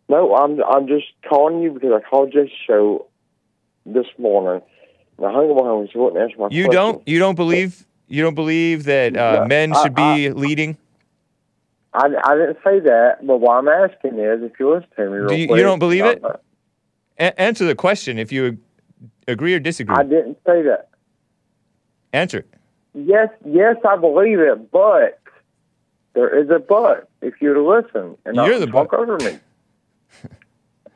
No, 0.08 0.34
I'm 0.36 0.62
I'm 0.62 0.86
just 0.86 1.06
calling 1.28 1.60
you 1.62 1.72
because 1.72 1.90
I 1.92 2.08
called 2.08 2.32
Jesse's 2.32 2.52
show 2.66 3.06
this 3.84 4.06
morning, 4.18 4.62
and 5.16 5.26
I 5.26 5.32
hung 5.32 5.50
up 5.50 5.56
on 5.58 5.82
him 5.82 5.88
he 5.92 5.98
wouldn't 5.98 6.22
answer 6.22 6.36
my 6.38 6.48
You 6.50 6.64
question. 6.66 6.70
don't 6.72 7.08
you 7.08 7.18
don't 7.18 7.34
believe 7.34 7.84
you 8.08 8.22
don't 8.22 8.34
believe 8.34 8.84
that 8.84 9.16
uh, 9.16 9.40
No, 9.40 9.46
men 9.46 9.72
I- 9.74 9.82
should 9.82 9.94
be 9.94 10.30
leading? 10.30 10.76
I, 11.94 12.06
I 12.24 12.34
didn't 12.36 12.58
say 12.62 12.80
that, 12.80 13.26
but 13.26 13.38
what 13.38 13.56
I'm 13.56 13.68
asking 13.68 14.18
is, 14.18 14.42
if 14.42 14.52
you 14.60 14.72
listen 14.74 14.88
to 14.96 15.06
me, 15.10 15.16
real 15.16 15.28
Do 15.28 15.36
you, 15.36 15.46
quick, 15.48 15.58
you 15.58 15.64
don't 15.64 15.78
believe 15.78 16.04
it? 16.04 16.22
A- 17.18 17.40
answer 17.40 17.64
the 17.64 17.74
question 17.74 18.18
if 18.18 18.30
you 18.30 18.58
agree 19.26 19.54
or 19.54 19.58
disagree. 19.58 19.96
I 19.96 20.02
didn't 20.02 20.38
say 20.46 20.62
that. 20.62 20.90
answer 22.12 22.38
it. 22.38 22.54
Yes, 22.94 23.28
yes, 23.44 23.76
I 23.88 23.96
believe 23.96 24.38
it, 24.38 24.70
but 24.70 25.20
there 26.14 26.42
is 26.42 26.50
a 26.50 26.58
but. 26.58 27.08
If 27.20 27.34
you'd 27.40 27.56
listen 27.58 28.16
and 28.24 28.36
You're 28.36 28.58
not 28.58 28.60
the 28.60 28.66
talk 28.66 28.92
over 28.92 29.16
me. 29.18 29.38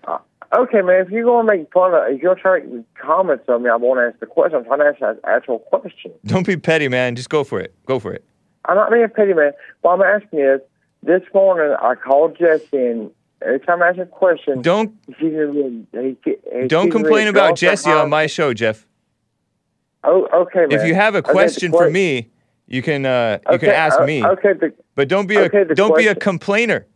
Uh, 0.05 0.19
okay, 0.53 0.81
man. 0.83 1.07
If 1.07 1.11
you're 1.11 1.23
gonna 1.23 1.47
make 1.47 1.73
fun 1.73 1.95
of, 1.95 2.13
if 2.13 2.21
you're 2.21 2.35
trying 2.35 2.63
to 2.63 2.77
make 2.79 2.95
comments 2.95 3.45
on 3.49 3.63
me, 3.63 3.71
I 3.71 3.77
won't 3.77 4.01
ask 4.01 4.19
the 4.19 4.27
question. 4.27 4.59
I'm 4.59 4.65
trying 4.65 4.81
to 4.81 4.87
ask 4.87 5.01
an 5.01 5.21
actual 5.23 5.61
question. 5.61 6.11
Don't 6.27 6.45
be 6.45 6.57
petty, 6.57 6.89
man. 6.89 7.15
Just 7.15 7.31
go 7.31 7.45
for 7.45 7.61
it. 7.61 7.73
Go 7.87 8.01
for 8.01 8.13
it. 8.13 8.25
I'm 8.65 8.75
not 8.75 8.91
being 8.91 9.07
petty, 9.15 9.33
man. 9.33 9.53
What 9.83 9.93
I'm 9.93 10.03
asking 10.03 10.41
is, 10.41 10.61
this 11.03 11.23
morning 11.35 11.77
I 11.81 11.95
called 11.95 12.37
Jesse, 12.39 12.67
and 12.73 13.11
every 13.43 13.61
time 13.61 13.83
I 13.83 13.89
ask 13.89 13.99
a 13.99 14.07
question, 14.07 14.63
don't 14.63 14.95
he 15.19 15.31
he, 15.31 15.87
he, 15.93 16.37
he 16.61 16.69
Don't 16.69 16.91
complain 16.91 17.29
about 17.29 17.57
Jesse 17.57 17.91
on 17.91 18.09
my 18.11 18.27
show, 18.27 18.55
Jeff. 18.55 18.87
Oh, 20.05 20.27
okay, 20.35 20.61
man. 20.61 20.73
If 20.73 20.85
you 20.87 20.95
have 20.95 21.15
a 21.15 21.19
Okay, 21.19 21.31
question 21.31 21.71
for 21.71 21.89
me, 21.89 22.29
you 22.67 22.83
can 22.83 23.07
uh, 23.07 23.39
you 23.51 23.59
can 23.59 23.71
ask 23.71 24.01
uh, 24.01 24.07
me. 24.07 24.25
Okay, 24.25 24.53
the, 24.53 24.73
But 24.95 25.09
don't 25.09 25.27
be 25.27 25.37
a 25.37 25.43
okay, 25.45 25.65
the 25.65 25.75
don't 25.75 25.97
be 25.97 26.07
a 26.07 26.15
complainer. 26.15 26.87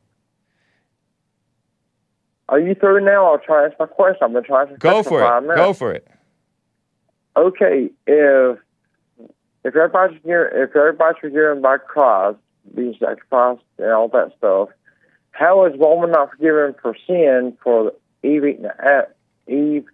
are 2.48 2.60
you 2.60 2.74
through 2.74 3.04
now? 3.04 3.26
I'll 3.32 3.38
try 3.38 3.62
to 3.66 3.70
ask 3.70 3.78
my 3.78 3.86
question. 3.86 4.18
I'm 4.22 4.32
gonna 4.32 4.46
try 4.46 4.66
to 4.66 4.76
Go 4.76 5.02
for 5.02 5.22
it. 5.22 5.40
minutes. 5.42 5.56
Go 5.56 5.72
for 5.72 5.92
it. 5.92 6.06
okay, 7.36 7.90
if 8.06 8.58
if 9.64 9.74
everybody's 9.74 10.20
hearing, 10.24 10.52
if 10.62 10.74
everybody's 10.76 11.20
forgiven 11.20 11.60
by 11.60 11.78
Christ, 11.78 12.38
being 12.74 12.94
sacrificed 12.98 13.62
and 13.78 13.90
all 13.90 14.08
that 14.08 14.32
stuff, 14.38 14.68
how 15.32 15.66
is 15.66 15.72
woman 15.76 16.10
not 16.10 16.30
forgiven 16.30 16.74
for 16.80 16.96
sin 17.06 17.56
for 17.62 17.92
Eve 18.22 18.44
eating 18.44 18.62
the 18.62 19.06
Eve 19.48 19.84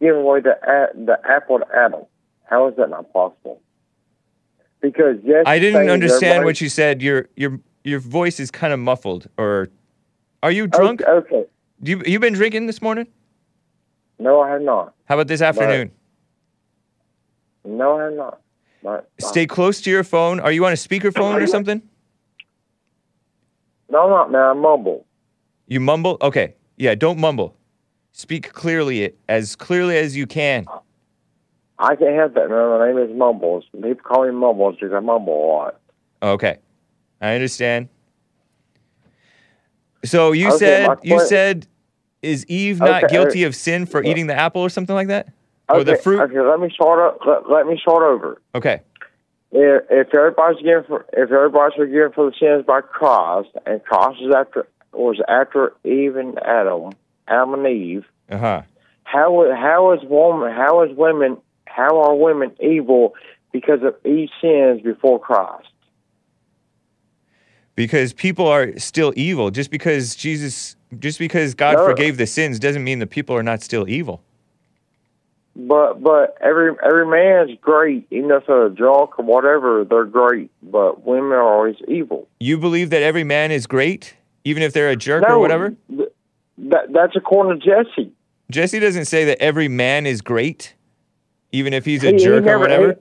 giving 0.00 0.20
away 0.22 0.40
the 0.40 0.56
a- 0.62 0.94
the 0.94 1.18
apple 1.24 1.60
to 1.60 1.66
Adam? 1.74 2.02
How 2.44 2.68
is 2.68 2.76
that 2.76 2.90
not 2.90 3.12
possible? 3.12 3.60
Because 4.80 5.16
yes, 5.24 5.44
I 5.46 5.58
didn't 5.58 5.88
understand 5.88 6.44
what 6.44 6.60
you 6.60 6.68
said. 6.68 7.02
Your 7.02 7.28
your 7.36 7.60
your 7.84 8.00
voice 8.00 8.40
is 8.40 8.50
kind 8.50 8.72
of 8.72 8.78
muffled. 8.78 9.28
Or 9.36 9.68
are 10.42 10.50
you 10.50 10.66
drunk? 10.66 11.02
Okay, 11.02 11.10
okay. 11.10 11.50
You 11.82 12.02
you 12.06 12.18
been 12.18 12.34
drinking 12.34 12.66
this 12.66 12.82
morning? 12.82 13.06
No, 14.18 14.40
I 14.40 14.50
have 14.50 14.62
not. 14.62 14.94
How 15.04 15.14
about 15.14 15.28
this 15.28 15.42
afternoon? 15.42 15.92
No, 17.64 17.98
I 17.98 18.04
have 18.04 18.12
not. 18.14 18.40
But, 18.82 19.10
Stay 19.20 19.44
uh, 19.44 19.46
close 19.46 19.80
to 19.82 19.90
your 19.90 20.04
phone. 20.04 20.40
Are 20.40 20.52
you 20.52 20.64
on 20.64 20.72
a 20.72 20.76
speakerphone 20.76 21.42
or 21.42 21.46
something? 21.56 21.82
No, 23.90 24.04
I'm 24.04 24.10
not, 24.10 24.30
man. 24.30 24.42
I 24.42 24.52
mumble. 24.52 25.06
You 25.66 25.80
mumble? 25.80 26.18
Okay. 26.22 26.54
Yeah, 26.76 26.94
don't 26.94 27.18
mumble. 27.18 27.56
Speak 28.12 28.52
clearly, 28.52 29.12
as 29.28 29.56
clearly 29.56 29.96
as 29.96 30.16
you 30.16 30.26
can. 30.26 30.66
I 31.78 31.94
can't 31.94 32.16
have 32.16 32.34
that, 32.34 32.48
man. 32.48 32.78
My 32.78 32.86
name 32.88 32.98
is 32.98 33.16
Mumbles. 33.16 33.64
People 33.72 33.94
call 34.02 34.24
me 34.26 34.32
Mumbles 34.32 34.76
because 34.80 34.92
I 34.92 35.00
mumble 35.00 35.32
a 35.34 35.46
lot. 35.46 35.80
Okay. 36.22 36.58
I 37.20 37.34
understand. 37.34 37.88
So 40.04 40.32
you 40.32 40.48
Okay, 40.48 40.56
said 40.56 40.98
you 41.02 41.20
said 41.20 41.66
is 42.22 42.44
Eve 42.46 42.80
not 42.80 43.04
Okay, 43.04 43.14
guilty 43.14 43.44
uh, 43.44 43.48
of 43.48 43.54
sin 43.56 43.86
for 43.86 44.02
eating 44.02 44.26
the 44.26 44.34
apple 44.34 44.62
or 44.62 44.68
something 44.68 44.94
like 44.94 45.08
that? 45.08 45.28
Or 45.68 45.84
the 45.84 45.92
Okay, 45.92 46.02
fruit? 46.02 46.20
Okay, 46.22 46.40
let 46.40 46.60
me 46.60 46.70
start. 46.74 47.18
Let, 47.26 47.50
let 47.50 47.66
me 47.66 47.78
start 47.80 48.02
over. 48.02 48.40
Okay. 48.54 48.80
If, 49.50 49.84
if 49.90 50.14
everybody's 50.14 50.62
given 50.62 50.84
for, 50.84 51.06
if 51.12 51.30
everybody's 51.30 51.76
forgiven 51.76 52.12
for 52.12 52.30
the 52.30 52.36
sins 52.38 52.64
by 52.66 52.80
Christ, 52.82 53.48
and 53.66 53.82
Christ 53.82 54.20
is 54.22 54.34
after 54.34 54.66
was 54.92 55.20
after 55.28 55.72
even 55.84 56.36
Adam, 56.44 56.92
Adam 57.26 57.54
and 57.54 57.66
Eve, 57.66 58.04
Uh-huh. 58.30 58.62
how 59.04 59.54
how 59.56 59.92
is 59.92 60.00
woman 60.08 60.52
how 60.52 60.82
is 60.82 60.94
women 60.96 61.38
how 61.66 62.00
are 62.02 62.14
women 62.14 62.50
evil 62.60 63.14
because 63.52 63.80
of 63.82 63.94
Eve's 64.04 64.32
sins 64.40 64.82
before 64.82 65.18
Christ? 65.18 65.68
Because 67.74 68.12
people 68.12 68.46
are 68.46 68.76
still 68.78 69.12
evil. 69.16 69.50
Just 69.50 69.70
because 69.70 70.14
Jesus 70.16 70.76
just 70.98 71.18
because 71.18 71.54
God 71.54 71.78
No. 71.78 71.84
forgave 71.84 72.16
the 72.16 72.26
sins 72.26 72.58
doesn't 72.58 72.82
mean 72.84 72.98
the 72.98 73.06
people 73.06 73.36
are 73.36 73.42
not 73.42 73.62
still 73.62 73.88
evil. 73.88 74.22
But 75.60 76.00
but 76.02 76.36
every 76.40 76.70
every 76.84 77.04
man's 77.06 77.58
great, 77.60 78.06
even 78.12 78.30
if 78.30 78.46
they're 78.46 78.68
drunk 78.68 79.18
or 79.18 79.24
whatever, 79.24 79.84
they're 79.84 80.04
great. 80.04 80.52
But 80.62 81.04
women 81.04 81.32
are 81.32 81.42
always 81.42 81.74
evil. 81.88 82.28
You 82.38 82.58
believe 82.58 82.90
that 82.90 83.02
every 83.02 83.24
man 83.24 83.50
is 83.50 83.66
great, 83.66 84.14
even 84.44 84.62
if 84.62 84.72
they're 84.72 84.90
a 84.90 84.96
jerk 84.96 85.24
or 85.28 85.38
whatever? 85.40 85.74
th- 85.90 86.08
That 86.58 86.92
that's 86.92 87.16
according 87.16 87.60
to 87.60 87.66
Jesse. 87.66 88.12
Jesse 88.52 88.78
doesn't 88.78 89.06
say 89.06 89.24
that 89.24 89.42
every 89.42 89.66
man 89.68 90.06
is 90.06 90.22
great, 90.22 90.74
even 91.50 91.72
if 91.72 91.84
he's 91.84 92.04
a 92.04 92.08
He- 92.08 92.12
he 92.12 92.18
jerk 92.18 92.42
or 92.42 92.46
never- 92.46 92.58
whatever. 92.60 92.98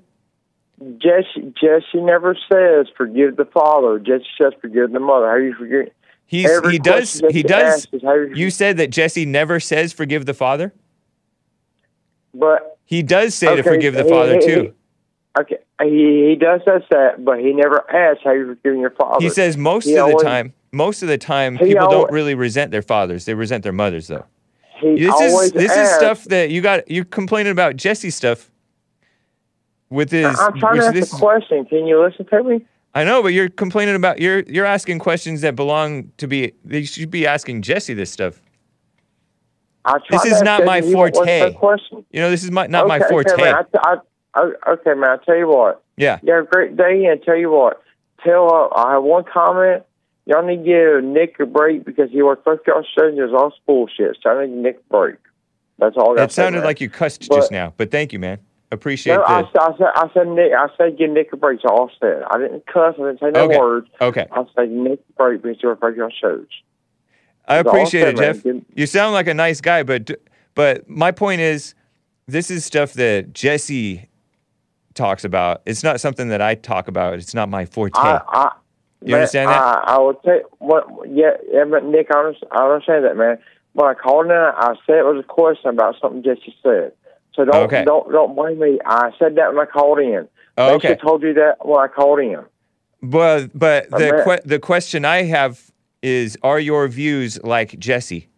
Jesse 0.97 1.53
Jesse 1.61 2.01
never 2.01 2.35
says 2.51 2.87
forgive 2.97 3.35
the 3.35 3.45
father. 3.45 3.99
Jesse 3.99 4.25
says 4.39 4.53
forgive 4.61 4.91
the 4.91 4.99
mother. 4.99 5.27
How 5.27 5.35
you 5.35 5.53
forgive? 5.53 5.89
He's 6.25 6.49
every 6.49 6.73
he 6.73 6.79
does 6.79 7.21
he 7.29 7.43
does. 7.43 7.87
you, 7.91 8.31
You 8.33 8.49
said 8.49 8.77
that 8.77 8.89
Jesse 8.89 9.25
never 9.25 9.59
says 9.59 9.93
forgive 9.93 10.25
the 10.25 10.33
father. 10.33 10.73
But 12.39 12.77
He 12.85 13.03
does 13.03 13.33
say 13.35 13.55
to 13.55 13.63
forgive 13.63 13.93
the 13.93 14.03
he- 14.03 14.09
father 14.09 14.35
he- 14.35 14.45
too. 14.45 14.61
he- 14.61 15.41
okay, 15.41 15.57
he 15.81 16.29
he 16.29 16.35
does 16.35 16.61
say 16.65 16.85
that, 16.91 17.23
but 17.23 17.39
he 17.39 17.53
never 17.53 17.89
asks 17.91 18.23
how 18.23 18.31
you're 18.31 18.55
forgiving 18.55 18.79
your 18.79 18.91
father. 18.91 19.23
He 19.23 19.29
says 19.29 19.57
most 19.57 19.87
of 19.87 20.07
the 20.07 20.23
time, 20.23 20.53
most 20.71 21.01
of 21.01 21.07
the 21.07 21.17
time, 21.17 21.57
people 21.57 21.83
alwa- 21.85 21.91
don't 21.91 22.11
really 22.11 22.35
resent 22.35 22.71
their 22.71 22.81
fathers. 22.81 23.25
They 23.25 23.33
resent 23.33 23.63
their 23.63 23.73
mothers, 23.73 24.07
though. 24.07 24.25
He 24.79 24.95
This 24.95 25.19
is 25.21 25.51
this 25.53 25.75
is 25.75 25.89
stuff 25.95 26.25
that 26.25 26.49
you 26.51 26.61
got. 26.61 26.89
You're 26.89 27.05
complaining 27.05 27.51
about 27.51 27.75
Jesse 27.75 28.09
stuff. 28.09 28.51
With 29.89 30.11
his, 30.11 30.37
I'm 30.39 30.59
trying 30.59 30.79
to 30.81 30.85
ask 30.87 30.93
this 30.93 31.13
a 31.13 31.15
question. 31.15 31.65
Can 31.65 31.87
you 31.87 32.03
listen 32.03 32.25
to 32.25 32.43
me? 32.43 32.65
I 32.93 33.03
know, 33.05 33.23
but 33.23 33.29
you're 33.29 33.49
complaining 33.49 33.95
about 33.95 34.19
you're 34.19 34.39
you're 34.41 34.65
asking 34.65 34.99
questions 34.99 35.41
that 35.41 35.55
belong 35.55 36.11
to 36.17 36.27
be. 36.27 36.51
They 36.65 36.83
should 36.83 37.09
be 37.09 37.25
asking 37.25 37.61
Jesse 37.61 37.93
this 37.93 38.11
stuff. 38.11 38.41
This 40.09 40.25
is 40.25 40.41
not 40.41 40.65
my 40.65 40.81
he 40.81 40.93
won't 40.93 41.15
listen 41.15 41.53
to 41.53 41.59
forte. 41.59 41.81
You 42.11 42.21
know, 42.21 42.29
this 42.29 42.43
is 42.43 42.51
my, 42.51 42.67
not 42.67 42.87
my 42.87 42.99
forte. 42.99 43.31
Okay, 43.31 43.41
man, 43.41 43.55
I, 43.55 43.63
I, 43.83 43.95
I, 44.33 44.71
okay, 44.73 44.93
man. 44.93 45.09
I 45.09 45.17
tell 45.25 45.37
you 45.37 45.47
what. 45.47 45.83
Yeah. 45.97 46.19
You 46.23 46.33
have 46.33 46.45
a 46.45 46.47
great 46.47 46.77
day, 46.77 47.05
and 47.05 47.21
tell 47.23 47.37
you 47.37 47.51
what. 47.51 47.81
Tell 48.23 48.53
uh, 48.53 48.69
I 48.75 48.93
have 48.93 49.03
one 49.03 49.23
comment. 49.23 49.83
Y'all 50.25 50.45
need 50.45 50.57
to 50.57 50.63
give 50.63 51.03
Nick 51.03 51.39
a 51.39 51.45
break 51.45 51.85
because 51.85 52.11
he 52.11 52.21
worked 52.21 52.43
both 52.43 52.59
y'all 52.67 52.83
shows 52.83 53.11
and 53.11 53.17
it 53.19 53.23
was 53.23 53.33
all 53.33 53.53
bullshit. 53.65 54.17
So 54.21 54.29
I 54.29 54.45
need 54.45 54.55
Nick 54.57 54.77
a 54.77 54.93
break. 54.93 55.15
That's 55.79 55.95
all. 55.95 56.15
That 56.15 56.31
sounded 56.31 56.63
like 56.63 56.81
you 56.81 56.89
cussed 56.89 57.21
just 57.21 57.51
now, 57.51 57.73
but 57.77 57.91
thank 57.91 58.11
you, 58.11 58.19
man. 58.19 58.39
Appreciate 58.69 59.15
No. 59.15 59.23
I, 59.23 59.43
said- 59.43 59.61
I 59.61 59.77
said, 59.77 59.87
I 59.95 60.09
said, 60.13 60.27
Nick, 60.27 60.51
I 60.51 60.67
said, 60.77 60.97
give 60.97 61.09
Nick 61.11 61.31
a 61.31 61.37
break. 61.37 61.63
All 61.63 61.89
I 61.89 61.93
said. 62.01 62.23
I 62.29 62.37
didn't 62.37 62.65
cuss. 62.65 62.95
I 62.99 63.03
didn't 63.03 63.19
say 63.21 63.31
no 63.31 63.43
Okay. 63.45 63.57
words. 63.57 63.87
Okay. 64.01 64.27
I 64.29 64.43
said, 64.57 64.69
Nick 64.69 64.99
a 65.09 65.13
break 65.13 65.41
because 65.41 65.63
you 65.63 65.69
worked 65.69 65.81
both 65.81 65.95
y'all 65.95 66.09
shows. 66.09 66.47
I 67.47 67.55
I 67.55 67.59
appreciate 67.59 68.07
it. 68.07 68.17
Jeff. 68.17 68.43
You 68.75 68.85
sound 68.85 69.13
like 69.13 69.27
a 69.27 69.33
nice 69.33 69.61
guy, 69.61 69.83
but 69.83 70.11
but 70.55 70.89
my 70.89 71.11
point 71.11 71.41
is, 71.41 71.75
this 72.27 72.51
is 72.51 72.65
stuff 72.65 72.93
that 72.93 73.33
Jesse 73.33 74.09
talks 74.93 75.23
about. 75.23 75.61
It's 75.65 75.83
not 75.83 76.01
something 76.01 76.29
that 76.29 76.41
I 76.41 76.55
talk 76.55 76.87
about. 76.87 77.13
It's 77.15 77.33
not 77.33 77.49
my 77.49 77.65
forte. 77.65 77.93
I, 77.95 78.21
I, 78.27 78.51
You 79.01 79.11
man, 79.11 79.15
understand 79.15 79.49
that? 79.49 79.61
I, 79.61 79.83
I 79.95 79.99
would 79.99 80.17
say 80.25 80.41
what. 80.57 80.85
Yeah, 81.09 81.37
yeah, 81.51 81.63
but 81.69 81.85
Nick, 81.85 82.07
I 82.13 82.19
understand, 82.19 82.51
I 82.51 82.65
understand 82.65 83.05
that, 83.05 83.15
man. 83.15 83.37
When 83.73 83.87
I 83.87 83.93
called 83.93 84.25
in, 84.25 84.31
I 84.31 84.73
said 84.85 84.97
it 84.97 85.05
was 85.05 85.23
a 85.23 85.27
question 85.27 85.69
about 85.69 85.95
something 86.01 86.23
Jesse 86.23 86.55
said. 86.63 86.93
So 87.35 87.45
don't 87.45 87.65
Okay. 87.65 87.85
don't 87.85 88.11
don't 88.11 88.35
blame 88.35 88.59
me. 88.59 88.79
I 88.85 89.11
said 89.19 89.35
that 89.35 89.53
when 89.53 89.59
I 89.59 89.69
called 89.69 89.99
in. 89.99 90.27
Oh, 90.57 90.73
okay. 90.75 90.89
should 90.89 90.99
told 91.01 91.21
you 91.21 91.35
that 91.35 91.63
when 91.65 91.79
I 91.79 91.87
called 91.87 92.19
in. 92.19 92.43
But 93.03 93.51
but 93.57 93.91
the 93.91 94.23
que- 94.25 94.49
the 94.49 94.57
question 94.57 95.05
I 95.05 95.21
have 95.23 95.71
is, 96.01 96.37
are 96.43 96.59
your 96.59 96.87
views 96.87 97.41
like 97.43 97.77
Jesse? 97.79 98.29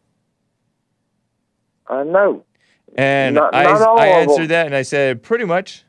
I 1.88 2.04
know. 2.04 2.44
And 2.96 3.36
Not- 3.36 3.54
I 3.54 3.64
not 3.64 4.00
I 4.00 4.08
answered 4.08 4.48
that, 4.48 4.66
and 4.66 4.76
I 4.76 4.82
said 4.82 5.22
pretty 5.24 5.46
much. 5.46 5.84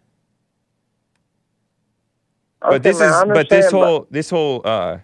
Okay, 2.62 2.76
but 2.76 2.82
this 2.82 2.98
man, 3.01 3.09
is 3.09 3.14
but 3.34 3.48
this 3.48 3.66
understand, 3.66 3.72
but- 3.72 3.86
whole 3.86 4.06
this 4.10 4.30
whole 4.30 4.62
uh, 4.64 4.98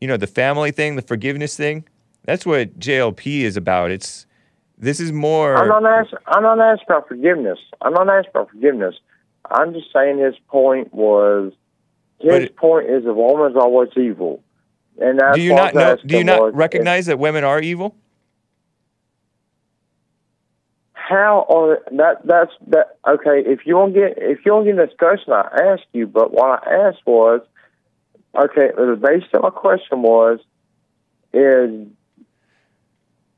you 0.00 0.08
know 0.08 0.16
the 0.16 0.26
family 0.26 0.70
thing, 0.70 0.96
the 0.96 1.02
forgiveness 1.02 1.56
thing. 1.56 1.84
That's 2.24 2.46
what 2.46 2.78
JLP 2.78 3.42
is 3.42 3.56
about. 3.58 3.90
It's 3.90 4.24
this 4.78 5.00
is 5.00 5.12
more. 5.12 5.56
I'm 5.56 5.68
not 5.68 5.84
asking. 5.84 6.18
I'm 6.26 6.42
not 6.42 6.58
asking 6.60 6.86
about 6.88 7.08
forgiveness. 7.08 7.58
I'm 7.82 7.92
not 7.92 8.08
asking 8.08 8.30
about 8.30 8.50
forgiveness. 8.50 8.94
I'm 9.50 9.74
just 9.74 9.92
saying 9.92 10.18
his 10.18 10.34
point 10.48 10.92
was. 10.94 11.52
His 12.20 12.48
point 12.56 12.88
is 12.88 13.04
a 13.04 13.12
woman's 13.12 13.54
always 13.54 13.90
evil, 13.98 14.42
and 15.00 15.20
do 15.34 15.40
you 15.40 15.54
not 15.54 15.74
know? 15.74 15.96
Do 16.04 16.18
you 16.18 16.24
not 16.24 16.54
recognize 16.54 17.06
that 17.06 17.18
women 17.18 17.44
are 17.44 17.60
evil? 17.60 17.96
How 20.92 21.46
are 21.48 21.80
that? 21.96 22.24
That's 22.24 22.52
that. 22.68 22.98
Okay, 23.06 23.42
if 23.46 23.66
you 23.66 23.74
don't 23.74 23.92
get 23.92 24.14
if 24.16 24.38
you 24.44 24.52
don't 24.52 24.64
get 24.64 24.78
a 24.78 24.86
discussion, 24.86 25.32
I 25.32 25.72
asked 25.72 25.86
you. 25.92 26.06
But 26.06 26.32
what 26.32 26.66
I 26.66 26.88
asked 26.88 27.06
was, 27.06 27.40
okay, 28.34 28.68
the 28.74 28.98
base 29.00 29.24
of 29.34 29.42
my 29.42 29.50
question 29.50 30.02
was, 30.02 30.38
is 31.32 31.88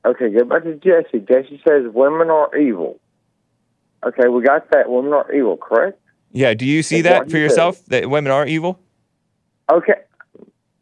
okay. 0.04 0.30
Go 0.30 0.44
back 0.44 0.62
to 0.64 0.74
Jesse. 0.76 1.20
Jesse 1.26 1.60
says 1.66 1.84
women 1.92 2.30
are 2.30 2.56
evil. 2.56 3.00
Okay, 4.06 4.28
we 4.28 4.44
got 4.44 4.70
that. 4.70 4.88
Women 4.88 5.12
are 5.12 5.32
evil, 5.32 5.56
correct? 5.56 5.98
Yeah. 6.30 6.54
Do 6.54 6.66
you 6.66 6.82
see 6.82 7.00
That's 7.00 7.24
that 7.24 7.30
for 7.30 7.38
yourself? 7.38 7.84
That 7.86 8.08
women 8.08 8.30
are 8.30 8.46
evil? 8.46 8.78
Okay. 9.72 9.94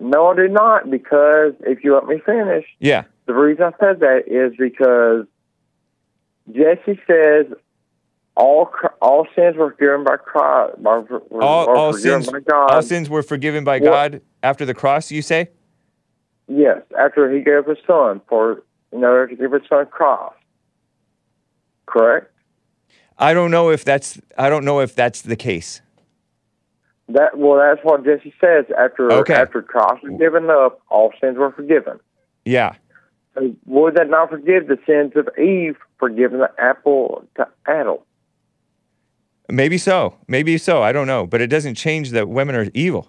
No, 0.01 0.29
I 0.29 0.35
did 0.37 0.51
not. 0.53 0.91
Because 0.91 1.55
if 1.61 1.85
you 1.85 1.95
let 1.95 2.07
me 2.07 2.21
finish, 2.25 2.65
Yeah. 2.81 3.05
the 3.27 3.35
reason 3.35 3.65
I 3.65 3.71
said 3.79 4.01
that 4.01 4.25
is 4.27 4.55
because 4.59 5.27
Jesse 6.53 7.01
says 7.07 7.47
all 8.37 8.71
all 9.01 9.27
sins 9.35 9.57
were 9.57 9.71
forgiven 9.71 10.05
by 10.05 10.17
Christ. 10.17 10.83
By, 10.83 10.99
were, 10.99 11.43
All, 11.43 11.93
sins, 11.93 12.31
by 12.31 12.41
God. 12.41 12.71
all 12.71 12.83
sins 12.83 13.09
were 13.09 13.23
forgiven 13.23 13.65
by 13.65 13.79
What? 13.79 13.85
God 13.91 14.21
after 14.43 14.65
the 14.67 14.75
cross. 14.75 15.11
You 15.11 15.23
say? 15.23 15.49
Yes, 16.49 16.83
after 16.99 17.31
He 17.31 17.41
gave 17.43 17.67
His 17.67 17.79
Son 17.87 18.21
for 18.29 18.63
you 18.93 18.99
know 18.99 19.27
to 19.27 19.35
give 19.37 19.53
His 19.53 19.63
Son 19.69 19.87
cross. 19.87 20.35
Correct. 21.87 22.31
I 23.19 23.33
don't 23.33 23.51
know 23.53 23.71
if 23.71 23.85
that's. 23.85 24.21
I 24.37 24.51
don't 24.51 24.65
know 24.65 24.81
if 24.81 24.95
that's 24.95 25.23
the 25.23 25.37
case. 25.37 25.81
That 27.09 27.37
well, 27.37 27.59
that's 27.59 27.81
what 27.85 28.05
Jesse 28.05 28.33
says. 28.41 28.65
After 28.79 29.13
Okay. 29.13 29.35
after 29.35 29.61
Christ 29.63 30.03
was 30.03 30.19
given 30.19 30.49
up, 30.49 30.81
all 30.89 31.13
sins 31.21 31.37
were 31.37 31.53
forgiven. 31.53 32.01
Yeah. 32.45 32.75
So 33.35 33.55
would 33.67 33.97
that 33.97 34.09
not 34.09 34.31
forgive 34.31 34.69
the 34.69 34.79
sins 34.87 35.13
of 35.17 35.29
Eve 35.39 35.77
for 35.99 36.09
giving 36.09 36.39
the 36.39 36.51
apple 36.59 37.27
to 37.37 37.47
Adam? 37.67 37.99
Maybe 39.51 39.77
so. 39.77 40.17
Maybe 40.29 40.57
so. 40.57 40.83
I 40.83 40.93
don't 40.93 41.07
know. 41.07 41.27
But 41.27 41.41
it 41.43 41.49
doesn't 41.49 41.75
change 41.75 42.11
that 42.13 42.29
women 42.29 42.55
are 42.55 42.67
evil. 42.73 43.09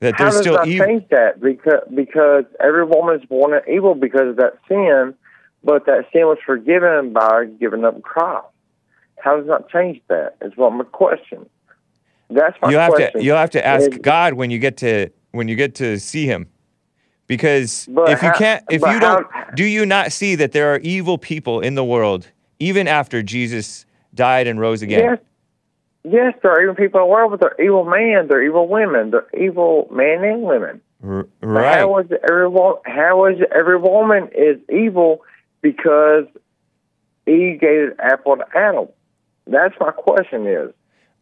That 0.00 0.14
How 0.14 0.24
they're 0.24 0.30
does 0.32 0.40
still 0.40 0.54
that 0.54 0.66
evil. 0.66 0.86
change 0.86 1.04
that? 1.10 1.40
Because 1.40 1.82
because 1.94 2.44
every 2.60 2.84
woman 2.84 3.20
is 3.20 3.26
born 3.26 3.52
evil 3.72 3.94
because 3.94 4.30
of 4.30 4.36
that 4.36 4.54
sin, 4.68 5.14
but 5.62 5.86
that 5.86 6.06
sin 6.12 6.22
was 6.26 6.38
forgiven 6.44 7.12
by 7.12 7.46
giving 7.60 7.84
up 7.84 8.00
Christ. 8.02 8.46
How 9.20 9.36
does 9.36 9.46
that 9.48 9.68
change 9.68 10.00
that? 10.08 10.36
Is 10.40 10.52
what 10.56 10.70
my 10.72 10.84
question. 10.84 11.48
That's 12.30 12.56
my 12.60 12.70
you'll 12.70 12.80
have 12.80 12.90
question. 12.92 13.20
to 13.20 13.24
you'll 13.24 13.36
have 13.36 13.50
to 13.50 13.66
ask 13.66 13.90
Is- 13.92 13.98
God 13.98 14.34
when 14.34 14.50
you 14.50 14.58
get 14.58 14.76
to 14.78 15.08
when 15.32 15.48
you 15.48 15.56
get 15.56 15.74
to 15.76 15.98
see 15.98 16.26
him. 16.26 16.46
Because 17.26 17.86
if 17.88 18.22
you 18.22 18.28
how- 18.28 18.34
can't 18.38 18.64
if 18.70 18.80
you 18.82 19.00
don't 19.00 19.26
how- 19.30 19.44
do 19.54 19.64
you 19.64 19.84
not 19.86 20.12
see 20.12 20.34
that 20.36 20.52
there 20.52 20.72
are 20.74 20.78
evil 20.78 21.18
people 21.18 21.60
in 21.60 21.74
the 21.74 21.84
world 21.84 22.28
even 22.58 22.88
after 22.88 23.22
Jesus 23.22 23.86
died 24.14 24.46
and 24.46 24.58
rose 24.60 24.82
again? 24.82 25.00
Yes, 25.04 25.18
yes, 26.04 26.34
there 26.42 26.52
are 26.52 26.62
evil 26.62 26.74
people 26.74 27.00
in 27.00 27.06
the 27.06 27.10
world, 27.10 27.30
but 27.30 27.40
they're 27.40 27.64
evil 27.64 27.84
men, 27.84 28.28
they're 28.28 28.42
evil 28.42 28.66
women, 28.68 29.10
they're 29.10 29.26
evil 29.38 29.88
men 29.90 30.24
and 30.24 30.42
women. 30.42 30.80
R- 31.06 31.26
But 31.40 31.46
right. 31.48 31.78
How 31.78 31.98
is 31.98 32.06
every 32.28 32.50
how 32.84 33.26
is 33.26 33.38
every 33.54 33.78
woman 33.78 34.28
is 34.34 34.58
evil 34.70 35.22
because 35.62 36.24
Eve 37.26 37.60
gave 37.60 37.88
an 37.88 37.94
apple 38.00 38.36
to 38.38 38.44
Adam? 38.56 38.88
That's 39.46 39.74
my 39.80 39.92
question. 39.92 40.46
Is 40.46 40.70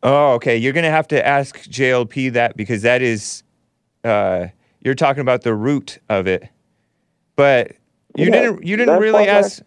Oh, 0.02 0.34
okay. 0.34 0.56
You're 0.56 0.72
gonna 0.72 0.90
have 0.90 1.08
to 1.08 1.26
ask 1.26 1.56
JLP 1.68 2.32
that 2.34 2.56
because 2.56 2.82
that 2.82 3.02
is, 3.02 3.42
uh, 4.04 4.46
you're 4.80 4.94
talking 4.94 5.20
about 5.20 5.42
the 5.42 5.54
root 5.54 5.98
of 6.08 6.26
it. 6.26 6.48
But 7.34 7.72
you 8.16 8.26
Yeah, 8.26 8.30
didn't. 8.30 8.64
You 8.64 8.76
didn't 8.76 9.00
really 9.00 9.28
ask 9.28 9.62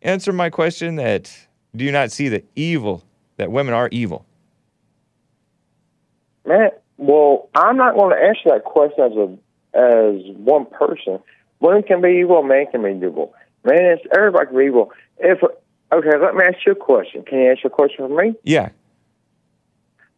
answer 0.00 0.32
my 0.32 0.50
question. 0.50 0.96
That 0.96 1.30
do 1.74 1.84
you 1.84 1.92
not 1.92 2.10
see 2.10 2.28
the 2.28 2.42
evil 2.56 3.04
that 3.36 3.50
women 3.50 3.74
are 3.74 3.88
evil? 3.92 4.26
man, 6.46 6.70
well, 6.96 7.48
I'm 7.54 7.76
not 7.76 7.94
going 7.94 8.16
to 8.16 8.22
answer 8.22 8.50
that 8.50 8.64
question 8.64 9.04
as 9.04 9.12
a 9.12 9.38
as 9.74 10.36
one 10.36 10.66
person. 10.66 11.18
Women 11.60 11.82
can 11.82 12.02
be 12.02 12.20
evil, 12.20 12.42
man 12.42 12.66
can 12.70 12.82
be 12.82 12.90
evil. 12.90 13.34
Man, 13.64 13.78
it's 13.80 14.02
everybody 14.14 14.46
can 14.46 14.56
be 14.56 14.64
evil. 14.64 14.92
If 15.18 15.42
okay, 15.42 16.18
let 16.20 16.34
me 16.34 16.44
ask 16.44 16.58
you 16.66 16.72
a 16.72 16.76
question. 16.76 17.22
Can 17.22 17.38
you 17.38 17.50
answer 17.50 17.68
a 17.68 17.70
question 17.70 18.08
for 18.08 18.22
me? 18.22 18.34
Yeah. 18.42 18.70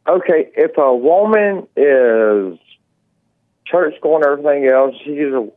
Okay, 0.09 0.51
if 0.56 0.76
a 0.78 0.94
woman 0.94 1.66
is 1.76 2.59
church 3.66 3.94
going 4.02 4.24
everything 4.24 4.68
else, 4.68 4.94
she's 5.05 5.32
a 5.32 5.48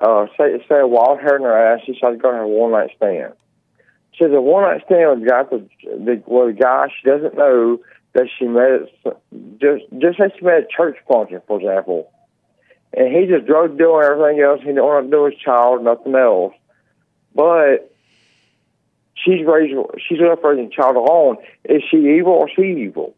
uh, 0.00 0.26
say 0.38 0.58
say 0.68 0.80
a 0.80 0.86
wild 0.86 1.20
hair 1.20 1.36
in 1.36 1.42
her 1.42 1.74
ass, 1.74 1.80
she 1.84 1.98
going 2.00 2.18
to 2.18 2.32
have 2.32 2.44
a 2.44 2.48
one 2.48 2.72
night 2.72 2.90
stand. 2.96 3.34
She 4.12 4.24
has 4.24 4.32
a 4.32 4.40
one 4.40 4.62
night 4.62 4.82
stand 4.86 5.20
with 5.20 5.28
a 5.28 5.30
guy, 5.30 5.42
the, 5.44 5.68
the, 5.84 6.22
with 6.26 6.56
a 6.56 6.58
guy 6.58 6.88
she 6.88 7.08
doesn't 7.08 7.36
know 7.36 7.78
that 8.14 8.26
she 8.38 8.46
met 8.46 8.88
just 9.60 9.84
just 9.98 10.18
say 10.18 10.32
she 10.38 10.44
met 10.44 10.62
a 10.62 10.66
church 10.74 10.96
function, 11.06 11.40
for 11.46 11.60
example, 11.60 12.10
and 12.92 13.08
he's 13.08 13.30
a 13.30 13.40
drug 13.40 13.78
and 13.78 14.04
everything 14.04 14.40
else. 14.42 14.60
He 14.62 14.72
don't 14.72 14.86
want 14.86 15.06
to 15.06 15.10
do 15.10 15.24
his 15.26 15.38
child, 15.38 15.84
nothing 15.84 16.14
else, 16.14 16.54
but 17.34 17.94
she's 19.14 19.46
raising 19.46 19.84
she's 20.08 20.18
left 20.20 20.42
raising 20.42 20.68
the 20.68 20.74
child 20.74 20.96
alone. 20.96 21.36
Is 21.64 21.82
she 21.90 21.98
evil 21.98 22.32
or 22.32 22.48
she 22.48 22.62
evil? 22.62 23.14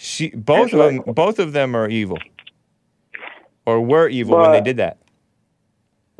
She 0.00 0.30
both 0.30 0.72
of 0.72 0.78
them. 0.78 1.02
Both 1.12 1.40
of 1.40 1.52
them 1.52 1.74
are 1.74 1.88
evil, 1.88 2.18
or 3.66 3.80
were 3.80 4.08
evil 4.08 4.38
when 4.38 4.52
they 4.52 4.60
did 4.60 4.76
that. 4.76 4.98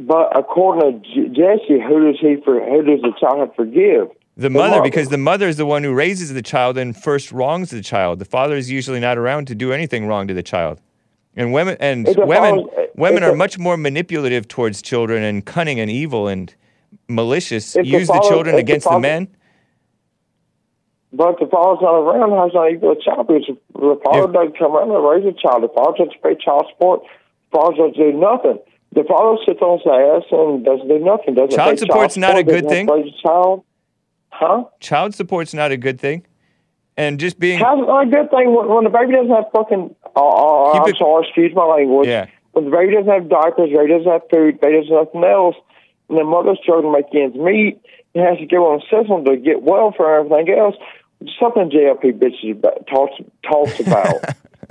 But 0.01 0.37
according 0.37 1.03
to 1.03 1.09
J- 1.09 1.29
Jesse, 1.29 1.81
who 1.81 2.07
does 2.11 2.21
he 2.21 2.37
for, 2.45 2.61
who 2.61 2.83
does 2.83 3.01
the 3.03 3.13
child 3.21 3.51
forgive? 3.55 4.09
The 4.37 4.51
mother, 4.51 4.83
because 4.83 5.09
the 5.11 5.19
mother 5.19 5.47
is 5.47 5.57
the 5.57 5.67
one 5.67 5.85
who 5.85 5.95
raises 5.95 6.33
the 6.35 6.43
child 6.43 6.77
and 6.77 6.97
first 6.97 7.31
wrongs 7.31 7.71
the 7.71 7.81
child. 7.83 8.19
The 8.19 8.25
father 8.25 8.57
is 8.57 8.69
usually 8.71 8.99
not 9.01 9.17
around 9.17 9.47
to 9.47 9.55
do 9.55 9.73
anything 9.73 10.07
wrong 10.07 10.27
to 10.29 10.35
the 10.35 10.43
child. 10.43 10.81
And 11.37 11.53
women 11.53 11.77
and 11.79 12.05
women 12.17 12.67
father- 12.67 12.89
women 12.97 13.23
are 13.23 13.31
the- 13.31 13.37
much 13.37 13.59
more 13.61 13.77
manipulative 13.77 14.49
towards 14.49 14.83
children 14.83 15.23
and 15.23 15.45
cunning 15.45 15.79
and 15.79 15.89
evil 15.89 16.27
and 16.27 16.53
malicious. 17.09 17.75
The 17.75 17.85
Use 17.87 18.09
the, 18.09 18.15
father- 18.15 18.29
children 18.29 18.55
if 18.57 18.59
the 18.59 18.73
against 18.73 18.91
the 18.91 18.99
men. 18.99 19.29
But 21.13 21.39
the 21.41 21.47
father's 21.47 21.81
not 21.81 21.97
around, 21.97 22.31
how's 22.37 22.53
not 22.53 22.71
equal 22.71 22.93
a 22.93 23.01
child? 23.01 23.29
Because 23.29 23.57
the 23.73 24.01
father 24.05 24.31
doesn't 24.31 24.59
come 24.59 24.77
around 24.77 24.89
to 24.89 25.01
raise 25.01 25.25
a 25.25 25.33
child. 25.33 25.63
The 25.65 25.73
father 25.73 26.05
doesn't 26.05 26.23
pay 26.23 26.37
child 26.37 26.67
support. 26.71 27.03
The 27.51 27.59
father 27.59 27.77
doesn't 27.77 27.97
do 27.97 28.13
nothing. 28.13 28.59
The 28.93 29.05
father 29.05 29.41
sits 29.47 29.61
on 29.61 29.79
his 29.79 29.87
ass 29.89 30.29
and 30.33 30.65
doesn't 30.65 30.89
do 30.89 30.99
nothing. 30.99 31.35
Doesn't 31.35 31.57
Child 31.57 31.79
support's 31.79 32.17
not 32.17 32.37
a 32.37 32.43
good 32.43 32.69
thing. 32.69 32.87
Raise 32.87 33.13
a 33.13 33.27
child, 33.27 33.65
huh? 34.31 34.65
Child 34.81 35.15
support's 35.15 35.55
not 35.55 35.73
a 35.73 35.77
good 35.77 36.01
thing. 36.01 36.27
And 36.97 37.21
just 37.21 37.39
being 37.39 37.59
How's 37.61 37.79
it 37.79 37.87
not 37.87 38.09
a 38.09 38.11
good 38.11 38.31
thing 38.31 38.55
when, 38.55 38.69
when 38.69 38.85
the 38.85 38.91
baby 38.91 39.13
doesn't 39.13 39.31
have 39.31 39.45
fucking? 39.53 39.95
Uh, 40.17 40.21
uh, 40.21 40.73
I'm 40.73 40.89
it- 40.89 40.97
sorry, 40.97 41.25
excuse 41.27 41.55
my 41.55 41.65
language. 41.65 42.09
Yeah. 42.09 42.27
When 42.53 42.65
the 42.65 42.71
baby 42.71 42.95
doesn't 42.95 43.09
have 43.09 43.29
diapers, 43.29 43.71
the 43.71 43.77
baby 43.77 43.93
doesn't 43.93 44.11
have 44.11 44.23
food, 44.33 44.57
the 44.57 44.59
baby 44.59 44.81
doesn't 44.83 44.97
have 44.97 45.07
nothing 45.15 45.25
else, 45.25 45.57
and 46.09 46.19
the 46.19 46.25
mother's 46.25 46.59
struggling 46.61 46.93
to 46.93 46.99
make 46.99 47.15
ends 47.15 47.37
meet, 47.37 47.81
and 48.15 48.27
has 48.27 48.39
to 48.39 48.47
go 48.47 48.73
on 48.73 48.81
a 48.81 48.85
system 48.91 49.25
to 49.27 49.37
get 49.37 49.63
welfare 49.63 50.21
and 50.21 50.33
everything 50.33 50.59
else. 50.59 50.75
Something 51.41 51.71
JLP 51.71 52.19
bitches 52.19 52.53
about, 52.59 52.87
talks 52.87 53.15
talks 53.43 53.81
about. 53.87 54.25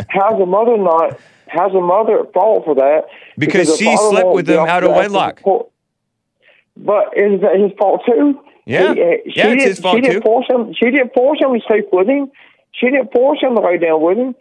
how's 0.10 0.40
a 0.41 0.45
mother 0.45 0.78
not? 0.78 1.19
How's 1.48 1.74
a 1.74 1.82
mother 1.82 2.19
at 2.22 2.34
fault 2.34 2.65
for 2.65 2.76
that? 2.76 3.06
Because 3.38 3.68
the 3.69 3.78
she 3.78 3.98
slept 3.98 4.30
with 4.30 4.49
him 4.49 4.60
out 4.60 4.84
of 4.84 4.91
wedlock. 4.91 5.41
But 5.44 7.18
is 7.18 7.41
that 7.41 7.60
his 7.60 7.72
fault 7.78 8.02
too? 8.06 8.40
Yeah. 8.65 8.94
He, 8.94 9.02
uh, 9.02 9.06
Yeah, 9.06 9.15
she 9.26 9.30
it's 9.30 9.34
didn't, 9.36 9.60
his 9.60 9.80
fault 9.80 9.95
she 9.95 10.02
didn't. 10.02 10.24
Force 10.24 10.45
him. 10.49 10.74
She 10.74 10.86
didn't 10.91 11.14
force 11.14 11.40
him 11.40 11.53
to 11.53 11.60
sleep 11.68 11.86
with 11.91 12.07
him. 12.07 12.32
She 12.72 12.88
didn't 12.88 13.11
force 13.11 13.40
him 13.41 13.56
to 13.56 13.61
lay 13.61 13.78
down 13.78 14.02
with 14.02 14.18
him. 14.18 14.36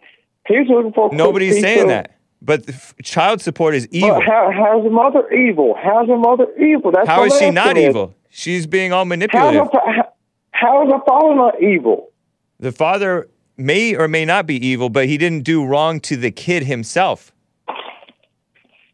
He 0.47 0.59
was 0.59 0.67
looking 0.69 0.93
for. 0.93 1.09
a 1.11 1.15
nobody's 1.15 1.59
saying 1.61 1.83
of- 1.83 1.87
that. 1.89 2.13
But 2.39 2.69
f- 2.69 2.93
child 3.01 3.41
support 3.41 3.73
is 3.73 3.87
evil. 3.87 4.11
But 4.19 4.23
how, 4.25 4.51
how's 4.55 4.83
the 4.83 4.91
mother 4.91 5.27
evil? 5.33 5.75
How's 5.81 6.07
the 6.07 6.15
mother 6.17 6.45
evil? 6.59 6.91
That's 6.91 7.07
How 7.09 7.23
is 7.23 7.35
she 7.39 7.49
not 7.49 7.75
is, 7.77 7.89
evil? 7.89 8.13
She's 8.29 8.67
being 8.67 8.93
all 8.93 8.99
How's 9.05 9.09
manipulative. 9.09 9.71
fa- 9.71 9.79
how, 9.83 10.13
how 10.59 10.83
is 10.83 10.89
the 10.89 10.99
father 11.05 11.35
not 11.35 11.61
evil? 11.61 12.09
The 12.59 12.71
father 12.71 13.29
may 13.57 13.95
or 13.95 14.07
may 14.07 14.25
not 14.25 14.47
be 14.47 14.55
evil, 14.65 14.89
but 14.89 15.05
he 15.05 15.17
didn't 15.17 15.43
do 15.43 15.63
wrong 15.63 15.99
to 16.01 16.17
the 16.17 16.31
kid 16.31 16.63
himself. 16.63 17.31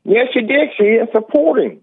Yes, 0.04 0.28
he 0.34 0.42
did. 0.42 0.70
She 0.78 0.84
didn't 0.84 1.12
support 1.14 1.62
him. 1.62 1.80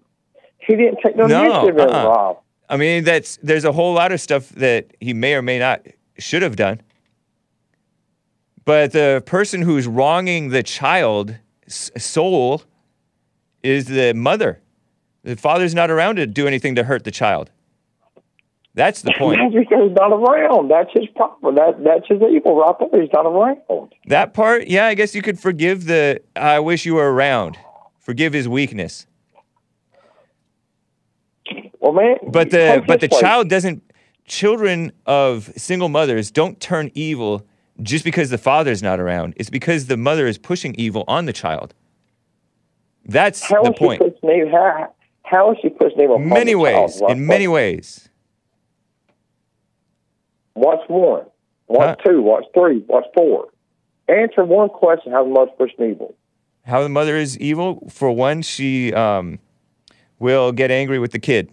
He 0.59 0.75
didn't 0.75 0.99
take 1.03 1.15
no, 1.15 1.25
No, 1.25 1.43
initiative 1.43 1.79
in 1.79 1.95
uh-uh. 1.95 2.07
Rob. 2.07 2.39
I 2.69 2.77
mean, 2.77 3.03
that's 3.03 3.37
there's 3.41 3.65
a 3.65 3.71
whole 3.71 3.93
lot 3.93 4.11
of 4.11 4.21
stuff 4.21 4.49
that 4.49 4.95
he 4.99 5.13
may 5.13 5.33
or 5.33 5.41
may 5.41 5.57
not 5.57 5.85
should 6.19 6.43
have 6.43 6.55
done. 6.55 6.81
But 8.63 8.91
the 8.91 9.23
person 9.25 9.63
who's 9.63 9.87
wronging 9.87 10.49
the 10.49 10.61
child's 10.61 11.33
soul 11.67 12.61
is 13.63 13.85
the 13.85 14.13
mother. 14.13 14.61
The 15.23 15.35
father's 15.35 15.73
not 15.73 15.89
around 15.89 16.17
to 16.17 16.27
do 16.27 16.47
anything 16.47 16.75
to 16.75 16.83
hurt 16.83 17.03
the 17.03 17.11
child. 17.11 17.49
That's 18.73 19.01
the 19.01 19.13
point. 19.17 19.41
He's 19.53 19.67
not 19.69 20.11
around. 20.11 20.69
That's 20.69 20.89
his 20.93 21.07
problem. 21.15 21.55
That 21.55 21.83
that's 21.83 22.07
his 22.07 22.21
evil 22.21 22.55
right 22.55 22.75
there. 22.91 23.01
He's 23.01 23.11
not 23.13 23.25
around. 23.25 23.93
That 24.07 24.33
part, 24.33 24.67
yeah, 24.67 24.87
I 24.87 24.93
guess 24.93 25.13
you 25.13 25.21
could 25.21 25.39
forgive 25.39 25.85
the 25.85 26.21
I 26.35 26.59
wish 26.59 26.85
you 26.85 26.95
were 26.95 27.11
around. 27.11 27.57
Forgive 27.99 28.33
his 28.33 28.47
weakness. 28.47 29.07
Well, 31.79 31.93
man, 31.93 32.17
But 32.27 32.51
the 32.51 32.83
but 32.85 32.99
the 32.99 33.07
child 33.07 33.49
doesn't 33.49 33.83
children 34.25 34.91
of 35.05 35.51
single 35.57 35.89
mothers 35.89 36.31
don't 36.31 36.59
turn 36.59 36.91
evil 36.93 37.45
just 37.81 38.05
because 38.05 38.29
the 38.29 38.37
father's 38.37 38.81
not 38.83 38.99
around. 38.99 39.33
It's 39.37 39.49
because 39.49 39.87
the 39.87 39.97
mother 39.97 40.27
is 40.27 40.37
pushing 40.37 40.75
evil 40.75 41.03
on 41.07 41.25
the 41.25 41.33
child. 41.33 41.73
That's 43.05 43.41
How 43.41 43.63
the 43.63 43.73
she 43.73 43.79
point. 43.79 44.01
How, 44.23 44.93
how 45.23 45.51
is 45.51 45.57
she 45.61 45.69
pushing 45.69 46.01
evil? 46.01 46.19
Many 46.19 46.53
the 46.53 46.61
child? 46.63 46.91
ways. 46.91 47.01
In 47.09 47.25
many 47.25 47.47
ways. 47.47 48.09
What's 50.61 50.87
one? 50.87 51.23
What's 51.65 52.03
two? 52.03 52.21
Watch 52.21 52.43
three? 52.53 52.85
Watch 52.87 53.05
four? 53.15 53.47
Answer 54.07 54.45
one 54.45 54.69
question. 54.69 55.11
How 55.11 55.23
the 55.23 55.31
mother's 55.31 55.55
pushing 55.57 55.89
evil? 55.89 56.13
How 56.67 56.83
the 56.83 56.89
mother 56.89 57.17
is 57.17 57.35
evil, 57.39 57.89
for 57.89 58.11
one, 58.11 58.43
she 58.43 58.93
um, 58.93 59.39
will 60.19 60.51
get 60.51 60.69
angry 60.69 60.99
with 60.99 61.13
the 61.13 61.19
kid. 61.19 61.51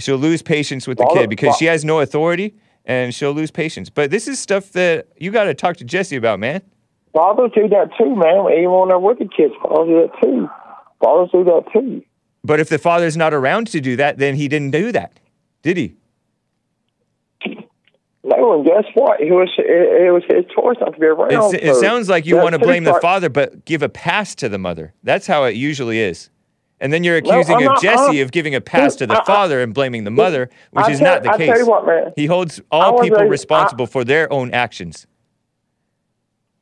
She'll 0.00 0.16
lose 0.16 0.42
patience 0.42 0.88
with 0.88 0.98
the 0.98 1.08
kid 1.14 1.30
because 1.30 1.56
she 1.58 1.66
has 1.66 1.84
no 1.84 2.00
authority 2.00 2.56
and 2.84 3.14
she'll 3.14 3.34
lose 3.34 3.52
patience. 3.52 3.88
But 3.88 4.10
this 4.10 4.26
is 4.26 4.40
stuff 4.40 4.72
that 4.72 5.06
you 5.16 5.30
got 5.30 5.44
to 5.44 5.54
talk 5.54 5.76
to 5.76 5.84
Jesse 5.84 6.16
about, 6.16 6.40
man. 6.40 6.62
Fathers 7.12 7.52
do 7.54 7.68
that 7.68 7.90
too, 7.96 8.16
man. 8.16 8.52
Even 8.52 8.72
when 8.72 8.88
they're 8.88 8.98
with 8.98 9.20
the 9.20 9.28
kids, 9.28 9.54
fathers 9.62 9.86
do 9.86 10.08
that 10.08 10.20
too. 10.20 10.48
Fathers 11.00 11.30
do 11.30 11.44
that 11.44 11.62
too. 11.72 12.02
But 12.42 12.58
if 12.58 12.68
the 12.68 12.78
father's 12.78 13.16
not 13.16 13.32
around 13.32 13.68
to 13.68 13.80
do 13.80 13.94
that, 13.94 14.18
then 14.18 14.34
he 14.34 14.48
didn't 14.48 14.72
do 14.72 14.90
that, 14.90 15.20
did 15.62 15.76
he? 15.76 15.94
No, 18.28 18.54
and 18.54 18.66
guess 18.66 18.84
what? 18.94 19.20
It 19.20 19.30
was 19.32 19.48
it, 19.56 19.64
it 20.06 20.12
was 20.12 20.22
his 20.28 20.44
choice 20.54 20.76
not 20.80 20.92
to 20.92 21.00
be 21.00 21.06
around. 21.06 21.32
It's, 21.32 21.64
it 21.64 21.74
so 21.74 21.80
sounds 21.80 22.08
like 22.10 22.26
you 22.26 22.36
want 22.36 22.52
to 22.52 22.58
blame 22.58 22.84
the 22.84 22.90
part- 22.90 23.02
father, 23.02 23.28
but 23.30 23.64
give 23.64 23.82
a 23.82 23.88
pass 23.88 24.34
to 24.36 24.48
the 24.48 24.58
mother. 24.58 24.92
That's 25.02 25.26
how 25.26 25.44
it 25.44 25.54
usually 25.56 25.98
is. 25.98 26.28
And 26.80 26.92
then 26.92 27.02
you're 27.04 27.16
accusing 27.16 27.56
I'm 27.56 27.68
of 27.70 27.80
Jesse 27.80 28.20
uh, 28.20 28.24
of 28.24 28.30
giving 28.30 28.54
a 28.54 28.60
pass 28.60 28.96
to 28.96 29.06
the 29.06 29.20
I- 29.20 29.24
father 29.24 29.62
and 29.62 29.72
blaming 29.72 30.04
the 30.04 30.10
mother, 30.10 30.50
which 30.72 30.84
I 30.84 30.90
is 30.90 30.98
tell- 30.98 31.14
not 31.14 31.22
the 31.22 31.30
I 31.30 31.36
case. 31.38 31.66
what, 31.66 31.86
man. 31.86 32.12
He 32.16 32.26
holds 32.26 32.60
all 32.70 33.00
people 33.00 33.24
responsible 33.24 33.86
for 33.86 34.04
their 34.04 34.30
own 34.32 34.52
actions. 34.52 35.06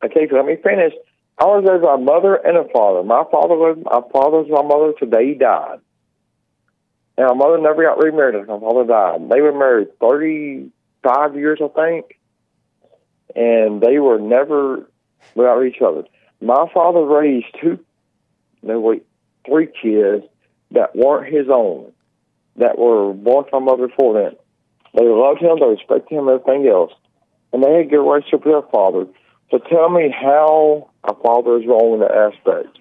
Okay, 0.05 0.29
so 0.31 0.37
let 0.37 0.47
me 0.47 0.57
finish. 0.63 0.93
I 1.39 1.45
was 1.47 1.65
raised 1.69 1.83
by 1.83 1.95
a 1.95 1.99
mother 1.99 2.37
and 2.37 2.57
a 2.57 2.65
father. 2.73 3.03
My 3.03 3.25
father 3.31 3.55
was 3.57 3.77
my 3.85 4.01
father 4.13 4.39
was 4.43 4.49
my 4.49 4.63
mother 4.63 4.93
till 4.99 5.11
the 5.11 5.21
he 5.21 5.35
died. 5.35 5.81
And 7.19 7.27
my 7.29 7.35
mother 7.35 7.59
never 7.59 7.83
got 7.83 7.99
remarried 8.03 8.47
my 8.47 8.61
father 8.61 8.85
died. 8.85 9.29
They 9.31 9.41
were 9.41 9.53
married 9.53 9.99
thirty 9.99 10.71
five 11.07 11.37
years, 11.37 11.61
I 11.63 11.69
think. 11.69 12.07
and 13.35 13.81
they 13.81 13.99
were 13.99 14.19
never 14.19 14.89
without 15.35 15.63
each 15.65 15.81
other. 15.83 16.05
My 16.41 16.67
father 16.73 17.01
raised 17.05 17.47
two, 17.61 17.79
no 18.63 18.81
wait, 18.81 19.05
three 19.47 19.67
kids 19.67 20.25
that 20.71 20.97
weren't 20.97 21.33
his 21.33 21.47
own, 21.53 21.93
that 22.57 22.79
were 22.79 23.13
born 23.13 23.45
from 23.51 23.65
mother 23.65 23.89
before 23.89 24.15
them. 24.23 24.37
They 24.95 25.05
loved 25.05 25.43
him, 25.43 25.59
they 25.61 25.67
respected 25.67 26.17
him, 26.17 26.29
everything 26.29 26.67
else, 26.69 26.93
and 27.53 27.63
they 27.63 27.75
had 27.75 27.91
good 27.91 28.03
relationship 28.03 28.45
with 28.45 28.55
their 28.55 28.71
father. 28.73 29.07
So 29.51 29.59
tell 29.59 29.91
me 29.91 30.11
how 30.11 30.91
a 31.05 31.15
father 31.15 31.59
is 31.61 31.67
wrong 31.67 31.95
in 31.95 32.01
that 32.01 32.33
aspect. 32.33 32.79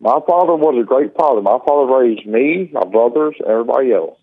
My 0.00 0.18
father 0.26 0.56
was 0.56 0.76
a 0.82 0.84
great 0.84 1.14
father. 1.16 1.40
My 1.40 1.58
father 1.64 1.92
raised 1.94 2.26
me, 2.26 2.68
my 2.72 2.84
brothers, 2.84 3.36
and 3.38 3.48
everybody 3.48 3.92
else. 3.92 4.18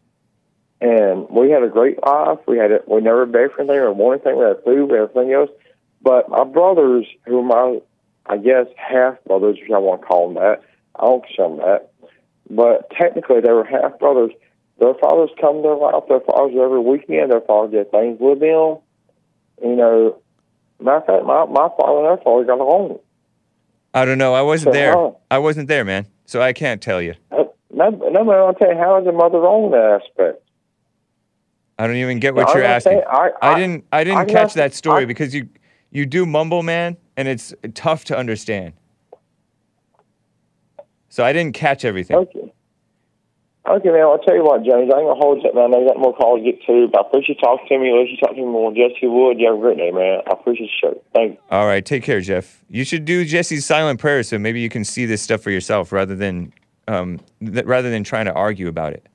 And 0.81 1.27
we 1.29 1.49
had 1.51 1.63
a 1.63 1.67
great 1.67 1.97
life. 2.05 2.39
We 2.47 2.57
had 2.57 2.71
it. 2.71 2.87
We 2.87 3.01
never 3.01 3.25
begged 3.25 3.53
for 3.53 3.61
anything 3.61 3.77
or 3.77 3.91
wanted 3.91 4.21
anything. 4.25 4.39
We 4.39 4.45
had 4.45 4.63
food, 4.63 4.89
we 4.89 4.97
had 4.97 5.09
everything 5.09 5.33
else. 5.33 5.49
But 6.01 6.29
my 6.29 6.45
brothers, 6.45 7.05
who 7.25 7.39
are 7.39 7.43
my, 7.43 7.81
I 8.25 8.37
guess, 8.37 8.67
half 8.77 9.21
brothers, 9.25 9.57
if 9.61 9.69
I 9.73 9.77
want 9.79 10.01
to 10.01 10.07
call 10.07 10.27
them 10.27 10.35
that, 10.41 10.61
I 10.95 11.05
don't 11.05 11.23
consider 11.25 11.49
them 11.49 11.57
that. 11.57 11.91
But 12.49 12.89
technically, 12.91 13.41
they 13.41 13.51
were 13.51 13.65
half 13.65 13.99
brothers. 13.99 14.31
Their 14.79 14.93
fathers 14.93 15.29
come 15.41 15.57
to 15.57 15.61
their 15.61 15.75
life. 15.75 16.03
Their 16.07 16.21
fathers 16.21 16.55
every 16.57 16.79
weekend. 16.79 17.31
Their 17.31 17.41
fathers 17.41 17.71
did 17.71 17.91
things 17.91 18.17
with 18.19 18.39
them. 18.39 18.77
You 19.61 19.75
know, 19.75 20.21
matter 20.79 20.97
of 20.99 21.05
fact, 21.05 21.25
my 21.25 21.43
my 21.45 21.67
father 21.77 21.97
and 21.99 22.05
their 22.17 22.23
father 22.23 22.45
got 22.45 22.59
along. 22.61 22.99
I 23.93 24.05
don't 24.05 24.17
know. 24.17 24.33
I 24.33 24.41
wasn't 24.41 24.73
So 24.73 24.79
there. 24.79 24.93
how- 24.93 25.17
I 25.29 25.39
wasn't 25.39 25.67
there, 25.67 25.83
man. 25.83 26.05
So 26.25 26.41
I 26.41 26.53
can't 26.53 26.81
tell 26.81 27.01
you. 27.01 27.15
Uh, 27.31 27.43
no, 27.71 27.89
no, 27.89 28.23
man, 28.23 28.35
I'll 28.37 28.53
tell 28.53 28.71
you 28.71 28.77
how 28.77 29.01
is 29.01 29.07
a 29.07 29.11
mother 29.11 29.39
wrong 29.39 29.65
in 29.65 29.71
that 29.71 30.01
aspect. 30.01 30.41
I 31.79 31.87
don't 31.87 31.95
even 31.95 32.19
get 32.19 32.35
what 32.35 32.47
No, 32.49 32.55
you're 32.55 32.63
asking. 32.65 32.91
saying- 32.91 33.03
I- 33.09 33.31
I- 33.41 33.59
didn't. 33.59 33.85
I 33.91 34.03
didn't 34.03 34.19
I'm 34.19 34.27
catch 34.27 34.49
not- 34.49 34.55
that 34.55 34.73
story 34.73 35.03
I- 35.03 35.05
because 35.05 35.33
you 35.33 35.47
you 35.91 36.05
do 36.05 36.25
mumble, 36.27 36.61
man, 36.61 36.97
and 37.17 37.27
it's 37.27 37.51
tough 37.73 38.03
to 38.05 38.17
understand. 38.17 38.73
So 41.07 41.23
I 41.23 41.33
didn't 41.33 41.55
catch 41.55 41.83
everything. 41.85 42.17
Okay. 42.17 42.53
Okay, 43.67 43.89
man. 43.89 44.01
I'll 44.01 44.19
tell 44.19 44.35
you 44.35 44.43
what, 44.43 44.63
James. 44.63 44.91
I 44.93 44.99
ain't 44.99 45.07
gonna 45.07 45.15
hold 45.15 45.45
up, 45.45 45.53
man. 45.55 45.73
I 45.73 45.85
got 45.87 45.97
more 45.99 46.13
calls 46.15 46.39
to 46.39 46.43
get 46.45 46.61
to, 46.65 46.87
but 46.91 47.05
I 47.05 47.07
appreciate 47.07 47.37
you 47.37 47.41
talking 47.43 47.67
to 47.69 47.79
me. 47.79 47.91
Let 47.91 48.09
you 48.09 48.17
talk 48.17 48.31
to 48.31 48.35
me 48.35 48.45
more. 48.45 48.71
Jesse 48.71 49.07
Wood, 49.07 49.39
you 49.39 49.47
have 49.47 49.57
a 49.57 49.61
great 49.61 49.77
day, 49.77 49.91
man. 49.91 50.21
I 50.27 50.33
appreciate 50.33 50.67
the 50.81 50.87
show. 50.87 51.01
Thank 51.15 51.33
you. 51.33 51.37
All 51.51 51.65
right, 51.65 51.85
take 51.85 52.03
care, 52.03 52.19
Jeff. 52.21 52.63
You 52.69 52.83
should 52.83 53.05
do 53.05 53.25
Jesse's 53.25 53.65
silent 53.65 53.99
prayer 53.99 54.21
so 54.23 54.37
maybe 54.39 54.59
you 54.59 54.69
can 54.69 54.83
see 54.83 55.05
this 55.05 55.21
stuff 55.21 55.41
for 55.41 55.51
yourself 55.51 55.91
rather 55.91 56.15
than 56.15 56.51
um, 56.87 57.19
th- 57.43 57.65
rather 57.65 57.89
than 57.91 58.03
trying 58.03 58.25
to 58.25 58.33
argue 58.33 58.67
about 58.67 58.93
it. 58.93 59.05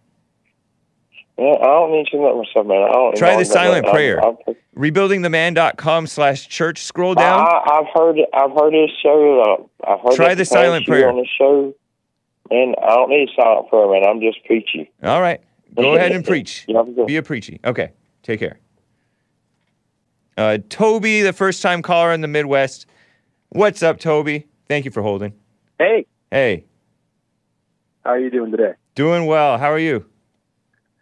Yeah, 1.39 1.55
I 1.61 1.65
don't 1.65 1.91
need 1.93 2.07
to 2.09 2.17
know 2.17 2.43
myself, 2.43 2.67
man. 2.67 2.83
I 2.83 2.93
don't 2.93 3.17
Try 3.17 3.37
the 3.37 3.45
silent 3.45 3.87
man. 3.87 3.95
prayer. 3.95 4.25
I'm, 4.25 4.37
I'm, 4.47 4.55
Rebuildingtheman.com 4.77 6.07
slash 6.07 6.49
church. 6.49 6.83
Scroll 6.83 7.15
down. 7.15 7.41
I, 7.41 7.61
I've 7.81 7.87
heard 7.95 8.19
it. 8.19 8.29
I've 8.33 8.53
heard 8.53 8.73
this 8.73 8.91
show. 9.03 9.69
Uh, 9.85 9.93
I've 9.93 10.01
heard 10.01 10.15
Try 10.15 10.35
the 10.35 10.45
silent 10.45 10.87
prayer. 10.87 11.09
on 11.09 11.17
the 11.17 11.27
show. 11.39 11.75
And 12.51 12.77
I 12.83 12.91
don't 12.95 13.11
need 13.11 13.29
a 13.29 13.33
silent 13.41 13.69
prayer, 13.69 13.89
man. 13.91 14.05
I'm 14.09 14.21
just 14.21 14.45
preachy. 14.45 14.91
All 15.03 15.21
right. 15.21 15.41
Go 15.75 15.95
ahead 15.97 16.13
and 16.13 16.25
preach. 16.25 16.65
You 16.69 16.77
have 16.77 16.87
a 16.89 17.05
Be 17.05 17.17
a 17.17 17.23
preachy. 17.23 17.59
Okay. 17.65 17.91
Take 18.23 18.39
care. 18.41 18.61
Uh, 20.37 20.59
Toby, 20.69 21.23
the 21.23 21.33
first 21.33 21.63
time 21.63 21.83
caller 21.83 22.13
in 22.13 22.21
the 22.21 22.29
Midwest. 22.29 22.87
What's 23.51 23.83
up, 23.83 23.99
Toby? 23.99 24.47
Thank 24.69 24.85
you 24.85 24.91
for 24.91 25.03
holding. 25.03 25.33
Hey, 25.79 26.07
Hey, 26.31 26.65
how 28.05 28.11
are 28.11 28.19
you 28.19 28.31
doing 28.31 28.51
today? 28.51 28.73
doing 28.97 29.27
well. 29.27 29.59
How 29.59 29.71
are 29.71 29.79
you? 29.79 30.05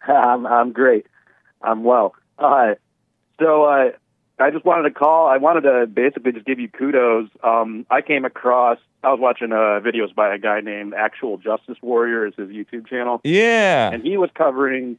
I'm 0.07 0.45
I'm 0.45 0.71
great. 0.71 1.07
I'm 1.61 1.83
well. 1.83 2.13
Uh, 2.37 2.75
so 3.39 3.63
uh, 3.63 3.91
I 4.39 4.51
just 4.51 4.65
wanted 4.65 4.83
to 4.83 4.91
call. 4.91 5.27
I 5.27 5.37
wanted 5.37 5.61
to 5.61 5.87
basically 5.87 6.33
just 6.33 6.45
give 6.45 6.59
you 6.59 6.67
kudos. 6.67 7.29
Um, 7.43 7.85
I 7.89 8.01
came 8.01 8.25
across. 8.25 8.77
I 9.03 9.11
was 9.11 9.19
watching 9.19 9.51
uh, 9.51 9.79
videos 9.79 10.13
by 10.13 10.33
a 10.33 10.37
guy 10.37 10.61
named 10.61 10.93
Actual 10.93 11.37
Justice 11.37 11.77
Warrior. 11.81 12.27
Is 12.27 12.33
his 12.35 12.49
YouTube 12.49 12.87
channel. 12.87 13.21
Yeah. 13.23 13.91
and 13.91 14.03
he 14.03 14.17
was 14.17 14.29
covering 14.33 14.97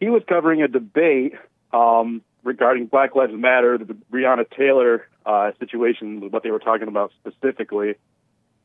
he 0.00 0.08
was 0.08 0.22
covering 0.28 0.62
a 0.62 0.68
debate 0.68 1.34
um, 1.72 2.22
regarding 2.42 2.86
Black 2.86 3.14
Lives 3.14 3.32
Matter, 3.34 3.78
the 3.78 3.96
Breonna 4.12 4.44
Taylor 4.50 5.06
uh, 5.24 5.52
situation, 5.60 6.30
what 6.30 6.42
they 6.42 6.50
were 6.50 6.58
talking 6.58 6.88
about 6.88 7.12
specifically. 7.20 7.94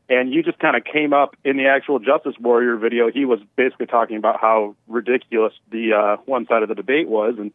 And 0.09 0.33
you 0.33 0.41
just 0.41 0.57
kind 0.59 0.77
of 0.77 0.83
came 0.85 1.11
up 1.11 1.35
in 1.43 1.57
the 1.57 1.67
actual 1.67 1.99
Justice 1.99 2.35
Warrior 2.39 2.77
video. 2.77 3.11
He 3.11 3.25
was 3.25 3.39
basically 3.57 3.87
talking 3.87 4.15
about 4.17 4.39
how 4.39 4.75
ridiculous 4.87 5.53
the 5.69 5.93
uh, 5.93 6.17
one 6.25 6.47
side 6.47 6.63
of 6.63 6.69
the 6.69 6.75
debate 6.75 7.09
was, 7.09 7.35
and 7.37 7.51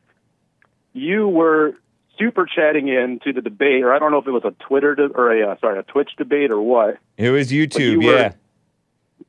you 0.92 1.26
were 1.28 1.72
super 2.18 2.44
chatting 2.44 2.88
in 2.88 3.20
to 3.24 3.32
the 3.32 3.40
debate, 3.40 3.82
or 3.82 3.94
I 3.94 3.98
don't 3.98 4.10
know 4.10 4.18
if 4.18 4.26
it 4.26 4.32
was 4.32 4.44
a 4.44 4.50
Twitter 4.64 4.94
de- 4.94 5.06
or 5.06 5.32
a 5.32 5.52
uh, 5.52 5.56
sorry 5.60 5.78
a 5.78 5.82
Twitch 5.82 6.10
debate 6.18 6.50
or 6.50 6.60
what. 6.60 6.98
It 7.16 7.30
was 7.30 7.50
YouTube. 7.50 8.02
you 8.02 8.06
were- 8.06 8.12
yeah. 8.16 8.32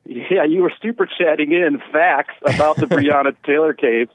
Yeah, 0.06 0.44
you 0.44 0.60
were 0.62 0.72
super 0.82 1.06
chatting 1.06 1.52
in 1.52 1.80
facts 1.90 2.34
about 2.44 2.76
the 2.76 2.84
Breonna 2.86 3.34
Taylor 3.46 3.72
case 3.72 4.08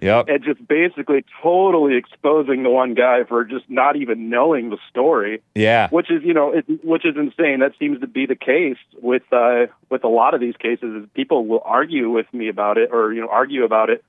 Yep. 0.00 0.26
and 0.28 0.44
just 0.44 0.66
basically 0.66 1.24
totally 1.42 1.96
exposing 1.96 2.62
the 2.62 2.70
one 2.70 2.94
guy 2.94 3.24
for 3.24 3.44
just 3.44 3.64
not 3.68 3.96
even 3.96 4.28
knowing 4.28 4.70
the 4.70 4.78
story. 4.90 5.42
Yeah. 5.54 5.88
Which 5.90 6.10
is, 6.10 6.22
you 6.24 6.34
know, 6.34 6.52
it, 6.52 6.64
which 6.84 7.04
is 7.04 7.16
insane. 7.16 7.60
That 7.60 7.72
seems 7.78 8.00
to 8.00 8.06
be 8.06 8.26
the 8.26 8.36
case 8.36 8.78
with 9.00 9.22
uh, 9.32 9.66
with 9.90 10.04
a 10.04 10.08
lot 10.08 10.34
of 10.34 10.40
these 10.40 10.56
cases. 10.56 11.02
Is 11.02 11.08
people 11.14 11.46
will 11.46 11.62
argue 11.64 12.10
with 12.10 12.26
me 12.32 12.48
about 12.48 12.78
it, 12.78 12.90
or 12.92 13.12
you 13.12 13.20
know, 13.20 13.28
argue 13.28 13.64
about 13.64 13.90
it, 13.90 14.04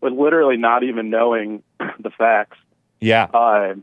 with 0.00 0.12
literally 0.12 0.56
not 0.56 0.82
even 0.82 1.10
knowing 1.10 1.62
the 2.00 2.10
facts. 2.10 2.58
Yeah. 3.00 3.24
Uh, 3.24 3.74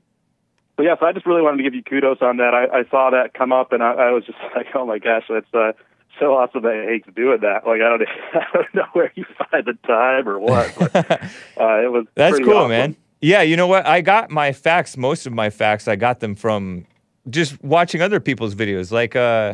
but 0.76 0.84
yeah, 0.84 0.96
so 1.00 1.06
I 1.06 1.14
just 1.14 1.26
really 1.26 1.42
wanted 1.42 1.58
to 1.58 1.64
give 1.64 1.76
you 1.76 1.84
kudos 1.84 2.18
on 2.22 2.38
that. 2.38 2.54
I, 2.54 2.80
I 2.80 2.84
saw 2.90 3.12
that 3.12 3.34
come 3.34 3.52
up, 3.52 3.74
and 3.74 3.84
I, 3.84 3.92
I 3.94 4.12
was 4.12 4.26
just 4.26 4.38
like, 4.56 4.68
oh 4.74 4.86
my 4.86 5.00
gosh, 5.00 5.26
that's 5.30 5.54
uh, 5.54 5.74
so 6.20 6.34
awesome 6.36 6.62
that 6.64 6.86
Hake's 6.88 7.08
doing 7.16 7.40
that. 7.42 7.66
Like 7.66 7.82
I 7.82 7.90
don't, 7.90 8.02
I 8.34 8.46
don't 8.54 8.76
know 8.76 8.86
where 8.94 9.12
you 9.16 9.26
find 9.52 9.66
the 9.66 9.74
time 9.88 10.28
or 10.28 10.40
what. 10.40 10.74
But, 10.78 10.96
uh, 11.60 11.84
it 11.84 11.92
was 11.92 12.06
That's 12.16 12.40
cool, 12.40 12.54
awesome. 12.54 12.70
man. 12.70 12.96
Yeah, 13.22 13.42
you 13.42 13.56
know 13.56 13.68
what? 13.68 13.86
I 13.86 14.02
got 14.02 14.30
my 14.32 14.52
facts, 14.52 14.98
most 14.98 15.26
of 15.26 15.32
my 15.34 15.50
facts, 15.50 15.88
I 15.88 15.96
got 15.96 16.20
them 16.20 16.36
from 16.36 16.86
just 17.30 17.62
watching 17.64 18.02
other 18.02 18.20
people's 18.20 18.54
videos, 18.54 18.92
like 18.92 19.16
uh, 19.16 19.54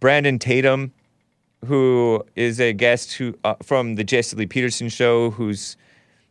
Brandon 0.00 0.38
Tatum, 0.38 0.92
who 1.66 2.24
is 2.36 2.58
a 2.60 2.72
guest 2.72 3.12
who 3.14 3.34
uh, 3.44 3.54
from 3.62 3.96
the 3.96 4.04
Jesse 4.04 4.34
Lee 4.36 4.46
Peterson 4.46 4.88
show, 4.88 5.30
who's 5.30 5.76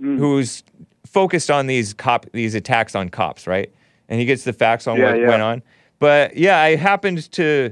Mm. 0.01 0.17
who's 0.17 0.63
focused 1.05 1.51
on 1.51 1.67
these 1.67 1.93
cop 1.93 2.25
these 2.33 2.55
attacks 2.55 2.95
on 2.95 3.09
cops, 3.09 3.45
right? 3.45 3.71
And 4.09 4.19
he 4.19 4.25
gets 4.25 4.45
the 4.45 4.51
facts 4.53 4.87
on 4.87 4.97
Yeah, 4.97 5.11
what 5.11 5.19
yeah. 5.19 5.27
went 5.27 5.43
on. 5.43 5.61
But 5.99 6.35
yeah, 6.35 6.59
I 6.59 6.75
happened 6.75 7.31
to. 7.33 7.71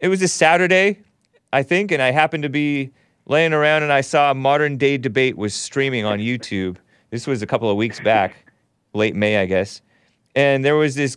It 0.00 0.08
was 0.08 0.20
a 0.20 0.26
Saturday, 0.26 0.98
I 1.54 1.62
think, 1.62 1.92
and 1.92 2.02
I 2.02 2.10
happened 2.10 2.42
to 2.42 2.48
be 2.48 2.90
laying 3.26 3.52
around 3.52 3.84
and 3.84 3.92
I 3.92 4.00
saw 4.00 4.32
a 4.32 4.34
modern 4.34 4.76
day 4.76 4.98
debate 4.98 5.36
was 5.36 5.54
streaming 5.54 6.04
on 6.04 6.18
YouTube. 6.18 6.76
This 7.10 7.26
was 7.28 7.42
a 7.42 7.46
couple 7.46 7.70
of 7.70 7.76
weeks 7.76 8.00
back, 8.00 8.34
late 8.92 9.14
May, 9.14 9.36
I 9.38 9.46
guess. 9.46 9.80
And 10.34 10.64
there 10.64 10.74
was 10.74 10.96
this 10.96 11.16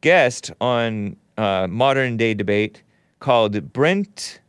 guest 0.00 0.50
on 0.60 1.16
uh, 1.38 1.68
modern 1.70 2.16
day 2.16 2.34
debate 2.34 2.82
called 3.20 3.72
Brent 3.72 4.40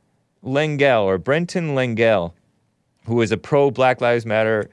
Lengel 0.41 1.03
or 1.03 1.19
Brenton 1.19 1.75
Lengel, 1.75 2.33
who 3.05 3.21
is 3.21 3.31
a 3.31 3.37
pro 3.37 3.69
Black 3.69 4.01
Lives 4.01 4.25
Matter, 4.25 4.67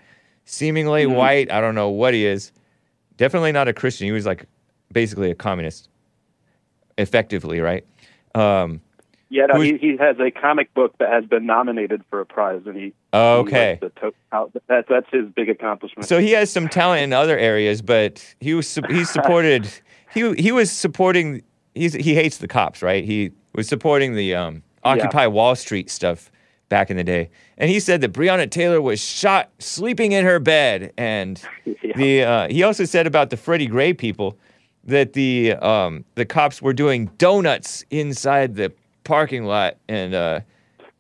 seemingly 0.47 1.05
Mm-hmm. 1.05 1.15
white. 1.17 1.53
I 1.53 1.61
don't 1.61 1.75
know 1.75 1.91
what 1.91 2.15
he 2.15 2.25
is. 2.25 2.51
Definitely 3.19 3.53
not 3.53 3.69
a 3.69 3.75
Christian. 3.75 4.07
He 4.07 4.13
was 4.13 4.25
like 4.25 4.47
basically 4.91 5.31
a 5.31 5.35
communist, 5.35 5.91
effectively, 6.99 7.61
right? 7.61 7.85
Um, 8.35 8.81
Yeah, 9.33 9.47
no, 9.47 9.61
he, 9.61 9.79
he 9.79 9.97
has 9.97 10.17
a 10.19 10.33
comic 10.33 10.75
book 10.75 10.99
that 10.99 11.09
has 11.09 11.25
been 11.25 11.47
nominated 11.47 12.03
for 12.11 12.21
a 12.21 12.27
prize, 12.27 12.63
and 12.67 12.77
he. 12.77 12.93
Oh, 13.13 13.45
he 13.45 13.49
okay. 13.49 13.79
to- 13.81 14.13
out- 14.33 14.53
that's 14.67 14.89
that's 14.89 15.07
his 15.13 15.27
big 15.35 15.49
accomplishment. 15.49 16.09
So 16.09 16.19
he 16.19 16.33
has 16.33 16.51
some 16.51 16.69
talent 16.69 17.03
in 17.03 17.13
other 17.13 17.39
areas, 17.39 17.81
but 17.81 18.35
he 18.41 18.55
was 18.55 18.69
su- 18.69 18.83
he 18.89 19.05
supported 19.05 19.71
he 20.13 20.35
he 20.35 20.51
was 20.51 20.71
supporting 20.73 21.43
he's 21.77 21.95
he 21.95 22.15
hates 22.15 22.39
the 22.39 22.49
cops, 22.49 22.83
right? 22.83 23.05
He 23.05 23.31
was 23.55 23.69
supporting 23.69 24.17
the 24.17 24.35
um, 24.35 24.65
Occupy 24.83 25.29
Wall 25.29 25.55
Street 25.55 25.91
stuff 25.91 26.33
back 26.69 26.91
in 26.91 26.97
the 26.97 27.05
day, 27.05 27.31
and 27.57 27.71
he 27.71 27.79
said 27.79 28.01
that 28.01 28.13
Breonna 28.13 28.51
Taylor 28.51 28.83
was 28.83 29.01
shot 29.01 29.51
sleeping 29.61 30.11
in 30.11 30.25
her 30.25 30.41
bed, 30.41 30.93
and 30.99 31.41
the 31.97 32.25
uh, 32.25 32.49
he 32.49 32.65
also 32.65 32.85
said 32.85 33.07
about 33.07 33.31
the 33.31 33.37
Freddie 33.37 33.67
Gray 33.67 33.93
people 33.93 34.37
that 34.83 35.13
the 35.13 35.53
um, 35.53 36.05
the 36.17 36.25
cops 36.25 36.61
were 36.61 36.73
doing 36.73 37.07
donuts 37.17 37.85
inside 37.91 38.57
the 38.57 38.73
parking 39.05 39.45
lot 39.45 39.77
and 39.89 40.15
uh, 40.15 40.41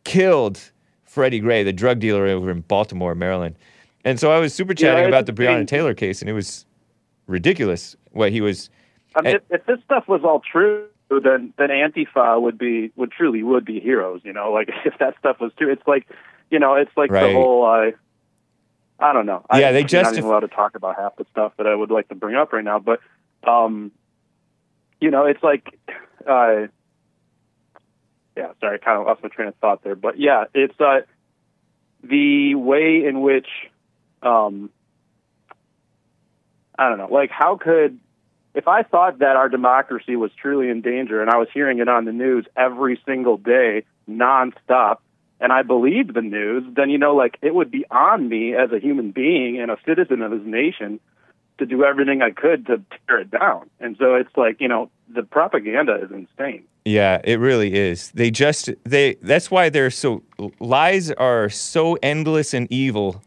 killed 0.04 0.72
Freddie 1.04 1.40
Gray, 1.40 1.62
the 1.62 1.72
drug 1.72 1.98
dealer 1.98 2.26
over 2.26 2.50
in 2.50 2.60
Baltimore, 2.62 3.14
Maryland. 3.14 3.56
And 4.04 4.18
so 4.18 4.30
I 4.32 4.38
was 4.38 4.54
super 4.54 4.74
chatting 4.74 5.04
it's 5.04 5.08
about 5.08 5.26
the 5.26 5.32
Breonna. 5.32 5.66
Taylor 5.66 5.94
case, 5.94 6.20
and 6.22 6.30
it 6.30 6.32
was 6.32 6.64
ridiculous 7.26 7.96
what 8.12 8.32
he 8.32 8.40
was. 8.40 8.70
I 9.14 9.22
mean, 9.22 9.36
if, 9.36 9.42
if 9.50 9.66
this 9.66 9.78
stuff 9.84 10.08
was 10.08 10.22
all 10.24 10.40
true, 10.40 10.86
then 11.10 11.52
then 11.58 11.68
Antifa 11.68 12.40
would 12.40 12.56
be 12.56 12.92
would 12.96 13.12
truly 13.12 13.42
would 13.42 13.64
be 13.64 13.80
heroes. 13.80 14.20
You 14.24 14.32
know, 14.32 14.52
like 14.52 14.70
if 14.84 14.98
that 14.98 15.16
stuff 15.18 15.38
was 15.40 15.52
true, 15.58 15.70
it's 15.70 15.86
like, 15.86 16.06
you 16.50 16.58
know, 16.58 16.74
it's 16.74 16.92
like 16.96 17.10
Right. 17.10 17.26
the 17.26 17.32
whole. 17.34 17.64
Uh, 17.66 17.90
I 19.02 19.12
don't 19.12 19.26
know. 19.26 19.44
Yeah, 19.54 19.68
I, 19.68 19.72
they 19.72 19.80
I'm 19.80 20.02
not 20.02 20.12
even 20.12 20.24
allowed 20.24 20.40
to 20.40 20.48
talk 20.48 20.74
about 20.74 20.96
half 20.96 21.16
the 21.16 21.24
stuff 21.30 21.52
that 21.56 21.66
I 21.66 21.74
would 21.74 21.90
like 21.90 22.08
to 22.08 22.14
bring 22.14 22.36
up 22.36 22.52
right 22.52 22.64
now. 22.64 22.78
But 22.78 23.00
um, 23.44 23.92
you 25.00 25.10
know, 25.10 25.24
it's 25.24 25.42
like, 25.42 25.66
uh, 26.28 26.66
yeah, 28.40 28.52
sorry, 28.58 28.78
I 28.80 28.84
kind 28.84 28.98
of 28.98 29.06
lost 29.06 29.22
my 29.22 29.28
train 29.28 29.48
of 29.48 29.54
thought 29.56 29.84
there, 29.84 29.94
but 29.94 30.18
yeah, 30.18 30.44
it's 30.54 30.78
uh, 30.80 31.00
the 32.02 32.54
way 32.54 33.04
in 33.06 33.20
which, 33.20 33.48
um, 34.22 34.70
I 36.78 36.88
don't 36.88 36.96
know, 36.96 37.08
like 37.10 37.30
how 37.30 37.56
could 37.56 37.98
if 38.54 38.66
I 38.66 38.82
thought 38.82 39.18
that 39.18 39.36
our 39.36 39.48
democracy 39.48 40.16
was 40.16 40.30
truly 40.40 40.70
in 40.70 40.80
danger 40.80 41.20
and 41.20 41.30
I 41.30 41.36
was 41.36 41.48
hearing 41.52 41.80
it 41.80 41.88
on 41.88 42.06
the 42.06 42.12
news 42.12 42.46
every 42.56 43.00
single 43.06 43.36
day, 43.36 43.84
nonstop, 44.08 44.96
and 45.38 45.52
I 45.52 45.62
believed 45.62 46.14
the 46.14 46.22
news, 46.22 46.64
then 46.74 46.88
you 46.88 46.96
know, 46.96 47.14
like 47.14 47.36
it 47.42 47.54
would 47.54 47.70
be 47.70 47.84
on 47.90 48.26
me 48.26 48.54
as 48.54 48.72
a 48.72 48.78
human 48.78 49.10
being 49.10 49.60
and 49.60 49.70
a 49.70 49.76
citizen 49.86 50.22
of 50.22 50.30
this 50.30 50.40
nation 50.44 50.98
to 51.60 51.66
do 51.66 51.84
everything 51.84 52.20
I 52.20 52.30
could 52.30 52.66
to 52.66 52.82
tear 53.06 53.20
it 53.20 53.30
down. 53.30 53.70
And 53.78 53.96
so 53.98 54.14
it's 54.16 54.36
like, 54.36 54.60
you 54.60 54.68
know, 54.68 54.90
the 55.08 55.22
propaganda 55.22 55.94
is 56.02 56.10
insane. 56.10 56.64
Yeah, 56.84 57.20
it 57.22 57.38
really 57.38 57.74
is. 57.74 58.10
They 58.12 58.30
just 58.30 58.70
they 58.84 59.14
that's 59.22 59.50
why 59.50 59.68
they're 59.68 59.90
so 59.90 60.22
lies 60.58 61.10
are 61.12 61.48
so 61.48 61.96
endless 62.02 62.54
and 62.54 62.66
evil 62.70 63.22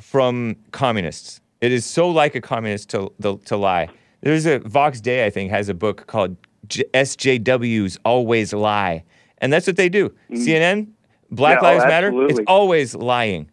from 0.00 0.56
communists. 0.72 1.40
It 1.60 1.70
is 1.70 1.84
so 1.84 2.08
like 2.08 2.34
a 2.34 2.40
communist 2.40 2.90
to 2.90 3.12
the, 3.18 3.36
to 3.38 3.56
lie. 3.56 3.88
There's 4.22 4.46
a 4.46 4.58
Vox 4.60 5.00
Day 5.00 5.26
I 5.26 5.30
think 5.30 5.50
has 5.50 5.68
a 5.68 5.74
book 5.74 6.06
called 6.06 6.36
J- 6.68 6.84
SJWs 6.94 7.98
always 8.04 8.52
lie. 8.52 9.04
And 9.38 9.52
that's 9.52 9.66
what 9.66 9.76
they 9.76 9.88
do. 9.88 10.08
Mm. 10.30 10.36
CNN, 10.36 10.88
Black 11.30 11.60
Yeah, 11.60 11.68
oh, 11.68 11.72
Lives 11.72 11.84
Matter, 11.84 12.26
it's 12.28 12.40
always 12.46 12.94
lying. 12.94 13.50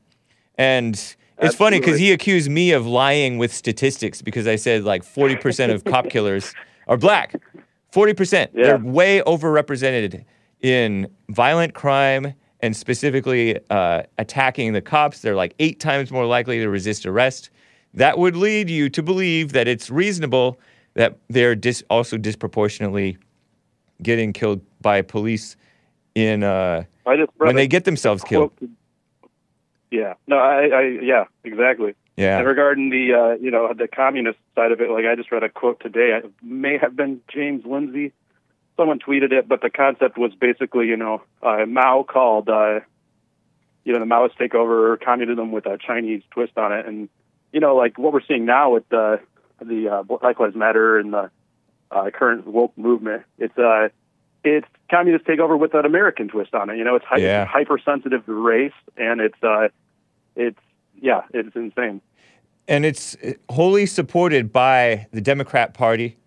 And 0.57 1.15
it's 1.41 1.55
funny 1.55 1.79
because 1.79 1.99
he 1.99 2.11
accused 2.11 2.49
me 2.49 2.71
of 2.71 2.85
lying 2.85 3.37
with 3.37 3.53
statistics 3.53 4.21
because 4.21 4.47
I 4.47 4.55
said 4.55 4.83
like 4.83 5.03
40% 5.03 5.73
of 5.73 5.83
cop 5.83 6.09
killers 6.09 6.53
are 6.87 6.97
black. 6.97 7.35
40%. 7.93 8.49
Yeah. 8.53 8.63
They're 8.63 8.77
way 8.77 9.21
overrepresented 9.21 10.23
in 10.61 11.09
violent 11.29 11.73
crime 11.73 12.33
and 12.61 12.75
specifically 12.75 13.59
uh, 13.69 14.03
attacking 14.17 14.73
the 14.73 14.81
cops. 14.81 15.21
They're 15.21 15.35
like 15.35 15.55
eight 15.59 15.79
times 15.79 16.11
more 16.11 16.25
likely 16.25 16.59
to 16.59 16.69
resist 16.69 17.05
arrest. 17.05 17.49
That 17.93 18.17
would 18.17 18.35
lead 18.35 18.69
you 18.69 18.89
to 18.89 19.03
believe 19.03 19.51
that 19.53 19.67
it's 19.67 19.89
reasonable 19.89 20.59
that 20.93 21.17
they're 21.29 21.55
dis- 21.55 21.83
also 21.89 22.17
disproportionately 22.17 23.17
getting 24.03 24.33
killed 24.33 24.61
by 24.81 25.01
police 25.01 25.55
in 26.15 26.43
uh, 26.43 26.83
I 27.05 27.15
just 27.15 27.31
read 27.37 27.47
when 27.47 27.55
they 27.55 27.67
get 27.67 27.85
themselves 27.85 28.23
killed. 28.23 28.51
Yeah. 29.91 30.13
No, 30.25 30.37
I, 30.37 30.67
I 30.67 30.81
yeah, 31.01 31.25
exactly. 31.43 31.95
Yeah. 32.17 32.39
And 32.39 32.47
regarding 32.47 32.89
the 32.89 33.13
uh, 33.13 33.33
you 33.43 33.51
know 33.51 33.73
the 33.73 33.87
communist 33.87 34.39
side 34.55 34.71
of 34.71 34.81
it, 34.81 34.89
like 34.89 35.05
I 35.05 35.15
just 35.15 35.31
read 35.31 35.43
a 35.43 35.49
quote 35.49 35.79
today. 35.81 36.19
It 36.23 36.31
may 36.41 36.77
have 36.77 36.95
been 36.95 37.21
James 37.27 37.65
Lindsay. 37.65 38.13
Someone 38.77 38.99
tweeted 38.99 39.31
it, 39.31 39.47
but 39.47 39.61
the 39.61 39.69
concept 39.69 40.17
was 40.17 40.33
basically 40.33 40.87
you 40.87 40.97
know 40.97 41.21
uh, 41.43 41.65
Mao 41.67 42.03
called 42.07 42.49
uh, 42.49 42.79
you 43.83 43.93
know 43.93 43.99
the 43.99 44.05
Maoists 44.05 44.37
take 44.37 44.55
over 44.55 44.97
communism 44.97 45.51
with 45.51 45.65
a 45.65 45.77
Chinese 45.77 46.23
twist 46.31 46.57
on 46.57 46.71
it, 46.71 46.85
and 46.85 47.09
you 47.51 47.59
know 47.59 47.75
like 47.75 47.97
what 47.97 48.13
we're 48.13 48.21
seeing 48.27 48.45
now 48.45 48.71
with 48.73 48.87
the 48.89 49.19
the 49.61 49.89
uh, 49.89 50.03
Black 50.03 50.39
Lives 50.39 50.55
Matter 50.55 50.97
and 50.99 51.13
the 51.13 51.29
uh, 51.91 52.09
current 52.11 52.47
woke 52.47 52.77
movement. 52.77 53.23
It's 53.39 53.57
uh 53.57 53.89
it's 54.43 54.67
communist 54.89 55.25
takeover 55.25 55.57
with 55.57 55.73
an 55.75 55.85
American 55.85 56.27
twist 56.27 56.53
on 56.55 56.69
it. 56.71 56.77
You 56.77 56.83
know, 56.83 56.95
it's, 56.95 57.05
hy- 57.05 57.17
Yeah. 57.17 57.43
it's 57.43 57.51
hypersensitive 57.51 58.25
to 58.25 58.33
race, 58.33 58.73
and 58.97 59.21
it's 59.21 59.37
uh, 59.43 59.67
it's 60.35 60.59
yeah, 60.99 61.21
it's 61.33 61.55
insane. 61.55 62.01
and 62.67 62.85
it's 62.85 63.17
wholly 63.49 63.85
supported 63.85 64.51
by 64.53 65.07
the 65.11 65.21
Democrat 65.21 65.73
Party, 65.73 66.17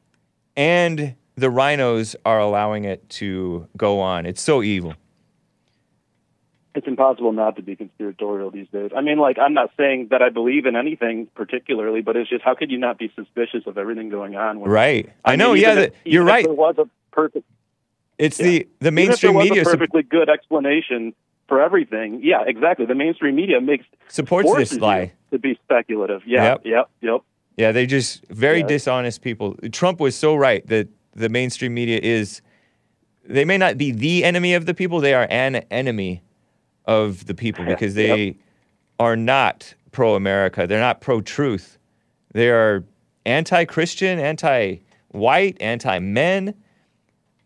and 0.56 1.14
the 1.36 1.46
RINOs 1.48 2.14
are 2.24 2.38
allowing 2.40 2.84
it 2.84 3.08
to 3.10 3.68
go 3.76 4.00
on. 4.00 4.26
It's 4.26 4.40
so 4.42 4.62
evil. 4.62 4.94
It's 6.76 6.88
impossible 6.88 7.32
not 7.32 7.54
to 7.54 7.62
be 7.62 7.76
conspiratorial 7.76 8.50
these 8.50 8.66
days. 8.72 8.90
I 8.96 9.00
mean, 9.00 9.18
like 9.18 9.38
I'm 9.38 9.54
not 9.54 9.70
saying 9.76 10.08
that 10.10 10.22
I 10.22 10.28
believe 10.30 10.66
in 10.66 10.74
anything 10.74 11.28
particularly, 11.36 12.00
but 12.00 12.16
it's 12.16 12.28
just 12.28 12.42
how 12.42 12.56
could 12.56 12.72
you 12.72 12.78
not 12.78 12.98
be 12.98 13.12
suspicious 13.14 13.62
of 13.66 13.78
everything 13.78 14.08
going 14.08 14.34
on? 14.34 14.58
when- 14.58 14.70
Right. 14.70 15.08
I 15.24 15.32
mean, 15.32 15.38
know, 15.38 15.54
even 15.54 15.62
yeah, 15.62 15.82
if- 15.84 15.92
that- 15.92 15.98
you're 16.04 16.24
right. 16.24 16.44
There 16.44 16.52
was 16.52 16.74
a 16.78 16.88
perfect. 17.12 17.46
It's 18.18 18.40
Yeah. 18.40 18.44
the 18.46 18.50
the 18.50 18.58
even 18.58 18.68
if 18.74 18.80
there 18.80 18.92
mainstream 18.92 19.36
media 19.36 19.64
sup- 19.64 19.74
perfectly 19.74 20.02
good 20.02 20.28
explanation 20.28 21.14
for 21.48 21.60
everything. 21.60 22.20
Yeah, 22.22 22.42
exactly. 22.46 22.86
The 22.86 22.94
mainstream 22.94 23.36
media 23.36 23.60
makes 23.60 23.84
supports 24.08 24.52
this 24.54 24.72
lie. 24.74 25.12
to 25.30 25.38
be 25.38 25.58
speculative. 25.64 26.22
Yeah, 26.26 26.44
Yep. 26.44 26.60
yep, 26.64 26.90
yep. 27.00 27.20
Yeah, 27.56 27.72
they 27.72 27.86
just 27.86 28.26
very 28.28 28.60
Yeah. 28.60 28.66
dishonest 28.66 29.22
people. 29.22 29.56
Trump 29.72 30.00
was 30.00 30.16
so 30.16 30.34
right 30.34 30.66
that 30.66 30.88
the 31.14 31.28
mainstream 31.28 31.74
media 31.74 32.00
is 32.02 32.40
they 33.24 33.44
may 33.44 33.56
not 33.56 33.78
be 33.78 33.90
the 33.92 34.24
enemy 34.24 34.54
of 34.54 34.66
the 34.66 34.74
people, 34.74 35.00
they 35.00 35.14
are 35.14 35.26
an 35.30 35.56
enemy 35.70 36.22
of 36.84 37.26
the 37.26 37.34
people 37.34 37.64
because 37.66 37.94
they 37.94 38.36
are 38.98 39.16
not 39.16 39.74
pro 39.92 40.14
America. 40.14 40.66
They're 40.66 40.80
not 40.80 41.00
pro 41.00 41.20
truth. 41.20 41.78
They 42.32 42.50
are 42.50 42.84
anti 43.24 43.64
Christian, 43.64 44.18
anti 44.18 44.78
white, 45.12 45.56
anti 45.60 45.98
men, 46.00 46.54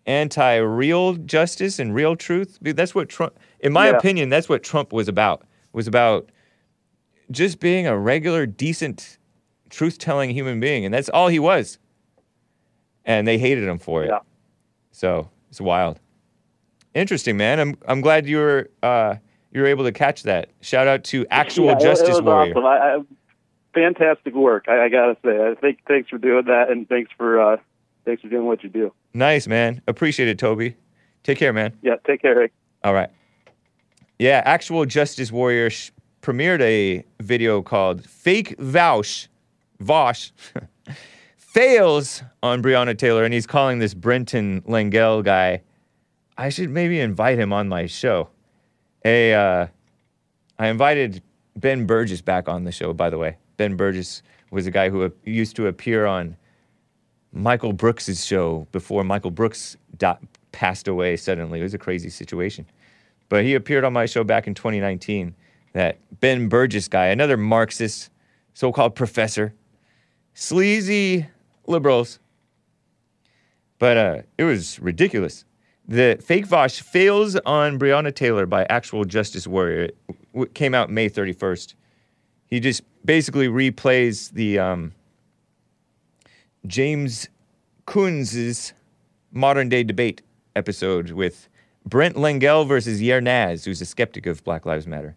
anti 0.06 0.56
real 0.56 1.14
justice 1.14 1.78
and 1.78 1.94
real 1.94 2.16
truth. 2.16 2.58
That's 2.62 2.94
what 2.94 3.08
Trump, 3.10 3.38
in 3.60 3.72
my 3.72 3.90
Yeah. 3.90 3.97
opinion, 3.97 4.28
that's 4.28 4.48
what 4.48 4.62
Trump 4.62 4.93
was 4.93 5.09
about. 5.09 5.44
Was 5.72 5.86
about 5.86 6.30
just 7.30 7.60
being 7.60 7.86
a 7.86 7.97
regular, 7.97 8.47
decent, 8.47 9.18
truth 9.70 9.98
telling 9.98 10.30
human 10.30 10.60
being. 10.60 10.85
And 10.85 10.93
that's 10.94 11.09
all 11.09 11.28
he 11.28 11.39
was. 11.39 11.78
And 13.05 13.26
they 13.28 13.39
hated 13.39 13.64
him 13.64 13.78
for 13.78 14.02
it. 14.05 14.09
Yeah. 14.09 14.20
So 14.93 15.28
it's 15.51 15.60
wild. 15.60 16.01
Interesting, 16.94 17.36
man. 17.36 17.60
I'm, 17.60 17.76
I'm 17.86 18.01
glad 18.01 18.26
you 18.26 18.39
were, 18.39 18.70
uh, 18.82 19.16
you 19.52 19.60
were 19.60 19.66
able 19.66 19.85
to 19.85 19.93
catch 19.93 20.22
that. 20.24 20.51
Shout 20.62 20.89
out 20.89 21.05
to 21.05 21.26
Actual 21.30 21.66
Yeah, 21.66 21.78
Justice 21.78 22.09
it 22.09 22.12
was 22.12 22.22
Warrior. 22.22 22.52
Awesome. 22.52 22.64
I, 22.66 22.76
I, 22.97 22.98
fantastic 23.74 24.35
work. 24.35 24.64
I, 24.68 24.85
I 24.85 24.89
gotta 24.89 25.16
say. 25.24 25.51
I 25.51 25.55
think 25.55 25.80
thanks 25.86 26.09
for 26.09 26.18
doing 26.18 26.47
that, 26.47 26.70
and 26.70 26.89
thanks 26.89 27.10
for 27.16 27.40
uh, 27.40 27.56
thanks 28.05 28.22
for 28.22 28.28
doing 28.28 28.47
what 28.47 28.62
you 28.62 28.68
do. 28.68 28.93
Nice, 29.14 29.47
man. 29.47 29.80
Appreciate 29.86 30.28
it, 30.28 30.39
Toby. 30.39 30.76
Take 31.22 31.39
care, 31.39 31.52
man. 31.52 31.72
Yeah, 31.82 31.97
take 32.06 32.22
care, 32.22 32.36
Rick. 32.36 32.52
All 32.82 32.93
right. 32.94 33.10
Yeah, 34.18 34.42
Actual 34.44 34.84
Justice 34.84 35.30
Warrior 35.30 35.70
sh- 35.70 35.92
premiered 36.22 36.60
a 36.60 37.04
video 37.20 37.62
called 37.62 38.04
Fake 38.04 38.56
Vouch, 38.58 39.28
Vosh, 39.78 40.32
fails 41.36 42.24
on 42.42 42.60
Breonna 42.60 42.98
Taylor, 42.98 43.24
and 43.24 43.32
he's 43.32 43.46
calling 43.46 43.78
this 43.78 43.94
Brenton 43.94 44.62
Lengel 44.66 45.22
guy. 45.22 45.62
I 46.36 46.48
should 46.48 46.70
maybe 46.70 46.98
invite 46.98 47.38
him 47.38 47.52
on 47.52 47.68
my 47.68 47.86
show. 47.86 48.28
A, 49.04 49.34
uh, 49.34 49.66
I 50.58 50.66
invited 50.66 51.22
Ben 51.56 51.86
Burgess 51.86 52.20
back 52.20 52.48
on 52.48 52.64
the 52.64 52.72
show, 52.72 52.92
by 52.92 53.10
the 53.10 53.18
way. 53.18 53.36
Ben 53.56 53.76
Burgess 53.76 54.22
was 54.50 54.66
a 54.66 54.70
guy 54.72 54.88
who 54.88 55.12
used 55.24 55.54
to 55.56 55.68
appear 55.68 56.06
on 56.06 56.36
Michael 57.32 57.72
Brooks's 57.72 58.24
show 58.24 58.66
before 58.72 59.04
Michael 59.04 59.30
Brooks 59.30 59.76
passed 60.50 60.88
away 60.88 61.16
suddenly. 61.16 61.60
It 61.60 61.62
was 61.62 61.74
a 61.74 61.78
crazy 61.78 62.10
situation. 62.10 62.66
But 63.28 63.44
he 63.44 63.55
appeared 63.55 63.84
on 63.84 63.92
my 63.92 64.06
show 64.06 64.24
back 64.24 64.46
in 64.46 64.55
2019. 64.55 65.34
That 65.74 65.98
Ben 66.20 66.48
Burgess 66.48 66.88
guy, 66.88 67.06
another 67.06 67.36
Marxist, 67.36 68.10
so 68.55 68.72
called 68.72 68.94
professor, 68.94 69.55
sleazy 70.34 71.26
liberals. 71.66 72.18
But 73.78 73.96
uh, 73.96 74.22
it 74.38 74.44
was 74.44 74.80
ridiculous. 74.80 75.44
The 75.86 76.18
fake 76.22 76.46
Vosh 76.46 76.80
fails 76.80 77.36
on 77.46 77.78
Breonna 77.78 78.14
Taylor 78.14 78.44
by 78.44 78.64
actual 78.68 79.05
Justice 79.05 79.46
Warrior. 79.46 79.90
It 80.34 80.55
came 80.55 80.74
out 80.74 80.90
May 80.90 81.09
31st. 81.09 81.74
He 82.46 82.60
just 82.60 82.82
basically 83.05 83.48
replays 83.48 84.30
the 84.32 84.59
um, 84.59 84.92
James 86.66 87.28
Kunz's 87.86 88.74
modern 89.32 89.68
day 89.68 89.82
debate 89.82 90.20
episode 90.56 91.10
with 91.12 91.48
Brent 91.84 92.16
Lengel 92.16 92.64
versus 92.64 93.00
Yair 93.00 93.22
Naz, 93.22 93.64
who's 93.64 93.80
a 93.80 93.86
skeptic 93.86 94.26
of 94.26 94.42
Black 94.44 94.66
Lives 94.66 94.86
Matter. 94.86 95.16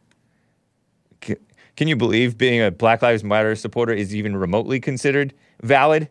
C- 1.23 1.35
Can 1.75 1.87
you 1.87 1.95
believe 1.95 2.37
being 2.37 2.61
a 2.61 2.71
Black 2.71 3.01
Lives 3.01 3.23
Matter 3.23 3.55
supporter 3.55 3.93
is 3.93 4.15
even 4.15 4.37
remotely 4.37 4.79
considered 4.79 5.33
valid? 5.61 6.07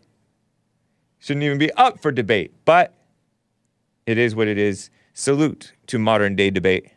Shouldn't 1.18 1.44
even 1.44 1.58
be 1.58 1.72
up 1.72 2.00
for 2.00 2.12
debate, 2.12 2.52
but 2.64 2.94
it 4.06 4.18
is 4.18 4.34
what 4.34 4.48
it 4.48 4.58
is. 4.58 4.90
Salute 5.14 5.72
to 5.86 5.98
modern 5.98 6.36
day 6.36 6.50
debate. 6.50 6.88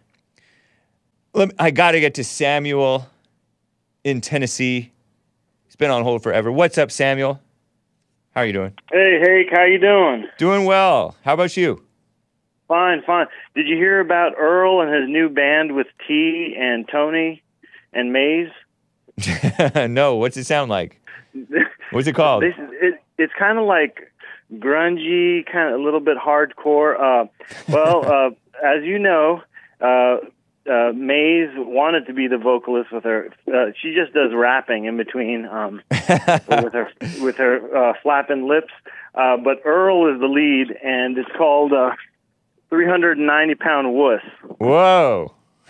Let 1.34 1.50
me- 1.50 1.56
I 1.60 1.72
got 1.72 1.92
to 1.92 2.00
get 2.00 2.14
to 2.16 2.24
Samuel 2.24 3.08
in 4.04 4.22
Tennessee. 4.22 4.92
He's 5.66 5.76
been 5.76 5.90
on 5.92 6.04
hold 6.04 6.22
forever. 6.24 6.52
What's 6.52 6.78
up, 6.78 6.92
Samuel? 6.92 7.42
How 8.36 8.42
are 8.42 8.46
you 8.46 8.54
doing? 8.54 8.74
Hey, 8.92 9.20
Hake, 9.20 9.48
how 9.52 9.64
you 9.64 9.80
doing? 9.80 10.28
Doing 10.38 10.66
well. 10.66 11.16
How 11.24 11.34
about 11.34 11.56
you? 11.58 11.84
Fine, 12.74 13.04
fine. 13.06 13.28
Did 13.54 13.68
you 13.68 13.76
hear 13.76 14.00
about 14.00 14.34
Earl 14.36 14.82
and 14.82 14.92
his 14.92 15.08
new 15.08 15.30
band 15.30 15.76
with 15.76 15.86
T 16.08 16.56
and 16.60 16.90
Tony 16.92 17.44
and 17.94 18.12
Maze? 18.12 18.50
no, 19.92 20.16
what's 20.16 20.38
it 20.38 20.46
sound 20.46 20.72
like? 20.72 21.00
What's 21.92 22.08
it 22.08 22.16
called? 22.16 22.42
This, 22.42 22.56
it, 22.58 23.00
it's 23.20 23.34
kind 23.38 23.60
of 23.60 23.66
like 23.66 24.12
grungy, 24.54 25.46
kind 25.46 25.72
of 25.72 25.80
a 25.80 25.84
little 25.84 26.00
bit 26.00 26.18
hardcore. 26.18 27.00
Uh, 27.00 27.28
well, 27.70 28.06
uh, 28.12 28.30
as 28.66 28.84
you 28.84 28.98
know, 28.98 29.44
uh, 29.80 30.18
uh, 30.68 30.94
Maze 30.96 31.52
wanted 31.56 32.08
to 32.08 32.14
be 32.14 32.26
the 32.26 32.40
vocalist 32.40 32.92
with 32.92 33.04
her. 33.04 33.30
Uh, 33.48 33.66
she 33.80 33.94
just 33.94 34.16
does 34.16 34.32
rapping 34.34 34.86
in 34.86 34.98
between 34.98 35.46
um, 35.46 35.80
with 35.92 36.74
her 36.74 36.90
with 37.22 37.36
her 37.38 37.78
uh, 37.78 37.94
flapping 38.02 38.48
lips. 38.48 38.74
Uh, 39.14 39.38
but 39.38 39.62
Earl 39.64 40.12
is 40.12 40.20
the 40.20 40.28
lead, 40.28 40.76
and 40.84 41.16
it's 41.20 41.30
called 41.38 41.72
uh, 41.72 41.92
390 42.78 43.54
Pound 43.56 43.94
Wuss. 43.94 44.22
Whoa. 44.58 45.32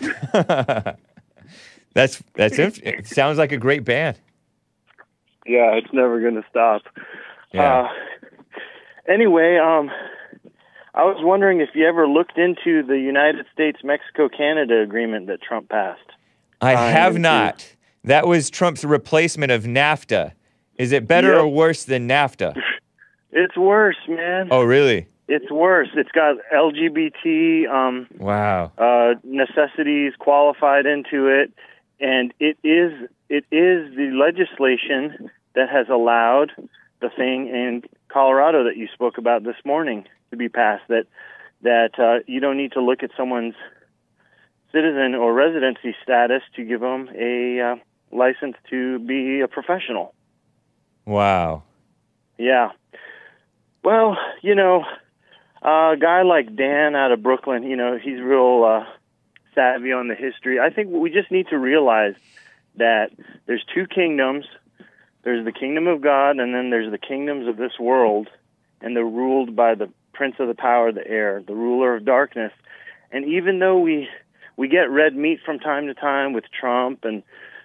that's 1.92 2.22
that's 2.34 2.58
inf- 2.58 2.82
it 2.82 3.06
sounds 3.06 3.36
like 3.36 3.52
a 3.52 3.58
great 3.58 3.84
band. 3.84 4.18
Yeah, 5.46 5.72
it's 5.74 5.92
never 5.92 6.18
going 6.22 6.36
to 6.36 6.44
stop. 6.48 6.80
Yeah. 7.52 7.82
Uh, 7.82 7.88
anyway, 9.06 9.58
um, 9.62 9.90
I 10.94 11.04
was 11.04 11.18
wondering 11.20 11.60
if 11.60 11.68
you 11.74 11.86
ever 11.86 12.08
looked 12.08 12.38
into 12.38 12.82
the 12.82 12.98
United 12.98 13.44
States 13.52 13.80
Mexico 13.84 14.30
Canada 14.30 14.80
agreement 14.80 15.26
that 15.26 15.42
Trump 15.42 15.68
passed. 15.68 16.00
I 16.62 16.74
Signed 16.74 16.96
have 16.96 17.10
into- 17.16 17.20
not. 17.20 17.70
That 18.04 18.26
was 18.26 18.48
Trump's 18.48 18.82
replacement 18.84 19.52
of 19.52 19.64
NAFTA. 19.64 20.32
Is 20.78 20.92
it 20.92 21.06
better 21.06 21.32
Yep. 21.34 21.42
or 21.42 21.48
worse 21.48 21.84
than 21.84 22.08
NAFTA? 22.08 22.54
It's 23.36 23.56
worse, 23.56 23.96
man. 24.08 24.46
Oh, 24.52 24.62
really? 24.62 25.08
It's 25.26 25.50
worse. 25.50 25.88
It's 25.94 26.10
got 26.12 26.36
LGBT 26.52 27.68
um, 27.68 28.06
Wow. 28.18 28.72
uh, 28.76 29.14
necessities 29.24 30.12
qualified 30.18 30.86
into 30.86 31.28
it, 31.28 31.52
and 32.00 32.32
it 32.40 32.58
is 32.62 32.92
it 33.30 33.44
is 33.50 33.94
the 33.96 34.10
legislation 34.12 35.30
that 35.54 35.70
has 35.70 35.86
allowed 35.88 36.52
the 37.00 37.08
thing 37.08 37.48
in 37.48 37.82
Colorado 38.08 38.64
that 38.64 38.76
you 38.76 38.86
spoke 38.92 39.16
about 39.16 39.44
this 39.44 39.56
morning 39.64 40.04
to 40.30 40.36
be 40.36 40.48
passed. 40.48 40.84
That 40.88 41.06
that 41.62 41.98
uh, 41.98 42.22
you 42.26 42.40
don't 42.40 42.58
need 42.58 42.72
to 42.72 42.82
look 42.82 43.02
at 43.02 43.10
someone's 43.16 43.54
citizen 44.72 45.14
or 45.14 45.32
residency 45.32 45.94
status 46.02 46.42
to 46.56 46.64
give 46.64 46.80
them 46.80 47.08
a 47.18 47.60
uh, 47.60 47.76
license 48.12 48.56
to 48.68 48.98
be 48.98 49.40
a 49.40 49.48
professional. 49.48 50.12
Wow. 51.06 51.62
Yeah. 52.36 52.72
Well, 53.82 54.16
you 54.42 54.54
know, 54.54 54.84
uh, 55.64 55.92
a 55.92 55.96
guy 55.98 56.22
like 56.22 56.54
Dan 56.54 56.94
out 56.94 57.12
of 57.12 57.22
Brooklyn, 57.22 57.62
you 57.62 57.76
know, 57.76 57.98
he's 57.98 58.20
real 58.20 58.64
uh, 58.64 58.84
savvy 59.54 59.92
on 59.92 60.08
the 60.08 60.14
history. 60.14 60.60
I 60.60 60.70
think 60.70 60.90
we 60.90 61.10
just 61.10 61.30
need 61.30 61.48
to 61.48 61.58
realize 61.58 62.14
that 62.76 63.10
there's 63.46 63.64
two 63.74 63.86
kingdoms. 63.86 64.44
There's 65.22 65.44
the 65.44 65.52
kingdom 65.52 65.86
of 65.86 66.02
God, 66.02 66.38
and 66.38 66.54
then 66.54 66.70
there's 66.70 66.90
the 66.90 66.98
kingdoms 66.98 67.48
of 67.48 67.56
this 67.56 67.78
world, 67.78 68.28
and 68.80 68.94
they're 68.94 69.04
ruled 69.04 69.56
by 69.56 69.74
the 69.74 69.88
prince 70.12 70.36
of 70.38 70.48
the 70.48 70.54
power 70.54 70.88
of 70.88 70.94
the 70.94 71.06
air, 71.06 71.42
the 71.46 71.54
ruler 71.54 71.94
of 71.96 72.04
darkness. 72.04 72.52
And 73.10 73.24
even 73.24 73.58
though 73.58 73.78
we 73.78 74.08
we 74.56 74.68
get 74.68 74.90
red 74.90 75.16
meat 75.16 75.40
from 75.44 75.58
time 75.58 75.86
to 75.86 75.94
time 75.94 76.32
with 76.32 76.44
Trump 76.50 77.04
and 77.04 77.22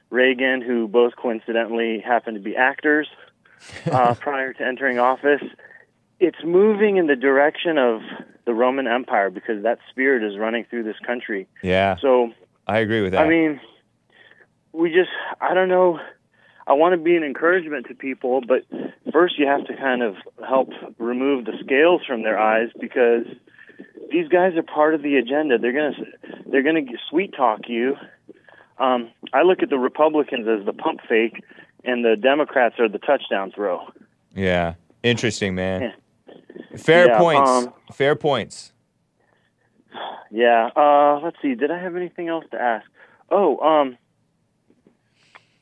Reagan, 0.09 0.61
who 0.61 0.87
both 0.87 1.15
coincidentally 1.15 1.99
happen 1.99 2.33
to 2.33 2.39
be 2.39 2.55
actors 2.55 3.07
uh, 3.91 4.15
prior 4.15 4.53
to 4.53 4.65
entering 4.65 4.99
office, 4.99 5.43
it's 6.19 6.43
moving 6.43 6.97
in 6.97 7.07
the 7.07 7.15
direction 7.15 7.77
of 7.77 8.01
the 8.45 8.53
Roman 8.53 8.87
Empire 8.87 9.29
because 9.29 9.63
that 9.63 9.79
spirit 9.89 10.23
is 10.23 10.37
running 10.37 10.65
through 10.69 10.83
this 10.83 10.97
country. 11.05 11.47
Yeah. 11.61 11.97
So 12.01 12.31
I 12.67 12.79
agree 12.79 13.01
with 13.01 13.13
that. 13.13 13.21
I 13.21 13.29
mean, 13.29 13.59
we 14.73 14.89
just, 14.89 15.09
I 15.39 15.53
don't 15.53 15.69
know. 15.69 15.99
I 16.67 16.73
want 16.73 16.93
to 16.93 16.97
be 16.97 17.15
an 17.15 17.23
encouragement 17.23 17.87
to 17.87 17.95
people, 17.95 18.41
but 18.41 18.65
first 19.11 19.39
you 19.39 19.47
have 19.47 19.65
to 19.65 19.75
kind 19.75 20.03
of 20.03 20.15
help 20.47 20.69
remove 20.97 21.45
the 21.45 21.53
scales 21.63 22.01
from 22.05 22.23
their 22.23 22.37
eyes 22.37 22.69
because 22.79 23.25
these 24.11 24.27
guys 24.27 24.55
are 24.55 24.63
part 24.63 24.93
of 24.93 25.01
the 25.01 25.15
agenda. 25.15 25.57
They're 25.57 25.73
gonna, 25.73 25.95
they're 26.45 26.63
gonna 26.63 26.85
sweet 27.09 27.33
talk 27.35 27.61
you. 27.67 27.95
Um, 28.77 29.09
I 29.33 29.41
look 29.43 29.61
at 29.63 29.69
the 29.69 29.77
Republicans 29.77 30.47
as 30.47 30.65
the 30.65 30.73
pump 30.73 31.01
fake, 31.07 31.43
and 31.83 32.05
the 32.05 32.15
Democrats 32.15 32.75
are 32.79 32.87
the 32.87 32.99
touchdown 32.99 33.51
throw. 33.51 33.87
yeah. 34.35 34.75
Interesting, 35.01 35.55
man. 35.55 35.93
Fair 36.77 37.07
Yeah, 37.07 37.17
points. 37.17 37.49
um, 37.49 37.73
Fair 37.93 38.15
points. 38.15 38.73
Yeah. 40.31 40.69
Uh, 40.75 41.19
let's 41.23 41.37
see. 41.41 41.55
Did 41.55 41.71
I 41.71 41.79
have 41.81 41.95
anything 41.95 42.27
else 42.29 42.45
to 42.51 42.59
ask? 42.61 42.85
Oh, 43.31 43.57
um, 43.59 43.97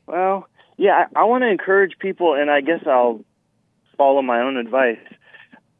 well, 0.05 0.47
yeah. 0.77 1.05
I, 1.15 1.22
I 1.22 1.23
want 1.26 1.43
to 1.43 1.47
encourage 1.49 1.97
people, 1.99 2.34
and 2.34 2.49
I 2.49 2.61
guess 2.61 2.81
I'll 2.85 3.23
follow 3.97 4.22
my 4.22 4.41
own 4.41 4.57
advice. 4.57 4.99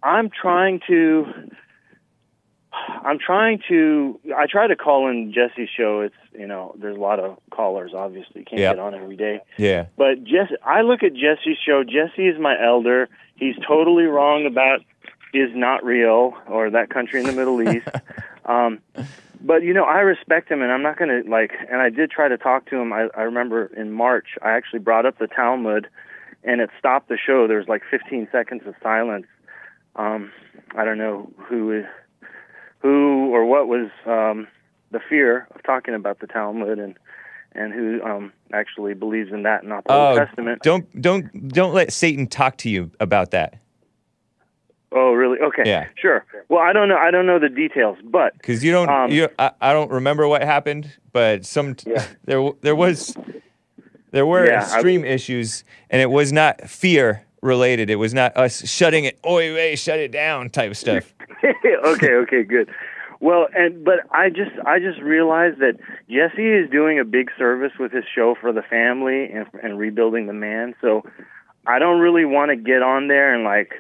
I'm 0.04 0.30
trying 0.30 0.82
to. 0.88 1.26
I'm 2.74 3.18
trying 3.20 3.60
to. 3.70 4.20
I 4.38 4.46
try 4.46 4.68
to 4.68 4.76
call 4.76 5.10
in 5.10 5.34
Jesse's 5.34 5.70
show. 5.76 6.02
It's 6.02 6.16
you 6.38 6.46
know, 6.48 6.76
there's 6.80 6.96
a 6.98 7.00
lot 7.00 7.20
of 7.20 7.38
callers. 7.50 7.92
Obviously, 7.96 8.44
can't 8.44 8.62
Yeah. 8.62 8.72
get 8.74 8.80
on 8.80 8.94
every 8.94 9.16
day. 9.16 9.40
Yeah. 9.58 9.88
But 9.98 10.24
Jesse, 10.24 10.56
I 10.64 10.82
look 10.82 11.04
at 11.04 11.14
Jesse's 11.14 11.58
show. 11.66 11.84
Jesse 11.84 12.28
is 12.28 12.40
my 12.40 12.56
elder. 12.64 13.10
He's 13.36 13.56
totally 13.68 14.04
wrong 14.06 14.46
about 14.46 14.82
is 15.34 15.50
not 15.54 15.84
real 15.84 16.34
or 16.48 16.70
that 16.70 16.90
country 16.90 17.20
in 17.20 17.26
the 17.26 17.34
Middle 17.34 17.62
East. 17.62 17.88
Um, 18.46 18.80
but 19.42 19.62
you 19.64 19.74
know, 19.74 19.84
I 19.84 20.00
respect 20.00 20.50
him, 20.50 20.62
and 20.62 20.72
I'm 20.72 20.82
not 20.82 20.98
going 20.98 21.10
to 21.24 21.30
like. 21.30 21.52
And 21.70 21.82
I 21.82 21.90
did 21.90 22.10
try 22.10 22.30
to 22.30 22.38
talk 22.38 22.66
to 22.70 22.78
him. 22.78 22.94
I, 22.94 23.10
I 23.14 23.24
remember 23.24 23.66
in 23.76 23.92
March, 23.92 24.38
I 24.42 24.52
actually 24.52 24.80
brought 24.80 25.06
up 25.06 25.20
the 25.20 25.28
Talmud, 25.28 25.90
and 26.46 26.62
it 26.62 26.70
stopped 26.80 27.10
the 27.10 27.18
show. 27.18 27.46
There 27.46 27.58
was 27.58 27.68
like 27.68 27.82
15 27.92 28.30
seconds 28.32 28.62
of 28.66 28.74
silence. 28.82 29.26
Um, 29.98 30.32
I 30.78 30.86
don't 30.86 30.98
know 30.98 31.30
who, 31.36 31.84
who 32.80 33.34
or 33.34 33.44
what 33.46 33.68
was 33.68 33.90
um, 34.06 34.48
the 34.92 35.02
fear 35.10 35.46
of 35.54 35.62
talking 35.64 35.94
about 35.94 36.20
the 36.22 36.28
Talmud, 36.28 36.80
and 36.80 36.96
and 37.52 37.74
who 37.74 38.02
um, 38.04 38.32
actually 38.54 38.94
believes 38.94 39.34
in 39.34 39.44
that, 39.44 39.66
not 39.66 39.84
the 39.84 39.92
Old 39.94 40.18
Oh, 40.20 40.26
Testament. 40.26 40.62
don't 40.64 41.02
don't 41.02 41.50
don't 41.50 41.74
let 41.74 41.92
Satan 41.92 42.28
talk 42.28 42.56
to 42.60 42.70
you 42.70 42.92
about 43.02 43.32
that 43.32 43.60
Oh, 44.92 45.12
really? 45.14 45.38
Okay. 45.40 45.64
Yeah. 45.66 45.88
Sure. 45.96 46.26
Well, 46.50 46.62
I 46.62 46.72
don't 46.74 46.88
know. 46.88 46.98
I 46.98 47.12
don't 47.12 47.26
know 47.26 47.40
the 47.40 47.50
details, 47.50 47.98
but 48.06 48.34
because 48.34 48.64
you 48.64 48.72
don't. 48.72 48.90
Um, 48.90 49.12
you, 49.12 49.28
I, 49.38 49.52
I 49.62 49.74
don't 49.74 49.92
remember 49.92 50.28
what 50.28 50.42
happened, 50.44 50.90
but 51.12 51.46
some 51.46 51.76
there 52.26 52.38
w- 52.38 52.56
there 52.62 52.76
was 52.76 53.16
there 54.12 54.26
were 54.26 54.46
Yeah, 54.48 54.60
I- 54.60 54.64
extreme 54.64 55.04
issues, 55.04 55.64
and 55.90 56.02
it 56.02 56.10
was 56.10 56.32
not 56.32 56.62
fear 56.70 57.26
related. 57.42 57.90
It 57.90 57.98
was 57.98 58.14
not 58.14 58.36
us 58.38 58.68
shutting 58.70 59.04
it. 59.04 59.20
Oi, 59.26 59.54
way, 59.54 59.76
shut 59.76 60.00
it 60.00 60.12
down 60.12 60.50
type 60.50 60.74
stuff. 60.76 61.14
okay, 61.44 62.14
okay, 62.14 62.44
good. 62.44 62.70
Well, 63.20 63.48
and 63.54 63.84
but 63.84 64.00
I 64.12 64.30
just 64.30 64.52
I 64.66 64.80
just 64.80 65.02
realized 65.02 65.60
that 65.60 65.74
Jesse 66.10 66.48
is 66.50 66.70
doing 66.70 66.98
a 67.00 67.04
big 67.04 67.30
service 67.38 67.74
with 67.80 67.92
his 67.92 68.06
show 68.14 68.36
for 68.40 68.54
the 68.54 68.62
family 68.62 69.26
and 69.26 69.48
and 69.62 69.78
rebuilding 69.78 70.28
the 70.28 70.34
man. 70.34 70.76
So 70.82 71.04
I 71.66 71.80
don't 71.80 72.00
really 72.00 72.26
want 72.26 72.52
to 72.52 72.56
get 72.56 72.82
on 72.84 73.08
there 73.10 73.34
and 73.36 73.44
like 73.44 73.74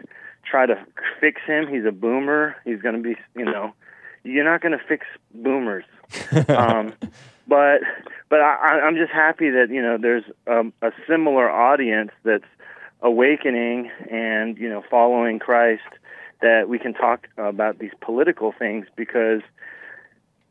try 0.49 0.65
to 0.65 0.85
fix 1.19 1.41
him. 1.45 1.67
He's 1.67 1.85
a 1.85 1.91
boomer. 1.91 2.55
He's 2.65 2.81
going 2.81 2.95
to 2.95 3.01
be, 3.01 3.15
you 3.35 3.45
know, 3.45 3.73
you're 4.23 4.43
not 4.43 4.61
going 4.61 4.77
to 4.77 4.83
fix 4.83 5.05
boomers. 5.33 5.85
um, 6.49 6.93
but 7.47 7.81
but 8.29 8.39
I, 8.39 8.81
I'm 8.83 8.95
just 8.95 9.11
happy 9.11 9.49
that 9.51 9.69
you 9.69 9.81
know 9.81 9.97
there's 9.97 10.23
um, 10.47 10.73
a 10.81 10.91
similar 11.07 11.49
audience 11.49 12.11
that's 12.23 12.45
awakening 13.01 13.89
and 14.09 14.57
you 14.57 14.69
know 14.69 14.83
following 14.89 15.39
Christ 15.39 15.83
that 16.41 16.69
we 16.69 16.77
can 16.77 16.93
talk 16.93 17.27
about 17.37 17.79
these 17.79 17.91
political 18.01 18.53
things 18.57 18.87
because 18.95 19.41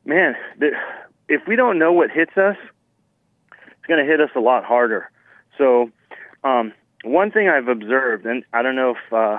man 0.05 0.35
the, 0.59 0.71
if 1.29 1.43
we 1.47 1.57
don't 1.57 1.79
know 1.79 1.93
what 1.93 2.11
hits 2.11 2.37
us 2.37 2.57
it's 3.53 3.87
going 3.87 4.05
to 4.05 4.11
hit 4.11 4.21
us 4.21 4.31
a 4.37 4.41
lot 4.41 4.65
harder 4.65 5.11
so 5.59 5.91
um, 6.45 6.73
one 7.03 7.31
thing 7.31 7.49
I've 7.49 7.69
observed 7.69 8.27
and 8.27 8.45
I 8.53 8.63
don't 8.63 8.77
know 8.77 8.91
if 8.91 9.13
uh, 9.13 9.39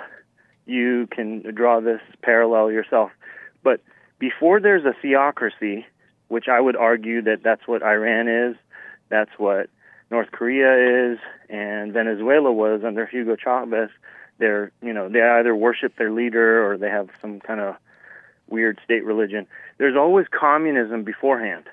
you 0.67 1.07
can 1.11 1.41
draw 1.55 1.79
this 1.79 2.01
parallel 2.21 2.71
yourself 2.71 3.11
but 3.63 3.81
before 4.19 4.59
there's 4.59 4.85
a 4.85 4.93
theocracy 5.01 5.85
which 6.27 6.47
I 6.47 6.59
would 6.59 6.75
argue 6.75 7.21
that 7.23 7.41
that's 7.43 7.67
what 7.67 7.83
Iran 7.83 8.27
is 8.27 8.55
that's 9.09 9.31
what 9.37 9.69
North 10.09 10.31
Korea 10.31 11.11
is 11.11 11.19
and 11.49 11.91
Venezuela 11.93 12.51
was 12.51 12.81
under 12.85 13.05
Hugo 13.05 13.35
Chavez. 13.35 13.89
They're, 14.37 14.71
you 14.81 14.93
know, 14.93 15.09
they 15.09 15.21
either 15.21 15.55
worship 15.55 15.95
their 15.97 16.11
leader 16.11 16.65
or 16.65 16.77
they 16.77 16.89
have 16.89 17.09
some 17.21 17.39
kind 17.39 17.59
of 17.59 17.75
weird 18.47 18.79
state 18.83 19.03
religion. 19.03 19.47
There's 19.77 19.97
always 19.97 20.27
communism 20.31 21.03
beforehand. 21.03 21.65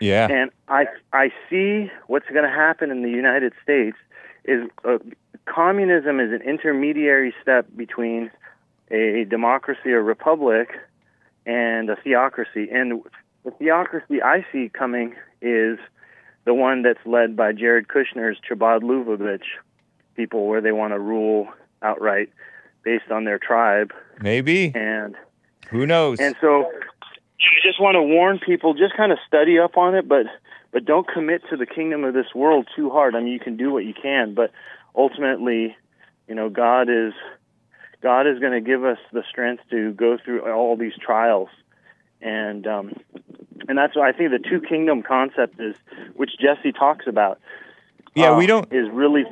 Yeah. 0.00 0.28
And 0.30 0.50
I 0.68 0.86
I 1.12 1.32
see 1.48 1.90
what's 2.06 2.28
going 2.28 2.44
to 2.44 2.50
happen 2.50 2.90
in 2.90 3.02
the 3.02 3.10
United 3.10 3.52
States 3.62 3.96
is 4.44 4.68
uh, 4.84 4.98
communism 5.46 6.20
is 6.20 6.32
an 6.32 6.42
intermediary 6.42 7.34
step 7.42 7.66
between 7.76 8.30
a 8.90 9.24
democracy 9.28 9.92
or 9.92 10.02
republic 10.02 10.68
and 11.46 11.90
a 11.90 11.96
theocracy. 11.96 12.68
And 12.70 13.02
the 13.44 13.50
theocracy 13.52 14.22
I 14.22 14.46
see 14.52 14.70
coming 14.72 15.14
is 15.40 15.78
the 16.44 16.54
one 16.54 16.82
that's 16.82 17.04
led 17.04 17.36
by 17.36 17.52
Jared 17.52 17.88
Kushner's 17.88 18.38
Chabad 18.48 18.82
Lubavitch 18.82 19.44
people, 20.16 20.46
where 20.46 20.60
they 20.60 20.72
want 20.72 20.92
to 20.92 20.98
rule 20.98 21.48
outright 21.82 22.30
based 22.82 23.10
on 23.10 23.24
their 23.24 23.38
tribe. 23.38 23.92
Maybe. 24.20 24.72
And 24.74 25.14
who 25.70 25.86
knows? 25.86 26.20
And 26.20 26.36
so 26.40 26.70
you 27.38 27.60
just 27.62 27.80
want 27.80 27.96
to 27.96 28.02
warn 28.02 28.38
people, 28.38 28.74
just 28.74 28.96
kind 28.96 29.12
of 29.12 29.18
study 29.26 29.58
up 29.58 29.76
on 29.76 29.94
it, 29.94 30.08
but 30.08 30.26
but 30.72 30.84
don't 30.84 31.06
commit 31.06 31.42
to 31.50 31.56
the 31.56 31.66
kingdom 31.66 32.02
of 32.02 32.14
this 32.14 32.34
world 32.34 32.68
too 32.74 32.90
hard. 32.90 33.14
I 33.14 33.20
mean, 33.20 33.32
you 33.32 33.38
can 33.38 33.56
do 33.56 33.70
what 33.70 33.84
you 33.84 33.94
can, 33.94 34.34
but 34.34 34.50
ultimately, 34.94 35.76
you 36.28 36.34
know, 36.34 36.48
God 36.48 36.88
is 36.88 37.12
God 38.02 38.26
is 38.26 38.38
going 38.38 38.52
to 38.52 38.60
give 38.60 38.84
us 38.84 38.98
the 39.12 39.22
strength 39.28 39.62
to 39.70 39.92
go 39.92 40.18
through 40.22 40.50
all 40.52 40.76
these 40.76 40.92
trials, 41.00 41.48
and 42.20 42.66
um, 42.66 42.92
and 43.68 43.78
that's 43.78 43.96
why 43.96 44.08
I 44.08 44.12
think 44.12 44.30
the 44.30 44.38
two 44.38 44.60
kingdom 44.60 45.02
concept 45.02 45.58
is, 45.60 45.74
which 46.14 46.30
Jesse 46.40 46.72
talks 46.72 47.06
about. 47.06 47.40
Yeah, 48.14 48.36
we 48.36 48.44
uh, 48.44 48.48
don't- 48.48 48.72
is 48.72 48.88
really 48.92 49.24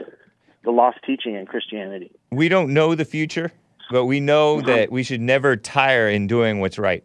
the 0.64 0.70
lost 0.70 0.98
teaching 1.04 1.34
in 1.34 1.46
Christianity. 1.46 2.12
We 2.30 2.48
don't 2.48 2.72
know 2.72 2.94
the 2.94 3.04
future, 3.04 3.52
but 3.90 4.06
we 4.06 4.20
know 4.20 4.60
that 4.62 4.90
we 4.90 5.02
should 5.02 5.20
never 5.20 5.56
tire 5.56 6.08
in 6.08 6.26
doing 6.26 6.60
what's 6.60 6.78
right. 6.78 7.04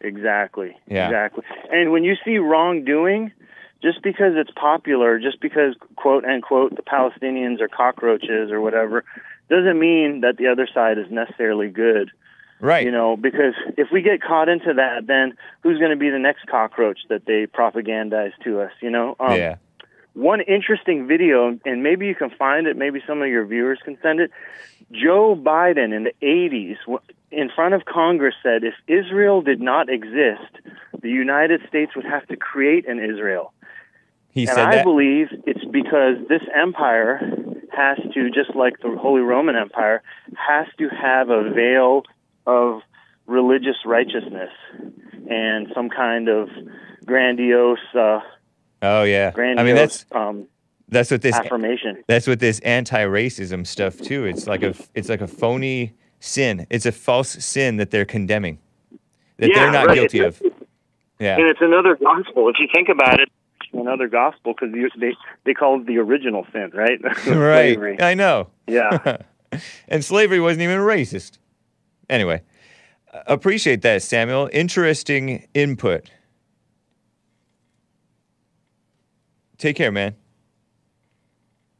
Exactly. 0.00 0.76
Yeah. 0.88 1.06
Exactly. 1.06 1.44
And 1.70 1.92
when 1.92 2.04
you 2.04 2.16
see 2.24 2.38
wrongdoing, 2.38 3.32
just 3.82 4.02
because 4.02 4.34
it's 4.36 4.50
popular, 4.54 5.18
just 5.18 5.40
because 5.40 5.74
quote 5.96 6.24
unquote 6.24 6.76
the 6.76 6.82
Palestinians 6.82 7.60
are 7.60 7.68
cockroaches 7.68 8.50
or 8.50 8.60
whatever, 8.60 9.04
doesn't 9.50 9.78
mean 9.78 10.20
that 10.20 10.36
the 10.36 10.46
other 10.46 10.68
side 10.72 10.98
is 10.98 11.06
necessarily 11.10 11.68
good. 11.68 12.10
Right. 12.60 12.84
You 12.84 12.92
know, 12.92 13.16
because 13.16 13.54
if 13.76 13.88
we 13.92 14.02
get 14.02 14.22
caught 14.22 14.48
into 14.48 14.74
that, 14.74 15.08
then 15.08 15.34
who's 15.62 15.78
going 15.78 15.90
to 15.90 15.96
be 15.96 16.10
the 16.10 16.20
next 16.20 16.46
cockroach 16.46 17.00
that 17.08 17.26
they 17.26 17.46
propagandize 17.46 18.32
to 18.44 18.60
us? 18.60 18.70
You 18.80 18.90
know. 18.90 19.16
Um, 19.18 19.36
yeah. 19.36 19.56
One 20.14 20.42
interesting 20.42 21.06
video, 21.06 21.58
and 21.64 21.82
maybe 21.82 22.06
you 22.06 22.14
can 22.14 22.28
find 22.30 22.66
it. 22.66 22.76
Maybe 22.76 23.02
some 23.06 23.22
of 23.22 23.28
your 23.28 23.46
viewers 23.46 23.78
can 23.82 23.96
send 24.02 24.20
it. 24.20 24.30
Joe 24.92 25.34
Biden 25.34 25.96
in 25.96 26.04
the 26.04 26.12
80s, 26.22 26.76
in 27.30 27.48
front 27.48 27.72
of 27.72 27.86
Congress, 27.86 28.34
said 28.42 28.62
if 28.62 28.74
Israel 28.86 29.40
did 29.40 29.62
not 29.62 29.88
exist, 29.88 30.52
the 31.00 31.08
United 31.08 31.62
States 31.66 31.96
would 31.96 32.04
have 32.04 32.26
to 32.28 32.36
create 32.36 32.86
an 32.86 32.98
Israel. 33.02 33.54
He 34.32 34.42
and 34.42 34.50
said 34.50 34.66
I 34.66 34.76
that. 34.76 34.84
believe 34.84 35.28
it's 35.46 35.64
because 35.70 36.16
this 36.28 36.42
empire 36.54 37.20
has 37.70 37.98
to, 38.14 38.30
just 38.30 38.54
like 38.56 38.74
the 38.82 38.96
Holy 38.98 39.20
Roman 39.20 39.56
Empire, 39.56 40.02
has 40.36 40.66
to 40.78 40.88
have 40.88 41.30
a 41.30 41.50
veil 41.50 42.02
of 42.46 42.80
religious 43.26 43.76
righteousness 43.84 44.50
and 45.28 45.68
some 45.74 45.88
kind 45.90 46.28
of 46.28 46.48
grandiose, 47.06 47.78
uh, 47.94 48.20
oh 48.82 49.04
yeah. 49.04 49.30
grandiose 49.30 49.60
I 49.60 49.64
mean 49.66 49.76
that's 49.76 50.06
um, 50.12 50.48
that's 50.88 51.10
what 51.10 51.22
this 51.22 51.34
affirmation. 51.34 52.02
that's 52.06 52.26
what 52.26 52.40
this 52.40 52.58
anti-racism 52.60 53.66
stuff 53.66 53.98
too. 53.98 54.24
It's 54.24 54.46
like 54.46 54.62
a 54.62 54.74
it's 54.94 55.08
like 55.08 55.20
a 55.20 55.28
phony 55.28 55.92
sin. 56.20 56.66
It's 56.70 56.86
a 56.86 56.92
false 56.92 57.30
sin 57.30 57.76
that 57.76 57.90
they're 57.90 58.04
condemning. 58.04 58.58
That 59.38 59.50
Yeah, 59.50 59.60
they're 59.60 59.72
not 59.72 59.86
right. 59.88 59.94
guilty 59.94 60.20
of. 60.20 60.40
Yeah. 61.18 61.36
And 61.36 61.46
it's 61.46 61.60
another 61.60 61.94
gospel. 61.94 62.48
If 62.48 62.56
you 62.58 62.66
think 62.74 62.88
about 62.88 63.20
it, 63.20 63.28
another 63.72 64.08
gospel 64.08 64.54
because 64.54 64.74
they 64.98 65.14
they 65.44 65.54
call 65.54 65.80
it 65.80 65.86
the 65.86 65.98
original 65.98 66.46
sin, 66.52 66.70
right? 66.74 67.00
right. 67.26 68.02
I 68.02 68.14
know. 68.14 68.48
Yeah. 68.66 69.18
and 69.88 70.04
slavery 70.04 70.40
wasn't 70.40 70.62
even 70.62 70.78
racist. 70.78 71.38
Anyway, 72.08 72.42
uh, 73.12 73.22
appreciate 73.26 73.82
that, 73.82 74.02
Samuel. 74.02 74.48
Interesting 74.52 75.46
input. 75.54 76.10
Take 79.58 79.76
care, 79.76 79.92
man. 79.92 80.16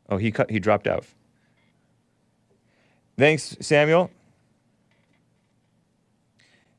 Oh, 0.08 0.16
he 0.16 0.30
cut, 0.30 0.50
he 0.50 0.60
dropped 0.60 0.86
out. 0.86 1.04
Thanks, 3.18 3.56
Samuel. 3.60 4.10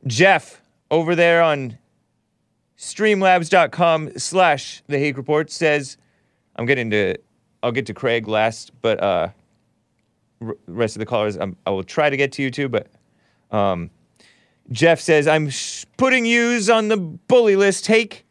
Jeff 0.06 0.62
over 0.92 1.16
there 1.16 1.42
on 1.42 1.78
streamlabs.com 2.84 4.18
slash 4.18 4.84
the 4.88 5.00
Hake 5.00 5.18
Report 5.18 5.50
says, 5.50 5.98
I'm 6.56 6.66
getting 6.66 6.90
to, 6.92 7.16
I'll 7.62 7.72
get 7.72 7.86
to 7.88 7.94
Kraig 7.94 8.28
last, 8.28 8.72
but 8.82 9.02
uh, 9.02 9.30
r- 10.42 10.58
rest 10.68 10.96
of 10.96 11.00
the 11.00 11.06
callers, 11.06 11.38
um, 11.38 11.56
I 11.66 11.70
will 11.70 11.84
try 11.84 12.10
to 12.10 12.18
get 12.18 12.34
to 12.34 12.44
you 12.44 12.52
too, 12.52 12.68
but 12.68 12.88
um, 13.52 13.90
Jeff 14.72 15.00
says, 15.00 15.28
I'm 15.28 15.50
sh- 15.50 15.86
putting 15.98 16.26
yous 16.26 16.70
on 16.70 16.90
the 16.90 16.98
bully 16.98 17.56
list, 17.56 17.88
Hake. 17.88 18.26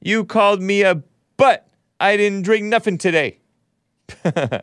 You 0.00 0.24
called 0.24 0.60
me 0.60 0.82
a 0.82 1.02
butt. 1.36 1.66
I 2.00 2.16
didn't 2.16 2.42
drink 2.42 2.64
nothing 2.64 2.98
today. 2.98 3.38
and 4.24 4.62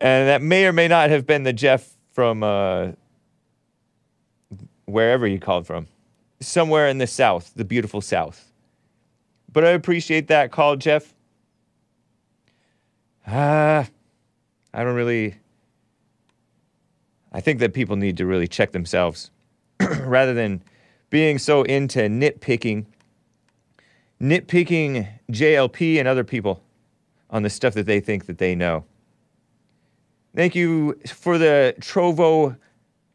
that 0.00 0.42
may 0.42 0.66
or 0.66 0.72
may 0.72 0.88
not 0.88 1.10
have 1.10 1.26
been 1.26 1.44
the 1.44 1.52
Jeff 1.52 1.96
from 2.12 2.42
uh, 2.42 2.88
wherever 4.84 5.26
he 5.26 5.38
called 5.38 5.66
from. 5.66 5.86
Somewhere 6.40 6.88
in 6.88 6.98
the 6.98 7.06
South, 7.06 7.52
the 7.54 7.64
beautiful 7.64 8.00
South. 8.00 8.50
But 9.52 9.64
I 9.64 9.70
appreciate 9.70 10.28
that 10.28 10.50
call, 10.50 10.76
Jeff. 10.76 11.14
Ah, 13.26 13.86
I 14.72 14.84
don't 14.84 14.94
really. 14.94 15.36
I 17.32 17.40
think 17.40 17.60
that 17.60 17.72
people 17.72 17.96
need 17.96 18.16
to 18.18 18.26
really 18.26 18.46
check 18.46 18.72
themselves 18.72 19.30
rather 20.00 20.34
than 20.34 20.62
being 21.10 21.38
so 21.38 21.62
into 21.62 22.00
nitpicking, 22.00 22.86
nitpicking 24.20 25.08
JLP 25.30 25.98
and 25.98 26.08
other 26.08 26.24
people 26.24 26.62
on 27.30 27.42
the 27.42 27.50
stuff 27.50 27.74
that 27.74 27.86
they 27.86 28.00
think 28.00 28.26
that 28.26 28.38
they 28.38 28.54
know. 28.54 28.84
Thank 30.34 30.54
you 30.54 30.98
for 31.06 31.38
the 31.38 31.74
Trovo 31.80 32.56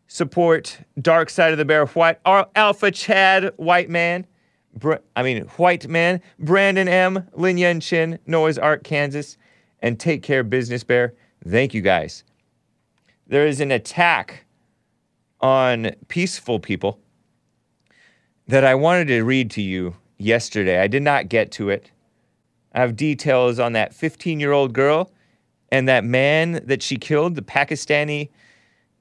support. 0.09 0.79
Dark 0.99 1.29
Side 1.29 1.53
of 1.53 1.57
the 1.57 1.63
Bear, 1.63 1.85
White 1.85 2.19
Al- 2.25 2.51
Alpha 2.55 2.91
Chad, 2.91 3.53
White 3.55 3.89
Man. 3.89 4.25
Br- 4.73 4.95
I 5.15 5.23
mean, 5.23 5.43
White 5.55 5.87
Man, 5.87 6.21
Brandon 6.37 6.89
M, 6.89 7.27
Lin 7.33 7.57
Yen 7.57 7.79
Chin, 7.79 8.19
Noah's 8.27 8.57
Ark, 8.57 8.83
Kansas, 8.83 9.37
and 9.81 9.97
Take 9.97 10.21
Care 10.21 10.43
Business 10.43 10.83
Bear. 10.83 11.13
Thank 11.47 11.73
you 11.73 11.81
guys. 11.81 12.23
There 13.27 13.47
is 13.47 13.61
an 13.61 13.71
attack 13.71 14.45
on 15.39 15.91
peaceful 16.07 16.59
people 16.59 16.99
that 18.47 18.65
I 18.65 18.75
wanted 18.75 19.07
to 19.07 19.21
read 19.21 19.51
to 19.51 19.61
you 19.61 19.95
yesterday. 20.17 20.81
I 20.81 20.87
did 20.87 21.03
not 21.03 21.29
get 21.29 21.51
to 21.53 21.69
it. 21.69 21.91
I 22.73 22.79
have 22.81 22.95
details 22.95 23.59
on 23.59 23.73
that 23.73 23.93
15 23.93 24.39
year 24.39 24.51
old 24.51 24.73
girl 24.73 25.11
and 25.71 25.87
that 25.87 26.03
man 26.03 26.61
that 26.65 26.81
she 26.81 26.97
killed, 26.97 27.35
the 27.35 27.41
Pakistani 27.43 28.29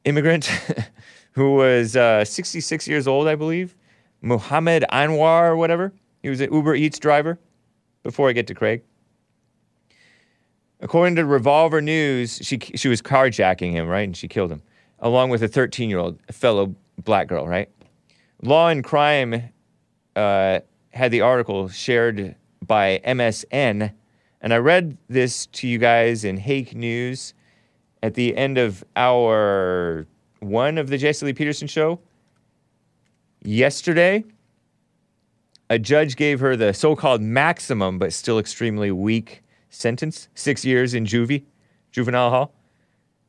immigrant 0.08 0.46
who 1.32 1.54
was 1.54 1.96
uh, 1.96 2.24
66 2.24 2.88
years 2.88 3.06
old, 3.06 3.28
I 3.28 3.34
believe. 3.34 3.76
Muhammad 4.22 4.84
Anwar 4.90 5.50
or 5.50 5.56
whatever. 5.56 5.92
He 6.22 6.28
was 6.28 6.40
an 6.40 6.52
Uber 6.52 6.74
Eats 6.74 6.98
driver. 6.98 7.38
Before 8.02 8.28
I 8.28 8.32
get 8.32 8.46
to 8.46 8.54
Kraig. 8.54 8.82
According 10.80 11.16
to 11.16 11.26
Revolver 11.26 11.82
News, 11.82 12.40
she, 12.42 12.58
she 12.58 12.88
was 12.88 13.02
carjacking 13.02 13.72
him, 13.72 13.88
right? 13.88 14.02
And 14.02 14.16
she 14.16 14.28
killed 14.28 14.50
him, 14.50 14.62
along 15.00 15.30
with 15.30 15.42
a 15.42 15.48
13 15.48 15.90
year 15.90 15.98
old 15.98 16.18
fellow 16.30 16.74
black 16.96 17.26
girl, 17.26 17.46
right? 17.46 17.68
Law 18.40 18.68
and 18.68 18.84
Crime 18.84 19.50
uh, 20.14 20.60
had 20.90 21.10
the 21.10 21.20
article 21.20 21.68
shared 21.68 22.36
by 22.64 23.00
MSN, 23.04 23.92
and 24.40 24.54
I 24.54 24.56
read 24.58 24.96
this 25.08 25.46
to 25.46 25.66
you 25.66 25.78
guys 25.78 26.24
in 26.24 26.36
Hake 26.36 26.74
News 26.74 27.34
at 28.02 28.14
the 28.14 28.36
end 28.36 28.58
of 28.58 28.84
hour 28.96 30.06
one 30.40 30.78
of 30.78 30.88
the 30.88 30.98
Jesse 30.98 31.26
Lee 31.26 31.32
Peterson 31.32 31.66
show. 31.66 32.00
Yesterday, 33.42 34.24
a 35.70 35.78
judge 35.78 36.16
gave 36.16 36.40
her 36.40 36.56
the 36.56 36.72
so 36.72 36.96
called 36.96 37.20
maximum, 37.20 37.98
but 37.98 38.12
still 38.12 38.38
extremely 38.38 38.90
weak 38.90 39.42
sentence 39.70 40.28
six 40.34 40.64
years 40.64 40.94
in 40.94 41.04
juvie, 41.04 41.44
juvenile 41.92 42.30
hall, 42.30 42.54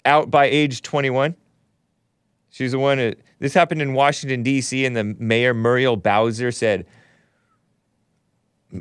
out 0.06 0.32
by 0.32 0.46
age 0.46 0.82
21. 0.82 1.36
She's 2.50 2.72
the 2.72 2.80
one 2.80 2.98
that, 2.98 3.20
this 3.40 3.54
happened 3.54 3.82
in 3.82 3.94
Washington, 3.94 4.42
D.C., 4.42 4.84
and 4.86 4.96
the 4.96 5.04
mayor, 5.04 5.54
Muriel 5.54 5.96
Bowser, 5.96 6.52
said, 6.52 6.86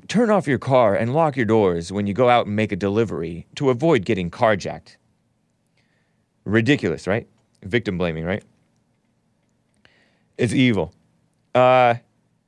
Turn 0.06 0.30
off 0.30 0.46
your 0.46 0.58
car 0.58 0.94
and 0.94 1.14
lock 1.14 1.36
your 1.36 1.46
doors 1.46 1.90
when 1.92 2.06
you 2.06 2.14
go 2.14 2.28
out 2.28 2.46
and 2.46 2.56
make 2.56 2.72
a 2.72 2.76
delivery 2.76 3.46
to 3.56 3.70
avoid 3.70 4.04
getting 4.04 4.30
carjacked. 4.30 4.96
Ridiculous, 6.48 7.06
right? 7.06 7.28
Victim 7.62 7.98
blaming, 7.98 8.24
right? 8.24 8.42
It's 10.38 10.54
evil. 10.54 10.94
Uh, 11.54 11.96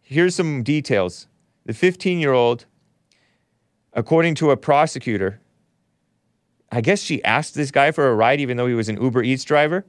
here's 0.00 0.34
some 0.34 0.62
details. 0.62 1.26
The 1.66 1.74
15 1.74 2.18
year 2.18 2.32
old, 2.32 2.64
according 3.92 4.36
to 4.36 4.52
a 4.52 4.56
prosecutor, 4.56 5.40
I 6.72 6.80
guess 6.80 7.02
she 7.02 7.22
asked 7.24 7.54
this 7.54 7.70
guy 7.70 7.90
for 7.90 8.08
a 8.08 8.14
ride 8.14 8.40
even 8.40 8.56
though 8.56 8.66
he 8.66 8.72
was 8.72 8.88
an 8.88 9.00
Uber 9.02 9.22
Eats 9.22 9.44
driver. 9.44 9.84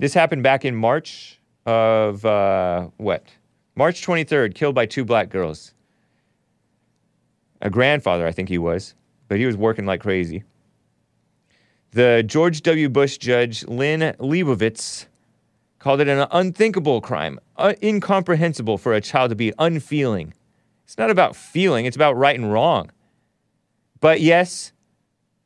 This 0.00 0.12
happened 0.12 0.42
back 0.42 0.64
in 0.64 0.74
March 0.74 1.38
of 1.66 2.24
uh, 2.24 2.88
what? 2.96 3.26
March 3.76 4.04
23rd, 4.04 4.56
killed 4.56 4.74
by 4.74 4.86
two 4.86 5.04
black 5.04 5.28
girls. 5.28 5.72
A 7.62 7.70
grandfather, 7.70 8.26
I 8.26 8.32
think 8.32 8.48
he 8.48 8.58
was, 8.58 8.94
but 9.28 9.38
he 9.38 9.46
was 9.46 9.56
working 9.56 9.86
like 9.86 10.00
crazy. 10.00 10.42
The 11.92 12.22
George 12.24 12.62
W. 12.62 12.88
Bush 12.88 13.18
judge 13.18 13.66
Lynn 13.66 14.00
Leibovitz 14.20 15.06
called 15.80 16.00
it 16.00 16.06
an 16.06 16.26
unthinkable 16.30 17.00
crime, 17.00 17.40
uh, 17.56 17.74
incomprehensible 17.82 18.78
for 18.78 18.92
a 18.92 19.00
child 19.00 19.30
to 19.30 19.36
be 19.36 19.52
unfeeling. 19.58 20.32
It's 20.84 20.98
not 20.98 21.10
about 21.10 21.34
feeling, 21.34 21.86
it's 21.86 21.96
about 21.96 22.16
right 22.16 22.38
and 22.38 22.52
wrong. 22.52 22.90
But 24.00 24.20
yes, 24.20 24.72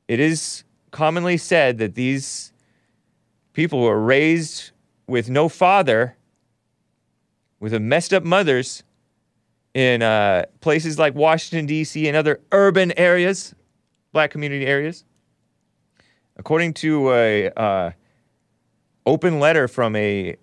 it 0.06 0.20
is 0.20 0.64
commonly 0.90 1.38
said 1.38 1.78
that 1.78 1.94
these 1.94 2.52
people 3.54 3.80
were 3.80 4.00
raised 4.00 4.72
with 5.06 5.30
no 5.30 5.48
father, 5.48 6.16
with 7.58 7.72
a 7.72 7.80
messed 7.80 8.12
up 8.12 8.22
mothers 8.22 8.82
in 9.72 10.02
uh, 10.02 10.44
places 10.60 10.98
like 10.98 11.14
Washington, 11.14 11.64
D.C., 11.66 12.06
and 12.06 12.16
other 12.16 12.40
urban 12.52 12.92
areas, 12.98 13.54
black 14.12 14.30
community 14.30 14.66
areas. 14.66 15.04
According 16.36 16.74
to 16.74 17.12
a 17.12 17.50
uh, 17.50 17.90
open 19.06 19.38
letter 19.38 19.68
from 19.68 19.94
a 19.94 20.36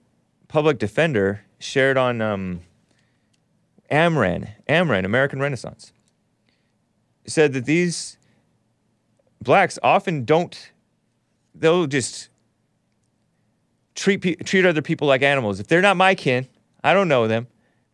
public 0.48 0.80
defender 0.80 1.42
shared 1.60 1.98
on 1.98 2.22
um, 2.22 2.62
AmRen, 3.92 4.50
AmRen, 4.70 5.06
American 5.06 5.40
Renaissance, 5.40 5.92
said 7.26 7.54
that 7.54 7.66
these 7.66 8.18
blacks 9.42 9.78
often 9.84 10.24
don't, 10.24 10.72
they'll 11.54 11.88
just 11.88 12.30
treat, 13.96 14.22
pe- 14.22 14.36
treat 14.36 14.66
other 14.66 14.82
people 14.82 15.08
like 15.08 15.22
animals. 15.22 15.60
If 15.60 15.68
they're 15.68 15.82
not 15.82 15.98
my 15.98 16.16
kin, 16.16 16.48
I 16.84 16.94
don't 16.94 17.08
know 17.08 17.28
them, 17.28 17.48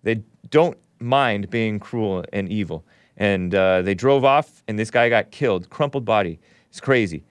they 0.03 0.21
don't 0.49 0.77
mind 0.99 1.49
being 1.49 1.79
cruel 1.79 2.23
and 2.31 2.49
evil. 2.49 2.85
And 3.17 3.53
uh, 3.55 3.81
they 3.81 3.95
drove 3.95 4.23
off, 4.23 4.63
and 4.67 4.77
this 4.77 4.91
guy 4.91 5.09
got 5.09 5.31
killed, 5.31 5.69
crumpled 5.69 6.05
body. 6.05 6.39
It's 6.69 6.79
crazy. 6.79 7.23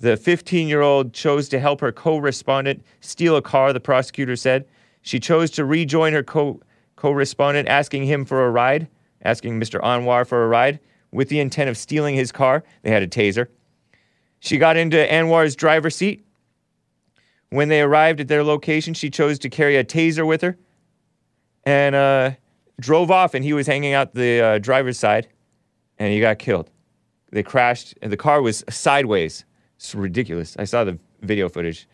The 0.00 0.16
15 0.16 0.68
year 0.68 0.80
old 0.80 1.12
chose 1.12 1.48
to 1.50 1.60
help 1.60 1.80
her 1.80 1.92
co 1.92 2.18
respondent 2.18 2.84
steal 3.00 3.36
a 3.36 3.42
car, 3.42 3.72
the 3.72 3.80
prosecutor 3.80 4.36
said. 4.36 4.66
She 5.02 5.20
chose 5.20 5.50
to 5.52 5.64
rejoin 5.64 6.12
her 6.12 6.22
co 6.22 6.60
respondent, 7.02 7.68
asking 7.68 8.04
him 8.04 8.24
for 8.24 8.46
a 8.46 8.50
ride, 8.50 8.88
asking 9.22 9.60
Mr. 9.60 9.80
Anwar 9.82 10.26
for 10.26 10.44
a 10.44 10.48
ride, 10.48 10.80
with 11.12 11.28
the 11.28 11.40
intent 11.40 11.70
of 11.70 11.76
stealing 11.76 12.14
his 12.14 12.32
car. 12.32 12.64
They 12.82 12.90
had 12.90 13.02
a 13.02 13.08
taser. 13.08 13.48
She 14.40 14.58
got 14.58 14.76
into 14.76 14.96
Anwar's 14.96 15.56
driver's 15.56 15.96
seat. 15.96 16.24
When 17.50 17.68
they 17.68 17.82
arrived 17.82 18.20
at 18.20 18.28
their 18.28 18.42
location, 18.42 18.94
she 18.94 19.10
chose 19.10 19.38
to 19.40 19.48
carry 19.48 19.76
a 19.76 19.84
taser 19.84 20.26
with 20.26 20.42
her 20.42 20.58
and 21.64 21.94
uh, 21.94 22.32
drove 22.80 23.10
off, 23.10 23.34
and 23.34 23.44
he 23.44 23.52
was 23.52 23.66
hanging 23.66 23.92
out 23.92 24.14
the 24.14 24.40
uh, 24.40 24.58
driver's 24.58 24.98
side, 24.98 25.28
and 25.98 26.12
he 26.12 26.20
got 26.20 26.38
killed. 26.38 26.70
They 27.30 27.42
crashed, 27.42 27.94
and 28.02 28.12
the 28.12 28.16
car 28.16 28.42
was 28.42 28.64
sideways. 28.68 29.44
It's 29.84 29.94
ridiculous. 29.94 30.56
I 30.58 30.64
saw 30.64 30.84
the 30.84 30.98
video 31.20 31.50
footage. 31.50 31.86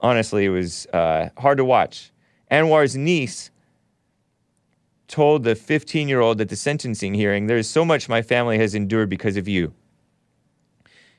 Honestly, 0.00 0.46
it 0.46 0.48
was 0.48 0.86
uh, 0.86 1.28
hard 1.38 1.58
to 1.58 1.64
watch. 1.64 2.10
Anwar's 2.50 2.96
niece 2.96 3.52
told 5.06 5.44
the 5.44 5.54
15 5.54 6.08
year 6.08 6.20
old 6.20 6.40
at 6.40 6.48
the 6.48 6.56
sentencing 6.56 7.14
hearing, 7.14 7.46
There 7.46 7.56
is 7.56 7.70
so 7.70 7.84
much 7.84 8.08
my 8.08 8.20
family 8.20 8.58
has 8.58 8.74
endured 8.74 9.08
because 9.08 9.36
of 9.36 9.46
you. 9.46 9.72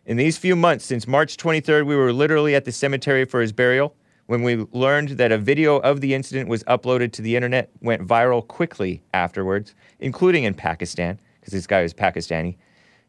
In 0.05 0.17
these 0.17 0.37
few 0.37 0.57
months, 0.57 0.83
since 0.83 1.07
March 1.07 1.37
23rd, 1.37 1.85
we 1.85 1.95
were 1.95 2.11
literally 2.11 2.55
at 2.55 2.65
the 2.65 2.73
cemetery 2.73 3.23
for 3.23 3.39
his 3.39 3.53
burial. 3.53 3.95
When 4.25 4.43
we 4.43 4.67
learned 4.73 5.11
that 5.11 5.31
a 5.31 5.37
video 5.37 5.77
of 5.77 6.01
the 6.01 6.13
incident 6.13 6.49
was 6.49 6.65
uploaded 6.65 7.13
to 7.13 7.21
the 7.21 7.37
internet, 7.37 7.69
went 7.79 8.05
viral 8.05 8.45
quickly 8.45 9.01
afterwards, 9.13 9.75
including 10.01 10.43
in 10.43 10.55
Pakistan, 10.55 11.21
because 11.39 11.53
this 11.53 11.67
guy 11.67 11.83
was 11.83 11.93
Pakistani, 11.93 12.57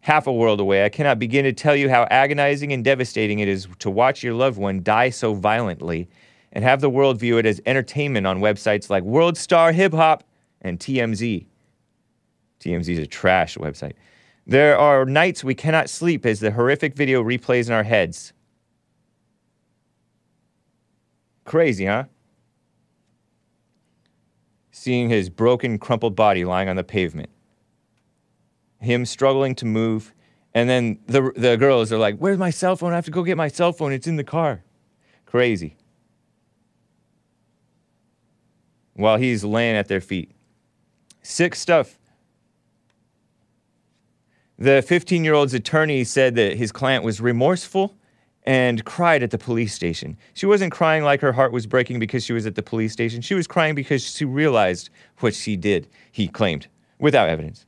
half 0.04 0.26
a 0.26 0.32
world 0.32 0.60
away. 0.60 0.84
I 0.84 0.90
cannot 0.90 1.18
begin 1.18 1.44
to 1.44 1.52
tell 1.54 1.74
you 1.74 1.88
how 1.88 2.06
agonizing 2.10 2.74
and 2.74 2.84
devastating 2.84 3.38
it 3.38 3.48
is 3.48 3.66
to 3.78 3.88
watch 3.88 4.22
your 4.22 4.34
loved 4.34 4.58
one 4.58 4.82
die 4.82 5.08
so 5.08 5.32
violently 5.32 6.10
and 6.52 6.62
have 6.62 6.82
the 6.82 6.90
world 6.90 7.18
view 7.18 7.38
it 7.38 7.46
as 7.46 7.58
entertainment 7.64 8.26
on 8.26 8.40
websites 8.40 8.90
like 8.90 9.02
World 9.02 9.38
Star 9.38 9.72
Hip 9.72 9.94
Hop 9.94 10.22
and 10.60 10.78
TMZ. 10.78 11.46
TMZ 12.60 12.88
is 12.90 12.98
a 12.98 13.06
trash 13.06 13.56
website. 13.56 13.94
There 14.46 14.76
are 14.76 15.06
nights 15.06 15.42
we 15.42 15.54
cannot 15.54 15.88
sleep 15.88 16.26
as 16.26 16.38
the 16.38 16.50
horrific 16.50 16.94
video 16.94 17.24
replays 17.24 17.68
in 17.68 17.72
our 17.72 17.82
heads. 17.82 18.34
Crazy, 21.46 21.86
huh? 21.86 22.04
Seeing 24.70 25.08
his 25.08 25.30
broken, 25.30 25.78
crumpled 25.78 26.14
body 26.14 26.44
lying 26.44 26.68
on 26.68 26.76
the 26.76 26.84
pavement. 26.84 27.30
Him 28.80 29.06
struggling 29.06 29.54
to 29.56 29.66
move. 29.66 30.12
And 30.54 30.68
then 30.68 30.98
the, 31.06 31.32
the 31.36 31.56
girls 31.56 31.92
are 31.92 31.98
like, 31.98 32.16
Where's 32.18 32.38
my 32.38 32.50
cell 32.50 32.76
phone? 32.76 32.92
I 32.92 32.96
have 32.96 33.04
to 33.06 33.10
go 33.10 33.22
get 33.22 33.36
my 33.36 33.48
cell 33.48 33.72
phone. 33.72 33.92
It's 33.92 34.06
in 34.06 34.16
the 34.16 34.24
car. 34.24 34.62
Crazy. 35.26 35.76
While 38.94 39.16
he's 39.16 39.42
laying 39.42 39.76
at 39.76 39.88
their 39.88 40.00
feet. 40.00 40.30
Sick 41.22 41.54
stuff. 41.54 41.98
The 44.58 44.82
15 44.82 45.24
year 45.24 45.34
old's 45.34 45.54
attorney 45.54 46.04
said 46.04 46.36
that 46.36 46.56
his 46.56 46.70
client 46.70 47.04
was 47.04 47.20
remorseful 47.20 47.96
and 48.44 48.84
cried 48.84 49.22
at 49.22 49.30
the 49.30 49.38
police 49.38 49.74
station. 49.74 50.16
She 50.34 50.46
wasn't 50.46 50.72
crying 50.72 51.02
like 51.02 51.20
her 51.22 51.32
heart 51.32 51.50
was 51.50 51.66
breaking 51.66 51.98
because 51.98 52.24
she 52.24 52.32
was 52.32 52.46
at 52.46 52.54
the 52.54 52.62
police 52.62 52.92
station. 52.92 53.20
She 53.22 53.34
was 53.34 53.46
crying 53.46 53.74
because 53.74 54.02
she 54.02 54.24
realized 54.24 54.90
what 55.20 55.34
she 55.34 55.56
did, 55.56 55.88
he 56.12 56.28
claimed, 56.28 56.68
without 56.98 57.28
evidence. 57.28 57.66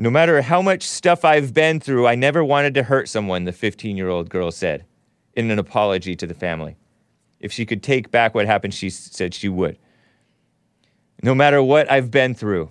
No 0.00 0.10
matter 0.10 0.40
how 0.42 0.62
much 0.62 0.84
stuff 0.84 1.24
I've 1.24 1.52
been 1.52 1.80
through, 1.80 2.06
I 2.06 2.14
never 2.14 2.44
wanted 2.44 2.72
to 2.74 2.84
hurt 2.84 3.08
someone, 3.08 3.42
the 3.42 3.52
15 3.52 3.96
year 3.96 4.08
old 4.08 4.30
girl 4.30 4.52
said 4.52 4.84
in 5.34 5.50
an 5.50 5.58
apology 5.58 6.14
to 6.14 6.26
the 6.26 6.34
family. 6.34 6.76
If 7.40 7.52
she 7.52 7.66
could 7.66 7.82
take 7.82 8.12
back 8.12 8.32
what 8.32 8.46
happened, 8.46 8.74
she 8.74 8.90
said 8.90 9.34
she 9.34 9.48
would. 9.48 9.76
No 11.20 11.34
matter 11.34 11.60
what 11.60 11.90
I've 11.90 12.12
been 12.12 12.32
through, 12.32 12.70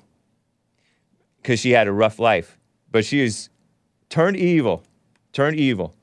because 1.41 1.59
she 1.59 1.71
had 1.71 1.89
a 1.89 1.91
rough 1.91 2.17
life, 2.17 2.57
but 2.93 3.03
she 3.03 3.19
is 3.19 3.49
turned 4.07 4.37
evil, 4.37 4.83
turned 5.33 5.57
evil 5.57 5.93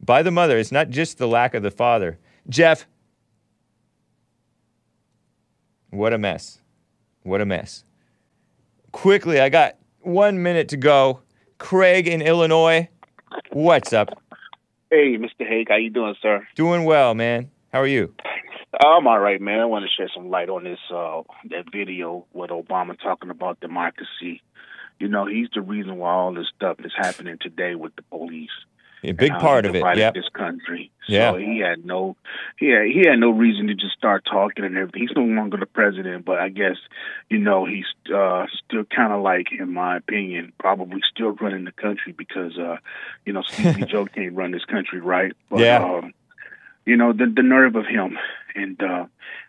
by 0.00 0.22
the 0.22 0.30
mother. 0.30 0.56
It's 0.56 0.72
not 0.72 0.88
just 0.88 1.18
the 1.18 1.28
lack 1.28 1.52
of 1.52 1.62
the 1.62 1.70
father. 1.70 2.18
Jeff, 2.48 2.86
what 5.90 6.14
a 6.14 6.18
mess. 6.18 6.60
What 7.24 7.42
a 7.42 7.46
mess. 7.46 7.84
Quickly, 8.90 9.38
I 9.38 9.50
got 9.50 9.76
one 10.02 10.42
minute 10.42 10.68
to 10.68 10.76
go. 10.76 11.20
Kraig 11.58 12.08
in 12.08 12.22
Illinois, 12.22 12.88
what's 13.52 13.92
up? 13.92 14.08
Hey, 14.90 15.16
Mr. 15.16 15.46
Hake, 15.48 15.68
how 15.70 15.76
you 15.76 15.90
doing, 15.90 16.14
sir? 16.20 16.46
Doing 16.56 16.84
well, 16.84 17.14
man. 17.14 17.50
How 17.72 17.80
are 17.80 17.86
you? 17.86 18.14
I'm 18.84 19.06
all 19.06 19.20
right, 19.20 19.40
man. 19.40 19.60
I 19.60 19.64
want 19.66 19.84
to 19.84 19.90
shed 19.90 20.10
some 20.14 20.28
light 20.28 20.48
on 20.48 20.64
this 20.64 20.78
uh 20.92 21.22
that 21.50 21.70
video 21.70 22.26
with 22.32 22.50
Obama 22.50 22.98
talking 23.00 23.30
about 23.30 23.60
democracy. 23.60 24.42
You 24.98 25.08
know, 25.08 25.26
he's 25.26 25.48
the 25.54 25.60
reason 25.60 25.98
why 25.98 26.10
all 26.10 26.34
this 26.34 26.50
stuff 26.54 26.76
is 26.80 26.92
happening 26.96 27.38
today 27.40 27.74
with 27.74 27.94
the 27.96 28.02
police. 28.02 28.50
A 29.04 29.12
big 29.12 29.32
part 29.32 29.66
of 29.66 29.74
it. 29.74 29.84
Yep. 29.96 30.14
This 30.14 30.28
country. 30.32 30.90
Yeah. 31.08 31.36
He 31.36 31.58
had 31.58 31.84
no, 31.84 32.16
he 32.56 32.68
had, 32.68 32.86
he 32.86 33.02
had 33.06 33.18
no 33.18 33.30
reason 33.30 33.66
to 33.66 33.74
just 33.74 33.94
start 33.94 34.24
talking 34.24 34.64
and 34.64 34.76
everything. 34.76 35.02
He's 35.02 35.16
no 35.16 35.22
longer 35.22 35.56
the 35.56 35.66
president, 35.66 36.24
but 36.24 36.38
I 36.38 36.48
guess, 36.48 36.76
you 37.28 37.38
know, 37.38 37.64
he's 37.64 37.86
uh, 38.14 38.46
still 38.64 38.84
kind 38.84 39.12
of 39.12 39.22
like, 39.22 39.48
in 39.58 39.72
my 39.72 39.96
opinion, 39.96 40.52
probably 40.58 41.00
still 41.10 41.32
running 41.32 41.64
the 41.64 41.72
country 41.72 42.12
because, 42.12 42.56
uh, 42.56 42.76
you 43.24 43.32
know, 43.32 43.42
Sleepy 43.42 43.84
Joe 43.90 44.06
can't 44.06 44.34
run 44.34 44.52
this 44.52 44.64
country, 44.64 45.00
right? 45.00 45.32
But, 45.50 45.60
Yeah. 45.60 45.82
Um, 45.84 46.14
you 46.84 46.96
know, 46.96 47.12
the 47.12 47.26
the 47.26 47.42
nerve 47.44 47.76
of 47.76 47.86
him, 47.86 48.18
and 48.56 48.82
uh, 48.82 49.06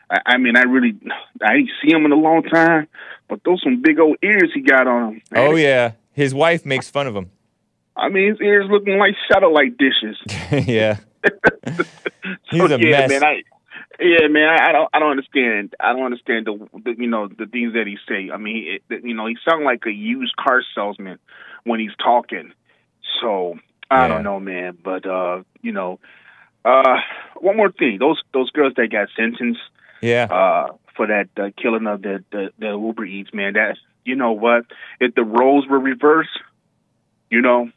I, 0.10 0.18
I 0.26 0.38
mean, 0.38 0.56
I 0.56 0.64
really, 0.64 0.96
I 1.42 1.56
ain't 1.56 1.72
see 1.82 1.92
him 1.92 2.06
in 2.06 2.12
a 2.12 2.16
long 2.16 2.44
time, 2.44 2.88
but 3.28 3.44
those 3.44 3.62
some 3.64 3.82
big 3.82 4.00
old 4.00 4.18
ears 4.22 4.52
he 4.54 4.62
got 4.62 4.88
on 4.88 5.14
him. 5.16 5.22
man. 5.32 5.52
Oh, 5.52 5.56
yeah. 5.56 5.94
His 6.12 6.36
wife 6.36 6.64
makes 6.64 6.90
fun 6.92 7.08
of 7.08 7.16
him. 7.16 7.32
I 7.96 8.10
mean, 8.10 8.30
his 8.32 8.42
ears 8.42 8.68
looking 8.70 8.98
like 8.98 9.16
satellite 9.32 9.78
dishes. 9.78 10.18
yeah. 10.68 10.98
He's 12.50 12.70
So, 12.70 12.70
a 12.70 12.78
yeah, 12.78 13.02
mess. 13.02 13.10
man. 13.10 13.24
I, 13.24 13.44
yeah, 14.00 14.28
man. 14.28 14.50
I, 14.50 14.70
I 14.70 14.72
don't. 14.72 14.90
I 14.94 15.00
don't 15.00 15.12
understand. 15.12 15.74
I 15.80 15.94
don't 15.94 16.04
understand 16.06 16.46
the, 16.48 16.68
the 16.84 16.96
you 16.98 17.08
know 17.10 17.28
the 17.28 17.46
things 17.46 17.74
that 17.74 17.86
he 17.88 17.98
say. 18.08 18.30
I 18.34 18.38
mean, 18.38 18.80
it, 18.90 19.04
you 19.04 19.14
know, 19.14 19.28
he 19.28 19.38
sounds 19.48 19.64
like 19.66 19.84
a 19.86 19.92
used 19.92 20.36
car 20.36 20.62
salesman 20.76 21.20
when 21.64 21.80
he's 21.80 21.96
talking. 22.04 22.54
So 23.22 23.56
I 23.90 24.08
Yeah. 24.08 24.08
don't 24.08 24.24
know, 24.24 24.40
man. 24.40 24.78
But 24.84 25.06
uh, 25.06 25.44
you 25.62 25.72
know, 25.72 26.00
uh, 26.66 26.98
one 27.38 27.58
more 27.58 27.72
thing. 27.72 27.98
Those 28.00 28.22
those 28.34 28.50
girls 28.52 28.74
that 28.78 28.92
got 28.92 29.10
sentenced 29.16 29.60
Yeah. 30.02 30.28
uh, 30.30 30.74
for 30.96 31.08
that 31.08 31.30
uh, 31.38 31.50
killing 31.62 31.88
of 31.88 32.02
the, 32.02 32.24
the 32.32 32.52
the 32.58 32.70
Uber 32.70 33.06
Eats 33.06 33.34
man. 33.34 33.54
That 33.54 33.78
you 34.06 34.16
know 34.16 34.32
what? 34.34 34.66
If 35.00 35.16
the 35.16 35.24
roles 35.24 35.68
were 35.68 35.80
reversed, 35.80 36.38
you 37.30 37.42
know, 37.42 37.70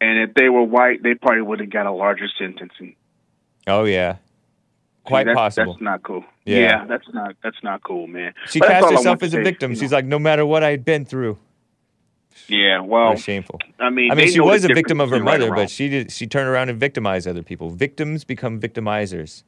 and 0.00 0.18
if 0.18 0.34
they 0.34 0.48
were 0.48 0.62
white, 0.62 1.02
they 1.02 1.14
probably 1.14 1.42
would 1.42 1.60
have 1.60 1.70
got 1.70 1.86
a 1.86 1.92
larger 1.92 2.26
sentencing. 2.38 2.96
Oh, 3.66 3.84
yeah. 3.84 4.16
Quite 5.04 5.26
that's, 5.26 5.36
possible. 5.36 5.72
That's 5.74 5.82
not 5.82 6.02
cool. 6.02 6.24
Yeah. 6.44 6.58
Yeah. 6.58 6.84
that's 6.86 7.08
not 7.12 7.34
that's 7.42 7.62
not 7.62 7.82
cool, 7.82 8.06
man. 8.06 8.34
She 8.46 8.58
But 8.58 8.68
cast 8.68 8.90
herself 8.90 9.22
as 9.22 9.32
a 9.32 9.42
victim. 9.42 9.74
She's 9.74 9.90
know. 9.90 9.96
like, 9.96 10.04
no 10.04 10.18
matter 10.18 10.44
what 10.44 10.62
I'd 10.62 10.84
been 10.84 11.04
through. 11.04 11.38
Yeah, 12.46 12.80
well, 12.80 13.10
That's 13.10 13.22
shameful. 13.22 13.60
I 13.78 13.90
mean, 13.90 14.12
I 14.12 14.14
mean, 14.14 14.30
she 14.30 14.40
was 14.40 14.64
a 14.64 14.68
victim 14.68 15.00
of 15.00 15.10
her 15.10 15.20
mother, 15.20 15.50
but 15.50 15.70
she 15.70 15.88
did. 15.88 16.12
She 16.12 16.26
turned 16.26 16.48
around 16.48 16.68
and 16.70 16.78
victimized 16.78 17.26
other 17.26 17.42
people. 17.42 17.70
Victims 17.70 18.24
become 18.24 18.60
victimizers. 18.60 19.42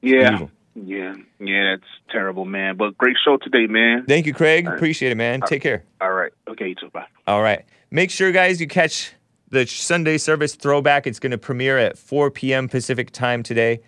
Yeah, 0.00 0.34
Evil. 0.34 0.50
yeah, 0.74 1.14
yeah. 1.38 1.76
That's 1.76 1.90
terrible, 2.10 2.44
man. 2.44 2.76
But 2.76 2.96
great 2.96 3.16
show 3.22 3.36
today, 3.36 3.66
man. 3.66 4.06
Thank 4.06 4.26
you, 4.26 4.34
Kraig. 4.34 4.64
All 4.66 4.72
right. 4.72 4.78
Appreciate 4.78 5.12
it, 5.12 5.16
man. 5.16 5.40
Take 5.42 5.62
care. 5.62 5.84
All 6.00 6.12
right. 6.12 6.32
Okay, 6.48 6.68
you 6.68 6.74
too. 6.74 6.90
Bye. 6.90 7.06
All 7.26 7.42
right. 7.42 7.64
Make 7.90 8.10
sure, 8.10 8.32
guys, 8.32 8.60
you 8.60 8.66
catch 8.66 9.12
the 9.52 9.66
Sunday 9.66 10.16
service 10.16 10.54
throwback. 10.54 11.06
It's 11.06 11.18
going 11.18 11.30
to 11.30 11.38
premiere 11.38 11.76
at 11.76 11.98
4 11.98 12.30
p.m. 12.30 12.68
Pacific 12.68 13.10
time 13.10 13.42
today. 13.42 13.80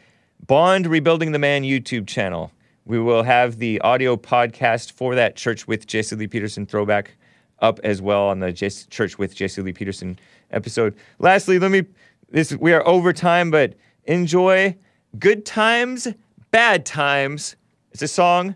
Bond 0.47 0.87
Rebuilding 0.87 1.33
the 1.33 1.39
Man 1.39 1.63
YouTube 1.63 2.07
channel. 2.07 2.53
We 2.85 3.01
will 3.01 3.23
have 3.23 3.57
the 3.57 3.81
audio 3.81 4.15
podcast 4.15 4.93
for 4.93 5.15
that 5.15 5.37
Church 5.37 5.67
with 5.67 5.87
Jesse 5.87 6.17
Lee 6.17 6.27
Peterson 6.27 6.67
throwback 6.67 7.17
up 7.61 7.81
as 7.83 8.03
well 8.03 8.25
on 8.25 8.41
the 8.41 8.53
Jes- 8.53 8.85
Church 8.87 9.19
with 9.19 9.35
Jesse 9.35 9.63
Lee 9.63 9.73
Peterson 9.73 10.19
episode. 10.51 10.95
Lastly, 11.19 11.59
let 11.59 11.71
me 11.71 11.85
this 12.29 12.55
we 12.57 12.75
are 12.75 12.87
over 12.87 13.15
time, 13.15 13.51
but 13.51 13.73
enjoy 14.05 14.77
good 15.19 15.47
times, 15.47 16.09
bad 16.51 16.85
times. 16.85 17.57
It's 17.93 18.03
a 18.03 18.09
song 18.09 18.55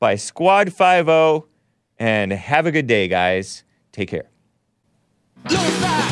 by 0.00 0.16
Squad 0.16 0.72
Five-O 0.72 1.46
and 1.96 2.32
have 2.32 2.66
a 2.66 2.72
good 2.72 2.88
day, 2.88 3.06
guys. 3.06 3.62
Take 3.92 4.08
care. 4.08 4.31
Look 5.50 5.80
back, 5.80 6.11